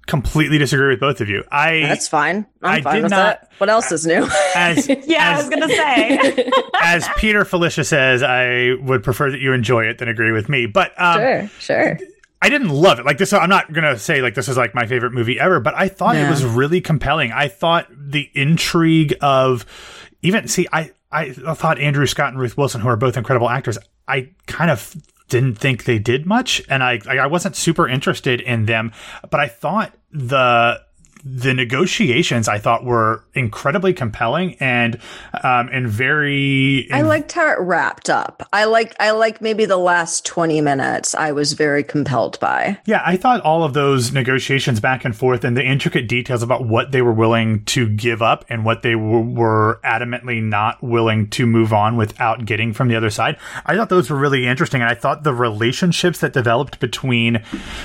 completely 0.10 0.58
disagree 0.58 0.90
with 0.90 1.00
both 1.00 1.22
of 1.22 1.30
you. 1.30 1.44
I 1.52 1.82
that's 1.82 2.08
fine. 2.08 2.48
I'm 2.62 2.80
I 2.80 2.82
fine 2.82 3.04
with 3.04 3.12
not, 3.12 3.42
that. 3.42 3.52
What 3.60 3.70
else 3.70 3.92
is 3.92 4.06
new? 4.06 4.28
As 4.56 4.90
yeah, 5.06 5.38
as, 5.38 5.46
I 5.46 5.48
was 5.48 5.50
gonna 5.50 5.68
say. 5.70 6.52
as 6.82 7.08
Peter 7.18 7.46
Filichia 7.46 7.86
says, 7.86 8.24
I 8.24 8.74
would 8.82 9.04
prefer 9.04 9.32
that 9.32 9.40
you 9.40 9.54
enjoy 9.54 9.86
it 9.86 10.00
than 10.00 10.10
agree 10.10 10.32
with 10.32 10.50
me. 10.50 10.66
But 10.66 11.00
um, 11.00 11.20
sure, 11.20 11.48
sure. 11.60 12.00
I 12.42 12.50
didn't 12.50 12.70
love 12.70 13.00
it. 13.00 13.06
Like 13.06 13.20
this, 13.20 13.32
I'm 13.32 13.50
not 13.50 13.72
gonna 13.72 13.98
say 14.00 14.22
like 14.22 14.34
this 14.34 14.50
is 14.50 14.58
like 14.58 14.74
my 14.74 14.88
favorite 14.88 15.14
movie 15.14 15.40
ever, 15.40 15.60
but 15.60 15.76
I 15.76 15.88
thought 15.88 16.16
yeah. 16.16 16.28
it 16.28 16.30
was 16.30 16.44
really 16.44 16.82
compelling. 16.82 17.32
I 17.32 17.48
thought 17.48 17.88
the 17.92 18.30
intrigue 18.34 19.16
of 19.22 19.66
even 20.24 20.48
see, 20.48 20.68
I 20.74 20.92
I 21.12 21.32
thought 21.32 21.80
Andrew 21.80 22.08
Scott 22.08 22.30
and 22.30 22.40
Ruth 22.40 22.58
Wilson, 22.58 22.82
who 22.82 22.88
are 22.88 22.98
both 22.98 23.16
incredible 23.16 23.50
actors, 23.50 23.78
I 24.08 24.32
kind 24.48 24.72
of 24.72 24.96
didn't 25.30 25.56
think 25.56 25.84
they 25.84 26.00
did 26.00 26.26
much, 26.26 26.62
and 26.70 26.84
I 26.84 27.00
I 27.10 27.28
wasn't 27.28 27.56
super 27.56 27.88
interested 27.88 28.42
in 28.42 28.66
them, 28.66 28.92
but 29.30 29.40
I 29.40 29.48
thought 29.48 29.94
the 30.12 30.82
the 31.24 31.54
negotiations 31.54 32.48
I 32.48 32.58
thought 32.60 32.86
were 32.86 33.24
incredibly 33.34 33.94
compelling 33.94 34.56
and 34.60 35.00
um, 35.44 35.70
and 35.72 35.88
very. 35.88 36.88
I 36.92 37.02
liked 37.02 37.32
how 37.32 37.52
it 37.52 37.60
wrapped 37.60 38.10
up. 38.10 38.48
I 38.54 38.66
like 38.66 38.96
I 39.00 39.12
like 39.12 39.42
maybe 39.42 39.66
the 39.66 39.78
last 39.78 40.26
twenty 40.26 40.62
minutes. 40.62 41.14
I 41.16 41.32
was 41.32 41.54
very 41.54 41.84
compelled 41.84 42.40
by. 42.40 42.80
Yeah, 42.86 43.02
I 43.06 43.18
thought 43.18 43.42
all 43.42 43.64
of 43.64 43.74
those 43.74 44.12
negotiations 44.12 44.80
back 44.80 45.06
and 45.06 45.16
forth 45.16 45.44
and 45.44 45.56
the 45.56 45.64
intricate 45.64 46.08
details 46.08 46.44
about 46.44 46.66
what 46.66 46.92
they 46.92 47.02
were 47.02 47.14
willing 47.14 47.64
to 47.66 47.88
give 47.90 48.22
up 48.22 48.46
and 48.50 48.66
what 48.66 48.82
they 48.82 48.94
w- 48.94 49.34
were 49.34 49.80
adamantly 49.84 50.42
not 50.42 50.82
willing 50.82 51.30
to 51.32 51.46
move 51.46 51.74
on 51.74 51.98
without 51.98 52.46
getting 52.46 52.74
from 52.74 52.88
the 52.88 52.96
other 52.96 53.10
side. 53.10 53.38
I 53.66 53.76
thought 53.76 53.90
those 53.90 54.10
were 54.10 54.18
really 54.18 54.48
interesting, 54.48 54.82
and 54.82 54.90
I 54.90 54.96
thought 54.96 55.24
the 55.24 55.34
relationships 55.34 56.20
that 56.20 56.34
developed 56.34 56.80
between 56.80 57.44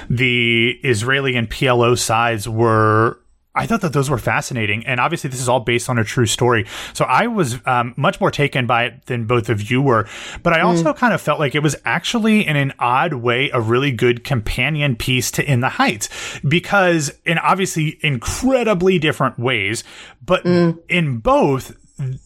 the 0.09 0.79
Israeli 0.83 1.37
and 1.37 1.51
PLO 1.51 1.99
sides 1.99 2.49
were 2.49 3.19
I 3.55 3.67
thought 3.67 3.83
that 3.83 3.93
those 3.93 4.11
were 4.11 4.19
fascinating. 4.19 4.85
And 4.87 4.99
obviously, 4.99 5.31
this 5.31 5.41
is 5.41 5.49
all 5.49 5.61
based 5.61 5.89
on 5.89 5.99
a 5.99 6.05
true 6.05 6.27
story. 6.27 6.67
So 6.93 7.05
I 7.05 7.29
was 7.29 7.59
um, 7.67 7.95
much 7.97 8.21
more 8.21 8.31
taken 8.31 8.67
by 8.67 8.85
it 8.85 9.07
than 9.07 9.27
both 9.27 9.49
of 9.49 9.71
you 9.71 9.81
were. 9.81 10.09
But 10.43 10.53
I 10.53 10.61
also 10.61 10.93
mm. 10.93 10.97
kind 10.97 11.15
of 11.15 11.21
felt 11.21 11.39
like 11.39 11.55
it 11.55 11.63
was 11.63 11.77
actually, 11.85 12.47
in 12.47 12.57
an 12.57 12.73
odd 12.79 13.15
way, 13.15 13.51
a 13.53 13.61
really 13.61 13.93
good 13.93 14.25
companion 14.25 14.97
piece 14.97 15.31
to 15.33 15.51
In 15.51 15.61
the 15.61 15.69
Heights 15.69 16.09
because, 16.47 17.13
in 17.25 17.39
obviously 17.39 17.99
incredibly 18.03 18.99
different 18.99 19.39
ways, 19.39 19.85
but 20.25 20.45
mm. 20.45 20.79
in 20.89 21.19
both, 21.19 21.77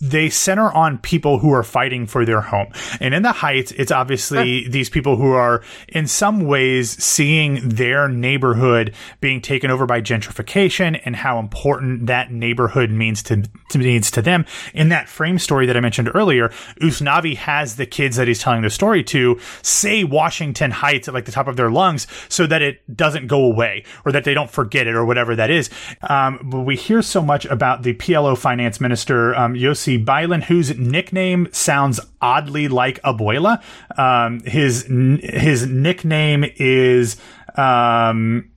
they 0.00 0.30
center 0.30 0.72
on 0.72 0.96
people 0.98 1.38
who 1.38 1.52
are 1.52 1.62
fighting 1.62 2.06
for 2.06 2.24
their 2.24 2.40
home. 2.40 2.68
And 3.00 3.12
in 3.12 3.22
the 3.22 3.32
Heights, 3.32 3.70
it's 3.72 3.92
obviously 3.92 4.66
these 4.68 4.88
people 4.88 5.16
who 5.16 5.32
are 5.32 5.62
in 5.88 6.06
some 6.06 6.46
ways 6.46 7.02
seeing 7.02 7.68
their 7.68 8.08
neighborhood 8.08 8.94
being 9.20 9.42
taken 9.42 9.70
over 9.70 9.84
by 9.84 10.00
gentrification 10.00 10.98
and 11.04 11.14
how 11.14 11.38
important 11.38 12.06
that 12.06 12.32
neighborhood 12.32 12.90
means 12.90 13.22
to, 13.24 13.42
to 13.70 13.78
means 13.78 14.10
to 14.12 14.22
them. 14.22 14.46
In 14.72 14.88
that 14.88 15.06
frame 15.06 15.38
story 15.38 15.66
that 15.66 15.76
I 15.76 15.80
mentioned 15.80 16.10
earlier, 16.14 16.48
Usnavi 16.80 17.36
has 17.36 17.76
the 17.76 17.86
kids 17.86 18.16
that 18.16 18.26
he's 18.26 18.38
telling 18.38 18.62
the 18.62 18.70
story 18.70 19.04
to 19.04 19.38
say 19.60 20.02
Washington 20.02 20.70
Heights 20.70 21.08
at 21.08 21.14
like 21.14 21.26
the 21.26 21.32
top 21.32 21.46
of 21.46 21.56
their 21.56 21.70
lungs 21.70 22.06
so 22.30 22.46
that 22.46 22.62
it 22.62 22.96
doesn't 22.96 23.26
go 23.26 23.44
away 23.44 23.84
or 24.06 24.12
that 24.12 24.24
they 24.24 24.32
don't 24.32 24.50
forget 24.50 24.86
it 24.86 24.94
or 24.94 25.04
whatever 25.04 25.36
that 25.36 25.50
is. 25.50 25.68
Um, 26.08 26.40
but 26.44 26.60
we 26.60 26.74
hear 26.74 27.02
so 27.02 27.20
much 27.20 27.44
about 27.44 27.82
the 27.82 27.92
PLO 27.94 28.36
finance 28.36 28.80
minister, 28.80 29.34
um, 29.34 29.57
Yossi 29.58 30.04
Beilin, 30.04 30.44
whose 30.44 30.76
nickname 30.78 31.48
sounds 31.52 32.00
oddly 32.20 32.68
like 32.68 33.02
Abuela. 33.02 33.62
Um, 33.96 34.40
his 34.40 34.84
his 35.22 35.66
nickname 35.66 36.44
is 36.56 37.16
um, 37.56 38.50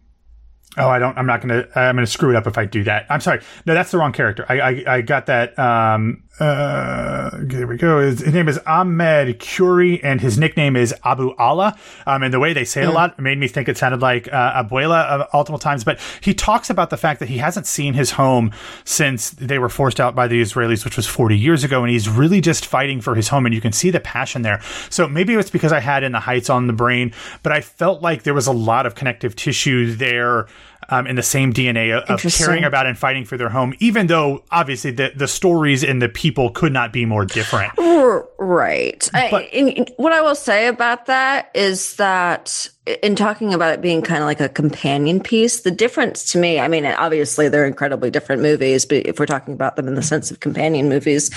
Oh, 0.78 0.88
I 0.88 1.00
don't. 1.00 1.18
I'm 1.18 1.26
not 1.26 1.42
gonna. 1.42 1.68
I'm 1.76 1.96
gonna 1.96 2.08
screw 2.08 2.30
it 2.30 2.36
up 2.38 2.48
if 2.48 2.58
I 2.58 2.64
do 2.64 2.86
that. 2.86 3.06
I'm 3.10 3.20
sorry. 3.20 3.42
No, 3.66 3.74
that's 3.74 3.92
the 3.92 3.98
wrong 3.98 4.14
character. 4.14 4.46
I 4.48 4.60
I, 4.60 4.84
I 4.88 5.02
got 5.02 5.26
that. 5.26 5.58
Um. 5.60 6.24
Uh. 6.42 7.30
There 7.44 7.68
we 7.68 7.78
go. 7.78 8.00
His, 8.00 8.20
his 8.20 8.34
name 8.34 8.48
is 8.48 8.60
Ahmed 8.60 9.40
Kuri, 9.40 10.04
and 10.04 10.22
his 10.22 10.38
nickname 10.38 10.76
is 10.76 10.94
Abu 11.04 11.34
Allah. 11.38 11.78
Um. 12.06 12.24
And 12.24 12.34
the 12.34 12.40
way 12.40 12.54
they 12.54 12.66
say 12.66 12.84
it 12.84 12.88
a 12.88 12.92
lot 12.92 13.20
made 13.20 13.38
me 13.38 13.48
think 13.48 13.68
it 13.68 13.78
sounded 13.78 14.02
like 14.02 14.32
uh, 14.32 14.64
Abuela 14.64 15.22
uh, 15.22 15.28
multiple 15.34 15.60
times. 15.60 15.84
But 15.84 16.00
he 16.22 16.34
talks 16.34 16.70
about 16.70 16.90
the 16.90 16.98
fact 16.98 17.20
that 17.20 17.30
he 17.30 17.38
hasn't 17.38 17.68
seen 17.68 17.94
his 17.94 18.12
home 18.12 18.52
since 18.84 19.32
they 19.32 19.60
were 19.60 19.70
forced 19.70 20.00
out 20.00 20.16
by 20.16 20.28
the 20.28 20.42
Israelis, 20.42 20.86
which 20.86 20.98
was 20.98 21.08
40 21.08 21.38
years 21.38 21.64
ago, 21.64 21.82
and 21.84 21.92
he's 21.92 22.10
really 22.10 22.42
just 22.42 22.66
fighting 22.66 23.02
for 23.02 23.16
his 23.16 23.28
home. 23.28 23.46
And 23.46 23.56
you 23.56 23.62
can 23.62 23.72
see 23.72 23.90
the 23.90 24.00
passion 24.00 24.42
there. 24.42 24.62
So 24.90 25.08
maybe 25.08 25.34
it's 25.34 25.50
because 25.50 25.72
I 25.72 25.80
had 25.80 26.04
in 26.04 26.12
the 26.12 26.20
Heights 26.20 26.50
on 26.50 26.68
the 26.68 26.74
brain, 26.74 27.14
but 27.44 27.52
I 27.52 27.62
felt 27.62 28.02
like 28.02 28.24
there 28.24 28.34
was 28.34 28.48
a 28.48 28.52
lot 28.52 28.86
of 28.86 28.96
connective 28.96 29.36
tissue 29.36 29.96
there 29.96 30.48
um, 30.92 31.08
in 31.08 31.16
the 31.16 31.24
same 31.24 31.54
DNA 31.54 31.98
of, 31.98 32.04
of 32.10 32.34
caring 32.34 32.64
about 32.64 32.86
and 32.86 32.98
fighting 32.98 33.26
for 33.26 33.38
their 33.38 33.50
home, 33.50 33.74
even 33.80 34.08
though 34.08 34.44
obviously 34.52 34.92
the, 34.92 35.12
the 35.16 35.28
stories 35.28 35.84
and 35.84 36.02
the 36.02 36.10
people 36.10 36.52
could 36.52 36.74
not 36.74 36.94
be 36.94 37.06
more 37.06 37.26
different. 37.26 37.72
R- 37.80 38.28
Right. 38.38 39.08
But- 39.14 39.50
in- 39.54 39.86
what 39.98 40.12
I 40.12 40.22
will 40.22 40.36
say 40.36 40.68
about 40.68 41.06
that 41.06 41.50
is 41.54 41.96
that 41.96 42.70
in 42.86 43.16
talking 43.16 43.54
about 43.54 43.74
it 43.74 43.82
being 43.82 44.02
kind 44.02 44.24
of 44.24 44.26
like 44.26 44.40
a 44.40 44.50
companion 44.50 45.20
piece, 45.20 45.62
the 45.62 45.72
difference 45.72 46.32
to 46.32 46.40
me, 46.40 46.60
I 46.60 46.68
mean, 46.68 46.84
obviously 46.86 47.48
they're 47.48 47.68
incredibly 47.68 48.10
different 48.10 48.42
movies, 48.42 48.86
but 48.86 49.06
if 49.06 49.20
we're 49.20 49.28
talking 49.28 49.54
about 49.54 49.76
them 49.76 49.88
in 49.88 49.94
the 49.94 50.02
sense 50.02 50.32
of 50.32 50.40
companion 50.40 50.90
movies, 50.90 51.30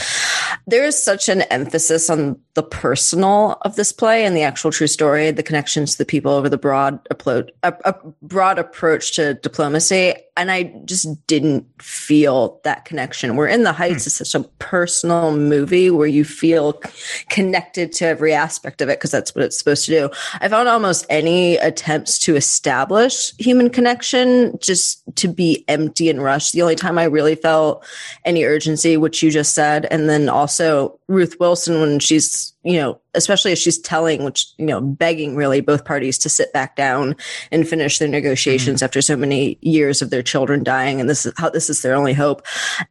there 0.67 0.85
is 0.85 1.03
such 1.03 1.29
an 1.29 1.43
emphasis 1.43 2.09
on 2.09 2.41
the 2.55 2.63
personal 2.63 3.59
of 3.63 3.77
this 3.77 3.93
play 3.93 4.25
and 4.25 4.35
the 4.35 4.43
actual 4.43 4.71
true 4.71 4.87
story, 4.87 5.31
the 5.33 5.43
connections 5.43 5.93
to 5.93 5.99
the 5.99 6.07
people 6.07 6.33
over 6.33 6.49
the 6.49 6.57
broad 6.57 6.99
approach, 7.11 7.51
a, 7.63 7.75
a 7.85 7.95
broad 8.23 8.59
approach 8.59 9.15
to 9.17 9.35
diplomacy. 9.35 10.15
And 10.37 10.51
I 10.51 10.75
just 10.85 11.27
didn't 11.29 11.65
feel 11.81 12.61
that 12.65 12.85
connection. 12.85 13.37
We're 13.37 13.47
in 13.47 13.63
the 13.63 13.73
Heights 13.73 14.05
hmm. 14.05 14.09
is 14.09 14.17
such 14.17 14.35
a 14.35 14.49
personal 14.59 15.37
movie 15.37 15.91
where 15.91 16.09
you 16.09 16.25
feel 16.25 16.81
connected 17.29 17.93
to 17.93 18.07
every 18.07 18.33
aspect 18.33 18.81
of 18.81 18.89
it 18.89 18.99
because 18.99 19.13
that's 19.13 19.35
what 19.35 19.45
it's 19.45 19.59
supposed 19.59 19.87
to 19.87 19.93
do. 19.93 20.11
I 20.41 20.49
found 20.49 20.69
almost 20.69 21.07
any 21.09 21.57
attempts 21.57 22.19
to 22.21 22.35
establish 22.37 23.33
human 23.37 23.71
connection 23.71 24.59
just 24.61 25.03
to 25.17 25.29
be 25.29 25.65
empty 25.69 26.11
and 26.11 26.23
rushed. 26.23 26.53
The 26.53 26.63
only 26.63 26.77
time 26.77 26.99
I 26.99 27.05
really 27.05 27.37
felt 27.37 27.85
any 28.25 28.45
urgency, 28.45 28.97
which 28.97 29.23
you 29.23 29.31
just 29.31 29.55
said, 29.55 29.87
and 29.91 30.09
then 30.09 30.29
also 30.29 30.99
Ruth 31.07 31.39
Wilson 31.39 31.81
when 31.81 31.99
she's, 32.01 32.54
you 32.65 32.79
know, 32.79 32.99
especially 33.13 33.53
as 33.53 33.59
she's 33.59 33.79
telling, 33.79 34.25
which, 34.25 34.47
you 34.57 34.65
know, 34.65 34.81
begging 34.81 35.37
really 35.37 35.61
both 35.61 35.85
parties 35.85 36.17
to 36.19 36.31
sit 36.31 36.53
back 36.53 36.77
down 36.77 37.15
and 37.53 37.69
finish 37.69 37.99
their 37.99 38.09
negotiations 38.09 38.79
mm-hmm. 38.79 38.85
after 38.85 39.03
so 39.03 39.17
many 39.17 39.59
years 39.61 40.01
of 40.01 40.09
their 40.09 40.23
children 40.23 40.65
dying. 40.65 40.99
And 40.99 41.09
this 41.09 41.27
is 41.27 41.35
how 41.37 41.51
this 41.51 41.69
is 41.69 41.83
their 41.83 41.95
only 41.95 42.15
hope. 42.15 42.45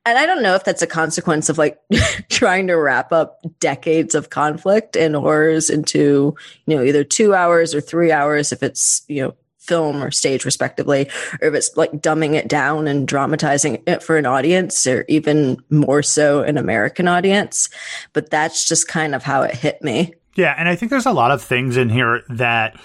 And 0.05 0.17
I 0.17 0.27
don't 0.27 0.43
know 0.43 0.53
if 0.53 0.63
that's 0.63 0.83
a 0.83 0.87
consequence 0.87 1.49
of 1.49 1.57
like 1.57 1.79
trying 2.29 2.67
to 2.67 2.75
wrap 2.75 3.11
up 3.11 3.39
decades 3.59 4.13
of 4.13 4.29
conflict 4.29 4.95
and 4.95 5.15
horrors 5.15 5.71
into, 5.71 6.35
you 6.67 6.75
know, 6.75 6.83
either 6.83 7.03
two 7.03 7.33
hours 7.33 7.73
or 7.73 7.81
three 7.81 8.11
hours 8.11 8.51
if 8.51 8.61
it's, 8.61 9.03
you 9.07 9.23
know, 9.23 9.35
film 9.63 10.03
or 10.03 10.11
stage 10.11 10.45
respectively 10.45 11.09
or 11.41 11.47
if 11.47 11.53
it's 11.53 11.75
like 11.77 11.91
dumbing 11.93 12.35
it 12.35 12.47
down 12.47 12.87
and 12.87 13.07
dramatizing 13.07 13.81
it 13.87 14.03
for 14.03 14.17
an 14.17 14.25
audience 14.25 14.85
or 14.85 15.05
even 15.07 15.57
more 15.69 16.03
so 16.03 16.43
an 16.43 16.57
american 16.57 17.07
audience. 17.07 17.69
But 18.13 18.29
that's 18.29 18.67
just 18.67 18.87
kind 18.87 19.15
of 19.15 19.23
how 19.23 19.43
it 19.43 19.55
hit 19.55 19.81
me. 19.81 20.13
Yeah, 20.35 20.55
and 20.57 20.67
I 20.67 20.75
think 20.75 20.89
there's 20.89 21.05
a 21.05 21.11
lot 21.11 21.31
of 21.31 21.41
things 21.41 21.77
in 21.77 21.89
here 21.89 22.23
that 22.29 22.79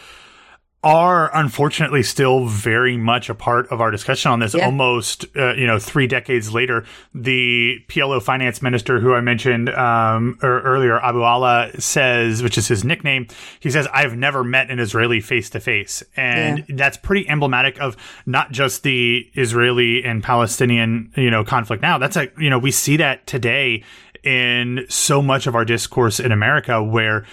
are 0.84 1.36
unfortunately 1.36 2.04
still 2.04 2.46
very 2.46 2.96
much 2.96 3.28
a 3.28 3.34
part 3.34 3.66
of 3.72 3.80
our 3.80 3.90
discussion 3.90 4.30
on 4.30 4.38
this. 4.38 4.54
Yeah. 4.54 4.64
almost 4.64 5.26
uh, 5.36 5.54
you 5.54 5.66
know 5.66 5.78
3 5.78 6.06
decades 6.06 6.52
later 6.54 6.84
the 7.12 7.78
PLO 7.88 8.22
finance 8.22 8.62
minister 8.62 9.00
who 9.00 9.12
I 9.12 9.20
mentioned 9.20 9.70
um 9.70 10.38
er, 10.42 10.60
earlier 10.60 11.02
Abu 11.02 11.22
Allah 11.22 11.70
says 11.80 12.42
which 12.44 12.56
is 12.56 12.68
his 12.68 12.84
nickname 12.84 13.26
he 13.58 13.70
says 13.70 13.88
I've 13.92 14.16
never 14.16 14.44
met 14.44 14.70
an 14.70 14.78
Israeli 14.78 15.20
face 15.20 15.50
to 15.50 15.60
face 15.60 16.04
and 16.16 16.64
that's 16.68 16.96
pretty 16.96 17.28
emblematic 17.28 17.80
of 17.80 17.96
not 18.24 18.52
just 18.52 18.84
the 18.84 19.28
Israeli 19.34 20.04
and 20.04 20.22
Palestinian 20.22 21.12
you 21.16 21.30
know 21.30 21.42
conflict 21.42 21.82
now. 21.82 21.98
That's 21.98 22.16
a 22.16 22.28
you 22.38 22.50
know 22.50 22.58
we 22.58 22.70
see 22.70 22.96
that 22.98 23.26
today 23.26 23.82
in 24.22 24.84
so 24.88 25.22
much 25.22 25.46
of 25.46 25.54
our 25.54 25.64
discourse 25.64 26.20
in 26.20 26.32
America 26.32 26.82
where 26.82 27.24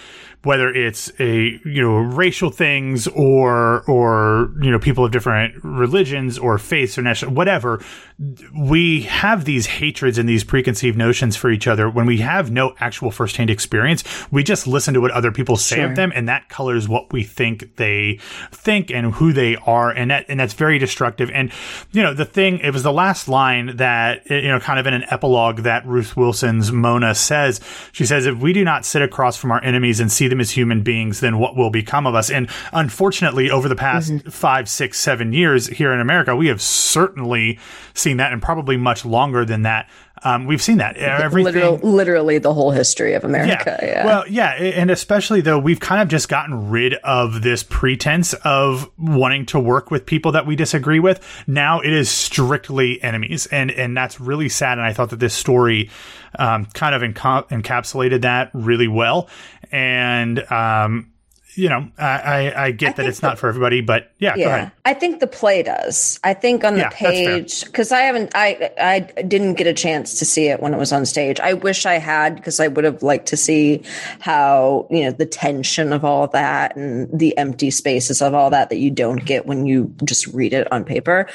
whether 0.46 0.72
it's 0.72 1.10
a 1.18 1.60
you 1.64 1.82
know 1.82 1.96
racial 1.96 2.50
things 2.50 3.08
or 3.08 3.82
or 3.90 4.52
you 4.62 4.70
know 4.70 4.78
people 4.78 5.04
of 5.04 5.10
different 5.10 5.52
religions 5.64 6.38
or 6.38 6.56
faiths 6.56 6.96
or 6.96 7.02
national 7.02 7.32
whatever 7.32 7.82
we 8.54 9.02
have 9.02 9.44
these 9.44 9.66
hatreds 9.66 10.16
and 10.16 10.28
these 10.28 10.42
preconceived 10.42 10.96
notions 10.96 11.36
for 11.36 11.50
each 11.50 11.66
other. 11.66 11.90
When 11.90 12.06
we 12.06 12.18
have 12.18 12.50
no 12.50 12.74
actual 12.80 13.10
firsthand 13.10 13.50
experience 13.50 14.04
we 14.30 14.42
just 14.42 14.66
listen 14.66 14.94
to 14.94 15.00
what 15.00 15.10
other 15.10 15.32
people 15.32 15.56
say 15.56 15.82
of 15.82 15.96
them 15.96 16.12
and 16.14 16.28
that 16.28 16.48
colors 16.48 16.88
what 16.88 17.12
we 17.12 17.22
think 17.22 17.76
they 17.76 18.18
think 18.52 18.90
and 18.90 19.14
who 19.14 19.32
they 19.32 19.56
are 19.56 19.90
and 19.90 20.10
that 20.10 20.26
and 20.28 20.40
that's 20.40 20.54
very 20.54 20.78
destructive. 20.78 21.30
And 21.30 21.52
you 21.92 22.02
know 22.02 22.14
the 22.14 22.24
thing 22.24 22.58
it 22.60 22.72
was 22.72 22.82
the 22.82 22.92
last 22.92 23.28
line 23.28 23.76
that 23.76 24.28
you 24.30 24.48
know 24.48 24.60
kind 24.60 24.78
of 24.78 24.86
in 24.86 24.94
an 24.94 25.04
epilogue 25.10 25.60
that 25.60 25.86
Ruth 25.86 26.16
Wilson's 26.16 26.72
Mona 26.72 27.14
says. 27.14 27.60
She 27.92 28.06
says 28.06 28.26
if 28.26 28.38
we 28.38 28.52
do 28.52 28.64
not 28.64 28.84
sit 28.84 29.02
across 29.02 29.36
from 29.36 29.50
our 29.50 29.62
enemies 29.62 30.00
and 30.00 30.10
see 30.10 30.28
them 30.28 30.40
as 30.40 30.50
human 30.50 30.82
beings 30.82 31.20
then 31.20 31.38
what 31.38 31.56
will 31.56 31.70
become 31.70 32.06
of 32.06 32.14
us? 32.14 32.30
And 32.30 32.48
unfortunately 32.72 33.50
over 33.50 33.68
the 33.68 33.76
past 33.76 34.10
mm-hmm. 34.12 34.28
five 34.30 34.68
six 34.68 34.98
seven 34.98 35.32
years 35.32 35.66
here 35.66 35.92
in 35.92 36.00
America 36.00 36.34
we 36.34 36.48
have 36.48 36.62
certainly 36.62 37.58
seen 38.06 38.16
that 38.18 38.32
and 38.32 38.42
probably 38.42 38.76
much 38.76 39.04
longer 39.04 39.44
than 39.44 39.62
that 39.62 39.88
um, 40.22 40.46
we've 40.46 40.62
seen 40.62 40.78
that 40.78 40.96
everything 40.96 41.52
literally, 41.52 41.78
literally 41.82 42.38
the 42.38 42.54
whole 42.54 42.70
history 42.70 43.12
of 43.14 43.24
america 43.24 43.76
yeah, 43.82 44.04
well, 44.04 44.24
yeah, 44.28 44.52
and 44.52 44.90
especially 44.90 45.40
though 45.40 45.58
we've 45.58 45.80
kind 45.80 46.02
of 46.02 46.08
just 46.08 46.28
gotten 46.28 46.70
rid 46.70 46.94
of 47.04 47.42
this 47.42 47.62
pretense 47.62 48.34
of 48.44 48.90
wanting 48.98 49.46
to 49.46 49.60
work 49.60 49.90
with 49.90 50.06
people 50.06 50.32
that 50.32 50.46
we 50.46 50.56
disagree 50.56 51.00
with. 51.00 51.20
Now 51.46 51.80
it 51.80 51.92
is 51.92 52.10
strictly 52.10 53.02
enemies, 53.02 53.46
and 53.46 53.70
and 53.70 53.96
that's 53.96 54.20
really 54.20 54.48
sad. 54.48 54.78
And 54.78 54.86
I 54.86 54.92
thought 54.92 55.10
that 55.10 55.20
this 55.20 55.34
story 55.34 55.90
um, 56.38 56.66
kind 56.66 56.94
of 56.94 57.02
enca- 57.02 57.48
encapsulated 57.48 58.22
that 58.22 58.50
really 58.52 58.88
well. 58.88 59.28
And 59.72 60.40
um, 60.50 61.12
you 61.56 61.68
know, 61.68 61.90
I 61.98 62.52
I, 62.54 62.64
I 62.66 62.70
get 62.72 62.96
that 62.96 63.06
think 63.06 63.08
it's 63.08 63.22
not 63.22 63.38
for 63.38 63.48
everybody, 63.48 63.80
but 63.80 64.12
yeah, 64.18 64.38
go 64.38 64.40
yeah 64.40 64.48
ahead. 64.50 64.72
i 64.84 64.94
think 64.94 65.20
the 65.20 65.26
play 65.26 65.62
does. 65.62 66.20
I 66.24 66.34
think 66.34 66.64
on 66.64 66.78
the 66.78 66.84
Yeah, 66.84 66.90
page 66.90 67.64
because 67.64 67.92
i 67.92 68.00
haven't 68.00 68.32
i 68.34 68.70
i 68.80 69.00
didn't 69.22 69.54
get 69.54 69.66
a 69.66 69.72
chance 69.72 70.18
to 70.18 70.24
see 70.24 70.48
it 70.48 70.60
when 70.60 70.74
it 70.74 70.78
was 70.78 70.92
on 70.92 71.06
stage. 71.06 71.40
I 71.40 71.54
wish 71.54 71.86
i 71.86 71.94
had 71.94 72.36
because 72.36 72.60
i 72.60 72.68
would 72.68 72.84
have 72.84 73.02
liked 73.02 73.26
to 73.28 73.36
see 73.36 73.82
how 74.20 74.86
you 74.90 75.04
know 75.04 75.10
the 75.12 75.26
tension 75.26 75.92
of 75.92 76.04
all 76.04 76.26
that 76.28 76.76
and 76.76 77.08
the 77.18 77.36
empty 77.38 77.70
spaces 77.70 78.20
of 78.22 78.34
all 78.34 78.50
that 78.50 78.68
that 78.70 78.78
you 78.78 78.90
don't 78.90 79.24
get 79.24 79.46
when 79.46 79.66
you 79.66 79.92
just 80.04 80.26
read 80.28 80.52
it 80.52 80.70
on 80.72 80.84
paper. 80.84 81.26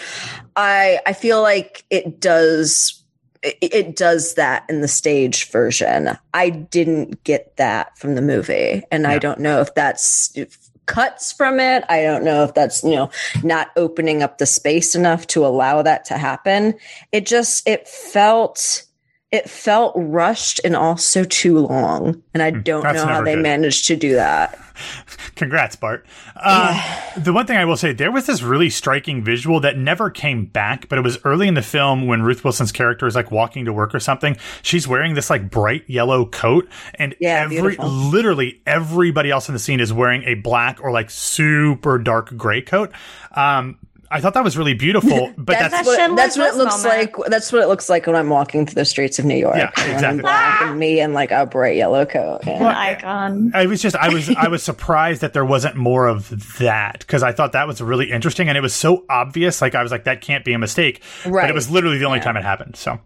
I 0.55 0.99
i 1.05 1.13
feel 1.13 1.41
like 1.41 1.83
it 1.89 2.19
does 2.19 3.00
it, 3.43 3.57
it 3.61 3.95
does 3.95 4.35
that 4.35 4.65
in 4.69 4.81
the 4.81 4.87
stage 4.87 5.49
version. 5.49 6.17
I 6.33 6.49
didn't 6.49 7.23
get 7.23 7.55
that 7.57 7.97
from 7.97 8.15
the 8.15 8.21
movie, 8.21 8.83
and 8.91 9.07
I 9.07 9.17
don't 9.17 9.39
know 9.39 9.61
if 9.61 9.73
that's 9.73 10.35
if 10.37 10.57
cuts 10.85 11.31
from 11.31 11.59
it. 11.59 11.83
I 11.89 12.03
don't 12.03 12.23
know 12.23 12.43
if 12.43 12.53
that's 12.53 12.83
you 12.83 12.95
know 12.95 13.09
not 13.43 13.69
opening 13.75 14.21
up 14.21 14.37
the 14.37 14.45
space 14.45 14.95
enough 14.95 15.27
to 15.27 15.45
allow 15.45 15.81
that 15.81 16.05
to 16.05 16.17
happen. 16.17 16.75
It 17.11 17.25
just 17.25 17.67
it 17.67 17.87
felt 17.87 18.83
it 19.31 19.49
felt 19.49 19.93
rushed 19.95 20.59
and 20.63 20.75
also 20.75 21.23
too 21.23 21.59
long, 21.59 22.21
and 22.33 22.43
I 22.43 22.51
don't 22.51 22.81
Hmm. 22.81 22.87
that's 22.87 23.03
know 23.05 23.11
how 23.13 23.21
they 23.23 23.35
good. 23.35 23.43
managed 23.43 23.87
to 23.87 23.95
do 23.95 24.13
that. 24.15 24.57
Congrats, 25.35 25.75
Bart. 25.75 26.05
Uh, 26.35 26.81
The 27.17 27.33
one 27.33 27.45
thing 27.45 27.57
I 27.57 27.65
will 27.65 27.77
say, 27.77 27.93
there 27.93 28.11
was 28.11 28.25
this 28.25 28.41
really 28.41 28.69
striking 28.69 29.23
visual 29.23 29.59
that 29.61 29.77
never 29.77 30.09
came 30.09 30.45
back, 30.45 30.87
but 30.89 30.97
it 30.97 31.01
was 31.01 31.17
early 31.23 31.47
in 31.47 31.53
the 31.53 31.61
film 31.61 32.07
when 32.07 32.21
Ruth 32.23 32.43
Wilson's 32.43 32.71
character 32.71 33.05
is 33.05 33.15
like 33.15 33.31
walking 33.31 33.65
to 33.65 33.73
work 33.73 33.93
or 33.93 33.99
something. 33.99 34.37
She's 34.63 34.87
wearing 34.87 35.13
this 35.13 35.29
like 35.29 35.49
bright 35.49 35.83
yellow 35.87 36.25
coat, 36.25 36.67
and 36.95 37.15
Yeah, 37.19 37.41
every 37.43 37.57
beautiful. 37.57 37.89
literally 37.89 38.61
everybody 38.65 39.29
else 39.29 39.47
in 39.49 39.53
the 39.53 39.59
scene 39.59 39.79
is 39.79 39.93
wearing 39.93 40.23
a 40.23 40.35
black 40.35 40.79
or 40.81 40.91
like 40.91 41.09
super 41.09 41.97
dark 41.99 42.35
gray 42.35 42.61
coat. 42.61 42.91
Um, 43.35 43.77
I 44.11 44.19
thought 44.21 44.33
that 44.33 44.43
was 44.43 44.57
really 44.57 44.73
beautiful, 44.73 45.31
but 45.37 45.53
that's, 45.57 45.73
That's 45.73 45.87
What- 45.87 46.15
that's 46.15 46.37
what 46.37 46.47
it 46.53 46.55
looks 46.57 46.83
moment. 46.83 47.17
like. 47.17 47.29
That's 47.31 47.51
what 47.51 47.61
it 47.63 47.67
looks 47.67 47.89
like 47.89 48.05
when 48.07 48.15
I'm 48.15 48.29
walking 48.29 48.65
through 48.65 48.75
the 48.75 48.85
streets 48.85 49.17
of 49.19 49.25
New 49.25 49.37
York. 49.37 49.55
Yeah, 49.55 49.71
I'm 49.77 49.87
in 49.89 49.93
exactly. 49.95 50.21
Black 50.21 50.61
and 50.63 50.79
me 50.79 50.99
in 50.99 51.13
like 51.13 51.31
a 51.31 51.45
bright 51.45 51.75
yellow 51.77 52.05
coat. 52.05 52.41
Yeah. 52.45 52.57
An 52.57 52.63
icon. 52.65 53.51
I 53.55 53.65
was 53.65 53.81
just 53.81 53.95
I 53.95 54.09
was 54.09 54.29
I 54.29 54.47
was 54.49 54.61
surprised 54.63 55.21
that 55.21 55.33
there 55.33 55.45
wasn't 55.45 55.75
more 55.75 56.07
of 56.07 56.57
that 56.59 56.99
because 56.99 57.23
I 57.23 57.31
thought 57.31 57.53
that 57.53 57.67
was 57.67 57.81
really 57.81 58.11
interesting 58.11 58.49
and 58.49 58.57
it 58.57 58.61
was 58.61 58.73
so 58.73 59.05
obvious. 59.09 59.61
Like 59.61 59.75
I 59.75 59.83
was 59.83 59.91
like 59.91 60.03
that 60.03 60.21
can't 60.21 60.43
be 60.45 60.53
a 60.53 60.59
mistake, 60.59 61.01
but 61.23 61.49
it 61.49 61.53
was 61.53 61.69
literally 61.71 61.97
the 61.97 62.05
only 62.05 62.19
time 62.19 62.35
it 62.37 62.43
happened. 62.43 62.75
So 62.75 62.99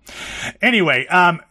anyway, 0.62 1.06
um, 1.08 1.42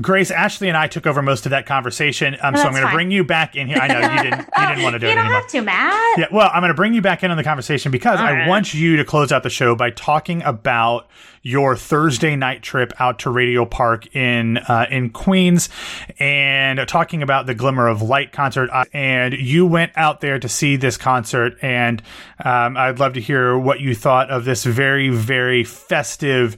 Grace, 0.00 0.30
Ashley, 0.30 0.68
and 0.68 0.76
I 0.76 0.86
took 0.86 1.06
over 1.06 1.22
most 1.22 1.46
of 1.46 1.50
that 1.50 1.66
conversation, 1.66 2.36
um, 2.42 2.54
No, 2.54 2.60
so 2.60 2.68
I'm 2.68 2.74
going 2.74 2.86
to 2.86 2.92
bring 2.92 3.10
you 3.10 3.24
back 3.24 3.56
in 3.56 3.66
here. 3.68 3.78
I 3.78 3.88
know 3.88 4.00
you 4.00 4.22
didn't. 4.22 4.48
You 4.56 4.66
didn't 4.66 4.82
want 4.82 4.94
to 4.94 4.98
do 4.98 5.06
you 5.06 5.12
it 5.12 5.14
don't 5.14 5.24
anymore. 5.24 5.40
have 5.40 5.50
to, 5.50 5.60
Matt. 5.62 6.18
Yeah, 6.18 6.26
well, 6.30 6.50
I'm 6.52 6.60
going 6.60 6.70
to 6.70 6.74
bring 6.74 6.92
you 6.94 7.00
back 7.00 7.22
in 7.22 7.30
on 7.30 7.36
the 7.36 7.44
conversation 7.44 7.90
because 7.90 8.20
I 8.20 8.32
right. 8.32 8.48
want 8.48 8.74
you 8.74 8.96
to 8.96 9.04
close 9.04 9.32
out 9.32 9.42
the 9.42 9.50
show 9.50 9.74
by 9.74 9.90
talking 9.90 10.42
about 10.42 11.08
your 11.42 11.76
Thursday 11.76 12.34
night 12.36 12.62
trip 12.62 12.92
out 12.98 13.20
to 13.20 13.30
Radial 13.30 13.66
Park 13.66 14.14
in 14.14 14.58
uh, 14.58 14.86
in 14.90 15.10
Queens 15.10 15.68
and 16.18 16.86
talking 16.88 17.22
about 17.22 17.46
the 17.46 17.54
Glimmer 17.54 17.86
of 17.86 18.02
Light 18.02 18.32
concert. 18.32 18.68
And 18.92 19.32
you 19.32 19.64
went 19.64 19.92
out 19.96 20.20
there 20.20 20.38
to 20.38 20.48
see 20.48 20.76
this 20.76 20.96
concert, 20.96 21.56
and 21.62 22.02
um, 22.44 22.76
I'd 22.76 22.98
love 22.98 23.14
to 23.14 23.20
hear 23.20 23.56
what 23.56 23.80
you 23.80 23.94
thought 23.94 24.28
of 24.28 24.44
this 24.44 24.64
very, 24.64 25.08
very 25.08 25.64
festive 25.64 26.56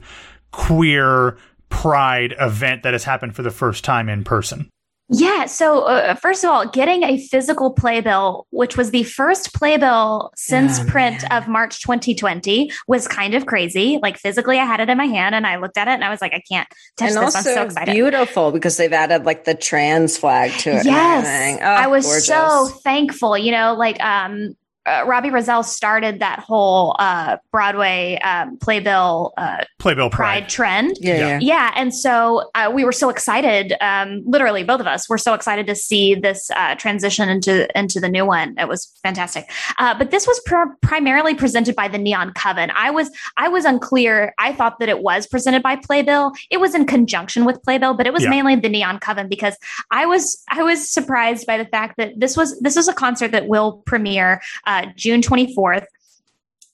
queer 0.51 1.37
pride 1.69 2.35
event 2.39 2.83
that 2.83 2.93
has 2.93 3.03
happened 3.03 3.35
for 3.35 3.43
the 3.43 3.51
first 3.51 3.83
time 3.83 4.09
in 4.09 4.23
person. 4.23 4.69
Yeah. 5.11 5.45
So, 5.47 5.85
uh, 5.85 6.13
first 6.13 6.43
of 6.43 6.51
all, 6.51 6.67
getting 6.67 7.01
a 7.01 7.17
physical 7.17 7.73
playbill, 7.73 8.45
which 8.51 8.77
was 8.77 8.91
the 8.91 9.01
first 9.01 9.55
playbill 9.55 10.31
since 10.35 10.79
Oh, 10.79 10.85
print 10.85 11.23
man. 11.23 11.31
of 11.41 11.47
March 11.47 11.81
2020, 11.81 12.71
was 12.87 13.07
kind 13.07 13.33
of 13.33 13.47
crazy. 13.47 13.97
Like, 14.03 14.19
physically, 14.19 14.59
I 14.59 14.65
had 14.65 14.81
it 14.81 14.87
in 14.89 14.99
my 14.99 15.07
hand 15.07 15.33
and 15.33 15.47
I 15.47 15.55
looked 15.55 15.77
at 15.77 15.87
it 15.87 15.93
and 15.93 16.03
I 16.03 16.11
was 16.11 16.21
like, 16.21 16.33
I 16.35 16.43
can't 16.47 16.67
touch 16.95 17.07
and 17.09 17.17
this. 17.17 17.35
also 17.35 17.49
I'm 17.49 17.55
so 17.55 17.63
excited. 17.63 17.91
beautiful 17.91 18.51
because 18.51 18.77
they've 18.77 18.93
added 18.93 19.25
like 19.25 19.45
the 19.45 19.55
trans 19.55 20.15
flag 20.15 20.51
to 20.59 20.77
it. 20.77 20.85
Yes. 20.85 21.25
everything. 21.25 21.63
Oh, 21.63 21.71
I 21.71 21.87
was 21.87 22.05
gorgeous. 22.05 22.25
so 22.27 22.67
thankful. 22.83 23.35
You 23.35 23.51
know, 23.51 23.73
like, 23.73 23.99
um, 24.03 24.53
uh, 24.89 25.05
Robbie 25.05 25.29
Rozelle 25.29 25.63
started 25.63 26.19
that 26.19 26.39
whole 26.39 26.95
uh, 26.99 27.37
Broadway 27.51 28.17
um, 28.23 28.57
playbill 28.57 29.33
uh, 29.37 29.63
Playbill 29.79 30.09
pride 30.09 30.41
Pride. 30.41 30.49
trend. 30.49 30.97
Yeah, 30.99 31.15
Yeah. 31.17 31.27
yeah. 31.27 31.39
Yeah, 31.41 31.71
and 31.75 31.93
so 31.93 32.49
uh, 32.55 32.71
we 32.73 32.83
were 32.85 32.91
so 32.91 33.09
excited. 33.09 33.73
Um, 33.81 34.21
literally, 34.25 34.63
both 34.63 34.79
of 34.79 34.87
us 34.87 35.09
were 35.09 35.17
so 35.17 35.33
excited 35.33 35.67
to 35.67 35.75
see 35.75 36.15
this 36.15 36.49
uh, 36.55 36.75
transition 36.75 37.27
into 37.29 37.67
into 37.77 37.99
the 37.99 38.09
new 38.09 38.25
one. 38.25 38.55
It 38.57 38.67
was 38.67 38.91
fantastic. 39.03 39.49
Uh, 39.77 39.97
but 39.97 40.11
this 40.11 40.25
was 40.27 40.39
pr- 40.45 40.73
primarily 40.81 41.35
presented 41.35 41.75
by 41.75 41.87
the 41.87 41.97
Neon 41.97 42.33
Coven. 42.33 42.71
I 42.75 42.91
was 42.91 43.09
I 43.37 43.47
was 43.49 43.65
unclear. 43.65 44.33
I 44.37 44.53
thought 44.53 44.79
that 44.79 44.89
it 44.89 45.01
was 45.01 45.27
presented 45.27 45.63
by 45.63 45.75
Playbill. 45.75 46.31
It 46.49 46.57
was 46.59 46.73
in 46.75 46.85
conjunction 46.85 47.45
with 47.45 47.61
Playbill, 47.63 47.93
but 47.95 48.07
it 48.07 48.13
was 48.13 48.23
Yeah. 48.23 48.29
mainly 48.29 48.55
the 48.55 48.69
Neon 48.69 48.99
Coven 48.99 49.27
because 49.27 49.57
I 49.91 50.05
was 50.05 50.43
I 50.49 50.63
was 50.63 50.89
surprised 50.89 51.45
by 51.47 51.57
the 51.57 51.65
fact 51.65 51.97
that 51.97 52.19
this 52.19 52.37
was 52.37 52.59
this 52.61 52.75
was 52.75 52.87
a 52.87 52.93
concert 52.93 53.31
that 53.31 53.47
will 53.47 53.81
premiere 53.85 54.41
uh, 54.67 54.78
June 54.95 55.21
twenty 55.21 55.53
fourth. 55.53 55.85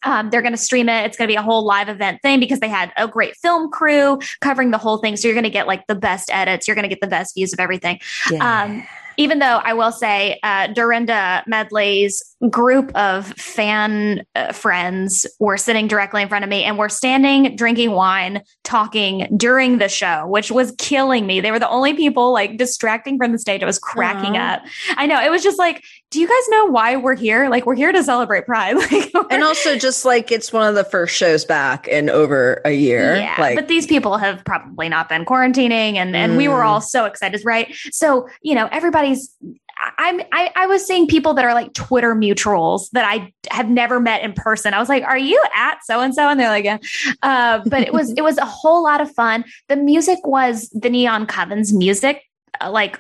Um, 0.03 0.29
they're 0.29 0.43
going 0.43 0.53
to 0.53 0.57
stream 0.57 0.87
it. 0.87 1.03
It's 1.05 1.17
going 1.17 1.27
to 1.27 1.31
be 1.31 1.35
a 1.35 1.41
whole 1.41 1.65
live 1.65 1.89
event 1.89 2.21
thing 2.21 2.39
because 2.39 2.59
they 2.59 2.69
had 2.69 2.93
a 2.95 3.07
great 3.07 3.35
film 3.37 3.71
crew 3.71 4.19
covering 4.39 4.69
the 4.69 4.77
whole 4.77 4.99
thing. 4.99 5.17
So 5.17 5.27
you're 5.27 5.33
going 5.33 5.45
to 5.45 5.49
get 5.49 5.65
like 5.65 5.87
the 5.87 5.95
best 5.95 6.29
edits. 6.31 6.67
You're 6.67 6.75
going 6.75 6.83
to 6.83 6.89
get 6.89 7.01
the 7.01 7.07
best 7.07 7.33
views 7.33 7.53
of 7.53 7.59
everything. 7.59 7.99
Yeah. 8.29 8.63
Um, 8.63 8.87
even 9.17 9.39
though 9.39 9.61
I 9.63 9.73
will 9.73 9.93
say, 9.93 10.39
uh, 10.43 10.67
Dorinda 10.67 11.41
Medley's 11.47 12.21
group 12.49 12.91
of 12.95 13.27
fan 13.37 14.25
uh, 14.35 14.51
friends 14.51 15.25
were 15.39 15.57
sitting 15.57 15.87
directly 15.87 16.21
in 16.21 16.27
front 16.27 16.43
of 16.43 16.49
me 16.49 16.65
and 16.65 16.77
were 16.77 16.89
standing, 16.89 17.55
drinking 17.55 17.91
wine, 17.91 18.43
talking 18.65 19.33
during 19.37 19.77
the 19.77 19.87
show, 19.87 20.27
which 20.27 20.51
was 20.51 20.75
killing 20.77 21.25
me. 21.25 21.39
They 21.39 21.51
were 21.51 21.59
the 21.59 21.69
only 21.69 21.93
people 21.93 22.33
like 22.33 22.57
distracting 22.57 23.17
from 23.17 23.31
the 23.31 23.39
stage. 23.39 23.63
I 23.63 23.65
was 23.65 23.79
cracking 23.79 24.35
Aw. 24.35 24.55
up. 24.55 24.63
I 24.97 25.07
know. 25.07 25.23
It 25.23 25.31
was 25.31 25.41
just 25.41 25.57
like, 25.57 25.81
do 26.11 26.19
you 26.21 26.27
guys 26.27 26.49
know 26.49 26.65
why 26.67 26.95
we're 26.95 27.15
here? 27.15 27.49
Like, 27.49 27.65
we're 27.65 27.75
here 27.75 27.91
to 27.91 28.03
celebrate 28.03 28.45
Pride. 28.45 28.75
Like, 28.91 29.11
and 29.31 29.43
also 29.43 29.77
just 29.77 30.05
like 30.05 30.31
it's 30.31 30.53
one 30.53 30.67
of 30.67 30.75
the 30.75 30.83
first 30.83 31.15
shows 31.15 31.43
back 31.45 31.87
in 31.87 32.09
over 32.09 32.61
a 32.63 32.71
year. 32.71 33.15
Yeah, 33.17 33.35
like 33.39 33.55
but 33.55 33.67
these 33.67 33.85
people 33.87 34.17
have 34.17 34.43
probably 34.45 34.87
not 34.87 35.09
been 35.09 35.25
quarantining, 35.25 35.95
and 35.95 36.15
and 36.15 36.37
we 36.37 36.47
were 36.47 36.59
Mm. 36.61 36.65
all 36.65 36.81
so 36.81 37.05
excited, 37.05 37.41
right? 37.43 37.73
So 37.91 38.27
you 38.41 38.55
know, 38.55 38.67
everybody's. 38.71 39.35
I- 39.77 39.91
I'm 39.97 40.21
I, 40.31 40.51
I 40.55 40.67
was 40.67 40.85
seeing 40.85 41.05
people 41.07 41.33
that 41.33 41.43
are 41.45 41.53
like 41.53 41.73
Twitter 41.73 42.15
mutuals 42.15 42.89
that 42.91 43.03
I 43.05 43.33
have 43.51 43.67
never 43.69 43.99
met 43.99 44.21
in 44.23 44.31
person. 44.33 44.73
I 44.73 44.79
was 44.79 44.87
like, 44.89 45.03
"Are 45.03 45.17
you 45.17 45.41
at 45.55 45.79
so 45.83 45.99
and 45.99 46.13
so?" 46.15 46.29
And 46.29 46.39
they're 46.39 46.49
like, 46.49 46.63
"Yeah." 46.65 46.77
Uh, 47.23 47.59
but 47.65 47.81
it 47.81 47.93
was 47.93 48.11
it 48.11 48.23
was 48.23 48.37
a 48.37 48.45
whole 48.45 48.83
lot 48.83 49.01
of 49.01 49.11
fun. 49.11 49.43
The 49.67 49.75
music 49.75 50.19
was 50.25 50.69
the 50.69 50.89
Neon 50.89 51.27
Covens 51.27 51.73
music, 51.73 52.21
uh, 52.61 52.71
like 52.71 52.99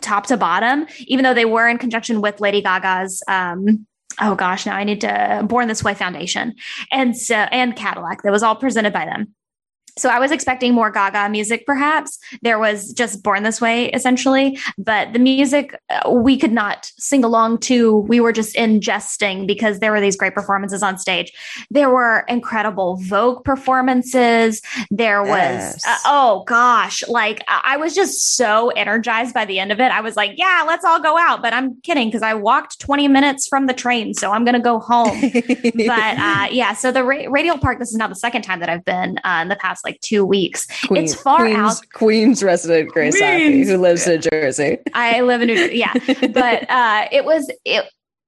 top 0.00 0.26
to 0.26 0.36
bottom. 0.36 0.86
Even 1.00 1.24
though 1.24 1.34
they 1.34 1.44
were 1.44 1.68
in 1.68 1.78
conjunction 1.78 2.20
with 2.20 2.40
Lady 2.40 2.62
Gaga's. 2.62 3.22
Um, 3.28 3.86
oh 4.20 4.34
gosh, 4.34 4.66
now 4.66 4.76
I 4.76 4.84
need 4.84 5.00
to 5.02 5.42
Born 5.48 5.68
This 5.68 5.82
Way 5.82 5.94
Foundation, 5.94 6.54
and 6.90 7.16
so 7.16 7.34
and 7.34 7.76
Cadillac. 7.76 8.22
That 8.22 8.32
was 8.32 8.42
all 8.42 8.56
presented 8.56 8.92
by 8.92 9.04
them. 9.04 9.34
So 9.98 10.08
I 10.08 10.18
was 10.18 10.30
expecting 10.30 10.72
more 10.74 10.90
Gaga 10.90 11.28
music, 11.28 11.66
perhaps. 11.66 12.18
There 12.42 12.58
was 12.58 12.92
just 12.92 13.22
Born 13.22 13.42
This 13.42 13.60
Way, 13.60 13.90
essentially, 13.90 14.58
but 14.78 15.12
the 15.12 15.18
music 15.18 15.78
uh, 15.90 16.10
we 16.10 16.38
could 16.38 16.52
not 16.52 16.90
sing 16.98 17.24
along 17.24 17.58
to. 17.60 17.98
We 17.98 18.20
were 18.20 18.32
just 18.32 18.56
ingesting 18.56 19.46
because 19.46 19.80
there 19.80 19.92
were 19.92 20.00
these 20.00 20.16
great 20.16 20.34
performances 20.34 20.82
on 20.82 20.98
stage. 20.98 21.32
There 21.70 21.90
were 21.90 22.24
incredible 22.28 22.96
Vogue 23.02 23.44
performances. 23.44 24.62
There 24.90 25.22
was, 25.22 25.30
Yes. 25.32 25.82
uh, 25.86 25.96
oh 26.06 26.44
gosh, 26.46 27.02
like 27.08 27.42
I 27.48 27.60
I 27.72 27.76
was 27.78 27.94
just 27.94 28.36
so 28.36 28.68
energized 28.70 29.32
by 29.34 29.44
the 29.46 29.58
end 29.58 29.72
of 29.72 29.80
it. 29.80 29.90
I 29.92 30.00
was 30.02 30.14
like, 30.16 30.32
yeah, 30.36 30.64
let's 30.66 30.84
all 30.84 31.00
go 31.00 31.16
out. 31.18 31.40
But 31.42 31.52
I'm 31.54 31.80
kidding 31.82 32.08
because 32.08 32.22
I 32.22 32.34
walked 32.34 32.78
20 32.80 33.08
minutes 33.08 33.46
from 33.48 33.66
the 33.66 33.72
train, 33.74 34.12
so 34.14 34.30
I'm 34.32 34.44
going 34.44 34.54
to 34.54 34.60
go 34.60 34.78
home 34.78 35.20
but 35.32 36.18
uh, 36.18 36.48
yeah, 36.50 36.74
so 36.74 36.92
the 36.92 37.02
ra- 37.04 37.24
Radial 37.28 37.58
Park. 37.58 37.78
This 37.78 37.90
is 37.90 37.96
now 37.96 38.08
the 38.08 38.14
second 38.14 38.42
time 38.42 38.60
that 38.60 38.68
I've 38.68 38.84
been 38.84 39.18
uh, 39.24 39.40
in 39.42 39.48
the 39.48 39.56
past 39.56 39.81
like 39.84 40.00
two 40.00 40.24
weeks. 40.24 40.66
It's 40.90 41.14
far 41.14 41.40
Queens, 41.40 41.56
out. 41.58 41.82
Queens 41.92 42.42
resident 42.42 42.90
Grace 42.90 43.16
Queens. 43.16 43.68
who 43.68 43.78
lives 43.78 44.06
in 44.06 44.20
Jersey. 44.20 44.78
I 44.94 45.20
live 45.20 45.42
in 45.42 45.48
New 45.48 45.56
Jersey. 45.56 45.78
Yeah, 45.78 45.92
but 46.32 46.70
uh, 46.70 47.08
it 47.10 47.24
was 47.24 47.50
it 47.64 47.84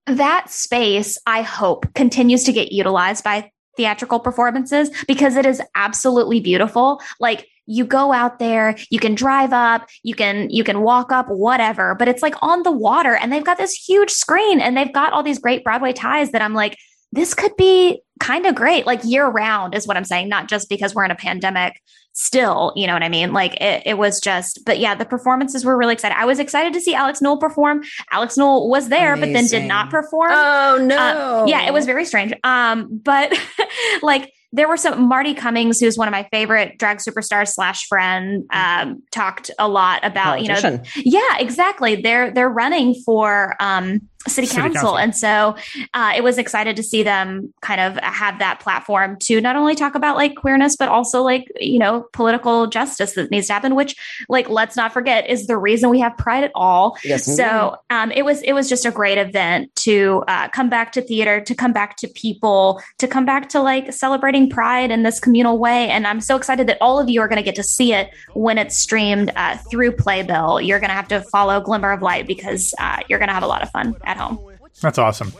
that 0.06 0.50
space. 0.50 1.18
I 1.26 1.42
hope 1.42 1.92
continues 1.94 2.44
to 2.44 2.52
get 2.52 2.72
utilized 2.72 3.24
by 3.24 3.50
theatrical 3.76 4.20
performances 4.20 4.90
because 5.06 5.36
it 5.36 5.46
is 5.46 5.60
absolutely 5.74 6.40
beautiful. 6.40 7.00
Like 7.20 7.48
you 7.66 7.84
go 7.84 8.12
out 8.12 8.38
there, 8.38 8.76
you 8.90 8.98
can 8.98 9.14
drive 9.14 9.52
up, 9.52 9.88
you 10.02 10.14
can 10.14 10.50
you 10.50 10.64
can 10.64 10.82
walk 10.82 11.12
up, 11.12 11.28
whatever. 11.28 11.94
But 11.94 12.08
it's 12.08 12.22
like 12.22 12.34
on 12.42 12.62
the 12.62 12.70
water, 12.70 13.14
and 13.14 13.32
they've 13.32 13.44
got 13.44 13.58
this 13.58 13.72
huge 13.72 14.10
screen, 14.10 14.60
and 14.60 14.76
they've 14.76 14.92
got 14.92 15.12
all 15.12 15.22
these 15.22 15.38
great 15.38 15.64
Broadway 15.64 15.92
ties 15.92 16.30
that 16.32 16.42
I'm 16.42 16.54
like, 16.54 16.76
this 17.14 17.32
could 17.32 17.56
be 17.56 18.02
kind 18.18 18.44
of 18.44 18.54
great, 18.54 18.86
like 18.86 19.04
year 19.04 19.26
round, 19.26 19.74
is 19.74 19.86
what 19.86 19.96
I'm 19.96 20.04
saying, 20.04 20.28
not 20.28 20.48
just 20.48 20.68
because 20.68 20.94
we're 20.94 21.04
in 21.04 21.10
a 21.10 21.16
pandemic. 21.16 21.80
Still, 22.16 22.72
you 22.76 22.86
know 22.86 22.92
what 22.92 23.02
I 23.02 23.08
mean? 23.08 23.32
Like 23.32 23.60
it, 23.60 23.82
it 23.86 23.98
was 23.98 24.20
just, 24.20 24.64
but 24.64 24.78
yeah, 24.78 24.94
the 24.94 25.04
performances 25.04 25.64
were 25.64 25.76
really 25.76 25.94
excited. 25.94 26.16
I 26.16 26.24
was 26.26 26.38
excited 26.38 26.72
to 26.74 26.80
see 26.80 26.94
Alex 26.94 27.20
Newell 27.20 27.38
perform. 27.38 27.82
Alex 28.12 28.36
Newell 28.36 28.68
was 28.68 28.88
there, 28.88 29.16
but 29.16 29.32
then 29.32 29.46
did 29.46 29.66
not 29.66 29.90
perform. 29.90 30.30
Oh 30.32 30.78
no! 30.80 30.96
Uh, 30.96 31.44
yeah, 31.48 31.66
it 31.66 31.72
was 31.72 31.86
very 31.86 32.04
strange. 32.04 32.32
Um, 32.44 33.00
but 33.02 33.36
like 34.02 34.32
there 34.52 34.68
were 34.68 34.76
some 34.76 35.08
Marti 35.08 35.34
Cummings, 35.34 35.80
who's 35.80 35.98
one 35.98 36.06
of 36.06 36.12
my 36.12 36.28
favorite 36.30 36.78
drag 36.78 36.98
superstars 36.98 37.48
slash 37.48 37.88
friend, 37.88 38.44
um, 38.52 39.02
talked 39.10 39.50
a 39.58 39.66
lot 39.66 40.04
about 40.04 40.42
you 40.42 40.48
know, 40.48 40.80
yeah, 40.96 41.38
exactly. 41.38 41.96
They're 41.96 42.30
they're 42.30 42.48
running 42.48 42.94
for 43.04 43.56
um, 43.58 44.08
city, 44.28 44.46
City 44.46 44.60
council, 44.60 44.80
council. 44.80 44.98
and 44.98 45.16
so 45.16 45.56
uh, 45.94 46.12
it 46.16 46.22
was 46.22 46.38
excited 46.38 46.76
to 46.76 46.82
see 46.82 47.02
them 47.02 47.52
kind 47.60 47.80
of 47.80 47.96
have 48.02 48.38
that 48.38 48.60
platform 48.60 49.16
to 49.20 49.40
not 49.40 49.56
only 49.56 49.74
talk 49.74 49.94
about 49.94 50.16
like 50.16 50.34
queerness, 50.36 50.76
but 50.76 50.88
also 50.88 51.22
like 51.22 51.50
you 51.60 51.78
know 51.78 52.06
political 52.12 52.66
justice 52.66 53.14
that 53.14 53.30
needs 53.30 53.46
to 53.48 53.52
happen. 53.52 53.74
Which, 53.74 53.96
like, 54.28 54.48
let's 54.48 54.76
not 54.76 54.92
forget, 54.92 55.28
is 55.28 55.46
the 55.46 55.56
reason 55.56 55.90
we 55.90 56.00
have 56.00 56.16
Pride 56.16 56.44
at 56.44 56.52
all. 56.54 56.96
Yes, 57.04 57.24
So 57.24 57.76
um, 57.90 58.10
it 58.12 58.24
was 58.24 58.42
it 58.42 58.52
was 58.52 58.68
just 58.68 58.86
a 58.86 58.90
great 58.90 59.18
event 59.18 59.74
to 59.76 60.24
uh, 60.28 60.48
come 60.48 60.68
back 60.68 60.92
to 60.92 61.02
theater, 61.02 61.40
to 61.40 61.54
come 61.54 61.72
back 61.72 61.96
to 61.98 62.08
people, 62.08 62.80
to 62.98 63.08
come 63.08 63.24
back 63.24 63.48
to 63.50 63.60
like 63.60 63.92
celebrating 63.92 64.48
Pride 64.48 64.90
in 64.90 65.02
this 65.02 65.20
communal 65.20 65.58
way. 65.58 65.88
And 65.90 66.06
I'm 66.06 66.20
so 66.20 66.36
excited 66.36 66.66
that 66.68 66.78
all 66.80 66.98
of 66.98 67.08
you 67.08 67.20
are 67.20 67.28
going 67.28 67.36
to 67.36 67.42
get 67.42 67.54
to 67.56 67.62
see 67.62 67.92
it 67.92 68.10
when 68.34 68.58
it's 68.58 68.76
streamed 68.76 69.32
uh, 69.36 69.56
through 69.70 69.92
Playbill. 69.92 70.60
You're 70.60 70.80
going 70.80 70.90
to 70.90 70.94
have 70.94 71.08
to 71.08 71.20
follow 71.22 71.60
Glimmer 71.60 71.92
of 71.92 72.02
Light 72.02 72.26
because 72.26 72.74
uh, 72.78 73.00
you're 73.08 73.18
going 73.18 73.28
to 73.28 73.34
have 73.34 73.42
a 73.42 73.46
lot 73.46 73.62
of 73.62 73.70
fun 73.70 73.94
at 74.14 74.20
home. 74.20 74.38
That's 74.80 74.98
awesome. 74.98 75.32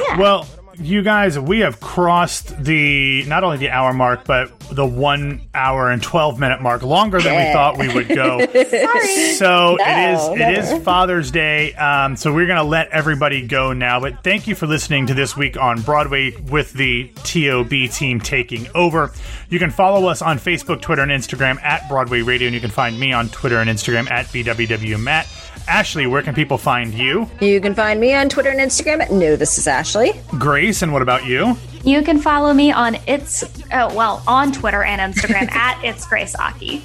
Yeah. 0.00 0.18
Well, 0.18 0.48
you 0.80 1.02
guys, 1.02 1.36
we 1.38 1.60
have 1.60 1.80
crossed 1.80 2.62
the 2.62 3.24
not 3.26 3.42
only 3.42 3.56
the 3.58 3.70
hour 3.70 3.92
mark, 3.92 4.24
but 4.24 4.56
the 4.70 4.86
one 4.86 5.40
hour 5.52 5.90
and 5.90 6.00
twelve 6.00 6.38
minute 6.38 6.62
mark, 6.62 6.82
longer 6.82 7.20
than 7.20 7.34
we 7.34 7.52
thought 7.52 7.78
we 7.78 7.92
would 7.92 8.08
go. 8.08 8.38
Sorry. 8.46 9.32
So 9.34 9.76
it 9.80 10.14
is 10.14 10.28
No, 10.28 10.34
it 10.34 10.58
is 10.58 10.82
Father's 10.84 11.30
Day. 11.32 11.74
Um, 11.74 12.16
so 12.16 12.32
we're 12.32 12.46
gonna 12.46 12.62
let 12.62 12.88
everybody 12.90 13.46
go 13.46 13.72
now. 13.72 13.98
But 14.00 14.22
thank 14.22 14.46
you 14.46 14.54
for 14.54 14.66
listening 14.66 15.08
to 15.08 15.14
this 15.14 15.36
week 15.36 15.56
on 15.56 15.82
Broadway 15.82 16.30
with 16.42 16.72
the 16.72 17.10
TOB 17.24 17.90
team 17.90 18.20
taking 18.20 18.68
over. 18.74 19.12
You 19.50 19.58
can 19.58 19.70
follow 19.70 20.08
us 20.08 20.22
on 20.22 20.38
Facebook, 20.38 20.80
Twitter, 20.80 21.02
and 21.02 21.10
Instagram 21.10 21.60
at 21.62 21.88
Broadway 21.88 22.22
Radio, 22.22 22.46
and 22.46 22.54
you 22.54 22.60
can 22.60 22.70
find 22.70 22.98
me 22.98 23.12
on 23.12 23.28
Twitter 23.30 23.58
and 23.58 23.68
Instagram 23.68 24.10
at 24.10 24.26
BWW 24.26 25.02
Matt. 25.02 25.26
Ashley, 25.68 26.06
where 26.06 26.22
can 26.22 26.34
people 26.34 26.56
find 26.56 26.94
you? 26.94 27.28
You 27.40 27.60
can 27.60 27.74
find 27.74 28.00
me 28.00 28.14
on 28.14 28.30
Twitter 28.30 28.48
and 28.48 28.58
Instagram 28.58 29.00
at 29.02 29.12
No 29.12 29.36
This 29.36 29.58
Is 29.58 29.66
Ashley. 29.66 30.12
Grace, 30.38 30.80
and 30.80 30.94
what 30.94 31.02
about 31.02 31.26
you? 31.26 31.56
You 31.84 32.02
can 32.02 32.18
follow 32.18 32.54
me 32.54 32.72
on 32.72 32.96
it's 33.06 33.42
uh, 33.70 33.92
well 33.94 34.22
on 34.26 34.50
Twitter 34.50 34.82
and 34.82 35.14
Instagram 35.14 35.48
at 35.52 35.78
it's 35.84 36.06
Grace 36.06 36.34
Aki. 36.34 36.82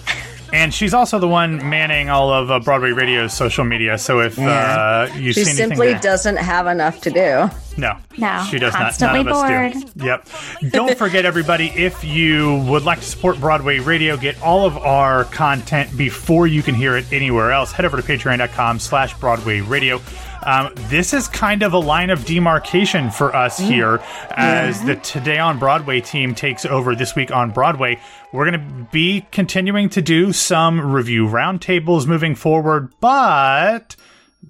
And 0.53 0.71
she's 0.71 0.93
also 0.93 1.17
the 1.17 1.27
one 1.27 1.57
manning 1.67 2.09
all 2.11 2.31
of 2.31 2.51
uh, 2.51 2.59
Broadway 2.59 2.91
Radio's 2.91 3.33
social 3.33 3.63
media. 3.65 3.97
So 3.97 4.19
if 4.21 4.37
uh, 4.37 5.07
you 5.15 5.33
She 5.33 5.43
see 5.43 5.49
anything 5.49 5.69
simply 5.69 5.87
there- 5.93 5.99
doesn't 5.99 6.37
have 6.37 6.67
enough 6.67 7.01
to 7.01 7.09
do. 7.09 7.49
no, 7.75 7.97
No, 8.19 8.45
she 8.51 8.59
does 8.59 8.71
not. 8.73 8.83
constantly 8.83 9.23
None 9.23 9.33
of 9.33 9.83
us 9.83 9.83
do. 9.95 10.05
Yep. 10.05 10.27
Don't 10.71 10.95
forget, 10.95 11.25
everybody, 11.25 11.69
if 11.69 12.03
you 12.03 12.57
would 12.69 12.83
like 12.83 12.99
to 12.99 13.05
support 13.05 13.39
Broadway 13.39 13.79
Radio, 13.79 14.15
get 14.15 14.39
all 14.43 14.65
of 14.67 14.77
our 14.77 15.23
content 15.25 15.97
before 15.97 16.45
you 16.45 16.61
can 16.61 16.75
hear 16.75 16.95
it 16.97 17.11
anywhere 17.11 17.51
else. 17.51 17.71
Head 17.71 17.85
over 17.85 17.97
to 17.97 18.03
Patreon.com/slash 18.03 19.15
Broadway 19.15 19.59
Radio. 19.61 19.99
Um, 20.45 20.71
this 20.89 21.13
is 21.13 21.27
kind 21.27 21.63
of 21.63 21.73
a 21.73 21.79
line 21.79 22.09
of 22.09 22.25
demarcation 22.25 23.09
for 23.11 23.35
us 23.35 23.57
here 23.57 24.01
as 24.31 24.83
the 24.83 24.95
Today 24.97 25.39
on 25.39 25.57
Broadway 25.57 26.01
team 26.01 26.35
takes 26.35 26.65
over 26.65 26.95
this 26.95 27.15
week 27.15 27.31
on 27.31 27.51
Broadway. 27.51 27.99
We're 28.31 28.49
going 28.49 28.59
to 28.59 28.87
be 28.91 29.25
continuing 29.31 29.89
to 29.89 30.01
do 30.01 30.33
some 30.33 30.93
review 30.93 31.27
roundtables 31.27 32.07
moving 32.07 32.35
forward, 32.35 32.93
but 32.99 33.95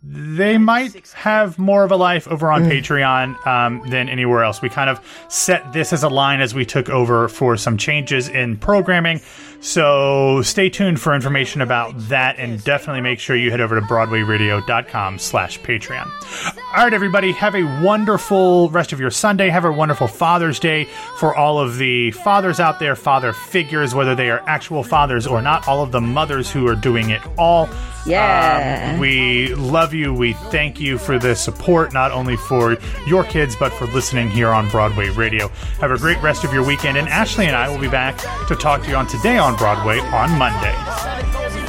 they 0.02 0.58
might 0.58 1.12
have 1.12 1.60
more 1.60 1.84
of 1.84 1.92
a 1.92 1.96
life 1.96 2.28
over 2.28 2.52
on 2.52 2.64
Patreon 2.64 3.46
um, 3.46 3.88
than 3.90 4.10
anywhere 4.10 4.44
else. 4.44 4.62
We 4.62 4.70
kind 4.70 4.90
of 4.90 5.00
set 5.28 5.74
this 5.74 5.94
as 5.94 6.04
a 6.04 6.10
line 6.10 6.42
as 6.42 6.56
we 6.56 6.66
took 6.66 6.90
over 6.90 7.28
for 7.28 7.56
some 7.58 7.78
changes 7.78 8.28
in 8.28 8.58
programming. 8.58 9.22
So 9.64 10.42
stay 10.42 10.70
tuned 10.70 11.00
for 11.00 11.16
information 11.16 11.62
about 11.62 11.98
that 12.10 12.38
and 12.38 12.62
definitely 12.66 13.00
make 13.00 13.20
sure 13.20 13.34
you 13.34 13.50
head 13.50 13.62
over 13.62 13.80
to 13.80 13.82
broadwayradio.com 13.82 15.18
slash 15.20 15.58
Patreon. 15.62 16.06
All 16.76 16.84
right, 16.84 16.94
everybody, 16.94 17.32
have 17.32 17.56
a 17.56 17.64
wonderful 17.82 18.70
rest 18.72 18.92
of 18.92 19.00
your 19.00 19.10
Sunday. 19.10 19.50
Have 19.50 19.64
a 19.64 19.72
wonderful 19.72 20.08
Father's 20.08 20.60
Day 20.60 20.84
for 21.18 21.34
all 21.34 21.60
of 21.60 21.78
the 21.78 22.12
fathers 22.12 22.60
out 22.60 22.80
there, 22.80 22.98
father 22.98 23.32
figures, 23.32 23.96
whether 23.96 24.16
they 24.16 24.30
are 24.30 24.44
actual 24.48 24.84
fathers 24.84 25.26
or 25.26 25.42
not, 25.42 25.66
all 25.66 25.82
of 25.82 25.94
the 25.94 26.02
mothers 26.02 26.52
who 26.52 26.68
are 26.68 26.76
doing 26.76 27.12
it 27.12 27.22
all. 27.38 27.70
Yeah. 28.06 28.92
Um, 28.94 29.00
we 29.00 29.56
love 29.56 29.94
you. 29.94 30.14
We 30.14 30.34
thank 30.34 30.80
you 30.80 30.98
for 30.98 31.18
the 31.18 31.36
support, 31.36 31.94
not 31.94 32.12
only 32.12 32.36
for 32.36 32.78
your 33.08 33.24
kids, 33.24 33.56
but 33.56 33.72
for 33.72 33.86
listening 33.88 34.30
here 34.30 34.50
on 34.50 34.68
Broadway 34.70 35.10
Radio. 35.10 35.48
Have 35.80 35.92
a 35.92 35.98
great 35.98 36.22
rest 36.22 36.44
of 36.44 36.54
your 36.54 36.66
weekend. 36.66 36.98
And 36.98 37.08
Ashley 37.08 37.46
and 37.46 37.56
I 37.56 37.70
will 37.70 37.80
be 37.80 37.88
back 37.88 38.18
to 38.48 38.56
talk 38.56 38.84
to 38.84 38.90
you 38.90 38.96
on 38.96 39.08
Today 39.08 39.38
on 39.38 39.53
Broadway 39.58 40.00
on 40.00 40.38
Monday. 40.38 41.63